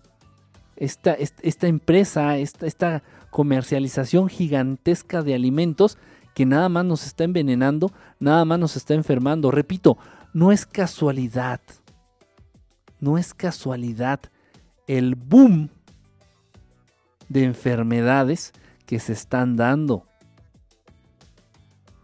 esta, 0.76 1.14
esta 1.14 1.68
empresa, 1.68 2.38
esta, 2.38 2.66
esta 2.66 3.04
comercialización 3.30 4.30
gigantesca 4.30 5.22
de 5.22 5.36
alimentos 5.36 5.98
que 6.34 6.46
nada 6.46 6.70
más 6.70 6.86
nos 6.86 7.06
está 7.06 7.24
envenenando, 7.24 7.92
nada 8.20 8.46
más 8.46 8.60
nos 8.60 8.76
está 8.76 8.94
enfermando. 8.96 9.52
Repito, 9.52 9.98
no 10.34 10.52
es 10.52 10.66
casualidad, 10.66 11.62
no 13.04 13.18
es 13.18 13.34
casualidad 13.34 14.22
el 14.88 15.16
boom 15.16 15.70
de 17.28 17.44
enfermedades 17.44 18.54
que 18.86 18.98
se 19.00 19.12
están 19.12 19.58
dando. 19.58 20.06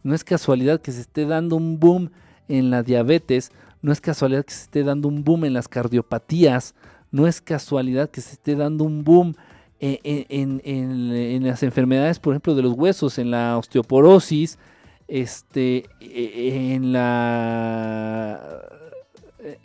No 0.03 0.13
es 0.13 0.25
casualidad 0.25 0.81
que 0.81 0.91
se 0.91 0.99
esté 0.99 1.25
dando 1.25 1.55
un 1.55 1.79
boom 1.79 2.11
en 2.49 2.69
la 2.69 2.83
diabetes, 2.83 3.53
no 3.81 3.93
es 3.93 4.01
casualidad 4.01 4.43
que 4.43 4.53
se 4.53 4.63
esté 4.63 4.83
dando 4.83 5.07
un 5.07 5.23
boom 5.23 5.45
en 5.45 5.53
las 5.53 5.69
cardiopatías, 5.69 6.75
no 7.11 7.27
es 7.27 7.39
casualidad 7.39 8.09
que 8.09 8.19
se 8.19 8.33
esté 8.33 8.57
dando 8.57 8.83
un 8.83 9.05
boom 9.05 9.35
en, 9.79 11.43
las 11.43 11.63
enfermedades, 11.63 12.19
por 12.19 12.33
ejemplo, 12.33 12.55
de 12.55 12.63
los 12.63 12.73
huesos, 12.73 13.19
en 13.19 13.31
la 13.31 13.57
osteoporosis, 13.57 14.59
este, 15.07 15.85
e, 16.01 16.73
en 16.75 16.91
la, 16.91 18.78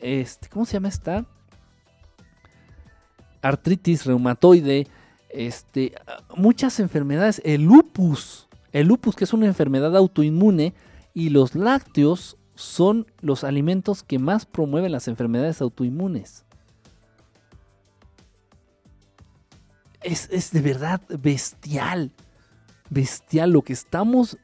este, 0.00 0.48
¿cómo 0.48 0.64
se 0.64 0.74
llama 0.74 0.88
esta? 0.88 1.26
Artritis 3.42 4.06
reumatoide, 4.06 4.86
este, 5.28 5.94
muchas 6.36 6.80
enfermedades, 6.80 7.42
el 7.44 7.62
lupus, 7.62 8.48
el 8.72 8.88
lupus 8.88 9.16
que 9.16 9.24
es 9.24 9.32
una 9.32 9.46
enfermedad 9.46 9.96
autoinmune 9.96 10.74
y 11.12 11.30
los 11.30 11.54
lácteos 11.54 12.36
son 12.54 13.06
los 13.20 13.44
alimentos 13.44 14.02
que 14.02 14.18
más 14.18 14.46
promueven 14.46 14.92
las 14.92 15.08
enfermedades 15.08 15.60
autoinmunes. 15.60 16.44
es, 20.04 20.50
de 20.52 20.60
verdad 20.60 21.00
bestial. 21.08 22.12
Bestial 22.90 23.50
lo 23.50 23.62
que 23.62 23.72
estamos 23.72 24.38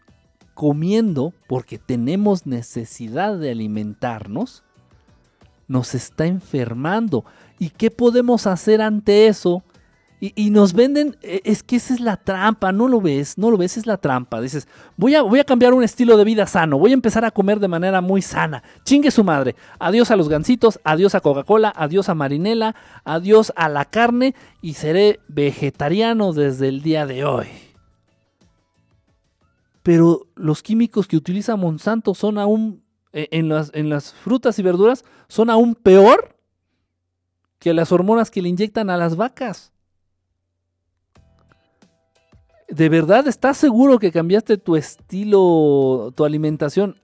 comiendo 0.55 1.32
porque 1.47 1.78
tenemos 1.78 2.47
necesidad 2.47 3.39
de 3.39 3.51
alimentarnos. 3.51 4.65
Nos 5.70 5.94
está 5.94 6.26
enfermando. 6.26 7.24
¿Y 7.60 7.70
qué 7.70 7.92
podemos 7.92 8.48
hacer 8.48 8.82
ante 8.82 9.28
eso? 9.28 9.62
Y, 10.18 10.51
nos 10.51 10.72
venden, 10.72 11.16
e, 11.22 11.42
es 11.44 11.62
que 11.62 11.76
esa 11.76 11.94
es 11.94 12.01
la 12.01 12.16
trampa, 12.16 12.72
no 12.72 12.88
lo 12.88 13.01
ves, 13.01 13.38
no 13.38 13.52
lo 13.52 13.56
ves, 13.56 13.76
es 13.76 13.86
la 13.86 13.98
trampa. 13.98 14.40
Dices, 14.40 14.66
voy 14.97 15.14
a, 15.14 15.22
voy 15.22 15.38
a 15.38 15.44
cambiar 15.44 15.72
un 15.72 15.84
estilo 15.84 16.16
de 16.16 16.24
vida 16.24 16.48
sano, 16.48 16.76
voy 16.76 16.90
a 16.90 16.94
empezar 16.94 17.24
a 17.24 17.30
comer 17.30 17.60
de 17.60 17.68
manera 17.68 18.01
muy 18.01 18.20
sana. 18.20 18.64
Chingue 18.82 19.12
su 19.12 19.22
madre. 19.22 19.55
Adiós 19.78 20.10
a 20.10 20.16
los 20.16 20.28
gancitos, 20.28 20.80
adiós 20.82 21.14
a 21.14 21.20
Coca-Cola, 21.20 21.72
adiós 21.76 22.09
a 22.09 22.16
Marinela, 22.16 22.74
adiós 23.05 23.52
a 23.55 23.68
la 23.68 23.84
carne 23.84 24.34
y 24.60 24.74
seré 24.74 25.20
vegetariano 25.28 26.32
desde 26.32 26.66
el 26.66 26.82
día 26.82 27.06
de 27.06 27.24
hoy. 27.24 27.47
Pero 29.84 30.26
los 30.34 30.64
químicos 30.64 31.06
que 31.06 31.16
utiliza 31.16 31.55
Monsanto 31.55 32.14
son 32.14 32.38
aún, 32.38 32.82
e, 33.12 33.28
en 33.30 33.48
las, 33.48 33.70
en 33.74 33.88
las 33.88 34.12
frutas 34.12 34.59
y 34.59 34.62
verduras, 34.62 35.05
son 35.31 35.48
aún 35.48 35.77
peor 35.77 36.36
que 37.61 37.73
las 37.73 37.93
hormonas 37.93 38.32
que 38.32 38.43
le 38.43 38.48
inyectan 38.48 38.90
a 38.90 38.97
las 38.97 39.15
vacas. 39.15 39.73
¿De 42.69 42.89
verdad 42.89 43.28
estás 43.28 43.57
seguro 43.57 44.01
que 44.01 44.11
cambiaste 44.11 44.59
tu 44.59 44.74
estilo, 44.74 46.12
tu 46.16 46.24
alimentación 46.24 47.01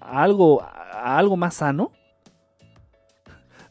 a 0.00 0.22
algo, 0.22 0.64
algo 0.92 1.36
más 1.36 1.54
sano? 1.54 1.90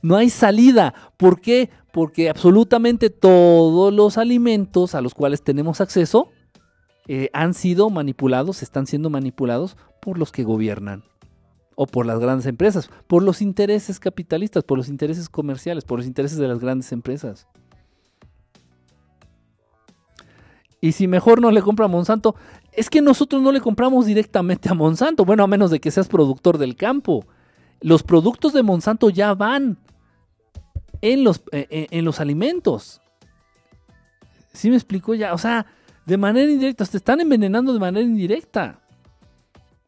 No 0.01 0.17
hay 0.17 0.29
salida. 0.29 0.93
¿Por 1.15 1.39
qué? 1.39 1.69
Porque 1.93 2.29
absolutamente 2.29 3.09
todos 3.09 3.93
los 3.93 4.17
alimentos 4.17 4.95
a 4.95 5.01
los 5.01 5.13
cuales 5.13 5.43
tenemos 5.43 5.79
acceso 5.79 6.29
eh, 7.07 7.29
han 7.31 7.53
sido 7.53 7.89
manipulados, 7.89 8.63
están 8.63 8.85
siendo 8.85 9.09
manipulados 9.09 9.77
por 10.01 10.17
los 10.17 10.33
que 10.33 10.43
gobiernan 10.43 11.03
o 11.75 11.85
por 11.85 12.05
las 12.05 12.19
grandes 12.19 12.45
empresas, 12.45 12.89
por 13.07 13.23
los 13.23 13.41
intereses 13.41 13.99
capitalistas, 13.99 14.63
por 14.63 14.77
los 14.77 14.89
intereses 14.89 15.29
comerciales, 15.29 15.83
por 15.85 15.99
los 15.99 16.07
intereses 16.07 16.37
de 16.37 16.47
las 16.47 16.59
grandes 16.59 16.91
empresas. 16.91 17.47
Y 20.81 20.91
si 20.91 21.07
mejor 21.07 21.41
no 21.41 21.49
le 21.49 21.61
compra 21.61 21.85
a 21.85 21.87
Monsanto, 21.87 22.35
es 22.73 22.89
que 22.89 23.01
nosotros 23.01 23.41
no 23.41 23.51
le 23.51 23.61
compramos 23.61 24.05
directamente 24.05 24.67
a 24.69 24.73
Monsanto, 24.73 25.23
bueno, 25.23 25.43
a 25.43 25.47
menos 25.47 25.71
de 25.71 25.79
que 25.79 25.91
seas 25.91 26.09
productor 26.09 26.57
del 26.57 26.75
campo. 26.75 27.25
Los 27.79 28.03
productos 28.03 28.51
de 28.51 28.63
Monsanto 28.63 29.09
ya 29.09 29.33
van 29.33 29.77
en 31.01 31.23
los, 31.23 31.41
eh, 31.51 31.67
eh, 31.69 31.87
en 31.91 32.03
los 32.03 32.19
alimentos. 32.19 33.01
¿Sí 34.51 34.69
me 34.69 34.75
explico 34.75 35.13
ya? 35.15 35.33
O 35.33 35.37
sea, 35.37 35.65
de 36.05 36.17
manera 36.17 36.51
indirecta, 36.51 36.85
te 36.85 36.97
están 36.97 37.21
envenenando 37.21 37.73
de 37.73 37.79
manera 37.79 38.05
indirecta. 38.05 38.82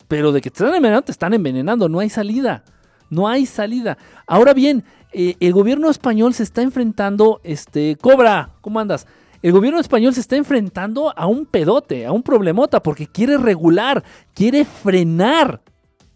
Pero 0.07 0.32
de 0.32 0.41
que 0.41 0.49
te 0.49 0.64
están 0.64 0.76
envenenando, 0.76 1.06
te 1.06 1.11
están 1.11 1.34
envenenando, 1.34 1.90
no 1.90 1.99
hay 1.99 2.10
salida. 2.10 2.64
No 3.10 3.27
hay 3.27 3.45
salida. 3.45 3.98
Ahora 4.26 4.53
bien, 4.53 4.84
eh, 5.14 5.36
el 5.40 5.53
gobierno 5.53 5.90
español 5.90 6.34
se 6.34 6.44
está 6.44 6.61
enfrentando, 6.61 7.40
este, 7.44 7.95
Cobra, 7.98 8.49
¿cómo 8.61 8.80
andas? 8.80 9.07
el 9.45 9.52
gobierno 9.52 9.80
español 9.80 10.11
se 10.11 10.22
está 10.22 10.36
enfrentando 10.38 11.15
a 11.15 11.27
un 11.27 11.45
pedote, 11.45 12.07
a 12.07 12.11
un 12.11 12.23
problemota, 12.23 12.82
porque 12.82 13.06
quiere 13.06 13.38
regular, 13.38 14.03
quiere 14.34 14.65
frenar. 14.65 15.61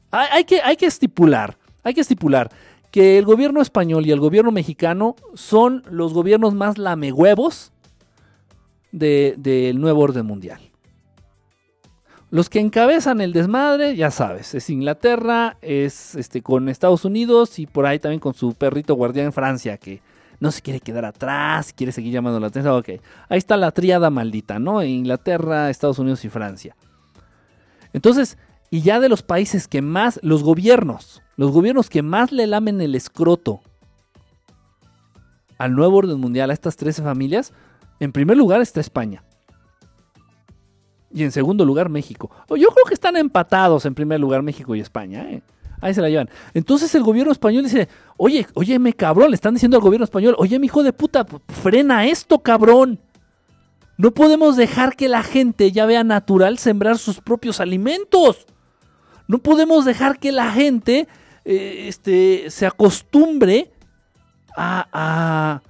Hay, 0.10 0.46
que, 0.46 0.62
hay 0.64 0.76
que 0.76 0.88
estipular, 0.88 1.56
hay 1.84 1.94
que 1.94 2.02
estipular 2.02 2.50
que 2.90 3.20
el 3.20 3.26
gobierno 3.26 3.62
español 3.62 4.08
y 4.08 4.12
el 4.12 4.20
gobierno 4.20 4.52
mexicano 4.52 5.16
son 5.36 5.84
los 5.92 6.12
gobiernos 6.12 6.56
más 6.56 6.80
lamehuevos 6.80 7.72
del 8.92 9.80
nuevo 9.80 10.02
orden 10.02 10.26
mundial. 10.26 10.69
Los 12.32 12.50
que 12.50 12.60
encabezan 12.60 13.22
el 13.22 13.34
desmadre, 13.34 13.96
ya 13.96 14.12
sabes, 14.12 14.54
es 14.54 14.70
Inglaterra, 14.70 15.58
es 15.62 16.14
este, 16.14 16.44
con 16.44 16.70
Estados 16.70 17.04
Unidos 17.04 17.58
y 17.58 17.66
por 17.66 17.88
ahí 17.88 17.98
también 17.98 18.20
con 18.20 18.36
su 18.36 18.54
perrito 18.54 18.94
guardián 18.94 19.28
en 19.28 19.34
Francia, 19.34 19.78
que 19.78 20.02
no 20.40 20.52
se 20.52 20.62
quiere 20.62 20.80
quedar 20.80 21.06
atrás, 21.06 21.74
quiere 21.74 21.92
seguir 21.92 22.14
llamando 22.14 22.40
la 22.40 22.48
atención. 22.48 22.76
Ok, 22.76 22.90
ahí 23.30 23.38
está 23.38 23.58
la 23.58 23.72
triada 23.72 24.12
maldita, 24.12 24.60
¿no? 24.60 24.84
Inglaterra, 24.84 25.72
Estados 25.72 25.98
Unidos 25.98 26.24
y 26.24 26.30
Francia. 26.30 26.76
Entonces, 27.94 28.38
y 28.70 28.82
ya 28.82 29.00
de 29.00 29.10
los 29.10 29.24
países 29.24 29.68
que 29.68 29.82
más, 29.82 30.20
los 30.22 30.44
gobiernos, 30.44 31.24
los 31.36 31.52
gobiernos 31.52 31.90
que 31.90 32.04
más 32.04 32.32
le 32.32 32.46
lamen 32.46 32.80
el 32.80 32.94
escroto 32.94 33.62
al 35.58 35.76
nuevo 35.76 35.98
orden 35.98 36.20
mundial, 36.20 36.52
a 36.52 36.54
estas 36.54 36.78
13 36.78 37.02
familias, 37.02 37.54
en 38.00 38.12
primer 38.12 38.38
lugar 38.38 38.62
está 38.62 38.80
España. 38.80 39.24
Y 41.12 41.24
en 41.24 41.32
segundo 41.32 41.66
lugar 41.66 41.90
México. 41.90 42.30
Yo 42.50 42.70
creo 42.70 42.86
que 42.88 42.94
están 42.94 43.18
empatados 43.18 43.86
en 43.86 43.96
primer 43.96 44.20
lugar 44.20 44.44
México 44.44 44.76
y 44.76 44.80
España. 44.80 45.30
¿eh? 45.32 45.42
Ahí 45.82 45.94
se 45.94 46.02
la 46.02 46.10
llevan. 46.10 46.30
Entonces 46.54 46.94
el 46.96 47.04
gobierno 47.04 47.32
español 47.32 47.64
dice, 47.64 47.88
oye, 48.18 48.46
oye, 48.54 48.78
me 48.80 48.94
cabrón, 48.94 49.32
le 49.32 49.36
están 49.36 49.54
diciendo 49.54 49.78
al 49.78 49.84
gobierno 49.84 50.04
español, 50.04 50.36
oye, 50.38 50.60
mi 50.60 50.68
hijo 50.68 50.84
de 50.84 50.94
puta, 50.94 51.26
frena 51.62 52.06
esto, 52.06 52.40
cabrón. 52.40 53.00
No 53.98 54.12
podemos 54.12 54.56
dejar 54.56 54.96
que 54.96 55.10
la 55.10 55.24
gente 55.24 55.72
ya 55.72 55.86
vea 55.86 56.04
natural 56.04 56.58
sembrar 56.58 56.98
sus 56.98 57.20
propios 57.20 57.60
alimentos. 57.60 58.46
No 59.28 59.40
podemos 59.40 59.86
dejar 59.86 60.20
que 60.20 60.32
la 60.32 60.52
gente 60.52 61.08
eh, 61.46 61.86
este, 61.88 62.46
se 62.50 62.66
acostumbre 62.66 63.72
a, 64.56 65.62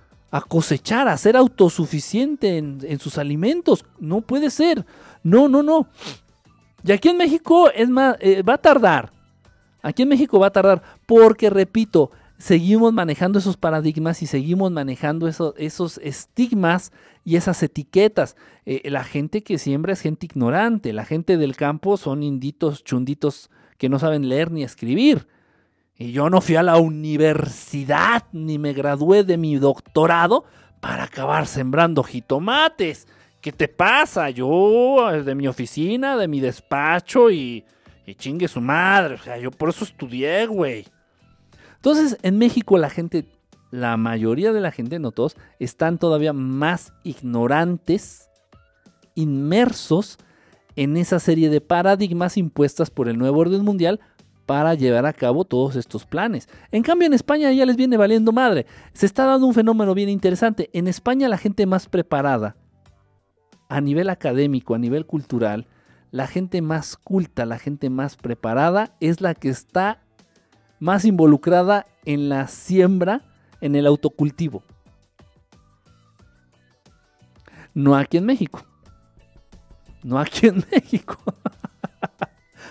cosechar, 0.47 1.07
a 1.07 1.17
ser 1.17 1.35
autosuficiente 1.35 2.57
en, 2.57 2.99
sus 2.99 3.17
alimentos. 3.17 3.85
No 3.99 4.21
puede 4.21 4.49
ser. 4.49 4.85
No, 5.23 5.47
no, 5.47 5.63
no. 5.63 5.87
Y 6.83 6.91
aquí 6.91 7.09
en 7.09 7.17
México 7.17 7.69
es 7.71 7.89
más, 7.89 8.15
eh, 8.19 8.41
va 8.41 8.53
a 8.53 8.57
tardar. 8.57 9.11
Aquí 9.81 10.03
en 10.03 10.09
México 10.09 10.39
va 10.39 10.47
a 10.47 10.51
tardar 10.51 10.81
porque, 11.05 11.49
repito, 11.49 12.11
seguimos 12.37 12.93
manejando 12.93 13.39
esos 13.39 13.57
paradigmas 13.57 14.21
y 14.21 14.27
seguimos 14.27 14.71
manejando 14.71 15.27
esos 15.27 15.97
estigmas 15.99 16.91
y 17.23 17.35
esas 17.35 17.61
etiquetas. 17.63 18.35
Eh, 18.65 18.89
la 18.89 19.03
gente 19.03 19.43
que 19.43 19.57
siembra 19.57 19.93
es 19.93 20.01
gente 20.01 20.25
ignorante, 20.25 20.93
la 20.93 21.05
gente 21.05 21.37
del 21.37 21.55
campo 21.55 21.97
son 21.97 22.23
inditos, 22.23 22.83
chunditos 22.83 23.49
que 23.77 23.89
no 23.89 23.99
saben 23.99 24.27
leer 24.29 24.51
ni 24.51 24.63
escribir. 24.63 25.27
Y 25.95 26.13
yo 26.13 26.29
no 26.29 26.39
fui 26.39 26.55
a 26.55 26.63
la 26.63 26.77
universidad 26.77 28.23
ni 28.31 28.57
me 28.57 28.71
gradué 28.71 29.25
de 29.25 29.37
mi 29.37 29.57
doctorado 29.57 30.45
para 30.79 31.03
acabar 31.03 31.45
sembrando 31.45 32.03
jitomates. 32.03 33.05
¿Qué 33.41 33.51
te 33.51 33.67
pasa? 33.67 34.29
Yo, 34.29 35.11
de 35.23 35.35
mi 35.35 35.47
oficina, 35.47 36.17
de 36.17 36.27
mi 36.27 36.39
despacho 36.39 37.31
y, 37.31 37.63
y 38.05 38.15
chingue 38.15 38.47
su 38.47 38.59
madre. 38.59 39.15
O 39.15 39.17
sea, 39.19 39.37
yo 39.37 39.51
por 39.51 39.69
eso 39.69 39.85
estudié, 39.85 40.45
güey. 40.47 40.85
Entonces, 41.75 42.17
en 42.23 42.37
México 42.37 42.77
la 42.77 42.89
gente, 42.89 43.25
la 43.71 43.95
mayoría 43.95 44.51
de 44.51 44.59
la 44.59 44.71
gente, 44.71 44.99
no 44.99 45.11
todos, 45.11 45.37
están 45.59 45.97
todavía 45.97 46.33
más 46.33 46.93
ignorantes, 47.03 48.29
inmersos 49.15 50.17
en 50.75 50.97
esa 50.97 51.19
serie 51.19 51.49
de 51.49 51.61
paradigmas 51.61 52.35
impuestas 52.37 52.89
por 52.89 53.07
el 53.07 53.17
nuevo 53.17 53.39
orden 53.39 53.63
mundial 53.63 53.99
para 54.45 54.73
llevar 54.73 55.05
a 55.05 55.13
cabo 55.13 55.45
todos 55.45 55.75
estos 55.75 56.05
planes. 56.05 56.49
En 56.71 56.83
cambio, 56.83 57.05
en 57.05 57.13
España 57.13 57.51
ya 57.51 57.65
les 57.65 57.75
viene 57.75 57.97
valiendo 57.97 58.31
madre. 58.31 58.65
Se 58.93 59.05
está 59.05 59.25
dando 59.25 59.45
un 59.45 59.53
fenómeno 59.53 59.93
bien 59.93 60.09
interesante. 60.09 60.69
En 60.73 60.87
España 60.87 61.29
la 61.29 61.37
gente 61.37 61.65
más 61.65 61.87
preparada, 61.87 62.55
a 63.69 63.81
nivel 63.81 64.09
académico, 64.09 64.75
a 64.75 64.79
nivel 64.79 65.05
cultural, 65.05 65.67
la 66.11 66.27
gente 66.27 66.61
más 66.61 66.97
culta, 66.97 67.45
la 67.45 67.59
gente 67.59 67.89
más 67.89 68.17
preparada, 68.17 68.95
es 68.99 69.21
la 69.21 69.35
que 69.35 69.49
está 69.49 70.01
más 70.79 71.05
involucrada 71.05 71.85
en 72.05 72.29
la 72.29 72.47
siembra, 72.47 73.21
en 73.61 73.75
el 73.75 73.85
autocultivo. 73.85 74.63
No 77.73 77.95
aquí 77.95 78.17
en 78.17 78.25
México. 78.25 78.65
No 80.03 80.17
aquí 80.17 80.47
en 80.47 80.65
México. 80.71 81.17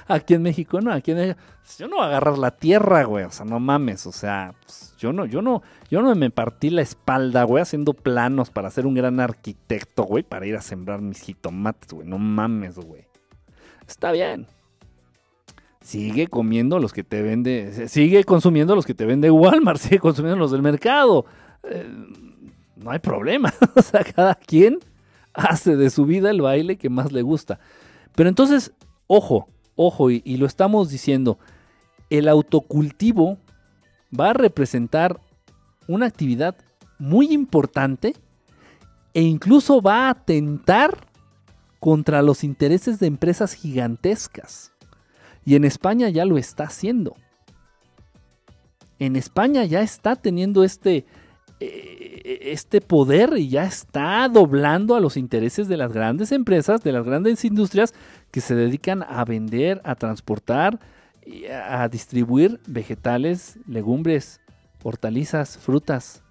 Aquí 0.09 0.35
en 0.35 0.43
México 0.43 0.81
no, 0.81 0.93
aquí 0.93 1.13
en 1.13 1.17
México. 1.19 1.41
Yo 1.79 1.87
no 1.89 1.97
voy 1.97 2.05
a 2.05 2.09
agarrar 2.09 2.39
la 2.39 2.51
tierra, 2.51 3.05
güey. 3.05 3.25
O 3.25 3.31
sea, 3.31 3.45
no 3.45 3.61
mames. 3.61 4.07
O 4.07 4.13
sea, 4.13 4.55
pues, 4.65 4.95
yo 4.99 5.13
no, 5.13 5.27
yo 5.27 5.43
no, 5.43 5.63
yo 5.91 6.03
no 6.03 6.15
me 6.15 6.31
partí 6.31 6.71
la 6.71 6.83
espalda, 6.83 7.45
güey, 7.45 7.63
haciendo 7.63 7.95
planos 7.95 8.51
para 8.51 8.71
ser 8.71 8.87
un 8.87 8.95
gran 8.95 9.21
arquitecto, 9.21 10.05
güey, 10.05 10.23
para 10.23 10.47
ir 10.47 10.57
a 10.57 10.63
sembrar 10.63 11.01
mis 11.01 11.21
jitomates, 11.21 11.93
güey. 11.93 12.07
No 12.07 12.19
mames, 12.19 12.77
güey. 12.77 13.07
Está 13.87 14.13
bien 14.13 14.47
sigue 15.89 16.27
comiendo 16.27 16.79
los 16.79 16.93
que 16.93 17.03
te 17.03 17.23
vende, 17.23 17.89
sigue 17.89 18.23
consumiendo 18.25 18.75
los 18.75 18.85
que 18.85 18.93
te 18.93 19.07
vende 19.07 19.31
Walmart, 19.31 19.81
sigue 19.81 19.99
consumiendo 19.99 20.39
los 20.39 20.51
del 20.51 20.61
mercado. 20.61 21.25
Eh, 21.63 21.89
no 22.77 22.91
hay 22.91 22.99
problema. 22.99 23.55
o 23.75 23.81
sea, 23.81 24.05
cada 24.05 24.35
quien 24.35 24.81
hace 25.33 25.77
de 25.77 25.89
su 25.89 26.05
vida 26.05 26.31
el 26.31 26.43
baile 26.43 26.77
que 26.77 26.91
más 26.91 27.11
le 27.11 27.23
gusta. 27.23 27.59
Pero 28.15 28.29
entonces, 28.29 28.73
ojo, 29.07 29.49
ojo, 29.79 30.11
y, 30.11 30.37
lo 30.37 30.45
estamos 30.45 30.91
diciendo, 30.91 31.39
el 32.11 32.29
autocultivo 32.29 33.39
va 34.19 34.31
a 34.31 34.33
representar 34.35 35.21
una 35.87 36.07
actividad 36.07 36.57
muy 36.99 37.33
importante 37.33 38.17
e 39.15 39.23
incluso 39.23 39.81
va 39.81 40.07
a 40.07 40.11
atentar 40.11 41.07
contra 41.79 42.23
los 42.23 42.43
intereses 42.43 42.99
de 42.99 43.07
empresas 43.07 43.55
gigantescas. 43.55 44.73
Y 45.45 45.55
en 45.55 45.65
España 45.65 46.09
ya 46.09 46.25
lo 46.25 46.39
está 46.39 46.65
haciendo. 46.65 47.15
En 48.99 49.15
España 49.15 49.65
ya 49.65 49.81
está 49.81 50.17
teniendo 50.17 50.65
este, 50.65 51.07
eh, 51.61 52.41
este 52.43 52.81
poder 52.81 53.35
y 53.37 53.49
ya 53.49 53.65
está 53.65 54.29
doblando 54.29 54.97
a 54.97 55.01
los 55.01 55.17
intereses 55.17 55.69
de 55.69 55.77
las 55.77 55.93
grandes 55.93 56.33
empresas, 56.33 56.83
de 56.83 56.91
las 56.91 57.05
grandes 57.05 57.45
industrias 57.45 57.95
que 58.31 58.41
se 58.41 58.55
dedican 58.55 59.03
a 59.03 59.25
vender, 59.25 59.81
a 59.85 59.95
transportar, 59.95 60.79
y 61.29 61.45
a 61.47 61.87
distribuir 61.89 62.59
vegetales, 62.67 63.59
legumbres, 63.67 64.41
hortalizas, 64.83 65.59
frutas. 65.59 66.23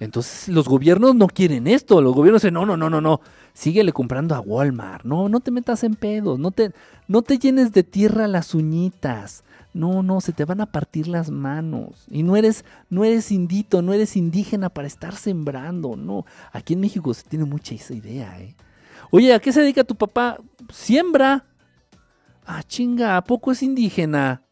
Entonces 0.00 0.48
los 0.48 0.68
gobiernos 0.68 1.14
no 1.14 1.28
quieren 1.28 1.66
esto, 1.68 2.00
los 2.00 2.14
gobiernos 2.14 2.42
dicen, 2.42 2.54
no, 2.54 2.66
no, 2.66 2.76
no, 2.76 2.90
no, 2.90 3.00
no, 3.00 3.20
síguele 3.54 3.92
comprando 3.92 4.34
a 4.34 4.40
Walmart. 4.40 5.04
No, 5.04 5.28
no 5.28 5.40
te 5.40 5.50
metas 5.50 5.84
en 5.84 5.94
pedos. 5.94 6.38
No 6.38 6.50
te, 6.50 6.72
no 7.06 7.22
te 7.22 7.38
llenes 7.38 7.72
de 7.72 7.84
tierra 7.84 8.26
las 8.26 8.54
uñitas. 8.54 9.44
No, 9.72 10.02
no, 10.02 10.20
se 10.20 10.32
te 10.32 10.44
van 10.44 10.60
a 10.60 10.66
partir 10.66 11.06
las 11.06 11.30
manos. 11.30 12.06
Y 12.10 12.22
no 12.22 12.36
eres, 12.36 12.64
no 12.90 13.04
eres 13.04 13.30
indito, 13.30 13.82
no 13.82 13.92
eres 13.92 14.16
indígena 14.16 14.68
para 14.68 14.88
estar 14.88 15.14
sembrando. 15.14 15.96
No, 15.96 16.26
aquí 16.52 16.74
en 16.74 16.80
México 16.80 17.14
se 17.14 17.22
tiene 17.22 17.44
mucha 17.44 17.74
esa 17.74 17.94
idea, 17.94 18.40
¿eh? 18.40 18.56
Oye, 19.10 19.34
¿a 19.34 19.38
qué 19.38 19.52
se 19.52 19.60
dedica 19.60 19.84
tu 19.84 19.96
papá? 19.96 20.38
Siembra. 20.72 21.46
Ah, 22.44 22.62
chinga, 22.62 23.16
¿a 23.16 23.24
poco 23.24 23.52
es 23.52 23.62
indígena? 23.62 24.42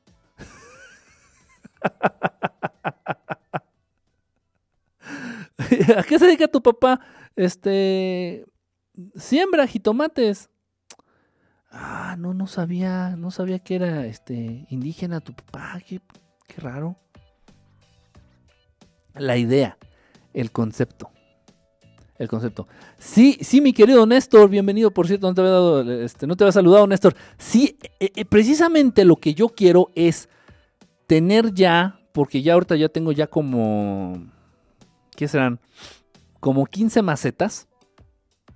¿A 5.96 6.02
qué 6.02 6.18
se 6.18 6.26
dedica 6.26 6.48
tu 6.48 6.62
papá? 6.62 7.00
Este, 7.36 8.44
siembra 9.14 9.66
jitomates. 9.66 10.50
Ah, 11.70 12.16
no, 12.18 12.34
no 12.34 12.46
sabía, 12.46 13.16
no 13.16 13.30
sabía 13.30 13.58
que 13.58 13.74
era 13.74 14.06
este 14.06 14.66
indígena 14.70 15.20
tu 15.20 15.34
papá, 15.34 15.80
qué, 15.86 16.00
raro. 16.58 16.96
La 19.14 19.36
idea, 19.36 19.76
el 20.32 20.52
concepto. 20.52 21.10
El 22.24 22.30
concepto. 22.30 22.66
Sí, 22.98 23.36
sí, 23.42 23.60
mi 23.60 23.74
querido 23.74 24.06
Néstor, 24.06 24.48
bienvenido, 24.48 24.90
por 24.90 25.06
cierto, 25.06 25.28
no 25.28 25.34
te 25.34 25.42
había 25.42 25.52
dado, 25.52 25.92
este, 25.92 26.26
no 26.26 26.36
te 26.36 26.44
había 26.44 26.52
saludado, 26.52 26.86
Néstor. 26.86 27.14
Sí, 27.36 27.76
e, 28.00 28.12
e, 28.16 28.24
precisamente 28.24 29.04
lo 29.04 29.16
que 29.16 29.34
yo 29.34 29.50
quiero 29.50 29.90
es 29.94 30.30
tener 31.06 31.52
ya, 31.52 32.00
porque 32.12 32.40
ya 32.40 32.54
ahorita 32.54 32.76
ya 32.76 32.88
tengo 32.88 33.12
ya 33.12 33.26
como, 33.26 34.26
¿qué 35.14 35.28
serán? 35.28 35.60
Como 36.40 36.64
15 36.64 37.02
macetas 37.02 37.68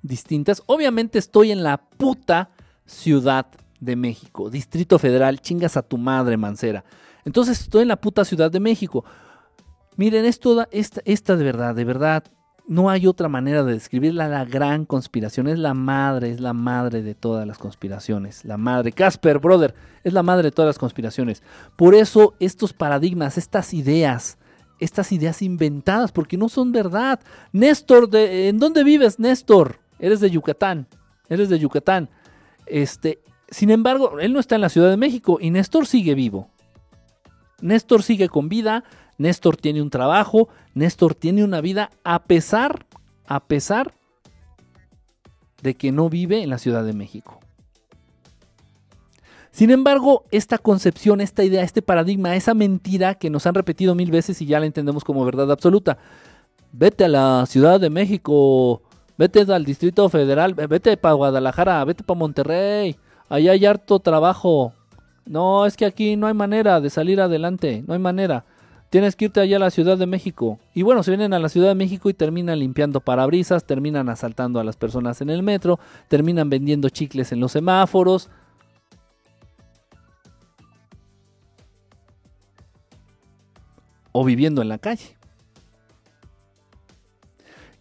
distintas. 0.00 0.62
Obviamente 0.64 1.18
estoy 1.18 1.52
en 1.52 1.62
la 1.62 1.76
puta 1.76 2.50
Ciudad 2.86 3.48
de 3.80 3.96
México, 3.96 4.48
Distrito 4.48 4.98
Federal, 4.98 5.42
chingas 5.42 5.76
a 5.76 5.82
tu 5.82 5.98
madre, 5.98 6.38
Mancera. 6.38 6.84
Entonces 7.26 7.60
estoy 7.60 7.82
en 7.82 7.88
la 7.88 8.00
puta 8.00 8.24
Ciudad 8.24 8.50
de 8.50 8.60
México. 8.60 9.04
Miren, 9.96 10.24
esto, 10.24 10.66
esta, 10.70 11.02
esta 11.04 11.36
de 11.36 11.44
verdad, 11.44 11.74
de 11.74 11.84
verdad, 11.84 12.24
no 12.68 12.90
hay 12.90 13.06
otra 13.06 13.28
manera 13.28 13.64
de 13.64 13.72
describirla. 13.72 14.28
La 14.28 14.44
gran 14.44 14.84
conspiración 14.84 15.48
es 15.48 15.58
la 15.58 15.72
madre, 15.72 16.30
es 16.30 16.40
la 16.40 16.52
madre 16.52 17.02
de 17.02 17.14
todas 17.14 17.46
las 17.46 17.58
conspiraciones. 17.58 18.44
La 18.44 18.58
madre, 18.58 18.92
Casper, 18.92 19.38
brother, 19.38 19.74
es 20.04 20.12
la 20.12 20.22
madre 20.22 20.44
de 20.44 20.52
todas 20.52 20.68
las 20.68 20.78
conspiraciones. 20.78 21.42
Por 21.76 21.94
eso 21.94 22.34
estos 22.38 22.74
paradigmas, 22.74 23.38
estas 23.38 23.72
ideas, 23.72 24.36
estas 24.80 25.12
ideas 25.12 25.40
inventadas, 25.40 26.12
porque 26.12 26.36
no 26.36 26.50
son 26.50 26.70
verdad. 26.70 27.20
Néstor, 27.52 28.10
¿en 28.14 28.58
dónde 28.58 28.84
vives, 28.84 29.18
Néstor? 29.18 29.80
Eres 29.98 30.20
de 30.20 30.30
Yucatán. 30.30 30.86
Eres 31.30 31.48
de 31.48 31.58
Yucatán. 31.58 32.10
Este, 32.66 33.20
sin 33.48 33.70
embargo, 33.70 34.20
él 34.20 34.34
no 34.34 34.40
está 34.40 34.56
en 34.56 34.60
la 34.60 34.68
Ciudad 34.68 34.90
de 34.90 34.98
México 34.98 35.38
y 35.40 35.50
Néstor 35.50 35.86
sigue 35.86 36.14
vivo. 36.14 36.50
Néstor 37.60 38.02
sigue 38.02 38.28
con 38.28 38.50
vida, 38.50 38.84
Néstor 39.18 39.56
tiene 39.56 39.82
un 39.82 39.90
trabajo, 39.90 40.48
Néstor 40.74 41.14
tiene 41.14 41.44
una 41.44 41.60
vida 41.60 41.90
a 42.04 42.24
pesar, 42.24 42.86
a 43.26 43.40
pesar 43.40 43.92
de 45.62 45.74
que 45.74 45.92
no 45.92 46.08
vive 46.08 46.42
en 46.42 46.50
la 46.50 46.58
Ciudad 46.58 46.84
de 46.84 46.92
México. 46.92 47.40
Sin 49.50 49.72
embargo, 49.72 50.24
esta 50.30 50.56
concepción, 50.58 51.20
esta 51.20 51.42
idea, 51.42 51.64
este 51.64 51.82
paradigma, 51.82 52.36
esa 52.36 52.54
mentira 52.54 53.16
que 53.16 53.28
nos 53.28 53.44
han 53.44 53.54
repetido 53.54 53.96
mil 53.96 54.12
veces 54.12 54.40
y 54.40 54.46
ya 54.46 54.60
la 54.60 54.66
entendemos 54.66 55.02
como 55.02 55.24
verdad 55.24 55.50
absoluta. 55.50 55.98
Vete 56.70 57.04
a 57.04 57.08
la 57.08 57.44
Ciudad 57.46 57.80
de 57.80 57.90
México, 57.90 58.82
vete 59.16 59.40
al 59.52 59.64
Distrito 59.64 60.08
Federal, 60.08 60.54
vete 60.54 60.96
para 60.96 61.14
Guadalajara, 61.14 61.84
vete 61.84 62.04
para 62.04 62.18
Monterrey, 62.18 62.96
allá 63.28 63.50
hay 63.50 63.66
harto 63.66 63.98
trabajo. 63.98 64.74
No, 65.26 65.66
es 65.66 65.76
que 65.76 65.86
aquí 65.86 66.14
no 66.14 66.28
hay 66.28 66.34
manera 66.34 66.80
de 66.80 66.88
salir 66.88 67.20
adelante, 67.20 67.82
no 67.84 67.94
hay 67.94 68.00
manera. 68.00 68.44
Tienes 68.90 69.16
que 69.16 69.26
irte 69.26 69.40
allá 69.40 69.56
a 69.56 69.60
la 69.60 69.70
Ciudad 69.70 69.98
de 69.98 70.06
México. 70.06 70.58
Y 70.72 70.82
bueno, 70.82 71.02
se 71.02 71.10
vienen 71.10 71.34
a 71.34 71.38
la 71.38 71.50
Ciudad 71.50 71.68
de 71.68 71.74
México 71.74 72.08
y 72.08 72.14
terminan 72.14 72.58
limpiando 72.58 73.00
parabrisas, 73.00 73.64
terminan 73.64 74.08
asaltando 74.08 74.60
a 74.60 74.64
las 74.64 74.76
personas 74.76 75.20
en 75.20 75.28
el 75.28 75.42
metro, 75.42 75.78
terminan 76.08 76.48
vendiendo 76.48 76.88
chicles 76.88 77.32
en 77.32 77.40
los 77.40 77.52
semáforos. 77.52 78.30
O 84.12 84.24
viviendo 84.24 84.62
en 84.62 84.68
la 84.68 84.78
calle. 84.78 85.16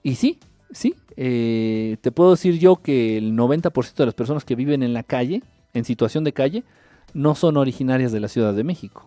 Y 0.04 0.16
sí, 0.16 0.40
sí, 0.72 0.96
eh, 1.16 1.98
te 2.02 2.12
puedo 2.12 2.32
decir 2.32 2.60
yo 2.60 2.78
que 2.78 3.18
el 3.18 3.34
90% 3.34 3.96
de 3.96 4.06
las 4.06 4.14
personas 4.14 4.44
que 4.44 4.56
viven 4.56 4.84
en 4.84 4.94
la 4.94 5.04
calle, 5.04 5.42
en 5.74 5.86
situación 5.86 6.26
de 6.26 6.34
calle, 6.34 6.64
no 7.14 7.34
son 7.34 7.56
originarias 7.58 8.12
de 8.12 8.20
la 8.20 8.28
Ciudad 8.28 8.54
de 8.54 8.64
México. 8.64 9.06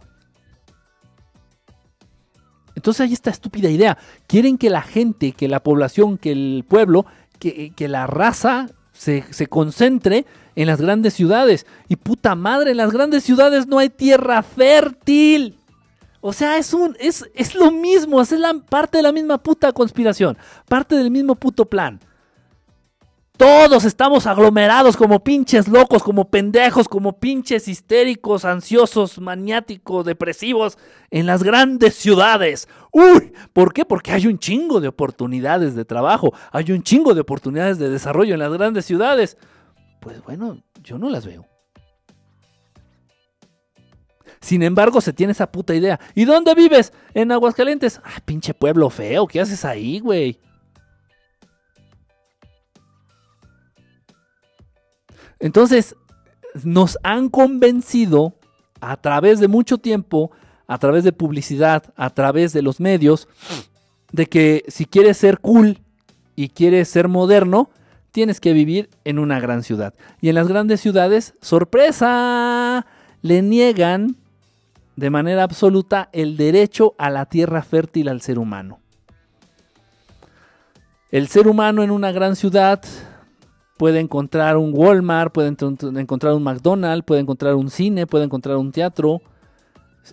Entonces 2.81 3.03
hay 3.03 3.13
esta 3.13 3.29
estúpida 3.29 3.69
idea. 3.69 3.99
Quieren 4.27 4.57
que 4.57 4.71
la 4.71 4.81
gente, 4.81 5.33
que 5.33 5.49
la 5.49 5.63
población, 5.63 6.17
que 6.17 6.33
el 6.33 6.65
pueblo, 6.67 7.05
que, 7.39 7.75
la 7.89 8.07
raza 8.07 8.69
se, 8.95 9.23
se, 9.29 9.49
concentre 9.49 10.25
en 10.57 10.67
las 10.67 10.81
grandes 10.81 11.13
ciudades. 11.13 11.67
Y 11.89 11.97
puta 11.97 12.35
madre, 12.35 12.71
en 12.71 12.79
las 12.79 12.91
grandes 12.91 13.23
ciudades 13.23 13.67
no 13.67 13.79
hay 13.79 13.91
tierra 13.91 14.43
fértil. 14.43 15.59
O 16.23 16.33
sea, 16.33 16.57
es, 16.57 16.73
un, 16.73 16.97
es, 16.99 17.29
es 17.35 17.55
lo 17.55 17.71
mismo, 17.71 18.23
es 18.23 18.33
la, 18.33 18.55
parte 18.55 18.97
de 18.97 19.03
la 19.03 19.13
misma 19.13 19.37
puta 19.37 19.73
conspiración, 19.73 20.39
parte 20.67 20.97
del 20.97 21.11
mismo 21.11 21.35
puto 21.35 21.67
plan. 21.67 22.01
Todos 23.41 23.87
estamos 23.87 24.27
aglomerados 24.27 24.99
como 24.99 25.25
pinches 25.25 25.67
locos, 25.67 26.03
como 26.03 26.29
pendejos, 26.29 26.87
como 26.87 27.19
pinches 27.19 27.69
histéricos, 27.69 28.45
ansiosos, 28.45 29.19
maniáticos, 29.19 30.05
depresivos 30.05 30.77
en 31.11 31.25
las 31.25 31.43
grandes 31.43 31.95
ciudades. 31.95 32.69
Uy, 32.93 33.33
¿por 33.55 33.73
qué? 33.73 33.87
Porque 33.87 34.13
hay 34.13 34.27
un 34.27 34.39
chingo 34.39 34.79
de 34.83 34.89
oportunidades 34.89 35.75
de 35.75 35.87
trabajo, 35.87 36.35
hay 36.53 36.71
un 36.73 36.83
chingo 36.83 37.15
de 37.15 37.23
oportunidades 37.23 37.79
de 37.79 37.89
desarrollo 37.89 38.35
en 38.35 38.41
las 38.41 38.53
grandes 38.53 38.85
ciudades. 38.85 39.39
Pues 40.03 40.23
bueno, 40.23 40.63
yo 40.83 40.99
no 40.99 41.09
las 41.09 41.25
veo. 41.25 41.47
Sin 44.43 44.63
embargo, 44.63 45.01
se 45.01 45.15
tiene 45.15 45.33
esa 45.33 45.51
puta 45.51 45.75
idea. 45.75 45.99
¿Y 46.15 46.27
dónde 46.27 46.55
vives? 46.55 46.93
En 47.15 47.33
Aguascalientes. 47.33 48.03
Ah, 48.05 48.21
pinche 48.23 48.53
pueblo 48.53 48.91
feo, 48.91 49.27
¿qué 49.27 49.41
haces 49.41 49.65
ahí, 49.65 49.99
güey? 49.99 50.39
Entonces, 55.41 55.97
nos 56.65 56.99
han 57.03 57.29
convencido 57.29 58.35
a 58.81 58.97
través 58.97 59.41
de 59.41 59.49
mucho 59.49 59.79
tiempo, 59.79 60.31
a 60.67 60.79
través 60.79 61.05
de 61.05 61.13
publicidad, 61.13 61.93
a 61.97 62.11
través 62.11 62.53
de 62.53 62.63
los 62.63 62.81
medios, 62.81 63.29
de 64.13 64.27
que 64.27 64.65
si 64.69 64.85
quieres 64.87 65.17
ser 65.17 65.39
cool 65.41 65.79
y 66.37 66.49
quieres 66.49 66.89
ser 66.89 67.09
moderno, 67.09 67.71
tienes 68.13 68.41
que 68.41 68.53
vivir 68.53 68.91
en 69.05 69.19
una 69.19 69.41
gran 69.41 69.63
ciudad. 69.63 69.95
Y 70.21 70.29
en 70.29 70.35
las 70.35 70.49
grandes 70.49 70.81
ciudades, 70.81 71.35
sorpresa, 71.41 72.87
le 73.23 73.43
niegan 73.43 74.17
de 74.97 75.11
manera 75.11 75.45
absoluta 75.45 76.09
el 76.13 76.37
derecho 76.37 76.95
a 76.99 77.11
la 77.11 77.27
tierra 77.27 77.63
fértil 77.63 78.09
al 78.09 78.21
ser 78.21 78.39
humano. 78.39 78.81
El 81.11 81.29
ser 81.29 81.49
humano 81.49 81.83
en 81.83 81.91
una 81.91 82.13
gran 82.13 82.37
ciudad 82.37 82.83
puede 83.81 83.99
encontrar 83.99 84.59
un 84.59 84.73
Walmart, 84.75 85.33
puede 85.33 85.49
encontrar 85.49 86.35
un 86.35 86.43
McDonald's, 86.43 87.03
puede 87.03 87.23
encontrar 87.23 87.55
un 87.55 87.71
cine, 87.71 88.07
puede 88.07 88.27
encontrar 88.27 88.59
un 88.59 88.73
teatro, 88.73 89.23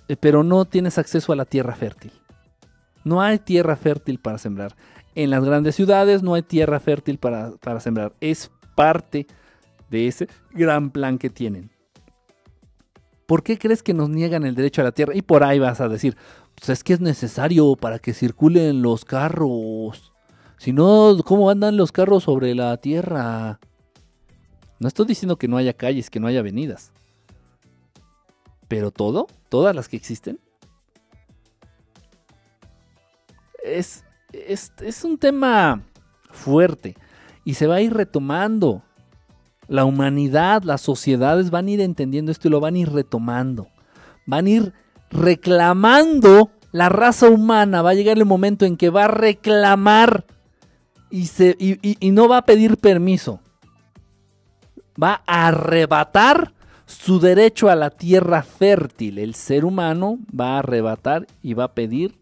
eh, 0.07 0.15
pero 0.15 0.41
no 0.41 0.63
tienes 0.63 0.97
acceso 0.97 1.33
a 1.33 1.35
la 1.35 1.43
tierra 1.43 1.75
fértil. 1.75 2.13
No 3.03 3.21
hay 3.21 3.39
tierra 3.39 3.75
fértil 3.75 4.19
para 4.19 4.37
sembrar. 4.37 4.73
En 5.15 5.31
las 5.31 5.43
grandes 5.43 5.75
ciudades 5.75 6.23
no 6.23 6.33
hay 6.33 6.43
tierra 6.43 6.79
fértil 6.79 7.17
para, 7.17 7.51
para 7.57 7.81
sembrar. 7.81 8.13
Es 8.21 8.49
parte 8.73 9.27
de 9.89 10.07
ese 10.07 10.29
gran 10.53 10.89
plan 10.89 11.17
que 11.17 11.29
tienen. 11.29 11.69
¿Por 13.25 13.43
qué 13.43 13.57
crees 13.57 13.83
que 13.83 13.93
nos 13.93 14.07
niegan 14.07 14.45
el 14.45 14.55
derecho 14.55 14.79
a 14.79 14.85
la 14.85 14.93
tierra? 14.93 15.13
Y 15.13 15.23
por 15.23 15.43
ahí 15.43 15.59
vas 15.59 15.81
a 15.81 15.89
decir, 15.89 16.15
pues 16.55 16.69
es 16.69 16.85
que 16.85 16.93
es 16.93 17.01
necesario 17.01 17.75
para 17.75 17.99
que 17.99 18.13
circulen 18.13 18.81
los 18.81 19.03
carros. 19.03 20.13
Si 20.57 20.73
no, 20.73 21.17
¿cómo 21.23 21.49
andan 21.49 21.77
los 21.77 21.91
carros 21.91 22.23
sobre 22.23 22.55
la 22.55 22.77
tierra? 22.77 23.59
No 24.79 24.87
estoy 24.87 25.05
diciendo 25.05 25.37
que 25.37 25.47
no 25.47 25.57
haya 25.57 25.73
calles, 25.73 26.09
que 26.09 26.19
no 26.19 26.27
haya 26.27 26.39
avenidas. 26.39 26.91
Pero 28.67 28.91
todo, 28.91 29.27
todas 29.49 29.75
las 29.75 29.87
que 29.87 29.97
existen. 29.97 30.39
Es, 33.63 34.03
es, 34.33 34.73
es 34.81 35.03
un 35.03 35.17
tema 35.17 35.83
fuerte 36.31 36.95
y 37.43 37.53
se 37.53 37.67
va 37.67 37.75
a 37.75 37.81
ir 37.81 37.93
retomando. 37.93 38.83
La 39.67 39.83
humanidad, 39.83 40.63
las 40.63 40.81
sociedades 40.81 41.49
van 41.49 41.67
a 41.67 41.71
ir 41.71 41.81
entendiendo 41.81 42.31
esto 42.31 42.47
y 42.47 42.51
lo 42.51 42.59
van 42.59 42.75
a 42.75 42.79
ir 42.79 42.91
retomando. 42.91 43.67
Van 44.25 44.45
a 44.45 44.49
ir 44.49 44.73
reclamando 45.09 46.51
la 46.71 46.89
raza 46.89 47.29
humana. 47.29 47.81
Va 47.81 47.91
a 47.91 47.93
llegar 47.93 48.17
el 48.17 48.25
momento 48.25 48.65
en 48.65 48.77
que 48.77 48.89
va 48.89 49.05
a 49.05 49.09
reclamar 49.09 50.25
y, 51.09 52.11
no 52.11 52.27
va 52.27 52.37
a 52.37 52.45
pedir 52.45 52.77
permiso. 52.77 53.39
Va 55.01 55.21
a 55.25 55.47
arrebatar 55.47 56.53
su 56.85 57.19
derecho 57.19 57.69
a 57.69 57.75
la 57.75 57.89
tierra 57.89 58.43
fértil. 58.43 59.19
El 59.19 59.35
ser 59.35 59.65
humano 59.65 60.19
va 60.37 60.55
a 60.55 60.59
arrebatar 60.59 61.27
y 61.41 61.53
va 61.53 61.65
a 61.65 61.73
pedir 61.73 62.19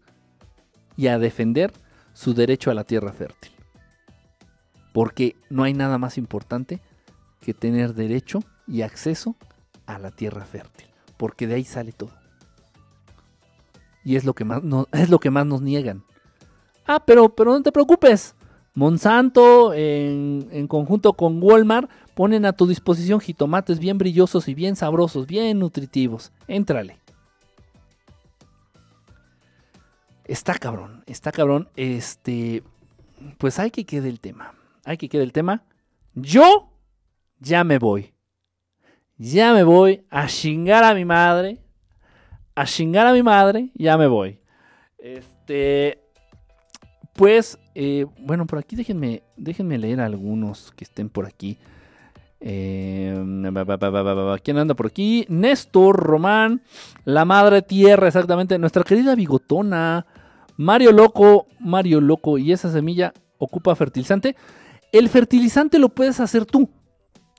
y 0.96 1.08
a 1.08 1.18
defender 1.18 1.72
su 2.12 2.34
derecho 2.34 2.70
a 2.70 2.74
la 2.74 2.84
tierra 2.84 3.12
fértil. 3.12 3.52
Porque 4.92 5.36
no 5.50 5.64
hay 5.64 5.74
nada 5.74 5.98
más 5.98 6.18
importante 6.18 6.80
que 7.40 7.54
tener 7.54 7.94
derecho 7.94 8.40
y 8.66 8.82
acceso 8.82 9.36
a 9.86 9.98
la 9.98 10.10
tierra 10.10 10.44
fértil. 10.44 10.86
Porque 11.16 11.46
de 11.46 11.54
ahí 11.54 11.64
sale 11.64 11.92
todo. 11.92 12.12
Y 14.04 14.16
es 14.16 14.24
lo 14.24 14.34
que 14.34 14.44
más, 14.44 14.62
es 14.92 15.10
lo 15.10 15.18
que 15.18 15.30
más 15.30 15.46
nos 15.46 15.62
niegan. 15.62 16.04
Ah, 16.86 17.02
pero, 17.04 17.34
pero 17.34 17.52
no 17.52 17.62
te 17.62 17.72
preocupes. 17.72 18.35
Monsanto, 18.76 19.72
en, 19.72 20.66
conjunto 20.68 21.14
con 21.14 21.42
Walmart, 21.42 21.90
ponen 22.14 22.44
a 22.44 22.52
tu 22.52 22.66
disposición 22.66 23.20
jitomates 23.20 23.78
bien 23.78 23.96
brillosos 23.96 24.48
y 24.48 24.54
bien 24.54 24.76
sabrosos, 24.76 25.26
bien 25.26 25.58
nutritivos. 25.58 26.30
Éntrale. 26.46 26.98
Está 30.26 30.58
cabrón, 30.58 31.04
está 31.06 31.32
cabrón. 31.32 31.70
Este, 31.74 32.62
pues 33.38 33.58
hay 33.58 33.70
que 33.70 33.86
quede 33.86 34.10
el 34.10 34.20
tema. 34.20 34.52
Hay 34.84 34.98
que 34.98 35.08
quede 35.08 35.22
el 35.22 35.32
tema. 35.32 35.64
Yo 36.14 36.70
ya 37.40 37.64
me 37.64 37.78
voy. 37.78 38.12
Ya 39.16 39.54
me 39.54 39.64
voy 39.64 40.04
a 40.10 40.26
chingar 40.26 40.84
a 40.84 40.92
mi 40.92 41.06
madre. 41.06 41.62
A 42.54 42.66
chingar 42.66 43.06
a 43.06 43.14
mi 43.14 43.22
madre, 43.22 43.70
ya 43.74 43.96
me 43.96 44.06
voy. 44.06 44.38
Este, 44.98 46.05
pues, 47.16 47.58
eh, 47.74 48.06
bueno, 48.18 48.46
por 48.46 48.58
aquí 48.58 48.76
déjenme, 48.76 49.22
déjenme 49.36 49.78
leer 49.78 50.00
algunos 50.00 50.72
que 50.76 50.84
estén 50.84 51.08
por 51.08 51.26
aquí. 51.26 51.58
Eh, 52.40 53.14
¿Quién 54.42 54.58
anda 54.58 54.74
por 54.74 54.86
aquí? 54.86 55.26
Néstor, 55.28 55.96
Román, 55.96 56.62
la 57.04 57.24
madre 57.24 57.62
tierra, 57.62 58.06
exactamente. 58.06 58.58
Nuestra 58.58 58.82
querida 58.82 59.14
bigotona. 59.14 60.06
Mario 60.56 60.92
Loco, 60.92 61.46
Mario 61.60 62.00
Loco, 62.00 62.38
y 62.38 62.52
esa 62.52 62.70
semilla 62.72 63.12
ocupa 63.38 63.74
fertilizante. 63.74 64.36
El 64.92 65.08
fertilizante 65.08 65.78
lo 65.78 65.90
puedes 65.90 66.20
hacer 66.20 66.46
tú. 66.46 66.70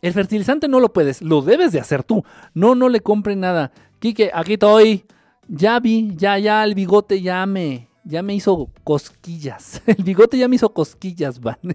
El 0.01 0.13
fertilizante 0.13 0.67
no 0.67 0.79
lo 0.79 0.93
puedes, 0.93 1.21
lo 1.21 1.41
debes 1.41 1.71
de 1.71 1.79
hacer 1.79 2.03
tú. 2.03 2.23
No, 2.53 2.75
no 2.75 2.89
le 2.89 3.01
compren 3.01 3.39
nada. 3.39 3.71
Quique, 3.99 4.29
aquí 4.33 4.53
estoy. 4.53 5.05
Ya 5.47 5.79
vi, 5.79 6.11
ya, 6.15 6.37
ya, 6.37 6.63
el 6.63 6.75
bigote 6.75 7.21
ya 7.21 7.45
me, 7.45 7.86
ya 8.07 8.23
me 8.23 8.34
hizo 8.34 8.69
cosquillas. 8.84 9.81
El 9.85 10.03
bigote 10.03 10.38
ya 10.38 10.47
me 10.47 10.55
hizo 10.55 10.73
cosquillas, 10.73 11.39
Van. 11.39 11.59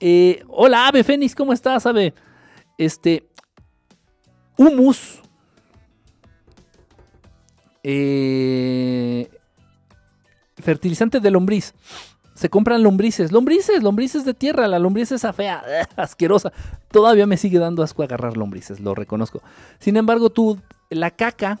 Eh, 0.00 0.44
hola, 0.46 0.86
Ave 0.86 1.02
Fénix, 1.02 1.34
¿cómo 1.34 1.52
estás, 1.52 1.84
Ave? 1.84 2.14
Este. 2.76 3.28
Humus. 4.56 5.20
eh, 7.82 9.28
fertilizante 10.56 11.18
de 11.18 11.30
lombriz. 11.32 11.74
Se 12.34 12.48
compran 12.48 12.84
lombrices, 12.84 13.32
lombrices, 13.32 13.82
lombrices 13.82 14.24
de 14.24 14.34
tierra, 14.34 14.68
la 14.68 14.78
lombriz 14.78 15.10
esa 15.10 15.32
fea, 15.32 15.64
asquerosa. 15.96 16.52
Todavía 16.92 17.26
me 17.26 17.36
sigue 17.36 17.58
dando 17.58 17.82
asco 17.82 18.04
agarrar 18.04 18.36
lombrices, 18.36 18.78
lo 18.78 18.94
reconozco. 18.94 19.42
Sin 19.80 19.96
embargo, 19.96 20.30
tú, 20.30 20.60
la 20.90 21.10
caca, 21.10 21.58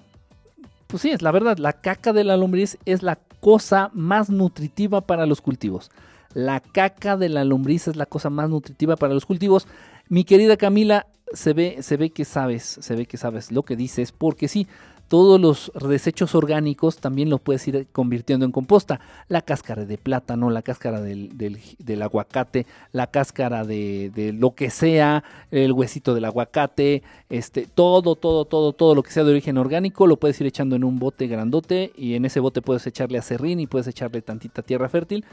pues 0.88 1.02
sí, 1.02 1.10
es 1.10 1.22
la 1.22 1.30
verdad, 1.30 1.58
la 1.58 1.74
caca 1.74 2.12
de 2.12 2.24
la 2.24 2.36
lombriz 2.36 2.78
es 2.86 3.02
la 3.02 3.18
cosa 3.40 3.90
más 3.92 4.30
nutritiva 4.30 5.02
para 5.02 5.26
los 5.26 5.40
cultivos. 5.40 5.90
La 6.34 6.60
caca 6.60 7.16
de 7.16 7.28
la 7.28 7.44
lombriz 7.44 7.88
es 7.88 7.96
la 7.96 8.06
cosa 8.06 8.30
más 8.30 8.50
nutritiva 8.50 8.96
para 8.96 9.14
los 9.14 9.26
cultivos. 9.26 9.68
Mi 10.08 10.24
querida 10.24 10.56
Camila, 10.56 11.06
se 11.32 11.52
ve, 11.52 11.78
se 11.82 11.96
ve 11.96 12.10
que 12.10 12.24
sabes, 12.24 12.78
se 12.80 12.96
ve 12.96 13.06
que 13.06 13.18
sabes 13.18 13.52
lo 13.52 13.62
que 13.62 13.76
dices, 13.76 14.12
porque 14.12 14.48
sí, 14.48 14.66
todos 15.08 15.40
los 15.40 15.72
desechos 15.88 16.34
orgánicos 16.34 16.98
también 16.98 17.30
los 17.30 17.40
puedes 17.40 17.66
ir 17.66 17.88
convirtiendo 17.92 18.44
en 18.44 18.52
composta. 18.52 19.00
La 19.28 19.40
cáscara 19.40 19.86
de 19.86 19.96
plátano, 19.96 20.50
la 20.50 20.62
cáscara 20.62 21.00
del, 21.00 22.02
aguacate, 22.02 22.66
la 22.92 23.06
cáscara 23.08 23.64
de, 23.64 24.34
lo 24.38 24.54
que 24.54 24.68
sea, 24.70 25.24
el 25.50 25.72
huesito 25.72 26.14
del 26.14 26.26
aguacate, 26.26 27.02
este, 27.30 27.66
todo, 27.66 28.16
todo, 28.16 28.44
todo, 28.44 28.74
todo 28.74 28.94
lo 28.94 29.02
que 29.02 29.10
sea 29.10 29.24
de 29.24 29.30
origen 29.30 29.56
orgánico 29.56 30.06
lo 30.06 30.18
puedes 30.18 30.40
ir 30.40 30.46
echando 30.46 30.76
en 30.76 30.84
un 30.84 30.98
bote 30.98 31.26
grandote 31.26 31.92
y 31.96 32.14
en 32.14 32.26
ese 32.26 32.40
bote 32.40 32.60
puedes 32.60 32.86
echarle 32.86 33.18
acerrín 33.18 33.60
y 33.60 33.66
puedes 33.66 33.88
echarle 33.88 34.20
tantita 34.20 34.62
tierra 34.62 34.90
fértil 34.90 35.24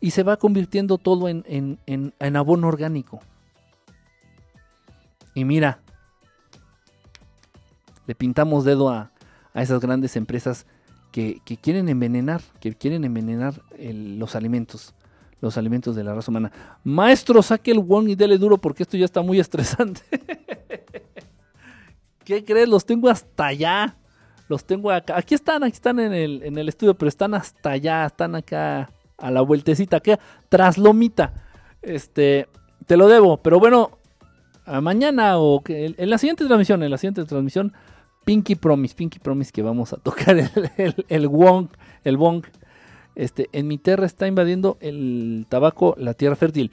y 0.00 0.10
se 0.10 0.22
va 0.22 0.36
convirtiendo 0.36 0.98
todo 0.98 1.28
en, 1.28 1.78
en 1.86 2.36
abono 2.36 2.68
orgánico. 2.68 3.20
Y 5.34 5.44
mira, 5.46 5.80
le 8.06 8.14
pintamos 8.14 8.64
dedo 8.64 8.90
a, 8.90 9.12
a 9.54 9.62
esas 9.62 9.80
grandes 9.80 10.16
empresas 10.16 10.66
que, 11.10 11.40
quieren 11.60 11.88
envenenar, 11.88 12.40
que 12.60 12.74
quieren 12.74 13.04
envenenar 13.04 13.54
los 13.78 14.34
alimentos, 14.34 14.94
los 15.40 15.58
alimentos 15.58 15.94
de 15.94 16.04
la 16.04 16.14
raza 16.14 16.30
humana. 16.30 16.50
Maestro, 16.84 17.42
saque 17.42 17.70
el 17.70 17.84
one 17.86 18.12
y 18.12 18.14
dele 18.14 18.38
duro 18.38 18.58
porque 18.58 18.82
esto 18.82 18.96
ya 18.96 19.04
está 19.04 19.22
muy 19.22 19.38
estresante. 19.38 20.00
¿Qué 22.24 22.44
crees? 22.44 22.68
Los 22.68 22.86
tengo 22.86 23.08
hasta 23.08 23.46
allá. 23.46 23.96
Los 24.48 24.64
tengo 24.64 24.90
acá. 24.90 25.16
Aquí 25.16 25.34
están, 25.34 25.64
aquí 25.64 25.74
están 25.74 25.98
en 26.00 26.12
el, 26.12 26.42
en 26.42 26.58
el 26.58 26.68
estudio, 26.68 26.94
pero 26.94 27.08
están 27.08 27.34
hasta 27.34 27.70
allá, 27.70 28.06
están 28.06 28.34
acá 28.34 28.90
a 29.18 29.30
la 29.30 29.40
vueltecita, 29.40 29.98
acá, 29.98 30.18
tras 30.48 30.78
lomita. 30.78 31.32
Este, 31.80 32.48
te 32.86 32.96
lo 32.96 33.08
debo, 33.08 33.38
pero 33.38 33.58
bueno, 33.58 33.98
mañana 34.66 35.38
o 35.38 35.62
que 35.62 35.94
en 35.96 36.10
la 36.10 36.18
siguiente 36.18 36.44
transmisión, 36.44 36.82
en 36.82 36.90
la 36.90 36.98
siguiente 36.98 37.24
transmisión 37.24 37.72
Pinky 38.24 38.54
Promise, 38.54 38.94
Pinky 38.94 39.18
Promise 39.18 39.52
que 39.52 39.62
vamos 39.62 39.92
a 39.92 39.96
tocar 39.96 40.38
el, 40.38 41.04
el, 41.08 41.28
Wong, 41.28 41.68
el 42.04 42.16
Bong. 42.16 42.44
Este, 43.14 43.48
en 43.52 43.68
mi 43.68 43.78
tierra 43.78 44.06
está 44.06 44.26
invadiendo 44.26 44.78
el 44.80 45.46
tabaco 45.48 45.94
la 45.98 46.14
tierra 46.14 46.34
fértil 46.34 46.72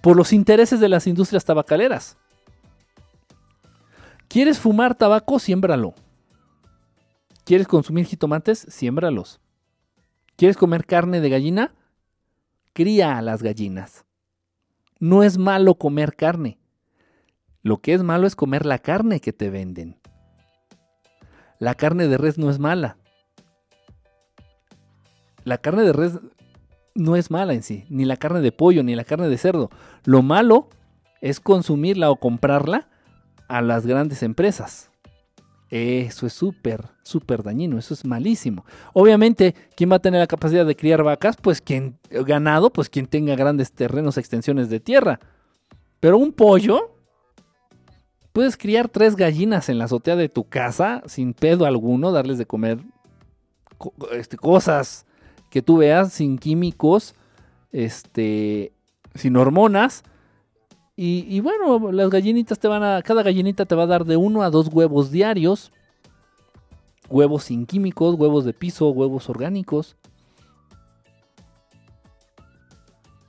por 0.00 0.16
los 0.16 0.32
intereses 0.32 0.80
de 0.80 0.88
las 0.88 1.06
industrias 1.06 1.44
tabacaleras. 1.44 2.16
¿Quieres 4.28 4.58
fumar 4.58 4.94
tabaco? 4.94 5.38
Siémbralo. 5.38 5.94
¿Quieres 7.44 7.66
consumir 7.66 8.04
jitomates? 8.04 8.66
Siémbralos. 8.68 9.40
¿Quieres 10.36 10.56
comer 10.56 10.84
carne 10.84 11.20
de 11.20 11.30
gallina? 11.30 11.74
Cría 12.74 13.16
a 13.16 13.22
las 13.22 13.42
gallinas. 13.42 14.04
No 15.00 15.22
es 15.22 15.38
malo 15.38 15.76
comer 15.76 16.14
carne. 16.14 16.58
Lo 17.62 17.78
que 17.78 17.94
es 17.94 18.02
malo 18.02 18.26
es 18.26 18.36
comer 18.36 18.66
la 18.66 18.78
carne 18.78 19.20
que 19.20 19.32
te 19.32 19.48
venden. 19.48 19.97
La 21.58 21.74
carne 21.74 22.08
de 22.08 22.18
res 22.18 22.38
no 22.38 22.50
es 22.50 22.58
mala. 22.58 22.96
La 25.44 25.58
carne 25.58 25.82
de 25.82 25.92
res 25.92 26.18
no 26.94 27.16
es 27.16 27.30
mala 27.30 27.54
en 27.54 27.62
sí, 27.62 27.86
ni 27.88 28.04
la 28.04 28.16
carne 28.16 28.40
de 28.40 28.52
pollo, 28.52 28.82
ni 28.82 28.94
la 28.94 29.04
carne 29.04 29.28
de 29.28 29.38
cerdo. 29.38 29.70
Lo 30.04 30.22
malo 30.22 30.68
es 31.20 31.40
consumirla 31.40 32.10
o 32.10 32.16
comprarla 32.16 32.88
a 33.48 33.62
las 33.62 33.86
grandes 33.86 34.22
empresas. 34.22 34.90
Eso 35.70 36.26
es 36.26 36.32
súper, 36.32 36.86
súper 37.02 37.42
dañino, 37.42 37.78
eso 37.78 37.92
es 37.92 38.04
malísimo. 38.04 38.64
Obviamente, 38.94 39.54
¿quién 39.76 39.90
va 39.90 39.96
a 39.96 40.00
tener 40.00 40.20
la 40.20 40.26
capacidad 40.26 40.64
de 40.64 40.76
criar 40.76 41.02
vacas? 41.02 41.36
Pues 41.36 41.60
quien, 41.60 41.98
ganado, 42.10 42.72
pues 42.72 42.88
quien 42.88 43.06
tenga 43.06 43.36
grandes 43.36 43.72
terrenos, 43.72 44.16
extensiones 44.16 44.70
de 44.70 44.80
tierra. 44.80 45.20
Pero 46.00 46.16
un 46.16 46.32
pollo, 46.32 46.97
Puedes 48.38 48.56
criar 48.56 48.88
tres 48.88 49.16
gallinas 49.16 49.68
en 49.68 49.78
la 49.78 49.86
azotea 49.86 50.14
de 50.14 50.28
tu 50.28 50.44
casa 50.44 51.02
sin 51.06 51.34
pedo 51.34 51.66
alguno, 51.66 52.12
darles 52.12 52.38
de 52.38 52.46
comer 52.46 52.78
este, 54.12 54.36
cosas 54.36 55.06
que 55.50 55.60
tú 55.60 55.78
veas 55.78 56.12
sin 56.12 56.38
químicos, 56.38 57.16
este, 57.72 58.70
sin 59.16 59.36
hormonas. 59.36 60.04
Y, 60.94 61.40
bueno, 61.40 61.90
las 61.90 62.10
gallinitas 62.10 62.60
te 62.60 62.68
van 62.68 62.84
a. 62.84 63.02
Cada 63.02 63.24
gallinita 63.24 63.66
te 63.66 63.74
va 63.74 63.82
a 63.82 63.86
dar 63.88 64.04
de 64.04 64.16
uno 64.16 64.44
a 64.44 64.50
dos 64.50 64.68
huevos 64.68 65.10
diarios. 65.10 65.72
Huevos 67.08 67.42
sin 67.42 67.66
químicos, 67.66 68.14
huevos 68.14 68.44
de 68.44 68.52
piso, 68.52 68.88
huevos 68.90 69.28
orgánicos. 69.28 69.96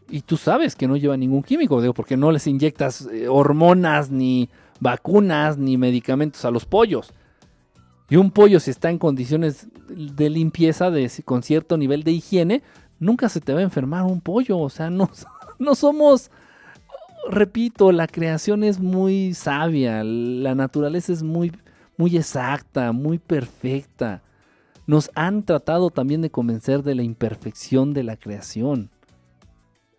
Y 0.08 0.22
tú 0.22 0.38
sabes 0.38 0.76
que 0.76 0.88
no 0.88 0.98
lleva 0.98 1.18
ningún 1.18 1.42
químico, 1.42 1.82
digo, 1.82 1.96
porque 1.96 2.16
no 2.16 2.32
les 2.32 2.46
inyectas 2.46 3.08
eh, 3.12 3.28
hormonas 3.28 4.12
ni 4.12 4.50
vacunas 4.80 5.58
ni 5.58 5.78
medicamentos 5.78 6.46
a 6.46 6.52
los 6.52 6.66
pollos. 6.66 7.14
Y 8.10 8.16
un 8.16 8.32
pollo 8.32 8.60
si 8.60 8.72
está 8.72 8.90
en 8.90 8.98
condiciones 8.98 9.68
de 9.88 10.30
limpieza, 10.30 10.90
de, 10.90 11.12
con 11.24 11.44
cierto 11.44 11.78
nivel 11.78 12.04
de 12.04 12.12
higiene, 12.12 12.64
nunca 13.00 13.30
se 13.30 13.40
te 13.40 13.54
va 13.54 13.60
a 13.60 13.64
enfermar 13.64 14.04
un 14.04 14.22
pollo. 14.22 14.58
O 14.58 14.70
sea, 14.70 14.90
no, 14.90 15.10
no 15.60 15.76
somos, 15.76 16.32
repito, 17.30 17.92
la 17.92 18.08
creación 18.08 18.64
es 18.64 18.80
muy 18.80 19.34
sabia, 19.34 20.04
la 20.04 20.56
naturaleza 20.56 21.14
es 21.14 21.22
muy, 21.22 21.52
muy 21.98 22.18
exacta, 22.18 22.92
muy 22.92 23.20
perfecta. 23.20 24.24
Nos 24.88 25.12
han 25.14 25.44
tratado 25.44 25.92
también 25.92 26.24
de 26.24 26.32
convencer 26.32 26.82
de 26.82 26.96
la 26.96 27.04
imperfección 27.04 27.94
de 27.94 28.04
la 28.04 28.18
creación. 28.18 28.90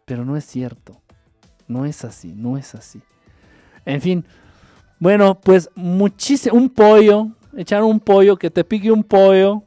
Pero 0.04 0.24
no 0.24 0.36
es 0.36 0.44
cierto. 0.44 1.00
No 1.68 1.84
es 1.84 2.04
así, 2.04 2.34
no 2.34 2.58
es 2.58 2.74
así. 2.74 3.00
En 3.84 4.00
fin, 4.00 4.24
bueno, 5.00 5.40
pues 5.40 5.70
muchísimo, 5.74 6.56
un 6.56 6.68
pollo, 6.68 7.28
echar 7.56 7.82
un 7.82 8.00
pollo, 8.00 8.36
que 8.36 8.50
te 8.50 8.64
pique 8.64 8.92
un 8.92 9.02
pollo. 9.02 9.62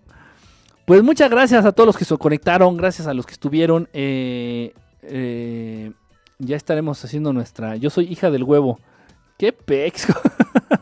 Pues 0.86 1.02
muchas 1.02 1.32
gracias 1.32 1.66
a 1.66 1.72
todos 1.72 1.88
los 1.88 1.98
que 1.98 2.06
se 2.06 2.16
conectaron, 2.18 2.78
gracias 2.78 3.08
a 3.08 3.16
los 3.16 3.26
que 3.26 3.34
estuvieron. 3.34 3.90
Eh, 3.94 4.74
eh, 5.02 5.92
ya 6.38 6.56
estaremos 6.56 7.04
haciendo 7.04 7.34
nuestra. 7.34 7.78
Yo 7.78 7.90
soy 7.90 8.06
hija 8.06 8.30
del 8.30 8.44
huevo. 8.44 8.80
¡Qué 9.40 9.52
pex! 9.52 10.06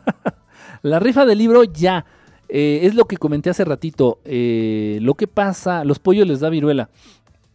La 0.82 1.00
rifa 1.00 1.26
del 1.26 1.38
libro 1.38 1.64
ya. 1.64 2.06
Eh, 2.50 2.82
es 2.84 2.94
lo 2.94 3.06
que 3.06 3.16
comenté 3.16 3.50
hace 3.50 3.64
ratito. 3.64 4.20
lo 4.26 5.14
que 5.14 5.28
pasa, 5.28 5.86
los 5.86 6.00
pollos 6.00 6.28
les 6.28 6.42
da 6.42 6.50
viruela. 6.50 6.90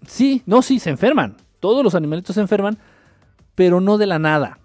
Sí, 0.07 0.43
no, 0.47 0.63
sí, 0.63 0.79
se 0.79 0.89
enferman. 0.89 1.37
Todos 1.61 1.85
los 1.85 1.95
animalitos 1.95 2.37
se 2.37 2.41
enferman, 2.41 2.79
pero 3.55 3.83
no 3.83 3.99
de 3.99 4.07
la 4.07 4.19
nada 4.19 4.61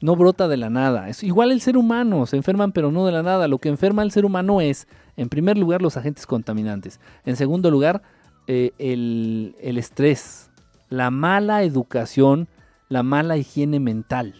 no 0.00 0.16
brota 0.16 0.48
de 0.48 0.56
la 0.56 0.70
nada. 0.70 1.08
Es 1.08 1.22
igual 1.22 1.52
el 1.52 1.60
ser 1.60 1.76
humano, 1.76 2.26
se 2.26 2.36
enferman 2.36 2.72
pero 2.72 2.92
no 2.92 3.06
de 3.06 3.12
la 3.12 3.22
nada. 3.22 3.48
Lo 3.48 3.58
que 3.58 3.68
enferma 3.68 4.02
al 4.02 4.12
ser 4.12 4.24
humano 4.24 4.60
es, 4.60 4.86
en 5.16 5.28
primer 5.28 5.58
lugar, 5.58 5.82
los 5.82 5.96
agentes 5.96 6.26
contaminantes. 6.26 7.00
En 7.24 7.36
segundo 7.36 7.70
lugar, 7.70 8.02
eh, 8.46 8.72
el, 8.78 9.56
el 9.60 9.78
estrés, 9.78 10.50
la 10.88 11.10
mala 11.10 11.62
educación, 11.62 12.48
la 12.88 13.02
mala 13.02 13.36
higiene 13.36 13.80
mental. 13.80 14.34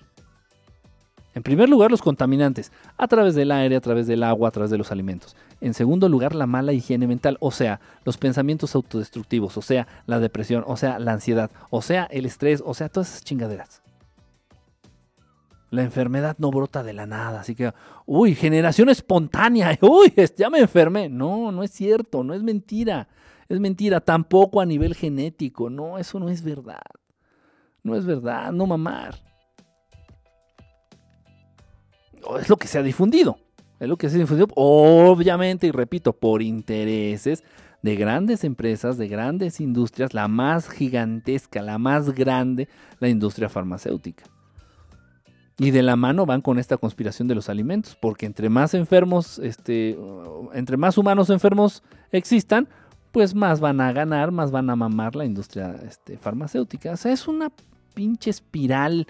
En 1.34 1.42
primer 1.42 1.68
lugar, 1.68 1.90
los 1.90 2.02
contaminantes, 2.02 2.72
a 2.96 3.06
través 3.06 3.34
del 3.36 3.52
aire, 3.52 3.76
a 3.76 3.80
través 3.80 4.06
del 4.08 4.24
agua, 4.24 4.48
a 4.48 4.50
través 4.50 4.70
de 4.70 4.78
los 4.78 4.90
alimentos. 4.90 5.36
En 5.60 5.74
segundo 5.74 6.08
lugar, 6.08 6.34
la 6.34 6.46
mala 6.46 6.72
higiene 6.72 7.06
mental, 7.06 7.36
o 7.40 7.50
sea, 7.50 7.80
los 8.04 8.16
pensamientos 8.16 8.74
autodestructivos, 8.74 9.56
o 9.56 9.62
sea, 9.62 9.86
la 10.06 10.18
depresión, 10.18 10.64
o 10.66 10.76
sea, 10.76 10.98
la 10.98 11.12
ansiedad, 11.12 11.50
o 11.70 11.82
sea, 11.82 12.04
el 12.10 12.26
estrés, 12.26 12.62
o 12.64 12.74
sea, 12.74 12.88
todas 12.88 13.10
esas 13.10 13.24
chingaderas. 13.24 13.82
La 15.70 15.82
enfermedad 15.82 16.36
no 16.38 16.50
brota 16.50 16.82
de 16.82 16.94
la 16.94 17.06
nada, 17.06 17.40
así 17.40 17.54
que, 17.54 17.72
uy, 18.06 18.34
generación 18.34 18.88
espontánea, 18.88 19.78
uy, 19.82 20.12
ya 20.36 20.48
me 20.48 20.60
enfermé. 20.60 21.08
No, 21.08 21.52
no 21.52 21.62
es 21.62 21.70
cierto, 21.70 22.24
no 22.24 22.34
es 22.34 22.42
mentira. 22.42 23.08
Es 23.48 23.60
mentira, 23.60 24.00
tampoco 24.00 24.60
a 24.60 24.66
nivel 24.66 24.94
genético. 24.94 25.70
No, 25.70 25.98
eso 25.98 26.18
no 26.18 26.28
es 26.28 26.42
verdad. 26.42 26.82
No 27.82 27.94
es 27.96 28.04
verdad, 28.04 28.52
no 28.52 28.66
mamar. 28.66 29.14
Es 32.40 32.48
lo 32.48 32.56
que 32.56 32.66
se 32.66 32.78
ha 32.78 32.82
difundido. 32.82 33.38
Es 33.80 33.88
lo 33.88 33.96
que 33.96 34.08
se 34.08 34.16
ha 34.16 34.18
difundido, 34.18 34.48
obviamente, 34.54 35.66
y 35.66 35.70
repito, 35.70 36.12
por 36.12 36.42
intereses 36.42 37.44
de 37.82 37.96
grandes 37.96 38.42
empresas, 38.44 38.98
de 38.98 39.08
grandes 39.08 39.60
industrias, 39.60 40.14
la 40.14 40.28
más 40.28 40.68
gigantesca, 40.68 41.62
la 41.62 41.78
más 41.78 42.12
grande, 42.12 42.68
la 42.98 43.08
industria 43.08 43.48
farmacéutica. 43.48 44.24
Y 45.58 45.72
de 45.72 45.82
la 45.82 45.96
mano 45.96 46.24
van 46.24 46.40
con 46.40 46.58
esta 46.58 46.76
conspiración 46.76 47.26
de 47.26 47.34
los 47.34 47.48
alimentos, 47.48 47.96
porque 48.00 48.26
entre 48.26 48.48
más 48.48 48.74
enfermos, 48.74 49.40
este, 49.40 49.98
entre 50.54 50.76
más 50.76 50.96
humanos 50.96 51.30
enfermos 51.30 51.82
existan, 52.12 52.68
pues 53.10 53.34
más 53.34 53.58
van 53.58 53.80
a 53.80 53.92
ganar, 53.92 54.30
más 54.30 54.52
van 54.52 54.70
a 54.70 54.76
mamar 54.76 55.16
la 55.16 55.24
industria 55.24 55.74
este, 55.86 56.16
farmacéutica. 56.16 56.92
O 56.92 56.96
sea, 56.96 57.12
es 57.12 57.26
una 57.26 57.50
pinche 57.94 58.30
espiral 58.30 59.08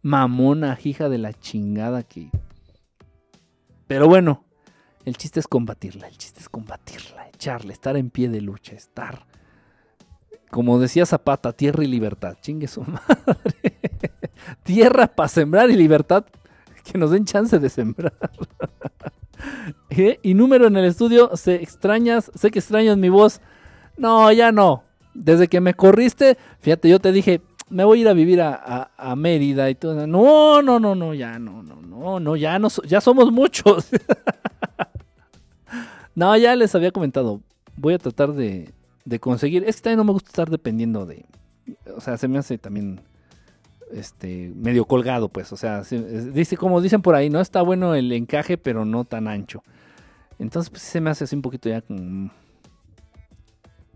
mamona, 0.00 0.78
hija 0.82 1.10
de 1.10 1.18
la 1.18 1.34
chingada 1.34 2.02
que... 2.02 2.30
Pero 3.86 4.08
bueno, 4.08 4.44
el 5.04 5.16
chiste 5.18 5.40
es 5.40 5.46
combatirla, 5.46 6.08
el 6.08 6.16
chiste 6.16 6.40
es 6.40 6.48
combatirla, 6.48 7.28
echarle, 7.28 7.74
estar 7.74 7.96
en 7.98 8.08
pie 8.08 8.30
de 8.30 8.40
lucha, 8.40 8.74
estar... 8.74 9.26
Como 10.50 10.80
decía 10.80 11.06
Zapata, 11.06 11.52
tierra 11.52 11.84
y 11.84 11.86
libertad. 11.86 12.36
Chingue 12.40 12.66
su 12.66 12.80
madre. 12.84 13.69
Tierra 14.62 15.06
para 15.06 15.28
sembrar 15.28 15.70
y 15.70 15.76
libertad 15.76 16.24
que 16.84 16.98
nos 16.98 17.10
den 17.10 17.24
chance 17.24 17.58
de 17.58 17.68
sembrar. 17.68 18.14
¿Eh? 19.90 20.18
y 20.22 20.34
número 20.34 20.66
en 20.66 20.76
el 20.76 20.84
estudio, 20.84 21.36
se 21.36 21.56
extrañas, 21.56 22.30
sé 22.34 22.50
que 22.50 22.58
extrañas 22.58 22.96
mi 22.96 23.08
voz. 23.08 23.40
No, 23.96 24.30
ya 24.32 24.52
no. 24.52 24.84
Desde 25.14 25.48
que 25.48 25.60
me 25.60 25.74
corriste, 25.74 26.38
fíjate, 26.60 26.88
yo 26.88 27.00
te 27.00 27.12
dije, 27.12 27.40
me 27.68 27.84
voy 27.84 27.98
a 27.98 28.02
ir 28.02 28.08
a 28.08 28.12
vivir 28.12 28.40
a, 28.42 29.14
Mérida 29.16 29.70
y 29.70 29.74
todo. 29.74 30.06
No, 30.06 30.62
no, 30.62 30.78
no, 30.78 30.94
no, 30.94 31.14
ya 31.14 31.38
no, 31.38 31.62
no, 31.62 31.76
no, 31.80 32.20
no, 32.20 32.36
ya 32.36 32.58
no, 32.58 32.68
ya 32.86 33.00
somos 33.00 33.32
muchos. 33.32 33.88
no, 36.14 36.36
ya 36.36 36.54
les 36.56 36.74
había 36.74 36.92
comentado. 36.92 37.40
Voy 37.76 37.94
a 37.94 37.98
tratar 37.98 38.32
de, 38.32 38.72
de 39.04 39.20
conseguir. 39.20 39.64
Es 39.64 39.76
que 39.76 39.82
también 39.82 39.98
no 39.98 40.04
me 40.04 40.12
gusta 40.12 40.28
estar 40.28 40.50
dependiendo 40.50 41.06
de. 41.06 41.24
O 41.96 42.00
sea, 42.00 42.16
se 42.16 42.28
me 42.28 42.38
hace 42.38 42.58
también 42.58 43.00
este 43.92 44.52
medio 44.54 44.84
colgado, 44.84 45.28
pues. 45.28 45.52
O 45.52 45.56
sea, 45.56 45.82
dice, 45.82 46.56
como 46.56 46.80
dicen 46.80 47.02
por 47.02 47.14
ahí, 47.14 47.30
no 47.30 47.40
está 47.40 47.62
bueno 47.62 47.94
el 47.94 48.12
encaje, 48.12 48.58
pero 48.58 48.84
no 48.84 49.04
tan 49.04 49.28
ancho. 49.28 49.62
Entonces, 50.38 50.70
pues 50.70 50.82
se 50.82 51.00
me 51.00 51.10
hace 51.10 51.24
así 51.24 51.36
un 51.36 51.42
poquito 51.42 51.68
ya 51.68 51.82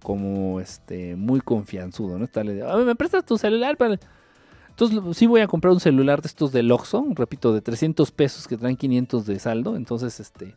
como, 0.03 0.61
este, 0.61 1.16
muy 1.16 1.41
confianzudo, 1.41 2.19
¿no? 2.19 2.25
Estarle, 2.25 2.62
a 2.62 2.77
ver, 2.77 2.87
¿me 2.87 2.95
prestas 2.95 3.25
tu 3.25 3.39
celular 3.39 3.77
para...? 3.77 3.99
Entonces, 4.69 5.16
sí 5.16 5.27
voy 5.27 5.41
a 5.41 5.47
comprar 5.47 5.73
un 5.73 5.81
celular 5.81 6.21
de 6.21 6.27
estos 6.27 6.53
del 6.53 6.71
Oxxo, 6.73 7.07
repito, 7.15 7.55
de 7.55 7.61
300 7.61 8.11
pesos 8.11 8.49
que 8.49 8.57
traen 8.57 8.77
500 8.77 9.25
de 9.25 9.39
saldo. 9.39 9.77
Entonces, 9.77 10.19
este, 10.19 10.57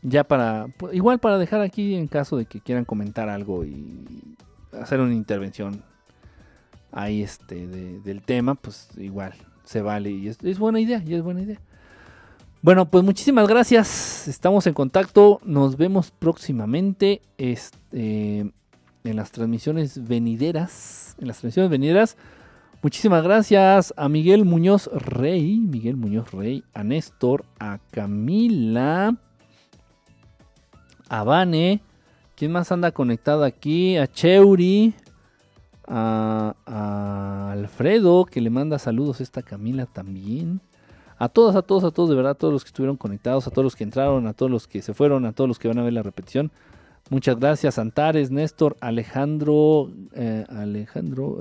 ya 0.00 0.24
para, 0.24 0.66
igual 0.92 1.20
para 1.20 1.38
dejar 1.38 1.60
aquí 1.60 1.94
en 1.94 2.08
caso 2.08 2.36
de 2.36 2.46
que 2.46 2.60
quieran 2.60 2.84
comentar 2.84 3.28
algo 3.28 3.64
y 3.64 4.34
hacer 4.72 5.00
una 5.00 5.14
intervención 5.14 5.84
ahí 6.92 7.22
este 7.22 7.66
del 7.66 8.22
tema, 8.22 8.54
pues 8.54 8.88
igual 8.98 9.34
se 9.64 9.80
vale 9.80 10.10
y 10.10 10.28
es, 10.28 10.58
buena 10.58 10.80
idea, 10.80 11.02
y 11.04 11.14
es 11.14 11.22
buena 11.22 11.42
idea. 11.42 11.58
Bueno, 12.60 12.88
pues 12.88 13.02
muchísimas 13.02 13.48
gracias. 13.48 14.28
Estamos 14.28 14.66
en 14.68 14.74
contacto. 14.74 15.40
Nos 15.44 15.76
vemos 15.76 16.12
próximamente 16.12 17.22
este, 17.36 18.40
en 18.40 19.16
las 19.16 19.32
transmisiones 19.32 20.06
venideras. 20.06 21.16
En 21.18 21.26
las 21.26 21.38
transmisiones 21.38 21.70
venideras. 21.70 22.16
Muchísimas 22.80 23.24
gracias 23.24 23.92
a 23.96 24.08
Miguel 24.08 24.44
Muñoz 24.44 24.88
Rey. 24.92 25.58
Miguel 25.58 25.96
Muñoz 25.96 26.30
Rey. 26.30 26.62
A 26.72 26.84
Néstor. 26.84 27.44
A 27.58 27.80
Camila. 27.90 29.16
A 31.08 31.24
Vane. 31.24 31.82
¿Quién 32.36 32.52
más 32.52 32.70
anda 32.70 32.92
conectado 32.92 33.42
aquí? 33.42 33.96
A 33.96 34.06
Cheuri 34.06 34.94
a, 35.94 37.52
Alfredo, 37.52 38.24
que 38.24 38.40
le 38.40 38.50
manda 38.50 38.78
saludos 38.78 39.20
esta 39.20 39.42
Camila 39.42 39.86
también. 39.86 40.60
A 41.18 41.28
todos, 41.28 41.54
a 41.54 41.62
todos, 41.62 41.84
a 41.84 41.90
todos, 41.90 42.08
de 42.08 42.16
verdad, 42.16 42.32
a 42.32 42.34
todos 42.34 42.52
los 42.52 42.64
que 42.64 42.68
estuvieron 42.68 42.96
conectados, 42.96 43.46
a 43.46 43.50
todos 43.50 43.64
los 43.64 43.76
que 43.76 43.84
entraron, 43.84 44.26
a 44.26 44.32
todos 44.32 44.50
los 44.50 44.66
que 44.66 44.82
se 44.82 44.94
fueron, 44.94 45.26
a 45.26 45.32
todos 45.32 45.46
los 45.46 45.58
que 45.58 45.68
van 45.68 45.78
a 45.78 45.82
ver 45.82 45.92
la 45.92 46.02
repetición. 46.02 46.50
Muchas 47.10 47.38
gracias, 47.38 47.78
Antares, 47.78 48.30
Néstor, 48.30 48.76
Alejandro, 48.80 49.90
eh, 50.14 50.44
Alejandro, 50.48 51.38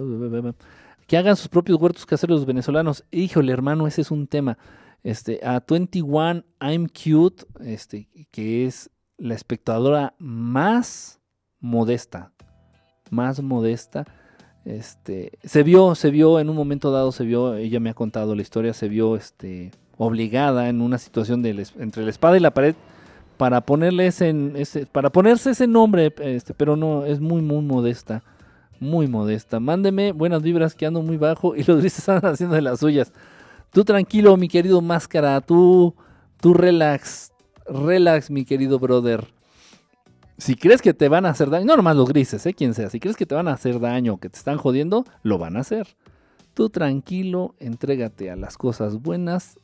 que 1.07 1.17
hagan 1.17 1.35
sus 1.35 1.47
propios 1.47 1.81
huertos 1.81 2.05
caseros 2.05 2.39
los 2.39 2.45
venezolanos. 2.45 3.05
Híjole, 3.09 3.53
hermano, 3.53 3.87
ese 3.87 4.01
es 4.01 4.11
un 4.11 4.27
tema. 4.27 4.57
Este, 5.03 5.39
a 5.43 5.63
21 5.67 6.43
I'm 6.59 6.87
Cute, 6.87 7.45
este, 7.61 8.07
que 8.31 8.65
es 8.65 8.91
la 9.17 9.33
espectadora 9.33 10.13
más 10.19 11.19
modesta, 11.59 12.33
más 13.09 13.41
modesta 13.41 14.05
este, 14.65 15.31
se 15.43 15.63
vio, 15.63 15.95
se 15.95 16.11
vio 16.11 16.39
en 16.39 16.49
un 16.49 16.55
momento 16.55 16.91
dado, 16.91 17.11
se 17.11 17.23
vio, 17.23 17.55
ella 17.55 17.79
me 17.79 17.89
ha 17.89 17.93
contado 17.93 18.35
la 18.35 18.41
historia, 18.41 18.73
se 18.73 18.87
vio 18.87 19.15
este, 19.15 19.71
obligada 19.97 20.69
en 20.69 20.81
una 20.81 20.97
situación 20.97 21.41
de 21.41 21.65
entre 21.79 22.03
la 22.03 22.09
espada 22.09 22.37
y 22.37 22.39
la 22.39 22.51
pared 22.51 22.75
para 23.37 23.61
ponerle 23.61 24.05
ese, 24.05 24.85
para 24.91 25.09
ponerse 25.09 25.51
ese 25.51 25.65
nombre, 25.65 26.13
este, 26.19 26.53
pero 26.53 26.75
no, 26.75 27.05
es 27.05 27.19
muy, 27.19 27.41
muy 27.41 27.63
modesta, 27.63 28.21
muy 28.79 29.07
modesta. 29.07 29.59
Mándeme 29.59 30.11
buenas 30.11 30.43
vibras 30.43 30.75
que 30.75 30.85
ando 30.85 31.01
muy 31.01 31.17
bajo 31.17 31.55
y 31.55 31.63
los 31.63 31.79
grises 31.79 31.99
están 32.07 32.23
haciendo 32.23 32.55
de 32.55 32.61
las 32.61 32.79
suyas. 32.79 33.11
Tú 33.71 33.83
tranquilo, 33.83 34.37
mi 34.37 34.47
querido 34.47 34.79
máscara, 34.81 35.41
tú, 35.41 35.95
tú 36.39 36.53
relax, 36.53 37.31
relax, 37.65 38.29
mi 38.29 38.45
querido 38.45 38.77
brother 38.77 39.25
si 40.41 40.55
crees 40.55 40.81
que 40.81 40.95
te 40.95 41.07
van 41.07 41.27
a 41.27 41.29
hacer 41.29 41.51
daño, 41.51 41.65
no 41.65 41.77
nomás 41.77 41.95
los 41.95 42.09
grises, 42.09 42.43
¿eh? 42.47 42.55
quien 42.55 42.73
sea, 42.73 42.89
si 42.89 42.99
crees 42.99 43.15
que 43.15 43.27
te 43.27 43.35
van 43.35 43.47
a 43.47 43.53
hacer 43.53 43.79
daño, 43.79 44.17
que 44.17 44.27
te 44.27 44.39
están 44.39 44.57
jodiendo, 44.57 45.05
lo 45.21 45.37
van 45.37 45.55
a 45.55 45.59
hacer. 45.59 45.95
Tú 46.55 46.71
tranquilo, 46.71 47.53
entrégate 47.59 48.31
a 48.31 48.35
las 48.35 48.57
cosas 48.57 48.99
buenas. 49.03 49.59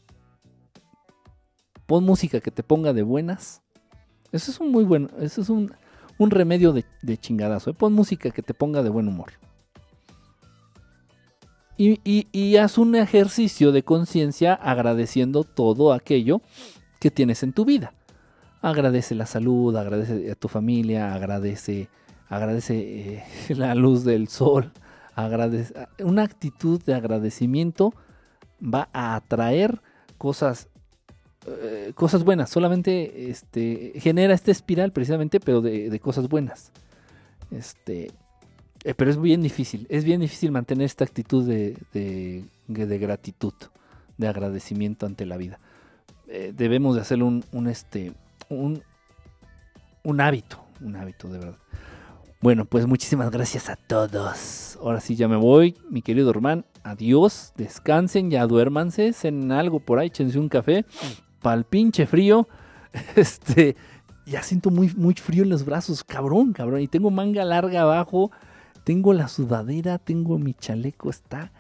Pon 1.88 2.04
música 2.04 2.42
que 2.42 2.52
te 2.52 2.62
ponga 2.62 2.94
de 2.94 3.02
buenas. 3.02 3.64
Eso 4.32 4.52
es 4.52 4.60
un 4.60 4.72
muy 4.72 4.84
buen, 4.84 5.10
eso 5.20 5.42
es 5.42 5.50
un, 5.50 5.72
remedio 6.20 6.74
de, 6.74 7.18
chingadazo. 7.18 7.72
¿eh? 7.72 7.74
Pon 7.74 7.94
música 7.94 8.30
que 8.30 8.44
te 8.44 8.54
ponga 8.54 8.84
de 8.84 8.90
buen 8.90 9.08
humor. 9.08 9.32
Y, 11.76 12.00
y 12.32 12.58
haz 12.58 12.78
un 12.78 12.94
ejercicio 12.94 13.72
de 13.72 13.82
conciencia 13.82 14.54
agradeciendo 14.54 15.44
todo 15.44 15.92
aquello 15.92 16.42
que 17.00 17.10
tienes 17.10 17.42
en 17.42 17.54
tu 17.54 17.66
vida 17.66 17.96
agradece 18.62 19.16
la 19.16 19.26
salud, 19.26 19.76
agradece 19.76 20.32
a 20.32 20.36
tu 20.36 20.48
familia, 20.48 21.14
agradece, 21.14 21.90
agradece 22.30 22.76
eh, 22.78 23.24
la 23.56 23.76
luz 23.76 24.04
del 24.04 24.28
sol, 24.28 24.72
agradece, 25.16 25.74
una 26.00 26.24
actitud 26.24 26.82
de 26.84 26.94
agradecimiento 26.94 27.94
va 28.62 28.90
a 28.94 29.16
atraer 29.16 29.82
cosas 30.18 30.68
eh, 31.46 31.94
cosas 31.96 32.26
buenas, 32.26 32.50
solamente 32.50 33.30
este, 33.30 33.94
genera 34.02 34.34
esta 34.34 34.52
espiral 34.52 34.92
precisamente, 34.92 35.40
pero 35.40 35.62
de, 35.62 35.98
cosas 36.02 36.28
buenas. 36.28 36.72
Este, 37.52 38.12
eh, 38.84 38.94
pero 38.94 39.10
es 39.10 39.22
bien 39.22 39.42
difícil, 39.42 39.88
es 39.90 40.04
bien 40.04 40.20
difícil 40.20 40.52
mantener 40.52 40.84
esta 40.84 41.06
actitud 41.06 41.48
de, 41.48 41.78
de, 41.94 43.00
gratitud, 43.00 43.54
de 44.18 44.28
agradecimiento 44.28 45.06
ante 45.06 45.26
la 45.26 45.38
vida. 45.38 45.58
debemos 46.54 46.96
de 46.96 47.02
hacer 47.02 47.24
un, 47.24 47.46
un, 47.54 47.68
este, 47.68 48.12
un, 48.50 48.84
un 50.04 50.22
hábito, 50.22 50.64
un 50.82 50.96
hábito 50.96 51.28
de 51.28 51.40
verdad. 51.40 51.58
Bueno, 52.40 52.66
pues 52.66 52.86
muchísimas 52.86 53.32
gracias 53.32 53.68
a 53.68 53.76
todos. 53.76 54.78
Ahora 54.82 55.00
sí 55.00 55.16
ya 55.16 55.28
me 55.28 55.38
voy, 55.38 55.76
mi 55.90 56.04
querido 56.04 56.30
hermano. 56.30 56.66
Adiós, 56.84 57.52
descansen, 57.58 58.30
ya 58.30 58.46
duérmanse, 58.46 59.12
en 59.24 59.52
algo 59.52 59.80
por 59.80 59.98
ahí, 59.98 60.08
échense 60.08 60.38
un 60.38 60.48
café. 60.48 60.86
Pa'l 61.42 61.66
pinche 61.66 62.06
frío. 62.06 62.48
Este, 63.16 63.76
ya 64.26 64.42
siento 64.42 64.72
muy, 64.72 64.92
muy 64.96 65.14
frío 65.14 65.44
en 65.44 65.50
los 65.50 65.66
brazos, 65.66 66.04
cabrón, 66.04 66.54
cabrón. 66.54 66.82
Y 66.82 66.88
tengo 66.88 67.12
manga 67.12 67.44
larga 67.46 67.82
abajo, 67.82 68.32
tengo 68.84 69.14
la 69.14 69.28
sudadera, 69.28 69.98
tengo 69.98 70.38
mi 70.40 70.54
chaleco, 70.54 71.10
está 71.10 71.52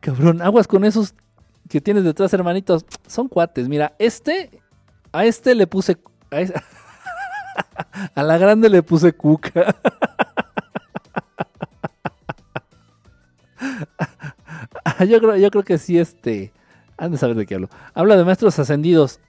cabrón. 0.00 0.42
Aguas 0.42 0.66
con 0.66 0.84
esos 0.84 1.14
que 1.68 1.80
tienes 1.80 2.04
detrás, 2.04 2.32
hermanitos. 2.32 2.84
Son 3.06 3.28
cuates. 3.28 3.68
Mira, 3.68 3.94
este 3.98 4.50
a 5.12 5.24
este 5.24 5.54
le 5.54 5.66
puse. 5.66 5.98
A, 8.14 8.22
la 8.22 8.38
grande 8.38 8.68
le 8.68 8.82
puse 8.82 9.12
cuca. 9.12 9.74
yo, 15.08 15.18
creo, 15.20 15.36
yo 15.36 15.50
creo 15.50 15.64
que 15.64 15.78
sí, 15.78 15.98
este. 15.98 16.52
Han 16.96 17.12
de 17.12 17.18
saber 17.18 17.36
de 17.36 17.46
qué 17.46 17.54
hablo. 17.54 17.68
Habla 17.94 18.16
de 18.16 18.24
maestros 18.24 18.58
ascendidos. 18.58 19.20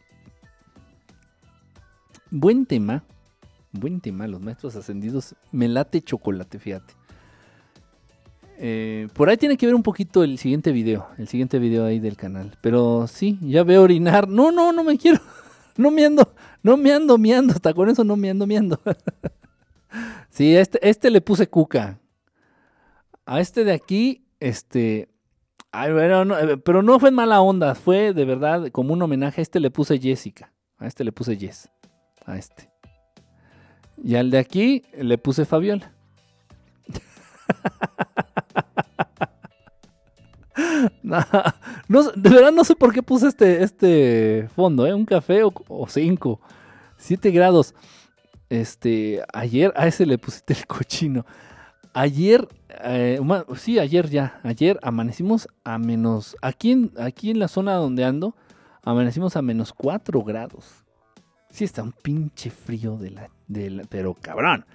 Buen 2.29 2.65
tema. 2.65 3.03
Buen 3.71 4.01
tema, 4.01 4.27
los 4.27 4.41
maestros 4.41 4.75
ascendidos. 4.75 5.35
Me 5.51 5.67
late 5.67 6.01
chocolate, 6.01 6.59
fíjate. 6.59 6.93
Eh, 8.57 9.07
por 9.13 9.29
ahí 9.29 9.37
tiene 9.37 9.57
que 9.57 9.65
ver 9.65 9.73
un 9.73 9.83
poquito 9.83 10.23
el 10.23 10.37
siguiente 10.37 10.71
video. 10.71 11.07
El 11.17 11.27
siguiente 11.27 11.57
video 11.59 11.85
ahí 11.85 11.99
del 11.99 12.17
canal. 12.17 12.57
Pero 12.61 13.07
sí, 13.07 13.39
ya 13.41 13.63
veo 13.63 13.81
orinar. 13.81 14.27
No, 14.27 14.51
no, 14.51 14.71
no 14.71 14.83
me 14.83 14.97
quiero. 14.97 15.19
No 15.77 15.91
me 15.91 16.05
ando, 16.05 16.33
no 16.63 16.77
me 16.77 16.91
ando 16.93 17.17
miando, 17.17 17.53
hasta 17.53 17.73
con 17.73 17.89
eso 17.89 18.03
no 18.03 18.15
me 18.15 18.29
ando 18.29 18.47
miando. 18.47 18.79
sí, 20.29 20.55
este, 20.55 20.87
este 20.87 21.09
le 21.09 21.21
puse 21.21 21.47
cuca. 21.47 21.99
A 23.25 23.39
este 23.39 23.63
de 23.63 23.73
aquí, 23.73 24.25
este, 24.39 25.11
Ay, 25.73 25.93
bueno, 25.93 26.25
no, 26.25 26.37
eh, 26.37 26.57
pero 26.57 26.83
no 26.83 26.99
fue 26.99 27.09
en 27.09 27.15
mala 27.15 27.39
onda, 27.41 27.75
fue 27.75 28.13
de 28.13 28.25
verdad 28.25 28.67
como 28.71 28.91
un 28.91 29.01
homenaje. 29.01 29.39
A 29.39 29.43
este 29.43 29.61
le 29.61 29.71
puse 29.71 29.97
Jessica, 29.99 30.51
a 30.77 30.85
este 30.85 31.05
le 31.05 31.13
puse 31.13 31.37
Jess, 31.37 31.69
a 32.25 32.37
este. 32.37 32.69
Y 34.03 34.15
al 34.15 34.31
de 34.31 34.39
aquí 34.39 34.83
le 34.97 35.17
puse 35.17 35.45
Fabiola. 35.45 35.93
De 41.03 42.29
verdad 42.29 42.51
no 42.51 42.63
sé 42.63 42.75
por 42.75 42.93
qué 42.93 43.03
puse 43.03 43.27
este, 43.27 43.63
este 43.63 44.47
fondo, 44.55 44.85
¿eh? 44.87 44.93
Un 44.93 45.05
café 45.05 45.43
o, 45.43 45.53
o 45.67 45.87
cinco. 45.87 46.39
Siete 46.97 47.31
grados. 47.31 47.73
Este, 48.49 49.21
ayer, 49.33 49.71
a 49.75 49.87
ese 49.87 50.05
le 50.05 50.17
pusiste 50.17 50.53
el 50.53 50.65
cochino. 50.67 51.25
Ayer, 51.93 52.47
eh, 52.83 53.19
sí, 53.57 53.79
ayer 53.79 54.09
ya. 54.09 54.39
Ayer 54.43 54.79
amanecimos 54.83 55.47
a 55.63 55.77
menos. 55.77 56.35
Aquí 56.41 56.71
en, 56.71 56.91
aquí 56.99 57.31
en 57.31 57.39
la 57.39 57.47
zona 57.47 57.73
donde 57.75 58.03
ando, 58.05 58.35
amanecimos 58.83 59.35
a 59.35 59.41
menos 59.41 59.73
4 59.73 60.21
grados. 60.23 60.83
Sí, 61.49 61.65
está 61.65 61.83
un 61.83 61.91
pinche 61.91 62.49
frío 62.49 62.97
de 62.97 63.11
la- 63.11 63.29
Pero 63.89 64.13
cabrón. 64.13 64.65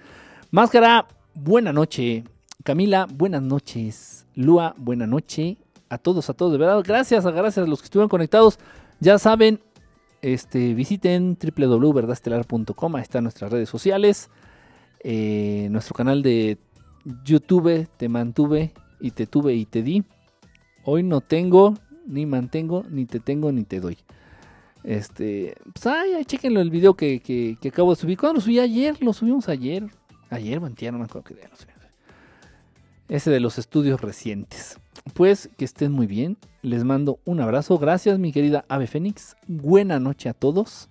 Máscara, 0.51 1.07
buena 1.33 1.73
noche. 1.73 2.23
Camila, 2.63 3.07
buenas 3.11 3.41
noches. 3.41 4.27
Lua, 4.35 4.75
buena 4.77 5.07
noche. 5.07 5.57
A 5.89 5.97
todos, 5.97 6.29
a 6.29 6.33
todos, 6.33 6.51
de 6.51 6.57
verdad. 6.57 6.83
Gracias, 6.85 7.25
gracias 7.25 7.59
a 7.65 7.67
los 7.69 7.79
que 7.79 7.85
estuvieron 7.85 8.09
conectados. 8.09 8.59
Ya 8.99 9.17
saben, 9.19 9.61
este, 10.21 10.73
visiten 10.73 11.37
www.verdadestelar.com. 11.41 12.95
Ahí 12.95 13.01
están 13.03 13.23
nuestras 13.23 13.51
redes 13.51 13.69
sociales. 13.69 14.29
eh, 15.03 15.67
nuestro 15.71 15.93
canal 15.95 16.23
de 16.23 16.57
YouTube, 17.23 17.87
te 17.97 18.09
mantuve 18.09 18.73
y 18.99 19.11
te 19.11 19.27
tuve 19.27 19.53
y 19.53 19.65
te 19.65 19.83
di. 19.83 20.03
Hoy 20.83 21.03
no 21.03 21.21
tengo, 21.21 21.75
ni 22.07 22.25
mantengo, 22.25 22.83
ni 22.89 23.05
te 23.05 23.19
tengo, 23.19 23.51
ni 23.51 23.63
te 23.63 23.79
doy. 23.79 23.97
Este, 24.83 25.55
pues 25.73 25.85
ay, 25.85 26.13
ay, 26.13 26.25
chequenlo 26.25 26.59
el 26.61 26.69
video 26.71 26.95
que, 26.95 27.19
que- 27.21 27.57
que 27.61 27.69
acabo 27.69 27.91
de 27.93 28.01
subir. 28.01 28.17
¿Cuándo 28.17 28.35
lo 28.35 28.41
subí? 28.41 28.59
Ayer, 28.59 29.01
lo 29.01 29.13
subimos 29.13 29.47
ayer. 29.49 29.85
Ayer, 30.29 30.61
antier, 30.63 30.91
no 30.91 30.99
me 30.99 31.05
acuerdo 31.05 31.25
qué 31.25 31.35
día 31.35 31.47
lo 31.49 31.55
subí. 31.55 31.71
Ese 33.07 33.29
de 33.31 33.39
los 33.39 33.57
estudios 33.57 34.01
recientes. 34.01 34.77
Pues 35.13 35.49
que 35.57 35.65
estén 35.65 35.91
muy 35.91 36.07
bien. 36.07 36.37
Les 36.61 36.83
mando 36.83 37.19
un 37.25 37.39
abrazo. 37.39 37.77
Gracias, 37.77 38.19
mi 38.19 38.31
querida 38.31 38.65
Ave 38.67 38.87
Fénix. 38.87 39.35
Buena 39.47 39.99
noche 39.99 40.29
a 40.29 40.33
todos. 40.33 40.89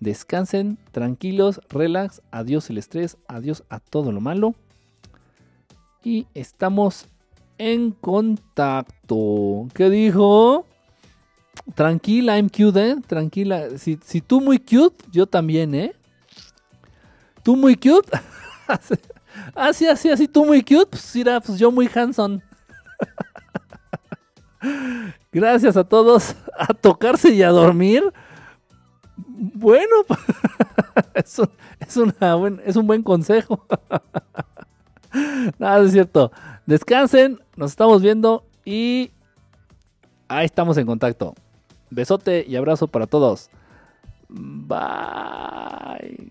Descansen, 0.00 0.78
tranquilos, 0.92 1.60
relax. 1.68 2.22
Adiós 2.30 2.70
el 2.70 2.78
estrés. 2.78 3.16
Adiós 3.26 3.64
a 3.68 3.80
todo 3.80 4.12
lo 4.12 4.20
malo. 4.20 4.54
Y 6.04 6.26
estamos 6.34 7.06
en 7.58 7.90
contacto. 7.90 9.68
¿Qué 9.74 9.90
dijo? 9.90 10.64
Tranquila, 11.74 12.36
I'm 12.36 12.48
cute, 12.48 12.90
¿eh? 12.90 12.96
Tranquila. 13.06 13.78
Si, 13.78 13.98
si 14.04 14.20
tú 14.20 14.40
muy 14.40 14.58
cute, 14.58 15.04
yo 15.10 15.26
también, 15.26 15.74
¿eh? 15.74 15.94
Tú 17.42 17.56
muy 17.56 17.74
cute. 17.74 18.10
así, 19.54 19.86
así, 19.86 20.08
así, 20.08 20.28
tú 20.28 20.44
muy 20.44 20.62
cute. 20.62 20.86
Pues 20.86 21.14
mira, 21.14 21.40
pues 21.40 21.58
yo 21.58 21.70
muy 21.70 21.88
handsome. 21.88 22.40
Gracias 25.32 25.76
a 25.76 25.84
todos. 25.84 26.34
A 26.58 26.74
tocarse 26.74 27.30
y 27.30 27.42
a 27.42 27.50
dormir. 27.50 28.02
Bueno, 29.16 29.94
es 31.14 31.38
un, 31.38 31.50
es 31.80 31.96
una 31.96 32.34
buen- 32.34 32.60
es 32.64 32.76
un 32.76 32.86
buen 32.86 33.02
consejo. 33.02 33.64
Nada, 35.58 35.84
es 35.84 35.92
cierto. 35.92 36.32
Descansen, 36.66 37.40
nos 37.56 37.70
estamos 37.70 38.02
viendo 38.02 38.44
y 38.64 39.10
ahí 40.28 40.44
estamos 40.44 40.76
en 40.76 40.86
contacto. 40.86 41.34
Besote 41.90 42.44
y 42.46 42.56
abrazo 42.56 42.88
para 42.88 43.06
todos. 43.06 43.48
Bye. 44.28 46.28